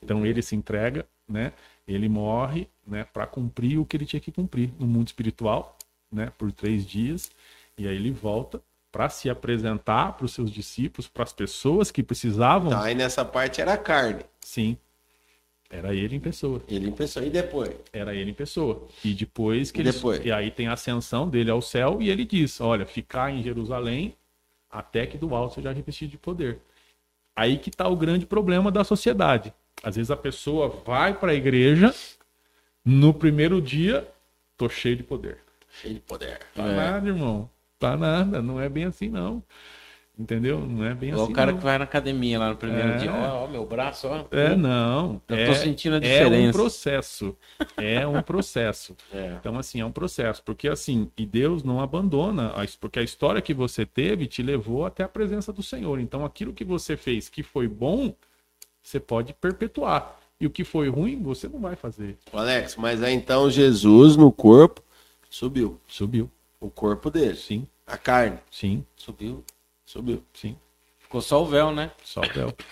Então 0.02 0.26
ele 0.26 0.42
se 0.42 0.56
entrega, 0.56 1.06
né? 1.28 1.54
Ele 1.88 2.08
morre, 2.08 2.68
né, 2.86 3.04
para 3.04 3.28
cumprir 3.28 3.78
o 3.80 3.86
que 3.86 3.98
ele 3.98 4.06
tinha 4.06 4.20
que 4.20 4.32
cumprir 4.32 4.72
no 4.80 4.88
mundo 4.88 5.08
espiritual, 5.08 5.78
né, 6.12 6.32
por 6.38 6.52
três 6.52 6.86
dias, 6.86 7.32
e 7.78 7.88
aí 7.88 7.96
ele 7.96 8.12
volta 8.12 8.62
para 8.94 9.10
se 9.10 9.28
apresentar 9.28 10.14
para 10.14 10.26
os 10.26 10.34
seus 10.34 10.52
discípulos, 10.52 11.08
para 11.08 11.24
as 11.24 11.34
pessoas 11.34 11.90
que 11.90 12.04
precisavam. 12.04 12.70
Tá, 12.70 12.84
aí 12.84 12.94
nessa 12.94 13.26
parte 13.26 13.60
era 13.60 13.76
carne. 13.76 14.24
Sim. 14.40 14.78
Era 15.68 15.96
ele 15.96 16.16
em 16.16 16.20
pessoa. 16.20 16.62
Ele 16.68 16.90
em 16.90 16.92
pessoa. 16.92 17.26
E 17.26 17.30
depois? 17.32 17.72
Era 17.92 18.14
ele 18.14 18.30
em 18.30 18.34
pessoa. 18.36 18.88
E 19.04 19.12
depois 19.16 19.72
que 19.72 19.80
E 19.80 19.82
ele. 19.82 19.92
depois? 19.92 20.24
E 20.24 20.32
aí 20.32 20.52
tem 20.52 20.68
a 20.68 20.74
ascensão 20.74 21.28
dele 21.28 21.50
ao 21.50 21.60
céu 21.60 21.98
e 22.00 22.12
ele 22.12 22.24
diz: 22.24 22.62
Olha, 22.62 22.86
ficar 22.86 23.32
em 23.32 23.42
Jerusalém 23.42 24.16
até 24.70 25.08
que 25.08 25.18
do 25.18 25.34
alto 25.34 25.56
seja 25.56 25.72
revestido 25.72 26.12
de 26.12 26.18
poder. 26.20 26.60
Aí 27.36 27.58
que 27.58 27.72
tá 27.72 27.88
o 27.88 27.96
grande 27.96 28.28
problema 28.28 28.72
da 28.72 28.84
sociedade. 28.84 29.52
Às 29.82 29.96
vezes 29.96 30.12
a 30.12 30.16
pessoa 30.16 30.70
vai 30.86 31.16
para 31.16 31.32
a 31.32 31.36
igreja, 31.36 31.92
no 32.86 33.12
primeiro 33.12 33.60
dia, 33.60 34.08
tô 34.56 34.70
cheio 34.70 34.96
de 34.96 35.02
poder. 35.04 35.40
Cheio 35.82 35.96
de 35.96 36.00
poder. 36.02 36.38
Tá 36.54 36.64
É. 36.64 36.76
nada, 36.76 37.08
irmão. 37.10 37.50
Tá 37.84 37.98
nada. 37.98 38.42
Não 38.42 38.60
é 38.62 38.70
bem 38.70 38.86
assim, 38.86 39.10
não. 39.10 39.44
Entendeu? 40.18 40.60
Não 40.60 40.86
é 40.86 40.94
bem 40.94 41.10
Igual 41.10 41.24
assim. 41.24 41.34
o 41.34 41.36
cara 41.36 41.52
não. 41.52 41.58
que 41.58 41.64
vai 41.64 41.76
na 41.78 41.86
academia 41.86 42.38
lá 42.38 42.50
no 42.50 42.56
primeiro 42.56 42.90
É. 42.90 42.98
dia. 42.98 43.12
Ó, 43.12 43.44
ó, 43.46 43.48
meu 43.48 43.66
braço, 43.66 44.08
ó. 44.08 44.26
É, 44.30 44.56
não. 44.56 45.20
Eu 45.28 45.36
é, 45.36 45.48
tô 45.48 45.56
sentindo 45.56 45.94
a 45.94 45.98
É 45.98 46.00
um 46.00 46.02
diferença. 46.02 46.60
processo. 46.60 47.38
É 47.78 48.08
um 48.08 48.22
processo. 48.22 48.96
É. 49.12 49.36
Então, 49.40 49.58
assim, 49.58 49.82
é 49.82 49.86
um 49.86 49.92
processo. 49.92 50.44
Porque, 50.44 50.68
assim, 50.70 51.10
e 51.18 51.26
Deus 51.26 51.64
não 51.64 51.82
abandona, 51.82 52.54
porque 52.80 53.00
a 53.00 53.04
história 53.04 53.42
que 53.42 53.54
você 53.56 53.86
teve 53.88 54.28
te 54.28 54.44
levou 54.44 54.86
até 54.86 55.04
a 55.04 55.10
presença 55.10 55.52
do 55.52 55.64
Senhor. 55.64 56.00
Então, 56.00 56.24
aquilo 56.24 56.54
que 56.54 56.64
você 56.64 56.96
fez 56.96 57.28
que 57.28 57.42
foi 57.42 57.68
bom, 57.68 58.14
você 58.84 59.00
pode 59.00 59.34
perpetuar. 59.34 60.20
E 60.40 60.46
o 60.46 60.50
que 60.50 60.64
foi 60.64 60.90
ruim, 60.90 61.22
você 61.24 61.48
não 61.50 61.60
vai 61.60 61.76
fazer. 61.76 62.18
Alex, 62.32 62.76
mas 62.76 63.02
aí 63.02 63.14
então 63.16 63.50
Jesus 63.50 64.16
no 64.16 64.32
corpo 64.32 64.82
subiu. 65.30 65.80
Subiu. 65.88 66.30
O 66.60 66.70
corpo 66.70 67.10
dele. 67.10 67.36
Sim, 67.36 67.66
A 67.94 67.98
carne 67.98 68.40
sim, 68.50 68.84
Subiu. 68.96 69.44
subiu. 69.86 70.24
sim. 70.34 70.58
Ficou 70.98 71.22
só 71.22 71.44
o 71.44 71.46
véu, 71.46 71.72
né? 71.72 71.92
Só 72.04 72.22
o 72.22 72.30
véu. 72.34 72.52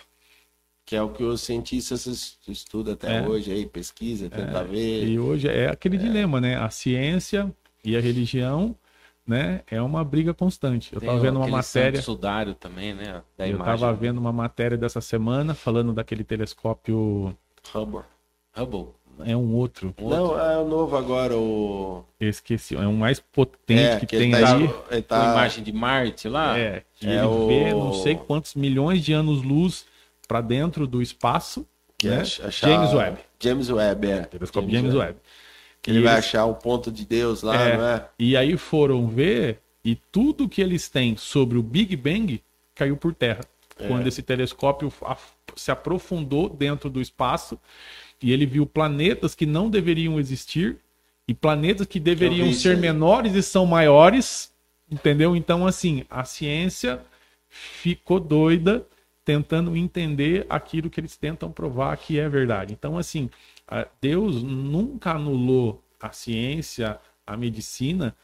Que 0.83 0.95
é 0.97 1.01
o 1.01 1.09
que 1.09 1.23
os 1.23 1.39
cientistas 1.41 2.05
es- 2.05 2.37
estudam 2.47 2.95
até 2.95 3.19
É. 3.19 3.21
hoje 3.25 3.49
aí, 3.49 3.65
pesquisa, 3.65 4.29
tenta 4.29 4.61
ver. 4.63 5.07
E 5.07 5.17
hoje 5.17 5.47
é 5.47 5.69
aquele 5.69 5.97
dilema, 5.97 6.41
né? 6.41 6.57
A 6.57 6.69
ciência 6.69 7.49
e 7.81 7.95
a 7.95 8.01
religião, 8.01 8.75
né? 9.25 9.61
É 9.67 9.81
uma 9.81 10.03
briga 10.03 10.33
constante. 10.33 10.91
Eu 10.93 10.99
Tem 10.99 11.07
tava 11.07 11.21
vendo 11.21 11.37
uma 11.37 11.47
matéria. 11.47 12.01
sudário 12.01 12.53
também, 12.55 12.93
né? 12.93 13.23
Da 13.37 13.47
Eu 13.47 13.55
imagem. 13.55 13.79
tava 13.79 13.93
vendo 13.93 14.17
uma 14.17 14.33
matéria 14.33 14.77
dessa 14.77 14.99
semana 14.99 15.53
falando 15.53 15.93
daquele 15.93 16.25
telescópio. 16.25 17.37
Hubble. 17.73 18.01
Hubble. 18.57 18.87
É 19.25 19.35
um 19.35 19.53
outro. 19.55 19.93
Não, 19.99 20.39
é 20.39 20.57
o 20.57 20.67
novo 20.67 20.95
agora, 20.97 21.35
o. 21.35 22.03
Eu 22.19 22.29
esqueci. 22.29 22.75
É 22.75 22.87
o 22.87 22.93
mais 22.93 23.19
potente 23.19 23.81
É, 23.81 23.99
que, 23.99 24.05
que 24.05 24.17
tem 24.17 24.31
tá, 24.31 24.53
ali. 24.55 24.67
Com 24.67 24.95
a 24.95 25.01
tá 25.01 25.31
imagem 25.31 25.63
de 25.63 25.71
Marte 25.71 26.27
lá. 26.29 26.57
É, 26.57 26.83
que 26.95 27.07
É 27.07 27.17
ele 27.17 27.25
o- 27.25 27.47
vê 27.47 27.69
não 27.71 27.93
sei 27.93 28.15
quantos 28.15 28.55
milhões 28.55 29.03
de 29.03 29.13
anos-luz 29.13 29.85
para 30.27 30.41
dentro 30.41 30.85
do 30.87 31.01
espaço. 31.01 31.65
que 31.97 32.07
né? 32.07 32.21
achar- 32.21 32.49
James 32.51 32.93
Webb. 32.93 33.17
James 33.39 33.69
Webb, 33.69 34.07
é. 34.09 34.21
Telescópio 34.23 34.71
James 34.71 34.93
Webb. 34.95 35.17
Que 35.83 35.91
ele 35.91 35.99
E 35.99 36.03
vai 36.03 36.13
eles- 36.13 36.25
achar 36.25 36.45
o 36.45 36.55
ponto 36.55 36.91
de 36.91 37.05
Deus 37.05 37.43
lá, 37.43 37.55
É. 37.55 37.77
não 37.77 37.85
é? 37.87 38.05
E 38.17 38.35
aí 38.35 38.57
foram 38.57 39.07
ver 39.07 39.59
e 39.85 39.95
tudo 40.11 40.49
que 40.49 40.61
eles 40.61 40.89
têm 40.89 41.15
sobre 41.17 41.57
o 41.59 41.63
Big 41.63 41.95
Bang 41.95 42.41
caiu 42.73 42.97
por 42.97 43.13
terra. 43.13 43.41
É. 43.79 43.87
Quando 43.87 44.05
esse 44.07 44.21
telescópio 44.23 44.91
se 45.55 45.71
aprofundou 45.71 46.49
dentro 46.49 46.89
do 46.89 47.01
espaço 47.01 47.59
e 48.21 48.31
ele 48.31 48.45
viu 48.45 48.65
planetas 48.65 49.33
que 49.33 49.45
não 49.45 49.69
deveriam 49.69 50.19
existir 50.19 50.77
e 51.27 51.33
planetas 51.33 51.87
que 51.87 51.99
deveriam 51.99 52.47
isso 52.47 52.61
ser 52.61 52.75
aí. 52.75 52.81
menores 52.81 53.33
e 53.35 53.41
são 53.41 53.65
maiores, 53.65 54.51
entendeu? 54.89 55.35
Então, 55.35 55.65
assim, 55.65 56.03
a 56.09 56.23
ciência 56.23 57.01
ficou 57.49 58.19
doida 58.19 58.85
tentando 59.23 59.75
entender 59.75 60.45
aquilo 60.49 60.89
que 60.89 60.99
eles 60.99 61.15
tentam 61.15 61.51
provar 61.51 61.95
que 61.97 62.19
é 62.19 62.27
verdade. 62.27 62.73
Então, 62.73 62.97
assim, 62.97 63.29
Deus 64.01 64.41
nunca 64.43 65.11
anulou 65.11 65.83
a 65.99 66.11
ciência, 66.11 66.99
a 67.25 67.37
medicina 67.37 68.15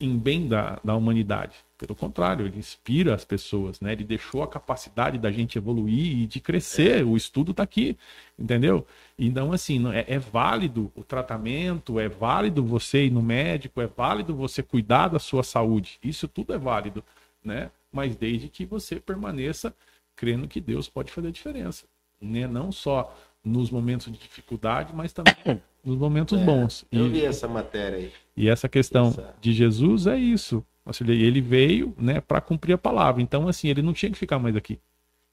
em 0.00 0.16
bem 0.16 0.48
da, 0.48 0.78
da 0.82 0.94
humanidade. 0.94 1.56
Pelo 1.78 1.94
contrário, 1.94 2.46
ele 2.46 2.58
inspira 2.58 3.14
as 3.14 3.24
pessoas, 3.24 3.80
né? 3.82 3.92
Ele 3.92 4.02
deixou 4.04 4.42
a 4.42 4.48
capacidade 4.48 5.18
da 5.18 5.30
gente 5.30 5.58
evoluir 5.58 6.20
e 6.20 6.26
de 6.26 6.40
crescer. 6.40 7.04
O 7.04 7.16
estudo 7.18 7.50
está 7.50 7.62
aqui, 7.62 7.98
entendeu? 8.38 8.86
Então, 9.18 9.52
assim, 9.52 9.82
é, 9.92 10.06
é 10.14 10.18
válido 10.18 10.90
o 10.94 11.04
tratamento, 11.04 12.00
é 12.00 12.08
válido 12.08 12.64
você 12.64 13.04
ir 13.06 13.10
no 13.10 13.20
médico, 13.22 13.80
é 13.82 13.86
válido 13.86 14.34
você 14.34 14.62
cuidar 14.62 15.08
da 15.08 15.18
sua 15.18 15.42
saúde. 15.42 15.98
Isso 16.02 16.26
tudo 16.26 16.54
é 16.54 16.58
válido, 16.58 17.04
né? 17.44 17.70
Mas 17.92 18.16
desde 18.16 18.48
que 18.48 18.64
você 18.64 18.98
permaneça 18.98 19.74
crendo 20.14 20.48
que 20.48 20.62
Deus 20.62 20.88
pode 20.88 21.12
fazer 21.12 21.28
a 21.28 21.32
diferença, 21.32 21.84
né? 22.18 22.46
Não 22.46 22.72
só 22.72 23.14
nos 23.44 23.70
momentos 23.70 24.10
de 24.10 24.18
dificuldade, 24.18 24.94
mas 24.94 25.12
também 25.12 25.34
nos 25.84 25.98
momentos 25.98 26.40
bons. 26.40 26.86
Eu 26.90 27.06
E- 27.06 27.10
vi 27.10 27.24
essa 27.26 27.46
matéria 27.46 27.98
aí. 27.98 28.12
e 28.34 28.48
essa 28.48 28.66
questão 28.66 29.08
Exato. 29.08 29.38
de 29.42 29.52
Jesus 29.52 30.06
é 30.06 30.18
isso. 30.18 30.64
Assim, 30.86 31.04
ele- 31.04 31.22
ele 31.24 31.40
veio, 31.40 31.92
né, 31.98 32.20
para 32.20 32.40
cumprir 32.40 32.72
a 32.74 32.78
palavra. 32.78 33.20
Então, 33.20 33.48
assim, 33.48 33.68
ele 33.68 33.82
não 33.82 33.92
tinha 33.92 34.10
que 34.10 34.16
ficar 34.18 34.38
mais 34.38 34.54
aqui. 34.56 34.78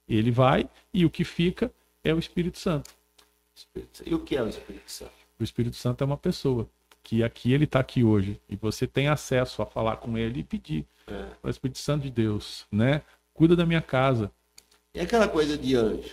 Ele 0.09 0.31
vai 0.31 0.67
e 0.93 1.05
o 1.05 1.09
que 1.09 1.23
fica 1.23 1.71
é 2.03 2.13
o 2.13 2.19
Espírito 2.19 2.57
Santo. 2.57 2.91
E 4.05 4.13
o 4.13 4.19
que 4.19 4.35
é 4.35 4.41
o 4.41 4.47
Espírito 4.49 4.91
Santo? 4.91 5.11
O 5.39 5.43
Espírito 5.43 5.75
Santo 5.75 6.03
é 6.03 6.05
uma 6.05 6.17
pessoa 6.17 6.67
que 7.03 7.23
aqui 7.23 7.53
ele 7.53 7.65
está 7.65 7.79
aqui 7.79 8.03
hoje 8.03 8.39
e 8.49 8.55
você 8.55 8.87
tem 8.87 9.07
acesso 9.07 9.61
a 9.61 9.65
falar 9.65 9.97
com 9.97 10.17
ele 10.17 10.39
e 10.39 10.43
pedir 10.43 10.85
É. 11.07 11.25
o 11.43 11.49
Espírito 11.49 11.77
Santo 11.79 12.03
de 12.03 12.09
Deus, 12.09 12.65
né? 12.71 13.01
Cuida 13.33 13.55
da 13.55 13.65
minha 13.65 13.81
casa. 13.81 14.31
E 14.93 14.99
aquela 14.99 15.27
coisa 15.27 15.57
de 15.57 15.75
anjo? 15.75 16.09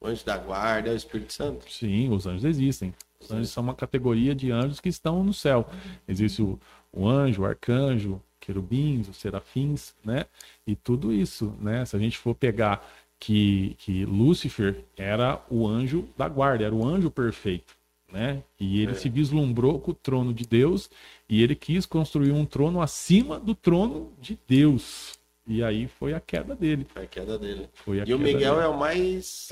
O 0.00 0.06
anjo 0.08 0.24
da 0.24 0.36
guarda 0.36 0.88
é 0.90 0.92
o 0.92 0.96
Espírito 0.96 1.32
Santo? 1.32 1.70
Sim, 1.70 2.10
os 2.10 2.26
anjos 2.26 2.44
existem. 2.44 2.92
Os 3.20 3.30
anjos 3.30 3.50
são 3.50 3.62
uma 3.62 3.74
categoria 3.74 4.34
de 4.34 4.50
anjos 4.50 4.80
que 4.80 4.88
estão 4.88 5.22
no 5.22 5.32
céu. 5.32 5.68
Existe 6.08 6.42
o, 6.42 6.58
o 6.92 7.06
anjo, 7.08 7.42
o 7.42 7.44
arcanjo, 7.46 8.20
querubins, 8.42 9.08
os 9.08 9.16
serafins, 9.16 9.94
né? 10.04 10.26
E 10.66 10.74
tudo 10.76 11.12
isso, 11.12 11.54
né? 11.60 11.84
Se 11.84 11.96
a 11.96 11.98
gente 11.98 12.18
for 12.18 12.34
pegar 12.34 12.86
que, 13.18 13.74
que 13.78 14.04
Lúcifer 14.04 14.84
era 14.96 15.40
o 15.48 15.66
anjo 15.66 16.08
da 16.18 16.28
guarda, 16.28 16.64
era 16.64 16.74
o 16.74 16.86
anjo 16.86 17.10
perfeito, 17.10 17.74
né? 18.12 18.42
E 18.58 18.82
ele 18.82 18.94
se 18.96 19.08
vislumbrou 19.08 19.78
com 19.78 19.92
o 19.92 19.94
trono 19.94 20.34
de 20.34 20.44
Deus 20.44 20.90
e 21.28 21.42
ele 21.42 21.54
quis 21.54 21.86
construir 21.86 22.32
um 22.32 22.44
trono 22.44 22.80
acima 22.82 23.38
do 23.38 23.54
trono 23.54 24.12
de 24.20 24.36
Deus. 24.48 25.18
E 25.46 25.62
aí 25.62 25.86
foi 25.88 26.12
a 26.14 26.20
queda 26.20 26.54
dele. 26.54 26.86
É 26.94 27.00
a 27.02 27.06
queda 27.06 27.38
dele. 27.38 27.68
Foi 27.74 28.00
a 28.00 28.04
E 28.06 28.12
o 28.14 28.18
Miguel 28.18 28.54
dele. 28.56 28.66
é 28.66 28.68
o 28.68 28.76
mais, 28.78 29.48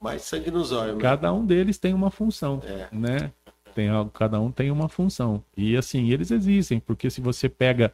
mais 0.00 0.22
sangue 0.22 0.50
nos 0.50 0.70
olhos. 0.72 0.96
né? 0.96 1.00
Cada 1.02 1.32
um 1.32 1.44
deles 1.44 1.78
tem 1.78 1.92
uma 1.94 2.10
função, 2.10 2.62
É. 2.64 2.88
né? 2.92 3.32
Tem, 3.74 3.88
cada 4.12 4.38
um 4.40 4.52
tem 4.52 4.70
uma 4.70 4.88
função. 4.88 5.42
E 5.56 5.76
assim, 5.76 6.10
eles 6.12 6.30
existem, 6.30 6.78
porque 6.78 7.10
se 7.10 7.20
você 7.20 7.48
pega 7.48 7.92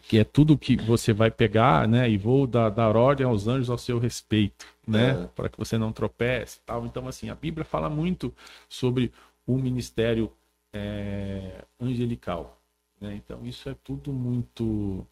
que 0.00 0.18
é 0.18 0.24
tudo 0.24 0.58
que 0.58 0.76
você 0.76 1.12
vai 1.12 1.30
pegar, 1.30 1.86
né? 1.88 2.08
E 2.08 2.16
vou 2.16 2.46
dar, 2.46 2.70
dar 2.70 2.96
ordem 2.96 3.26
aos 3.26 3.46
anjos 3.46 3.70
ao 3.70 3.78
seu 3.78 3.98
respeito, 3.98 4.66
né? 4.86 5.10
É. 5.10 5.26
Para 5.34 5.48
que 5.48 5.58
você 5.58 5.76
não 5.78 5.92
tropece, 5.92 6.60
tal. 6.64 6.86
Então 6.86 7.06
assim, 7.08 7.30
a 7.30 7.34
Bíblia 7.34 7.64
fala 7.64 7.88
muito 7.88 8.34
sobre 8.68 9.12
o 9.46 9.56
ministério 9.56 10.32
é, 10.72 11.64
angelical, 11.80 12.60
né? 13.00 13.14
Então 13.14 13.44
isso 13.46 13.68
é 13.68 13.76
tudo 13.82 14.12
muito 14.12 15.06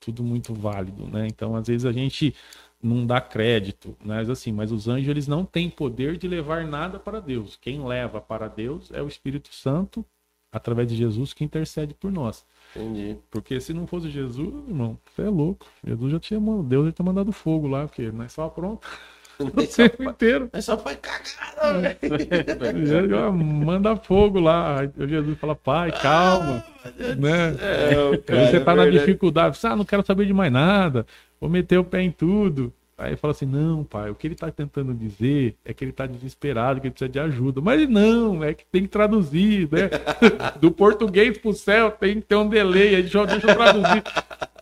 tudo 0.00 0.22
muito 0.22 0.52
válido, 0.52 1.06
né? 1.06 1.26
Então, 1.26 1.56
às 1.56 1.66
vezes 1.66 1.86
a 1.86 1.92
gente 1.92 2.34
não 2.82 3.06
dá 3.06 3.20
crédito, 3.20 3.96
né? 4.04 4.16
mas 4.16 4.28
assim, 4.28 4.52
mas 4.52 4.70
os 4.70 4.86
anjos 4.86 5.08
eles 5.08 5.26
não 5.26 5.46
têm 5.46 5.70
poder 5.70 6.18
de 6.18 6.28
levar 6.28 6.66
nada 6.66 6.98
para 6.98 7.20
Deus. 7.20 7.56
Quem 7.56 7.82
leva 7.82 8.20
para 8.20 8.46
Deus 8.46 8.90
é 8.92 9.02
o 9.02 9.08
Espírito 9.08 9.54
Santo 9.54 10.04
através 10.52 10.88
de 10.88 10.94
Jesus 10.94 11.32
que 11.32 11.42
intercede 11.42 11.94
por 11.94 12.12
nós. 12.12 12.44
Entendi. 12.74 13.16
Porque 13.30 13.60
se 13.60 13.72
não 13.72 13.86
fosse 13.86 14.10
Jesus, 14.10 14.68
irmão, 14.68 14.98
você 15.14 15.22
é 15.22 15.28
louco. 15.28 15.66
Jesus 15.86 16.12
já 16.12 16.20
tinha 16.20 16.40
Deus 16.62 16.86
já 16.86 16.92
tinha 16.92 17.06
mandado 17.06 17.32
fogo 17.32 17.68
lá, 17.68 17.86
porque 17.86 18.10
nós 18.10 18.32
estava 18.32 18.50
pronto. 18.50 18.86
O 19.38 19.66
tempo 19.66 20.02
inteiro. 20.04 20.48
Mas 20.52 20.64
só 20.64 20.78
foi 20.78 20.96
cagada, 20.96 21.80
velho. 21.80 23.32
Manda 23.34 23.96
fogo 23.96 24.38
lá. 24.38 24.80
Aí 24.80 24.90
Jesus 25.08 25.38
fala, 25.38 25.54
pai, 25.54 25.92
calma. 25.92 26.64
Ah, 26.84 27.14
né? 27.16 27.56
É, 27.60 28.16
cara, 28.18 28.46
você 28.46 28.56
é 28.56 28.60
tá 28.60 28.74
na 28.74 28.84
verdade. 28.84 29.04
dificuldade. 29.06 29.56
Você, 29.56 29.66
ah, 29.66 29.76
não 29.76 29.84
quero 29.84 30.04
saber 30.06 30.26
de 30.26 30.32
mais 30.32 30.52
nada. 30.52 31.06
Vou 31.40 31.50
meter 31.50 31.78
o 31.78 31.84
pé 31.84 32.02
em 32.02 32.10
tudo. 32.10 32.72
Aí 32.96 33.10
ele 33.10 33.16
fala 33.16 33.32
assim: 33.32 33.46
não, 33.46 33.84
pai, 33.84 34.10
o 34.10 34.14
que 34.14 34.26
ele 34.26 34.34
tá 34.34 34.50
tentando 34.50 34.94
dizer 34.94 35.56
é 35.64 35.74
que 35.74 35.84
ele 35.84 35.92
tá 35.92 36.06
desesperado, 36.06 36.80
que 36.80 36.86
ele 36.86 36.92
precisa 36.92 37.08
de 37.08 37.18
ajuda. 37.18 37.60
Mas 37.60 37.88
não, 37.88 38.42
é 38.42 38.54
que 38.54 38.64
tem 38.66 38.82
que 38.82 38.88
traduzir, 38.88 39.68
né? 39.70 39.90
Do 40.60 40.70
português 40.70 41.36
pro 41.38 41.52
céu 41.52 41.90
tem 41.90 42.16
que 42.16 42.26
ter 42.26 42.36
um 42.36 42.48
delay, 42.48 42.94
aí 42.94 43.02
deixa, 43.02 43.26
deixa 43.26 43.50
eu 43.50 43.54
traduzir. 43.54 44.02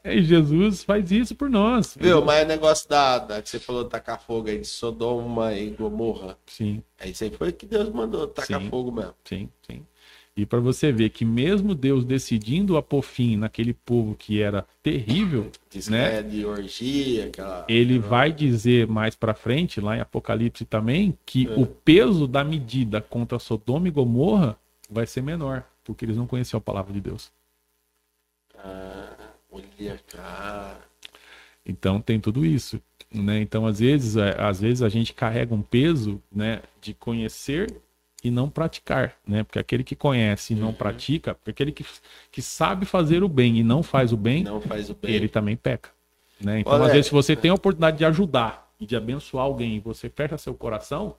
E 0.05 0.23
Jesus 0.23 0.83
faz 0.83 1.13
isso 1.13 1.35
por 1.35 1.49
nós. 1.49 1.97
Viu, 1.99 2.25
mas 2.25 2.45
o 2.45 2.49
negócio 2.49 2.89
da, 2.89 3.19
da 3.19 3.41
que 3.41 3.49
você 3.49 3.61
falou 3.61 3.85
tacar 3.85 4.21
fogo 4.21 4.49
aí 4.49 4.59
de 4.59 4.67
Sodoma 4.67 5.55
e 5.55 5.71
Gomorra. 5.71 6.37
Sim, 6.47 6.83
É 6.99 7.09
isso 7.09 7.23
aí 7.23 7.31
foi 7.31 7.53
que 7.53 7.67
Deus 7.67 7.89
mandou 7.91 8.27
tacar 8.27 8.61
Sim. 8.61 8.69
fogo 8.69 8.91
mesmo. 8.91 9.15
sim, 9.25 9.49
sim. 9.65 9.87
E 10.35 10.47
para 10.47 10.61
você 10.61 10.91
ver 10.91 11.11
que 11.11 11.27
mesmo 11.27 11.75
Deus 11.75 12.05
decidindo 12.07 12.79
a 12.79 12.83
pôr 12.83 13.03
fim 13.03 13.37
naquele 13.37 13.75
povo 13.75 14.15
que 14.15 14.41
era 14.41 14.67
terrível, 14.83 15.51
Diz 15.71 15.89
Né? 15.89 16.19
é 16.19 16.23
de 16.23 16.45
orgia, 16.47 17.27
aquela. 17.27 17.67
ele 17.69 17.99
vai 17.99 18.33
dizer 18.33 18.87
mais 18.87 19.15
pra 19.15 19.35
frente, 19.35 19.79
lá 19.81 19.95
em 19.97 20.01
Apocalipse 20.01 20.65
também, 20.65 21.17
que 21.27 21.47
É. 21.47 21.55
o 21.55 21.67
peso 21.67 22.27
da 22.27 22.43
medida 22.43 23.01
contra 23.03 23.39
Sodoma 23.39 23.89
e 23.89 23.91
Gomorra 23.91 24.57
vai 24.89 25.07
ser 25.07 25.21
menor, 25.23 25.65
porque 25.85 26.05
eles 26.05 26.17
não 26.17 26.27
conheciam 26.27 26.57
a 26.59 26.63
palavra 26.63 26.95
de 26.95 27.01
Deus. 27.01 27.31
Ah, 28.57 29.15
olha, 29.51 30.01
cara. 30.11 30.79
Então 31.65 32.01
tem 32.01 32.19
tudo 32.19 32.45
isso, 32.45 32.81
né? 33.13 33.41
Então 33.41 33.67
às 33.67 33.81
vezes, 33.81 34.17
é, 34.17 34.41
às 34.41 34.61
vezes 34.61 34.83
a 34.83 34.89
gente 34.89 35.13
carrega 35.13 35.55
um 35.55 35.63
peso, 35.63 36.21
né, 36.35 36.63
de 36.81 36.95
conhecer 36.95 37.71
e 38.23 38.31
não 38.31 38.49
praticar, 38.49 39.17
né? 39.27 39.43
Porque 39.43 39.59
aquele 39.59 39.83
que 39.85 39.97
conhece 39.97 40.53
e 40.53 40.57
não 40.57 40.69
Uhum. 40.69 40.75
pratica, 40.75 41.37
aquele 41.47 41.73
que, 41.73 41.85
que 42.31 42.41
sabe 42.43 42.87
fazer 42.87 43.23
o 43.25 43.29
bem 43.29 43.59
e 43.59 43.65
não 43.65 43.83
faz 43.83 44.13
o 44.13 44.17
bem, 44.17 44.45
Não 44.45 44.61
faz 44.61 44.89
o 44.91 44.95
bem. 44.95 45.13
ele 45.15 45.29
também 45.29 45.57
peca, 45.57 45.91
né? 46.41 46.61
Então 46.61 46.73
Olha, 46.73 46.87
às 46.87 46.93
vezes 46.93 47.07
se 47.07 47.13
você 47.13 47.35
tem 47.35 47.51
a 47.51 47.55
oportunidade 47.55 47.99
de 47.99 48.05
ajudar 48.05 48.71
e 48.79 48.87
de 48.87 48.95
abençoar 48.97 49.45
alguém 49.45 49.77
e 49.77 49.81
você 49.81 50.09
fecha 50.09 50.39
seu 50.39 50.55
coração, 50.55 51.17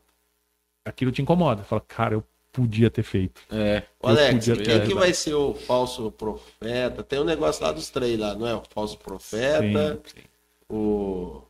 aquilo 0.86 1.12
te 1.12 1.22
incomoda. 1.22 1.64
Fala, 1.64 1.82
cara, 1.88 2.14
eu 2.16 2.24
podia 2.52 2.90
ter 2.90 3.04
feito. 3.04 3.42
É. 3.52 3.84
Ô, 4.00 4.08
Alex, 4.10 4.46
quem 4.46 4.56
ter 4.58 4.88
que 4.88 4.94
vai 4.94 5.14
ser 5.14 5.34
o 5.34 5.54
falso 5.54 6.12
profeta? 6.12 7.04
Tem 7.04 7.20
um 7.20 7.24
negócio 7.24 7.64
lá 7.64 7.72
dos 7.72 7.90
três 7.90 8.18
lá, 8.20 8.36
não 8.36 8.48
é? 8.48 8.56
O 8.56 8.64
falso 8.70 8.98
profeta, 8.98 9.96
Sim, 10.06 10.22
sim. 10.22 10.28
o. 10.70 11.42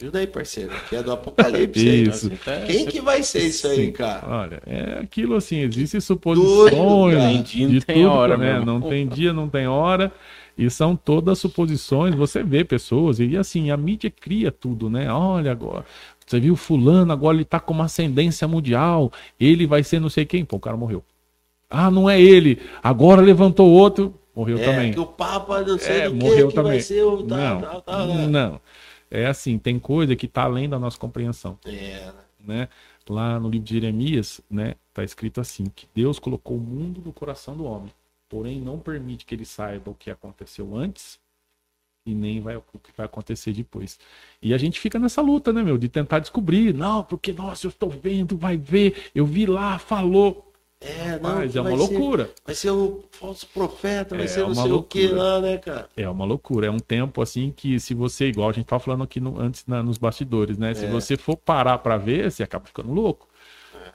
Ajuda 0.00 0.20
aí, 0.20 0.26
parceiro, 0.28 0.70
que 0.88 0.94
é 0.94 1.02
do 1.02 1.10
Apocalipse. 1.10 1.88
aí. 1.88 2.02
Isso. 2.04 2.30
Quem 2.66 2.86
que 2.86 3.00
vai 3.00 3.22
ser 3.22 3.40
isso 3.46 3.66
aí, 3.66 3.86
Sim. 3.86 3.92
cara? 3.92 4.22
Olha, 4.28 4.62
é 4.64 5.00
aquilo 5.02 5.34
assim, 5.34 5.58
existem 5.60 6.00
suposições 6.00 6.70
Doido, 6.72 7.18
de 7.18 7.20
Tem 7.20 7.42
dia, 7.42 7.68
não 7.68 7.80
tem 7.80 7.96
tudo, 7.96 8.08
hora, 8.10 8.36
né? 8.36 8.60
Não 8.64 8.80
tem 8.80 9.08
dia, 9.08 9.32
não 9.32 9.48
tem 9.48 9.66
hora. 9.66 10.12
E 10.56 10.68
são 10.70 10.94
todas 10.94 11.38
suposições. 11.38 12.14
Você 12.14 12.42
vê 12.44 12.64
pessoas, 12.64 13.18
e 13.18 13.36
assim, 13.36 13.70
a 13.72 13.76
mídia 13.76 14.10
cria 14.10 14.52
tudo, 14.52 14.88
né? 14.88 15.10
Olha 15.12 15.50
agora. 15.50 15.84
Você 16.24 16.38
viu 16.38 16.54
fulano, 16.56 17.12
agora 17.12 17.36
ele 17.36 17.44
tá 17.44 17.58
com 17.58 17.72
uma 17.74 17.86
ascendência 17.86 18.46
mundial. 18.46 19.10
Ele 19.40 19.66
vai 19.66 19.82
ser 19.82 19.98
não 20.00 20.08
sei 20.10 20.24
quem. 20.24 20.44
Pô, 20.44 20.56
o 20.56 20.60
cara 20.60 20.76
morreu. 20.76 21.02
Ah, 21.70 21.90
não 21.90 22.08
é 22.08 22.20
ele. 22.20 22.58
Agora 22.82 23.20
levantou 23.20 23.68
outro. 23.70 24.14
Morreu 24.34 24.58
É, 24.58 24.64
também. 24.64 24.92
que 24.92 25.00
o 25.00 25.06
Papa 25.06 25.62
não 25.62 25.76
sei 25.78 26.02
É, 26.02 26.08
do 26.08 26.16
que, 26.18 26.24
morreu 26.24 26.48
que 26.48 26.54
também. 26.54 26.72
vai 26.72 26.80
ser 26.80 27.02
o 27.02 27.22
tal, 27.24 27.38
não, 27.38 27.60
tal, 27.60 27.82
tal, 27.82 28.06
né? 28.06 28.26
não. 28.28 28.60
É 29.10 29.26
assim, 29.26 29.58
tem 29.58 29.78
coisa 29.78 30.14
que 30.16 30.28
tá 30.28 30.42
além 30.44 30.68
da 30.68 30.78
nossa 30.78 30.98
compreensão 30.98 31.58
É, 31.64 32.12
né? 32.40 32.68
Lá 33.08 33.40
no 33.40 33.48
livro 33.48 33.66
de 33.66 33.74
Jeremias, 33.74 34.40
né, 34.50 34.74
tá 34.92 35.02
escrito 35.02 35.40
assim, 35.40 35.64
que 35.66 35.88
Deus 35.94 36.18
colocou 36.18 36.56
o 36.56 36.60
mundo 36.60 37.00
no 37.04 37.12
coração 37.12 37.56
do 37.56 37.64
homem, 37.64 37.92
porém 38.28 38.60
não 38.60 38.78
permite 38.78 39.24
que 39.24 39.34
ele 39.34 39.46
saiba 39.46 39.90
o 39.90 39.94
que 39.94 40.10
aconteceu 40.10 40.76
antes 40.76 41.18
e 42.06 42.14
nem 42.14 42.40
vai, 42.40 42.56
o 42.56 42.62
que 42.62 42.92
vai 42.96 43.06
acontecer 43.06 43.52
depois. 43.52 43.98
E 44.42 44.54
a 44.54 44.58
gente 44.58 44.80
fica 44.80 44.98
nessa 44.98 45.20
luta, 45.20 45.52
né, 45.52 45.62
meu, 45.62 45.76
de 45.78 45.88
tentar 45.88 46.20
descobrir, 46.20 46.74
não, 46.74 47.04
porque 47.04 47.32
nossa, 47.32 47.66
eu 47.66 47.70
estou 47.70 47.90
vendo, 47.90 48.36
vai 48.36 48.56
ver, 48.56 49.10
eu 49.14 49.26
vi 49.26 49.46
lá, 49.46 49.78
falou. 49.78 50.47
É, 50.80 51.18
não, 51.18 51.34
Mas 51.36 51.56
é 51.56 51.60
uma 51.60 51.70
vai 51.70 51.78
ser- 51.78 51.92
loucura. 51.92 52.30
vai 52.46 52.54
ser 52.54 52.70
o 52.70 53.04
falso 53.10 53.46
profeta, 53.48 54.14
vai 54.14 54.24
É 54.26 54.28
ser 54.28 54.40
não 54.40 54.54
sei 54.54 54.70
o 54.72 54.82
que 54.82 55.02
loucura. 55.08 55.22
lá, 55.22 55.40
né, 55.40 55.58
cara? 55.58 55.88
É 55.96 56.08
uma 56.08 56.24
loucura, 56.24 56.66
é 56.68 56.70
um 56.70 56.78
tempo 56.78 57.20
assim 57.20 57.52
que 57.54 57.80
se 57.80 57.94
você, 57.94 58.28
igual 58.28 58.48
a 58.48 58.52
gente 58.52 58.66
tava 58.66 58.80
falando 58.80 59.02
aqui 59.02 59.18
no- 59.20 59.40
antes 59.40 59.64
na- 59.66 59.82
nos 59.82 59.98
bastidores, 59.98 60.56
né? 60.56 60.72
Se 60.74 60.84
É. 60.84 60.88
você 60.88 61.16
for 61.16 61.36
parar 61.36 61.78
pra 61.78 61.96
ver, 61.96 62.30
você 62.30 62.42
acaba 62.42 62.64
ficando 62.66 62.92
louco. 62.92 63.26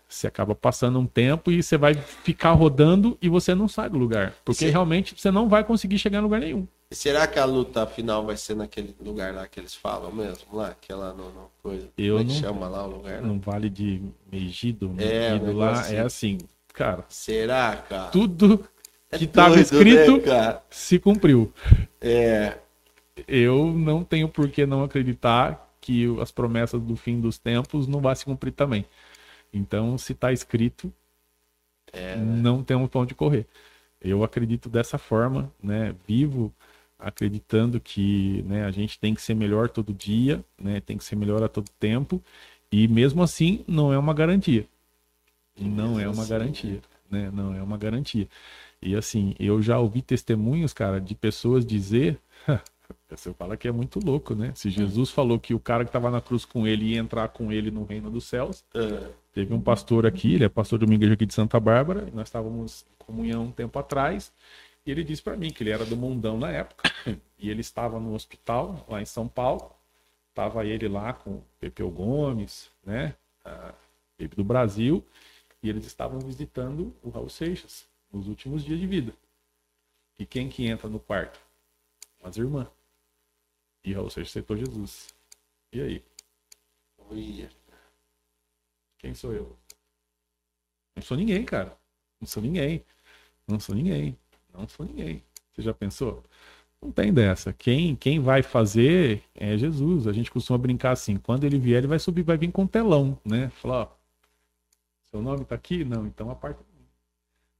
Você 0.07 0.27
acaba 0.27 0.53
passando 0.53 0.99
um 0.99 1.07
tempo 1.07 1.49
e 1.51 1.63
você 1.63 1.75
vai 1.77 1.95
ficar 1.95 2.51
rodando 2.51 3.17
e 3.19 3.27
você 3.29 3.55
não 3.55 3.67
sai 3.67 3.89
do 3.89 3.97
lugar. 3.97 4.33
Porque 4.45 4.69
realmente 4.69 5.15
você 5.17 5.31
não 5.31 5.49
vai 5.49 5.63
conseguir 5.63 5.97
chegar 5.97 6.19
em 6.19 6.21
lugar 6.21 6.39
nenhum. 6.39 6.67
E 6.91 6.95
será 6.95 7.25
que 7.25 7.39
a 7.39 7.45
luta 7.45 7.87
final 7.87 8.23
vai 8.23 8.37
ser 8.37 8.55
naquele 8.55 8.95
lugar 9.03 9.33
lá 9.33 9.47
que 9.47 9.59
eles 9.59 9.73
falam 9.73 10.11
mesmo? 10.11 10.45
Lá, 10.55 10.67
aquela 10.67 11.13
no, 11.13 11.23
no 11.31 11.49
coisa. 11.63 11.89
Eu 11.97 12.17
Como 12.17 12.29
é 12.29 12.33
que 12.33 12.33
não- 12.41 12.47
chama 12.49 12.67
lá 12.67 12.85
o 12.85 12.89
lugar? 12.91 13.21
né? 13.21 13.27
No 13.27 13.39
Vale 13.39 13.69
de 13.69 14.03
Megido, 14.31 14.93
É, 14.99 15.31
Megido 15.31 15.51
um 15.51 15.57
lá, 15.57 15.91
é 15.91 16.01
assim, 16.01 16.37
cara, 16.73 17.05
Será, 17.07 17.77
cara? 17.77 18.11
tudo 18.11 18.67
É 19.11 19.17
que 19.17 19.25
estava 19.25 19.55
doido, 19.55 19.61
escrito 19.61 20.17
né, 20.25 20.61
se 20.69 20.99
cumpriu. 20.99 21.53
É, 22.01 22.57
Eu 23.27 23.71
não 23.73 24.03
tenho 24.03 24.27
por 24.29 24.49
que 24.49 24.65
não 24.65 24.83
acreditar 24.83 25.69
que 25.81 26.05
as 26.21 26.31
promessas 26.31 26.81
do 26.81 26.95
fim 26.95 27.19
dos 27.19 27.37
tempos 27.37 27.87
não 27.87 28.01
vão 28.01 28.15
se 28.15 28.25
cumprir 28.25 28.51
também. 28.53 28.85
Então, 29.53 29.97
se 29.97 30.13
está 30.13 30.31
escrito, 30.33 30.93
É, 31.91 32.15
não 32.15 32.63
tem 32.63 32.75
um 32.77 32.87
pão 32.87 33.05
de 33.05 33.15
correr. 33.15 33.47
Eu 34.01 34.23
acredito 34.23 34.69
dessa 34.69 34.97
forma, 34.97 35.51
né? 35.63 35.95
Vivo 36.07 36.53
acreditando 36.99 37.79
que 37.81 38.43
né, 38.43 38.65
a 38.65 38.71
gente 38.71 38.99
tem 38.99 39.13
que 39.15 39.21
ser 39.21 39.35
melhor 39.35 39.69
todo 39.69 39.93
dia, 39.93 40.43
né? 40.59 40.81
Tem 40.81 40.97
que 40.97 41.05
ser 41.05 41.15
melhor 41.17 41.43
a 41.43 41.49
todo 41.49 41.69
tempo. 41.79 42.23
E 42.71 42.87
mesmo 42.87 43.23
assim, 43.23 43.63
não 43.67 43.93
é 43.93 43.97
uma 43.99 44.13
garantia. 44.13 44.67
Não 45.57 45.99
é 45.99 46.07
uma 46.07 46.21
assim, 46.21 46.31
garantia, 46.31 46.81
né? 47.09 47.29
Não 47.31 47.53
é 47.55 47.61
uma 47.61 47.77
garantia. 47.77 48.27
E 48.81 48.95
assim, 48.95 49.35
eu 49.39 49.61
já 49.61 49.79
ouvi 49.79 50.01
testemunhos, 50.01 50.73
cara, 50.73 50.99
de 50.99 51.15
pessoas 51.15 51.65
dizer. 51.65 52.19
Você 53.09 53.33
fala 53.33 53.55
que 53.55 53.67
é 53.67 53.71
muito 53.71 53.99
louco, 54.03 54.35
né? 54.35 54.51
Se 54.55 54.69
Jesus 54.69 55.09
falou 55.09 55.39
que 55.39 55.53
o 55.53 55.59
cara 55.59 55.83
que 55.83 55.89
estava 55.89 56.11
na 56.11 56.19
cruz 56.19 56.45
com 56.45 56.67
ele 56.67 56.93
ia 56.93 56.99
entrar 56.99 57.27
com 57.29 57.51
ele 57.51 57.71
no 57.71 57.83
reino 57.85 58.09
dos 58.09 58.25
céus, 58.25 58.63
é, 58.73 59.09
Teve 59.33 59.51
um 59.51 59.59
pastor 59.59 60.05
aqui, 60.05 60.35
ele 60.35 60.43
é 60.43 60.49
pastor 60.49 60.77
de 60.77 60.85
uma 60.85 60.93
igreja 60.93 61.15
aqui 61.15 61.25
de 61.25 61.33
Santa 61.33 61.59
Bárbara, 61.59 62.07
e 62.07 62.15
nós 62.15 62.27
estávamos 62.27 62.85
em 62.93 63.03
comunhão 63.03 63.45
um 63.45 63.51
tempo 63.51 63.79
atrás, 63.79 64.31
e 64.85 64.91
ele 64.91 65.03
disse 65.03 65.23
para 65.23 65.35
mim 65.35 65.49
que 65.49 65.63
ele 65.63 65.71
era 65.71 65.83
do 65.83 65.97
mundão 65.97 66.37
na 66.37 66.51
época, 66.51 66.91
e 67.39 67.49
ele 67.49 67.61
estava 67.61 67.99
no 67.99 68.13
hospital 68.13 68.85
lá 68.87 69.01
em 69.01 69.05
São 69.05 69.27
Paulo, 69.27 69.71
estava 70.29 70.63
ele 70.63 70.87
lá 70.87 71.13
com 71.13 71.31
o 71.31 71.43
Pepeu 71.59 71.89
Gomes, 71.89 72.69
né, 72.85 73.15
a 73.43 73.73
Pepe 74.17 74.35
do 74.35 74.43
Brasil, 74.43 75.03
e 75.63 75.69
eles 75.69 75.85
estavam 75.85 76.19
visitando 76.19 76.93
o 77.01 77.09
Raul 77.09 77.29
Seixas 77.29 77.87
nos 78.11 78.27
últimos 78.27 78.63
dias 78.63 78.79
de 78.79 78.85
vida. 78.85 79.13
E 80.19 80.25
quem 80.25 80.49
que 80.49 80.67
entra 80.67 80.89
no 80.89 80.99
quarto? 80.99 81.39
As 82.21 82.37
irmãs. 82.37 82.67
E 83.83 83.93
Raul 83.93 84.09
Seixas 84.09 84.31
aceitou 84.31 84.57
Jesus. 84.57 85.07
E 85.71 85.81
aí? 85.81 86.03
olha. 87.09 87.49
Quem 88.97 89.13
sou 89.13 89.33
eu? 89.33 89.57
Não 90.95 91.03
sou 91.03 91.17
ninguém, 91.17 91.43
cara. 91.43 91.75
Não 92.19 92.27
sou 92.27 92.43
ninguém. 92.43 92.83
Não 93.47 93.59
sou 93.59 93.75
ninguém. 93.75 94.17
Não 94.53 94.67
sou 94.67 94.85
ninguém. 94.85 95.23
Você 95.53 95.61
já 95.61 95.73
pensou? 95.73 96.23
Não 96.81 96.91
tem 96.91 97.13
dessa. 97.13 97.53
Quem, 97.53 97.95
quem 97.95 98.19
vai 98.19 98.43
fazer 98.43 99.23
é 99.33 99.57
Jesus. 99.57 100.07
A 100.07 100.13
gente 100.13 100.29
costuma 100.29 100.57
brincar 100.57 100.91
assim: 100.91 101.17
quando 101.17 101.45
ele 101.45 101.57
vier, 101.57 101.79
ele 101.79 101.87
vai 101.87 101.99
subir, 101.99 102.23
vai 102.23 102.37
vir 102.37 102.51
com 102.51 102.67
telão, 102.67 103.17
né? 103.25 103.49
Falar, 103.49 103.83
ó, 103.83 104.02
seu 105.13 105.21
nome 105.21 105.45
tá 105.45 105.55
aqui? 105.55 105.85
Não, 105.85 106.05
então 106.07 106.29
aparta. 106.31 106.59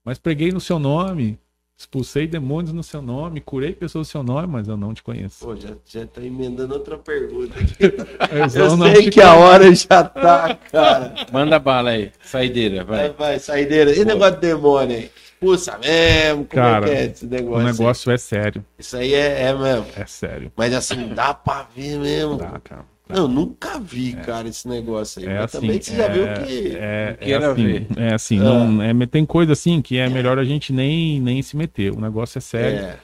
Mas 0.03 0.17
preguei 0.17 0.51
no 0.51 0.59
seu 0.59 0.80
nome, 0.80 1.39
Expulsei 1.75 2.27
demônios 2.27 2.71
no 2.71 2.84
seu 2.84 3.01
nome, 3.01 3.41
curei 3.41 3.73
pessoas 3.73 4.07
no 4.07 4.11
seu 4.11 4.23
nome, 4.23 4.47
mas 4.47 4.67
eu 4.67 4.77
não 4.77 4.93
te 4.93 5.01
conheço. 5.01 5.43
Pô, 5.43 5.55
já, 5.55 5.75
já 5.84 6.05
tá 6.05 6.21
emendando 6.21 6.75
outra 6.75 6.97
pergunta. 6.99 7.55
Eu, 8.31 8.61
Eu 8.63 8.77
não 8.77 8.93
sei 8.93 9.09
que 9.09 9.19
a 9.19 9.30
conheço. 9.34 9.43
hora 9.43 9.75
já 9.75 10.03
tá, 10.03 10.55
cara. 10.71 11.13
Manda 11.31 11.57
bala 11.57 11.89
aí. 11.89 12.11
Saideira, 12.23 12.84
Vai, 12.85 13.09
vai. 13.09 13.13
vai, 13.13 13.39
saideira. 13.39 13.91
E 13.93 14.05
negócio 14.05 14.35
de 14.35 14.41
demônio 14.41 14.95
aí? 14.97 15.11
Puxa 15.39 15.77
mesmo, 15.80 16.45
como 16.45 16.47
Cara, 16.61 16.85
é 16.85 16.89
que 16.89 16.95
é 16.95 17.05
esse 17.05 17.25
O 17.25 17.30
negócio? 17.30 17.59
aí? 17.59 17.65
negócio 17.73 18.11
é 18.11 18.17
sério, 18.17 18.65
Isso 18.77 18.95
aí 18.95 19.13
é, 19.15 19.41
é 19.41 19.53
mesmo. 19.53 19.85
é 19.95 20.05
sério. 20.05 20.51
Mas 20.55 20.73
assim, 20.73 21.07
dá 21.13 21.34
pra 21.34 21.63
ver 21.75 21.97
mesmo. 21.97 22.38
Tá, 22.38 22.59
cara. 22.63 22.85
Não, 23.14 23.27
nunca 23.27 23.80
vi, 23.80 24.14
cara, 24.14 24.48
esse 24.48 24.68
negócio 24.68 25.22
aí. 25.22 25.27
É 25.27 25.34
Mas 25.35 25.44
assim, 25.44 25.60
também 25.61 25.81
você 25.81 25.95
já 25.95 26.03
é, 26.06 26.10
viu 26.14 26.23
que. 26.45 26.76
é, 26.76 27.10
é 27.10 27.14
queira 27.15 27.52
assim, 27.52 27.64
ver. 27.65 27.88
é 27.98 28.14
assim, 28.14 28.40
Ah. 28.40 28.44
não, 28.44 28.81
é, 28.81 29.06
tem 29.07 29.26
coisa 29.26 29.53
assim 29.53 29.81
que 29.81 29.98
é 29.98 30.10
melhor 30.10 30.38
a 30.40 30.44
gente 30.44 30.73
nem, 30.73 31.19
nem 31.19 31.41
se 31.41 31.56
meter. 31.56 31.91
O 31.94 32.02
negócio 32.02 32.38
é 32.38 32.41
sério. 32.41 32.80
É. 32.80 32.99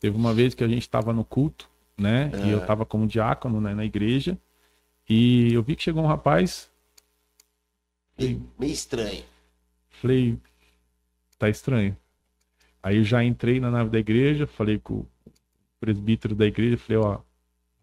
Teve 0.00 0.16
uma 0.16 0.32
vez 0.32 0.54
que 0.54 0.64
a 0.64 0.68
gente 0.68 0.82
estava 0.82 1.12
no 1.12 1.24
culto, 1.24 1.68
né? 1.98 2.30
E 2.44 2.50
É. 2.50 2.54
eu 2.54 2.64
tava 2.64 2.86
como 2.86 3.06
diácono 3.06 3.60
né, 3.60 3.74
na 3.74 3.84
igreja. 3.84 4.38
E 5.08 5.52
eu 5.52 5.62
vi 5.62 5.76
que 5.76 5.82
chegou 5.82 6.02
um 6.02 6.06
rapaz. 6.06 6.70
meio, 8.18 8.42
meio 8.58 8.72
estranho. 8.72 9.22
Falei, 10.00 10.38
tá 11.38 11.48
estranho. 11.48 11.96
Aí 12.82 12.96
eu 12.96 13.04
já 13.04 13.22
entrei 13.22 13.60
na 13.60 13.70
nave 13.70 13.90
da 13.90 13.98
igreja, 13.98 14.46
falei 14.46 14.78
com 14.78 14.94
o 14.94 15.06
presbítero 15.78 16.34
da 16.34 16.46
igreja, 16.46 16.78
falei, 16.78 17.02
ó, 17.02 17.18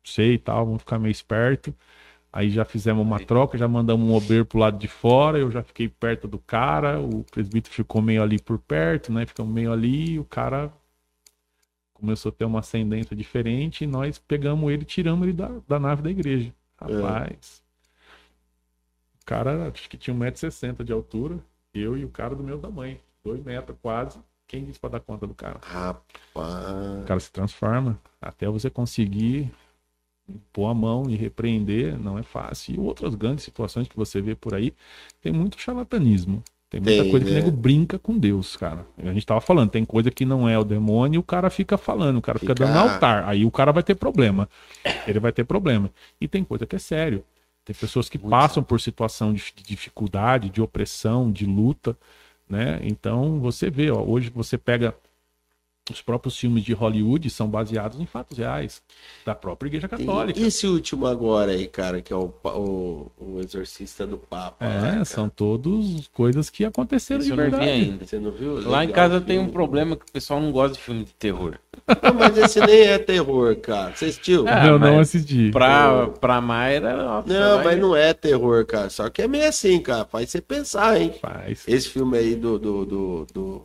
sei 0.08 0.34
e 0.36 0.40
tal, 0.40 0.66
vamos 0.66 0.82
ficar 0.82 1.00
meio 1.00 1.12
esperto. 1.12 1.74
Aí 2.32 2.50
já 2.50 2.66
fizemos 2.66 3.04
uma 3.06 3.20
troca, 3.20 3.58
já 3.58 3.68
mandamos 3.68 4.08
um 4.08 4.14
ober 4.14 4.46
pro 4.46 4.60
lado 4.60 4.78
de 4.78 4.88
fora, 4.88 5.40
eu 5.40 5.50
já 5.50 5.64
fiquei 5.64 5.88
perto 5.88 6.28
do 6.28 6.38
cara, 6.38 7.00
o 7.00 7.24
presbítero 7.24 7.74
ficou 7.74 8.02
meio 8.02 8.22
ali 8.22 8.40
por 8.40 8.60
perto, 8.60 9.12
né? 9.12 9.26
Ficamos 9.26 9.52
meio 9.54 9.72
ali, 9.72 10.20
o 10.20 10.26
cara 10.26 10.72
começou 11.94 12.30
a 12.30 12.32
ter 12.32 12.46
uma 12.46 12.60
ascendência 12.60 13.16
diferente 13.16 13.84
e 13.84 13.88
nós 13.88 14.20
pegamos 14.20 14.72
ele 14.72 14.84
e 14.84 14.86
tiramos 14.86 15.28
ele 15.28 15.36
da, 15.36 15.50
da 15.68 15.80
nave 15.80 16.04
da 16.04 16.12
igreja. 16.12 16.54
Rapaz. 16.80 17.64
O 19.22 19.26
cara 19.26 19.70
acho 19.70 19.90
que 19.90 19.98
tinha 19.98 20.16
1,60m 20.16 20.84
de 20.84 20.94
altura, 20.94 21.40
eu 21.74 21.98
e 21.98 22.06
o 22.06 22.10
cara 22.10 22.36
do 22.36 22.44
meu 22.44 22.60
tamanho, 22.60 23.00
2 23.24 23.44
metros 23.44 23.76
quase. 23.82 24.20
Quem 24.48 24.64
disse 24.64 24.80
pra 24.80 24.92
dar 24.92 25.00
conta 25.00 25.28
do 25.28 25.34
cara? 25.34 25.58
O 25.58 25.66
Rapaz. 25.66 27.06
cara 27.06 27.20
se 27.20 27.32
transforma 27.32 28.00
até 28.22 28.48
você 28.48 28.70
conseguir 28.70 29.52
pôr 30.54 30.68
a 30.68 30.74
mão 30.74 31.10
e 31.10 31.16
repreender, 31.16 31.98
não 32.00 32.18
é 32.18 32.24
fácil. 32.24 32.76
E 32.76 32.80
outras 32.80 33.16
grandes 33.16 33.44
situações 33.46 33.88
que 33.88 33.96
você 33.96 34.22
vê 34.22 34.36
por 34.36 34.54
aí, 34.54 34.74
tem 35.22 35.32
muito 35.32 35.60
charlatanismo. 35.60 36.44
Tem 36.70 36.82
muita 36.82 37.04
Tem, 37.04 37.12
coisa 37.12 37.26
que 37.26 37.32
o 37.32 37.34
né? 37.34 37.40
nego 37.40 37.50
brinca 37.52 37.98
com 37.98 38.18
Deus, 38.18 38.58
cara. 38.58 38.86
A 38.98 39.14
gente 39.14 39.26
tava 39.26 39.40
falando, 39.40 39.70
tem 39.70 39.86
coisa 39.86 40.12
que 40.12 40.26
não 40.26 40.50
é 40.50 40.60
o 40.60 40.66
demônio 40.66 41.18
e 41.18 41.20
o 41.20 41.24
cara 41.24 41.50
fica 41.50 41.78
falando, 41.78 42.18
o 42.18 42.22
cara 42.22 42.38
fica, 42.40 42.54
Fica- 42.54 42.66
dando 42.66 42.78
altar. 42.78 43.24
Aí 43.26 43.46
o 43.46 43.52
cara 43.52 43.72
vai 43.72 43.84
ter 43.84 43.96
problema. 43.96 44.50
Ele 45.06 45.20
vai 45.20 45.32
ter 45.32 45.46
problema. 45.46 45.92
E 46.20 46.28
tem 46.28 46.44
coisa 46.44 46.66
que 46.66 46.76
é 46.76 46.80
sério. 46.80 47.24
Tem 47.66 47.76
pessoas 47.76 48.10
que 48.10 48.18
passam 48.18 48.64
por 48.64 48.80
situação 48.82 49.34
de 49.34 49.54
de 49.56 49.64
dificuldade, 49.64 50.50
de 50.50 50.62
opressão, 50.62 51.32
de 51.32 51.46
luta, 51.46 51.98
né? 52.50 52.80
Então 52.84 53.40
você 53.40 53.70
vê, 53.70 53.92
ó, 53.92 54.02
hoje 54.04 54.30
você 54.30 54.58
pega 54.58 54.96
os 55.92 56.02
próprios 56.02 56.38
filmes 56.38 56.64
de 56.64 56.74
Hollywood 56.74 57.30
são 57.30 57.48
baseados 57.48 58.00
em 58.00 58.06
fatos 58.06 58.38
reais 58.38 58.82
da 59.26 59.34
própria 59.36 59.68
Igreja 59.70 59.88
Católica. 59.88 60.40
E 60.40 60.44
esse 60.44 60.68
último 60.68 61.08
agora 61.08 61.52
aí, 61.52 61.68
cara, 61.68 62.02
que 62.02 62.12
é 62.12 62.16
o, 62.16 62.32
o, 62.44 63.12
o 63.18 63.40
exorcista 63.40 64.06
do 64.06 64.18
Papa. 64.18 64.66
lá, 64.66 64.76
É, 64.76 64.92
cara. 64.92 65.06
são 65.06 65.30
todos 65.30 66.08
coisas 66.14 66.50
que 66.50 66.66
aconteceram 66.66 67.22
Isso 67.22 67.28
de 67.28 67.32
eu 67.34 67.38
não 67.38 67.44
vi 67.46 67.52
verdade. 67.52 67.72
ainda. 67.72 68.06
Você 68.06 68.20
não 68.20 68.32
viu? 68.32 68.70
Lá 68.70 68.84
em 68.84 68.90
casa 68.90 69.22
tem 69.22 69.40
um 69.40 69.50
problema 69.50 69.96
que 69.96 70.04
o 70.04 70.12
pessoal 70.12 70.40
não 70.42 70.52
gosta 70.52 70.76
de 70.78 70.82
filme 70.84 71.04
de 71.06 71.14
terror. 71.14 71.58
Não, 72.04 72.14
mas 72.14 72.38
esse 72.38 72.60
nem 72.60 72.82
é 72.82 72.98
terror, 72.98 73.56
cara. 73.58 73.96
Você 73.96 74.06
assistiu? 74.06 74.46
Ah, 74.48 74.66
eu 74.68 74.78
não 74.80 74.96
mas 74.98 75.10
assisti. 75.16 75.52
Pra, 75.52 76.08
pra 76.08 76.42
Mayra, 76.42 76.98
nossa, 76.98 77.28
Não, 77.28 77.64
mas 77.64 77.80
não 77.80 77.96
é 77.96 78.14
terror, 78.14 78.66
cara. 78.66 78.90
Só 78.90 79.10
que 79.10 79.22
é 79.22 79.28
meio 79.28 79.48
assim, 79.48 79.80
cara. 79.80 80.04
Faz 80.06 80.30
você 80.30 80.42
pensar, 80.42 81.00
hein? 81.00 81.14
Faz. 81.22 81.64
Esse 81.68 81.88
filme 81.90 82.18
aí 82.18 82.36
do. 82.36 82.58
do, 82.60 82.86
do, 82.86 83.28
do, 83.34 83.62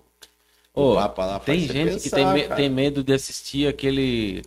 Ô, 0.75 0.91
do 0.91 0.95
Papa 0.97 1.27
lá 1.27 1.41
Tem 1.41 1.61
gente 1.61 1.75
que 1.97 2.11
pensar, 2.11 2.17
tem, 2.17 2.27
me- 2.27 2.49
tem 2.57 2.69
medo 2.71 3.05
de 3.05 3.13
assistir 3.13 3.67
aquele. 3.69 4.43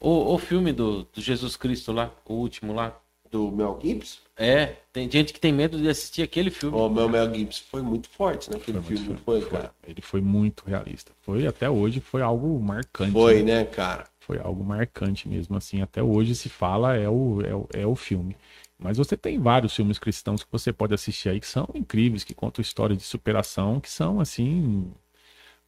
O, 0.00 0.34
o 0.34 0.38
filme 0.38 0.72
do, 0.72 1.04
do 1.04 1.20
Jesus 1.20 1.56
Cristo 1.56 1.92
lá, 1.92 2.12
o 2.26 2.34
último 2.34 2.72
lá. 2.72 2.98
Do 3.30 3.50
Mel 3.50 3.78
Gibson? 3.82 4.20
É, 4.36 4.76
tem 4.92 5.10
gente 5.10 5.32
que 5.32 5.40
tem 5.40 5.52
medo 5.52 5.78
de 5.78 5.88
assistir 5.88 6.22
aquele 6.22 6.50
filme. 6.50 6.76
O 6.76 6.88
meu 6.88 7.08
Mel 7.08 7.34
Gibson 7.34 7.64
foi 7.70 7.82
muito 7.82 8.08
forte 8.08 8.50
naquele 8.50 8.80
Foi 8.80 8.90
muito 8.90 9.02
filme, 9.02 9.08
não 9.14 9.18
foi, 9.18 9.44
cara? 9.46 9.72
Ele 9.86 10.00
foi 10.02 10.20
muito 10.20 10.64
realista. 10.66 11.12
Foi 11.22 11.46
até 11.46 11.68
hoje 11.68 12.00
foi 12.00 12.22
algo 12.22 12.60
marcante. 12.60 13.12
Foi, 13.12 13.42
né? 13.42 13.60
né, 13.60 13.64
cara? 13.64 14.04
Foi 14.20 14.38
algo 14.38 14.62
marcante 14.64 15.28
mesmo 15.28 15.56
assim. 15.56 15.82
Até 15.82 16.02
hoje 16.02 16.34
se 16.34 16.48
fala 16.48 16.96
é 16.96 17.08
o, 17.08 17.40
é 17.42 17.54
o, 17.54 17.68
é 17.74 17.86
o 17.86 17.96
filme. 17.96 18.36
Mas 18.78 18.98
você 18.98 19.16
tem 19.16 19.38
vários 19.38 19.74
filmes 19.74 19.98
cristãos 19.98 20.42
que 20.42 20.50
você 20.52 20.72
pode 20.72 20.94
assistir 20.94 21.28
aí 21.28 21.40
que 21.40 21.46
são 21.46 21.68
incríveis, 21.74 22.24
que 22.24 22.34
contam 22.34 22.60
histórias 22.62 22.98
de 22.98 23.04
superação, 23.04 23.80
que 23.80 23.90
são 23.90 24.20
assim 24.20 24.92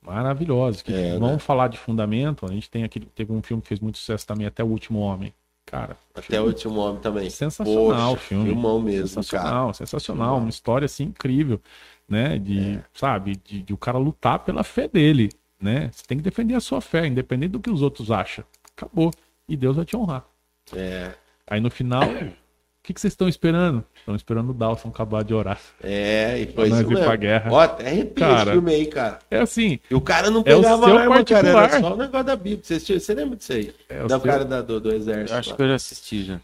maravilhosos, 0.03 0.83
que 0.83 0.93
É, 0.93 1.19
vão 1.19 1.33
né? 1.33 1.39
falar 1.39 1.69
de 1.69 1.79
fundamento. 1.79 2.47
A 2.47 2.53
gente 2.53 2.71
tem 2.71 2.85
aquele 2.85 3.07
teve 3.07 3.33
um 3.33 3.43
filme 3.43 3.63
que 3.63 3.69
fez 3.69 3.81
muito 3.81 3.99
sucesso 3.99 4.27
também, 4.27 4.47
até 4.47 4.63
o 4.63 4.67
último 4.69 4.99
homem. 5.01 5.33
Cara, 5.65 5.97
Até 6.15 6.41
o 6.41 6.45
último 6.45 6.79
homem 6.79 7.01
também. 7.01 7.29
Sensacional 7.29 8.13
Poxa, 8.13 8.13
o 8.13 8.17
filme. 8.17 8.45
Filmão 8.51 8.81
mesmo, 8.81 9.01
cara. 9.01 9.23
sensacional, 9.23 9.75
sensacional, 9.75 10.39
uma 10.39 10.49
história 10.49 10.85
assim 10.87 11.05
incrível, 11.05 11.61
né? 12.09 12.39
De, 12.39 12.77
É. 12.77 12.85
sabe, 12.95 13.35
de, 13.45 13.63
de 13.63 13.73
o 13.75 13.77
cara 13.77 13.99
lutar 13.99 14.39
pela 14.41 14.63
fé 14.63 14.87
dele, 14.87 15.29
né? 15.61 15.91
Você 15.93 16.05
tem 16.07 16.19
que 16.19 16.23
defender 16.23 16.55
a 16.55 16.61
sua 16.61 16.81
fé, 16.81 17.05
independente 17.07 17.51
do 17.51 17.59
que 17.61 17.69
os 17.69 17.83
outros 17.83 18.13
acham. 18.13 18.45
Acabou. 18.77 19.11
E 19.49 19.57
Deus 19.57 19.75
vai 19.75 19.85
te 19.85 19.97
honrar. 19.97 20.25
É, 20.73 21.13
Aí 21.49 21.61
no 21.61 21.71
final, 21.71 22.03
que, 22.87 22.95
que 22.95 23.01
vocês 23.01 23.13
estão 23.13 23.29
esperando? 23.29 23.85
Estão 23.99 24.15
esperando 24.15 24.51
o 24.51 24.55
Dawson 24.55 24.89
acabar 24.89 25.25
de 25.25 25.35
orar. 25.35 25.59
é, 25.83 26.39
e 26.41 26.47
foi 26.47 26.69
isso 26.69 26.83
ir 26.83 26.87
mesmo. 26.87 27.05
pra 27.05 27.17
guerra. 27.17 27.51
Ó, 27.53 27.59
até 27.61 27.89
arrepia 27.89 28.27
Cara. 28.27 28.43
esse 28.43 28.51
filme 28.53 28.75
aí, 28.75 28.87
cara. 28.87 29.19
É 29.31 29.41
assim, 29.41 29.81
E 29.91 29.95
o 29.95 30.01
cara 30.01 30.31
não 30.31 30.39
É 30.47 30.55
o 30.55 30.61
pegava 30.63 30.87
seu 30.87 30.97
arma, 30.99 31.25
cara. 31.25 31.49
Era 31.49 31.59
particular. 31.61 31.81
só 31.91 31.95
o 31.95 31.99
negócio 31.99 32.25
da 32.27 32.37
Bíblia. 32.37 32.63
Você, 32.81 33.15
lembra 33.15 33.37
disso 33.37 33.53
aí? 33.53 33.75
é 33.89 34.05
o 34.05 34.07
da 34.07 34.21
seu- 34.21 34.21
cara 34.31 34.45
da- 34.45 34.63
do, 34.63 34.81
do 34.81 34.95
exército. 34.95 35.33
Eu 35.35 35.39
acho 35.39 35.51
lá. 35.51 35.57
que 35.57 35.63
eu 35.63 35.69
já 35.69 35.75
assisti 35.75 36.25
já. 36.25 36.41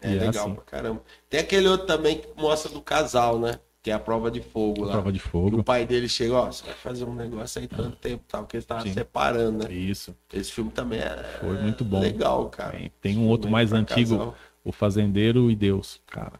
É 0.00 0.10
E 0.12 0.16
é 0.16 0.20
legal 0.20 0.44
assim. 0.46 0.54
pra 0.54 0.64
caramba. 0.64 1.02
Tem 1.28 1.40
aquele 1.40 1.66
outro 1.68 1.86
também 1.86 2.18
que 2.18 2.28
mostra 2.40 2.70
do 2.72 2.80
casal, 2.80 3.38
né? 3.38 3.58
Que 3.82 3.90
é 3.90 3.94
a 3.94 3.98
prova 3.98 4.30
de 4.30 4.40
fogo 4.40 4.84
lá. 4.84 4.92
prova 4.92 5.10
de 5.12 5.18
E 5.18 5.20
fogo. 5.20 5.58
o 5.60 5.64
pai 5.64 5.86
dele 5.86 6.08
chega, 6.08 6.34
ó, 6.34 6.46
você 6.46 6.64
vai 6.64 6.74
fazer 6.74 7.04
um 7.04 7.14
negócio 7.14 7.60
aí 7.60 7.66
tanto 7.68 7.96
tempo, 7.96 8.22
tal, 8.28 8.44
que 8.44 8.56
ele 8.56 8.64
tava 8.64 8.82
Sim. 8.82 8.92
separando, 8.92 9.64
né? 9.66 9.72
Isso. 9.72 10.14
Esse 10.32 10.52
filme 10.52 10.70
também 10.70 10.98
é 11.00 11.16
Foi 11.40 11.56
muito 11.62 11.84
bom. 11.84 11.98
legal, 12.00 12.46
cara. 12.48 12.72
Tem, 12.72 12.92
tem 13.00 13.16
um 13.18 13.26
outro 13.28 13.50
mais 13.50 13.72
antigo, 13.72 14.18
casal. 14.18 14.34
O 14.68 14.72
Fazendeiro 14.72 15.50
e 15.50 15.56
Deus. 15.56 15.98
Cara, 16.06 16.34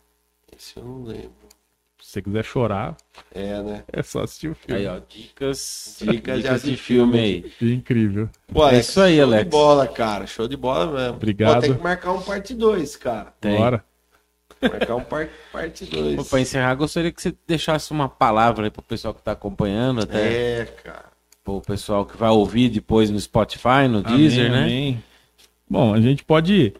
Esse 0.54 0.76
eu 0.76 0.84
não 0.84 1.02
lembro. 1.02 1.32
se 1.98 2.10
você 2.12 2.20
quiser 2.22 2.44
chorar, 2.44 2.94
É, 3.34 3.62
né? 3.62 3.84
é 3.90 4.02
só 4.02 4.22
assistir 4.22 4.48
o 4.50 4.54
filme. 4.54 4.80
Aí, 4.82 4.86
ó, 4.86 5.00
dicas, 5.08 5.96
Dicas 6.00 6.42
já 6.42 6.58
de 6.58 6.70
de 6.72 6.76
filme 6.76 7.12
filme. 7.18 7.52
aí. 7.60 7.72
Incrível. 7.74 8.28
Pô, 8.52 8.68
É 8.68 8.80
isso 8.80 9.00
aí, 9.00 9.16
show 9.16 9.24
Alex. 9.24 9.44
de 9.44 9.50
bola, 9.50 9.86
cara. 9.88 10.26
Show 10.26 10.46
de 10.46 10.56
bola 10.58 10.92
mesmo. 10.92 11.16
Obrigado. 11.16 11.54
Pô, 11.54 11.60
tem 11.62 11.74
que 11.74 11.82
marcar 11.82 12.12
um 12.12 12.20
parte 12.22 12.54
2, 12.54 12.96
cara. 12.96 13.32
Tem. 13.40 13.56
Bora. 13.56 13.82
Marcar 14.60 14.96
um 14.96 15.04
par 15.04 15.28
parte 15.52 15.86
2. 15.86 16.16
Pô, 16.16 16.24
Pra 16.24 16.40
encerrar, 16.40 16.74
gostaria 16.74 17.10
que 17.12 17.22
você 17.22 17.34
deixasse 17.46 17.90
uma 17.92 18.08
palavra 18.08 18.66
aí 18.66 18.70
pro 18.70 18.82
pessoal 18.82 19.14
que 19.14 19.22
tá 19.22 19.32
acompanhando, 19.32 20.02
até 20.02 20.60
É, 20.60 20.64
cara. 20.66 21.04
pro 21.44 21.60
pessoal 21.62 22.04
que 22.04 22.16
vai 22.16 22.28
ouvir 22.30 22.68
depois 22.68 23.08
no 23.08 23.18
Spotify, 23.20 23.88
no 23.88 24.02
Deezer, 24.02 24.46
Amém, 24.46 24.50
né? 24.50 24.62
amém. 24.64 25.04
Bom, 25.70 25.94
a 25.94 26.00
gente 26.00 26.24
pode 26.24 26.74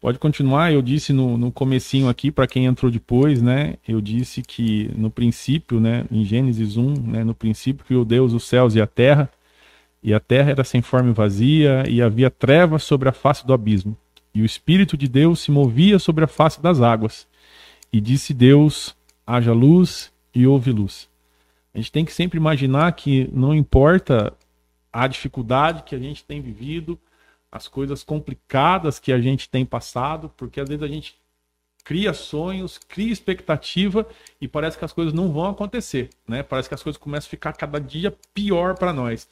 pode 0.00 0.18
continuar. 0.18 0.72
Eu 0.72 0.80
disse 0.80 1.12
no, 1.12 1.36
no 1.36 1.52
comecinho 1.52 2.08
aqui 2.08 2.30
para 2.30 2.46
quem 2.46 2.64
entrou 2.64 2.90
depois, 2.90 3.42
né? 3.42 3.74
Eu 3.86 4.00
disse 4.00 4.42
que 4.42 4.90
no 4.96 5.10
princípio, 5.10 5.78
né, 5.78 6.06
em 6.10 6.24
Gênesis 6.24 6.76
1, 6.76 6.94
né, 7.02 7.24
no 7.24 7.34
princípio 7.34 7.84
criou 7.84 8.04
Deus 8.04 8.32
os 8.32 8.44
céus 8.44 8.74
e 8.74 8.80
a 8.80 8.86
terra, 8.86 9.30
e 10.02 10.14
a 10.14 10.18
terra 10.18 10.50
era 10.50 10.64
sem 10.64 10.80
forma 10.80 11.10
e 11.10 11.12
vazia, 11.14 11.84
e 11.88 12.00
havia 12.00 12.30
trevas 12.30 12.82
sobre 12.82 13.08
a 13.08 13.12
face 13.12 13.46
do 13.46 13.52
abismo. 13.52 13.96
E 14.34 14.40
o 14.40 14.44
espírito 14.44 14.96
de 14.96 15.06
Deus 15.06 15.40
se 15.40 15.50
movia 15.50 15.98
sobre 15.98 16.24
a 16.24 16.28
face 16.28 16.62
das 16.62 16.80
águas. 16.80 17.26
E 17.92 18.00
disse 18.00 18.32
Deus: 18.32 18.96
haja 19.26 19.52
luz 19.52 20.10
e 20.34 20.46
houve 20.46 20.70
luz. 20.70 21.08
A 21.74 21.78
gente 21.78 21.92
tem 21.92 22.04
que 22.04 22.12
sempre 22.12 22.38
imaginar 22.38 22.90
que 22.92 23.28
não 23.32 23.54
importa 23.54 24.32
a 24.92 25.06
dificuldade 25.06 25.82
que 25.84 25.94
a 25.94 25.98
gente 25.98 26.24
tem 26.24 26.40
vivido, 26.40 26.98
as 27.50 27.66
coisas 27.68 28.02
complicadas 28.04 28.98
que 28.98 29.12
a 29.12 29.20
gente 29.20 29.48
tem 29.48 29.64
passado, 29.64 30.30
porque 30.36 30.60
às 30.60 30.68
vezes 30.68 30.82
a 30.82 30.88
gente 30.88 31.18
cria 31.82 32.12
sonhos, 32.12 32.76
cria 32.76 33.10
expectativa 33.10 34.06
e 34.38 34.46
parece 34.46 34.78
que 34.78 34.84
as 34.84 34.92
coisas 34.92 35.14
não 35.14 35.32
vão 35.32 35.46
acontecer, 35.46 36.10
né? 36.28 36.42
Parece 36.42 36.68
que 36.68 36.74
as 36.74 36.82
coisas 36.82 37.00
começam 37.00 37.26
a 37.26 37.30
ficar 37.30 37.54
cada 37.54 37.80
dia 37.80 38.14
pior 38.34 38.76
para 38.76 38.92
nós. 38.92 39.26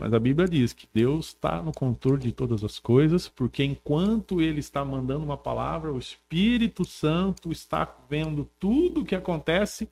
Mas 0.00 0.12
a 0.12 0.18
Bíblia 0.18 0.48
diz 0.48 0.72
que 0.72 0.88
Deus 0.92 1.28
está 1.28 1.62
no 1.62 1.72
controle 1.72 2.20
de 2.20 2.32
todas 2.32 2.64
as 2.64 2.78
coisas, 2.78 3.28
porque 3.28 3.62
enquanto 3.64 4.42
Ele 4.42 4.58
está 4.58 4.84
mandando 4.84 5.24
uma 5.24 5.36
palavra, 5.36 5.92
o 5.92 5.98
Espírito 5.98 6.84
Santo 6.84 7.52
está 7.52 7.88
vendo 8.10 8.50
tudo 8.58 9.02
o 9.02 9.04
que 9.04 9.14
acontece 9.14 9.88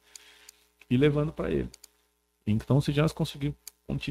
e 0.91 0.97
levando 0.97 1.33
para 1.33 1.51
Ele. 1.51 1.71
Então, 2.45 2.81
se 2.81 2.93
nós 2.93 3.15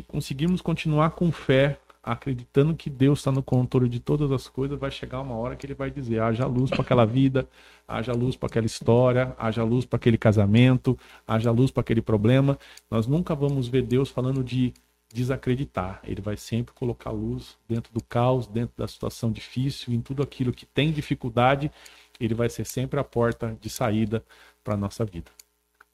conseguirmos 0.07 0.61
continuar 0.61 1.11
com 1.11 1.31
fé, 1.31 1.77
acreditando 2.03 2.75
que 2.75 2.89
Deus 2.89 3.19
está 3.19 3.31
no 3.31 3.43
controle 3.43 3.89
de 3.89 3.99
todas 3.99 4.31
as 4.31 4.47
coisas, 4.47 4.79
vai 4.79 4.91
chegar 4.91 5.21
uma 5.21 5.35
hora 5.35 5.55
que 5.55 5.65
ele 5.65 5.73
vai 5.73 5.91
dizer: 5.91 6.21
haja 6.21 6.45
luz 6.45 6.69
para 6.69 6.81
aquela 6.81 7.05
vida, 7.05 7.47
haja 7.87 8.13
luz 8.13 8.35
para 8.35 8.47
aquela 8.47 8.65
história, 8.65 9.35
haja 9.37 9.63
luz 9.63 9.85
para 9.85 9.97
aquele 9.97 10.17
casamento, 10.17 10.97
haja 11.27 11.51
luz 11.51 11.71
para 11.71 11.81
aquele 11.81 12.01
problema. 12.01 12.57
Nós 12.89 13.07
nunca 13.07 13.35
vamos 13.35 13.67
ver 13.67 13.83
Deus 13.83 14.09
falando 14.09 14.43
de 14.43 14.73
desacreditar. 15.13 16.01
Ele 16.03 16.21
vai 16.21 16.37
sempre 16.37 16.73
colocar 16.73 17.11
luz 17.11 17.57
dentro 17.67 17.91
do 17.93 18.03
caos, 18.03 18.47
dentro 18.47 18.73
da 18.77 18.87
situação 18.87 19.31
difícil, 19.31 19.93
em 19.93 20.01
tudo 20.01 20.21
aquilo 20.21 20.53
que 20.53 20.65
tem 20.65 20.91
dificuldade, 20.91 21.71
ele 22.19 22.33
vai 22.33 22.49
ser 22.49 22.65
sempre 22.65 22.99
a 22.99 23.03
porta 23.03 23.57
de 23.59 23.69
saída 23.69 24.23
para 24.63 24.77
nossa 24.77 25.03
vida. 25.05 25.31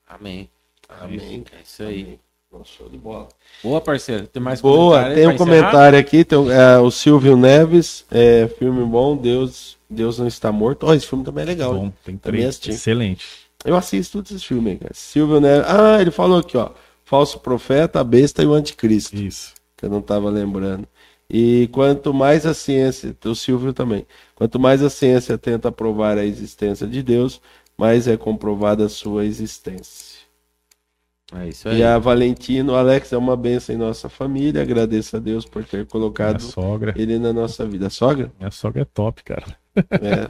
Amém. 0.07 0.49
Amém. 0.90 1.44
É 1.52 1.61
isso 1.61 1.84
aí. 1.84 2.03
Amém. 2.03 2.25
Show 2.64 2.90
de 2.90 2.98
bola. 2.98 3.27
Boa, 3.64 3.82
parceiro. 3.82 4.27
Tem 4.27 4.41
mais 4.41 4.61
Boa, 4.61 4.98
comentário 4.98 5.15
tem 5.15 5.27
um 5.27 5.38
comentário 5.38 5.99
aqui, 5.99 6.23
tem 6.23 6.38
é, 6.52 6.77
o 6.80 6.90
Silvio 6.90 7.36
Neves, 7.36 8.06
é, 8.11 8.48
filme 8.60 8.84
bom, 8.86 9.18
Deus, 9.18 9.77
Deus 9.90 10.19
não 10.19 10.27
está 10.27 10.52
morto. 10.52 10.86
Ó, 10.86 10.94
esse 10.94 11.07
filme 11.07 11.23
também 11.23 11.44
é 11.44 11.48
legal. 11.48 11.73
Bom, 11.73 11.91
tem 12.03 12.18
Também 12.18 12.40
três. 12.41 12.45
assisti. 12.49 12.72
Excelente. 12.72 13.26
Eu 13.64 13.76
assisto 13.76 14.18
todos 14.18 14.32
esses 14.32 14.44
filmes, 14.44 14.80
cara. 14.80 14.94
Silvio 14.94 15.40
Neves. 15.40 15.65
Ah, 15.68 15.99
ele 15.99 16.11
falou 16.11 16.40
aqui, 16.40 16.56
ó. 16.57 16.69
Falso 17.03 17.40
profeta, 17.40 17.99
a 17.99 18.03
besta 18.03 18.41
e 18.44 18.45
o 18.45 18.53
anticristo. 18.53 19.15
Isso. 19.15 19.53
Que 19.76 19.86
eu 19.86 19.90
não 19.90 19.99
estava 19.99 20.30
lembrando. 20.30 20.88
E 21.30 21.68
quanto 21.72 22.14
mais 22.14 22.45
a 22.45 22.53
ciência, 22.53 23.15
o 23.26 23.36
Silvio 23.36 23.73
também, 23.73 24.06
quanto 24.36 24.60
mais 24.60 24.84
a 24.84 24.90
ciência 24.90 25.38
tenta 25.38 25.72
provar 25.72 26.18
a 26.18 26.26
existência 26.26 26.86
de 26.86 27.02
Deus, 27.02 27.41
mais 27.77 28.07
é 28.07 28.15
comprovada 28.15 28.86
a 28.86 28.90
sua 28.90 29.26
existência. 29.26 30.15
É 31.34 31.48
isso 31.48 31.68
aí. 31.68 31.80
E 31.80 31.84
a 31.84 31.98
Valentino, 31.98 32.76
Alex 32.76 33.12
é 33.12 33.18
uma 33.18 33.36
benção 33.36 33.74
em 33.74 33.78
nossa 33.78 34.08
família. 34.08 34.62
Agradeço 34.62 35.18
a 35.18 35.20
Deus 35.20 35.46
por 35.46 35.64
ter 35.64 35.86
colocado 35.88 36.40
sogra. 36.42 36.94
ele 36.96 37.18
na 37.18 37.34
nossa 37.34 37.66
vida. 37.66 37.88
A 37.88 37.90
sogra? 37.90 38.32
Minha 38.38 38.52
sogra 38.52 38.84
é 38.84 38.86
top, 38.86 39.24
cara. 39.24 39.58
É. 39.92 40.28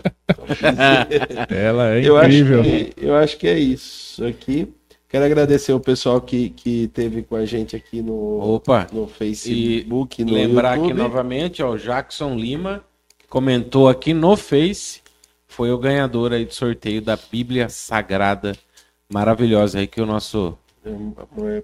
Ela 1.53 1.95
é 1.95 2.07
eu, 2.07 2.17
acho 2.17 2.29
incrível. 2.29 2.63
que, 2.63 2.93
eu 2.97 3.15
acho 3.15 3.37
que 3.37 3.47
é 3.47 3.59
isso 3.59 4.23
aqui. 4.25 4.73
Quero 5.09 5.25
agradecer 5.25 5.71
o 5.71 5.79
pessoal 5.79 6.19
que, 6.19 6.49
que 6.49 6.87
teve 6.87 7.21
com 7.23 7.35
a 7.35 7.45
gente 7.45 7.75
aqui 7.75 8.01
no, 8.01 8.55
Opa. 8.55 8.87
no 8.91 9.07
Facebook, 9.07 10.23
no 10.23 10.33
Lembrar 10.33 10.73
aqui 10.73 10.81
YouTube. 10.81 10.97
novamente, 10.97 11.63
ó, 11.63 11.71
o 11.71 11.77
Jackson 11.77 12.35
Lima, 12.35 12.83
que 13.17 13.27
comentou 13.27 13.87
aqui 13.87 14.13
no 14.13 14.35
Face, 14.35 15.01
foi 15.47 15.71
o 15.71 15.77
ganhador 15.77 16.33
aí 16.33 16.43
do 16.43 16.53
sorteio 16.53 17.01
da 17.01 17.17
Bíblia 17.31 17.69
Sagrada, 17.69 18.57
maravilhosa 19.09 19.79
aí 19.79 19.87
que 19.87 20.01
o 20.01 20.05
nosso 20.05 20.57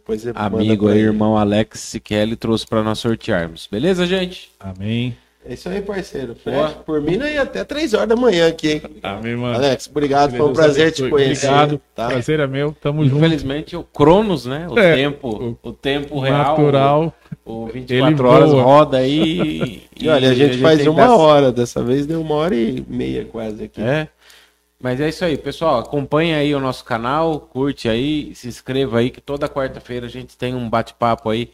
Pois 0.05 0.25
é, 0.25 0.33
manda 0.33 0.45
amigo 0.57 0.87
aí, 0.87 0.99
irmão 0.99 1.37
Alex 1.37 1.79
Siquelli, 1.79 2.35
trouxe 2.35 2.65
para 2.65 2.83
nós 2.83 2.99
sortearmos. 2.99 3.67
Beleza, 3.71 4.05
gente? 4.05 4.51
Amém. 4.59 5.15
É 5.43 5.53
isso 5.55 5.67
aí, 5.69 5.81
parceiro. 5.81 6.35
Fecha 6.35 6.75
por 6.85 7.01
mim, 7.01 7.19
aí 7.19 7.35
até 7.37 7.63
3 7.63 7.95
horas 7.95 8.09
da 8.09 8.15
manhã 8.15 8.47
aqui, 8.47 8.73
hein? 8.73 8.81
Amém, 9.01 9.35
mano. 9.35 9.55
Alex, 9.55 9.87
obrigado. 9.89 10.29
Foi 10.31 10.41
um 10.41 10.45
Deus 10.45 10.57
prazer 10.57 10.91
te 10.91 11.09
conhecer. 11.09 11.47
Obrigado. 11.47 11.81
Tá? 11.95 12.07
Prazer 12.09 12.39
é 12.39 12.45
meu. 12.45 12.75
Tamo 12.79 13.03
junto. 13.03 13.17
Infelizmente, 13.17 13.75
o 13.75 13.83
Cronos, 13.83 14.45
né? 14.45 14.67
O 14.69 14.77
É, 14.77 14.93
tempo, 14.95 15.57
o, 15.63 15.73
tempo 15.73 16.19
real, 16.19 16.37
Natural. 16.55 17.13
o, 17.43 17.51
o 17.65 17.69
Ele 17.69 17.79
24 17.79 18.27
horas 18.27 18.51
voa. 18.51 18.61
roda 18.63 18.97
aí. 18.97 19.81
E 19.99 20.07
olha, 20.09 20.29
a 20.29 20.33
gente 20.35 20.59
faz 20.59 20.77
tem 20.77 20.83
que 20.85 20.89
uma 20.91 21.07
dar- 21.07 21.15
hora. 21.15 21.51
Dessa 21.51 21.81
vez 21.81 22.05
deu 22.05 22.21
uma 22.21 22.35
hora 22.35 22.53
e 22.55 22.85
meia 22.87 23.25
quase 23.25 23.63
aqui. 23.63 23.81
É. 23.81 24.07
Mas 24.81 24.99
é 24.99 25.09
isso 25.09 25.23
aí, 25.23 25.37
pessoal. 25.37 25.79
Acompanha 25.79 26.37
aí 26.37 26.55
o 26.55 26.59
nosso 26.59 26.83
canal, 26.83 27.39
curte 27.39 27.87
aí, 27.87 28.33
se 28.33 28.47
inscreva 28.47 28.99
aí, 28.99 29.11
que 29.11 29.21
toda 29.21 29.47
quarta-feira 29.47 30.07
a 30.07 30.09
gente 30.09 30.35
tem 30.35 30.55
um 30.55 30.67
bate-papo 30.67 31.29
aí 31.29 31.51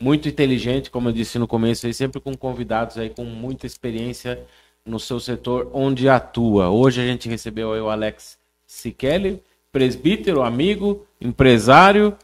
muito 0.00 0.28
inteligente, 0.28 0.90
como 0.90 1.08
eu 1.08 1.12
disse 1.12 1.38
no 1.38 1.46
começo, 1.46 1.86
aí, 1.86 1.94
sempre 1.94 2.20
com 2.20 2.36
convidados 2.36 2.98
aí 2.98 3.08
com 3.08 3.24
muita 3.24 3.66
experiência 3.66 4.42
no 4.84 4.98
seu 4.98 5.18
setor 5.20 5.70
onde 5.72 6.08
atua. 6.08 6.68
Hoje 6.68 7.00
a 7.00 7.06
gente 7.06 7.28
recebeu 7.28 7.72
aí 7.72 7.80
o 7.80 7.88
Alex 7.88 8.36
Siquelli, 8.66 9.40
presbítero, 9.72 10.42
amigo, 10.42 11.06
empresário, 11.20 12.16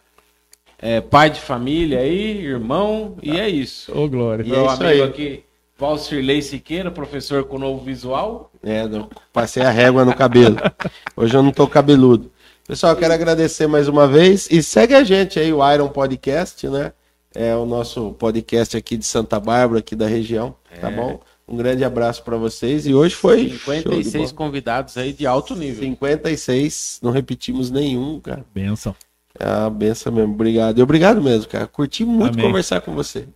é, 0.79 1.01
pai 1.01 1.31
de 1.31 1.41
família 1.41 2.01
aí, 2.01 2.45
irmão, 2.45 3.17
e 3.23 3.39
é 3.39 3.49
isso. 3.49 3.97
Ô, 3.97 4.09
Glória. 4.09 4.43
E 4.43 4.49
Meu 4.49 4.63
é 4.63 4.67
isso 4.67 4.83
amigo 4.83 5.03
aí. 5.03 5.03
aqui, 5.03 5.45
Valcirley 5.83 6.41
Siqueira, 6.41 6.93
professor 6.93 7.43
com 7.43 7.59
novo 7.59 7.85
visual. 7.85 8.53
É, 8.63 8.85
passei 9.33 9.65
a 9.65 9.71
régua 9.71 10.05
no 10.05 10.15
cabelo. 10.15 10.55
Hoje 11.17 11.37
eu 11.37 11.43
não 11.43 11.51
tô 11.51 11.67
cabeludo. 11.67 12.31
Pessoal, 12.69 12.93
eu 12.93 12.97
quero 12.97 13.13
agradecer 13.13 13.67
mais 13.67 13.89
uma 13.89 14.07
vez 14.07 14.47
e 14.49 14.63
segue 14.63 14.95
a 14.95 15.03
gente 15.03 15.41
aí, 15.41 15.53
o 15.53 15.59
Iron 15.75 15.89
Podcast, 15.89 16.69
né? 16.69 16.93
É 17.35 17.57
o 17.57 17.67
nosso 17.67 18.13
podcast 18.13 18.77
aqui 18.77 18.97
de 18.97 19.05
Santa 19.05 19.41
Bárbara, 19.41 19.81
aqui 19.81 19.97
da 19.97 20.07
região, 20.07 20.55
tá 20.81 20.89
É. 20.89 20.95
bom? 20.95 21.21
Um 21.49 21.57
grande 21.57 21.83
abraço 21.83 22.23
para 22.23 22.37
vocês 22.37 22.87
e 22.87 22.95
hoje 22.95 23.17
foi 23.17 23.49
show 23.49 23.49
de 23.49 23.59
56 24.05 24.13
bola. 24.31 24.35
convidados 24.37 24.97
aí 24.97 25.13
de 25.13 25.27
alto 25.27 25.57
nível. 25.57 25.83
56, 25.83 27.01
não 27.03 27.11
repetimos 27.11 27.73
nenhum, 27.73 28.21
cara. 28.21 28.45
Benção. 28.55 28.95
É 29.37 29.45
uma 29.49 29.71
benção 29.71 30.13
mesmo. 30.13 30.33
Obrigado. 30.33 30.79
E 30.79 30.83
obrigado 30.83 31.21
mesmo, 31.21 31.49
cara. 31.51 31.67
Curti 31.67 32.05
muito 32.05 32.35
Amém. 32.35 32.47
conversar 32.47 32.81
com 32.83 32.95
você. 32.95 33.27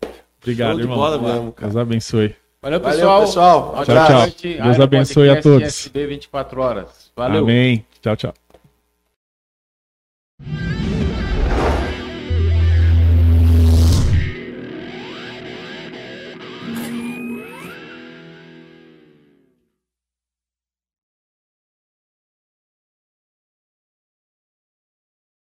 Obrigado, 0.47 0.73
Show 0.73 0.81
irmão. 0.81 0.97
bola 0.97 1.18
mesmo, 1.18 1.52
cara. 1.52 1.73
Deus 1.73 1.77
abençoe. 1.82 2.35
Valeu, 2.62 2.81
Valeu, 2.81 2.97
pessoal. 2.98 3.20
pessoal. 3.20 3.74
Ótima 3.77 3.85
Tchau, 3.97 4.06
tchau. 4.06 4.20
noite. 4.20 4.59
Deus 4.62 4.81
abençoe 4.81 5.28
a 5.31 5.40
todos. 5.43 5.62
SB 5.68 6.06
24 6.06 6.60
horas. 6.60 7.10
Valeu. 7.16 7.43
Amém. 7.44 7.85
Tchau, 8.01 8.16
tchau. 8.16 8.35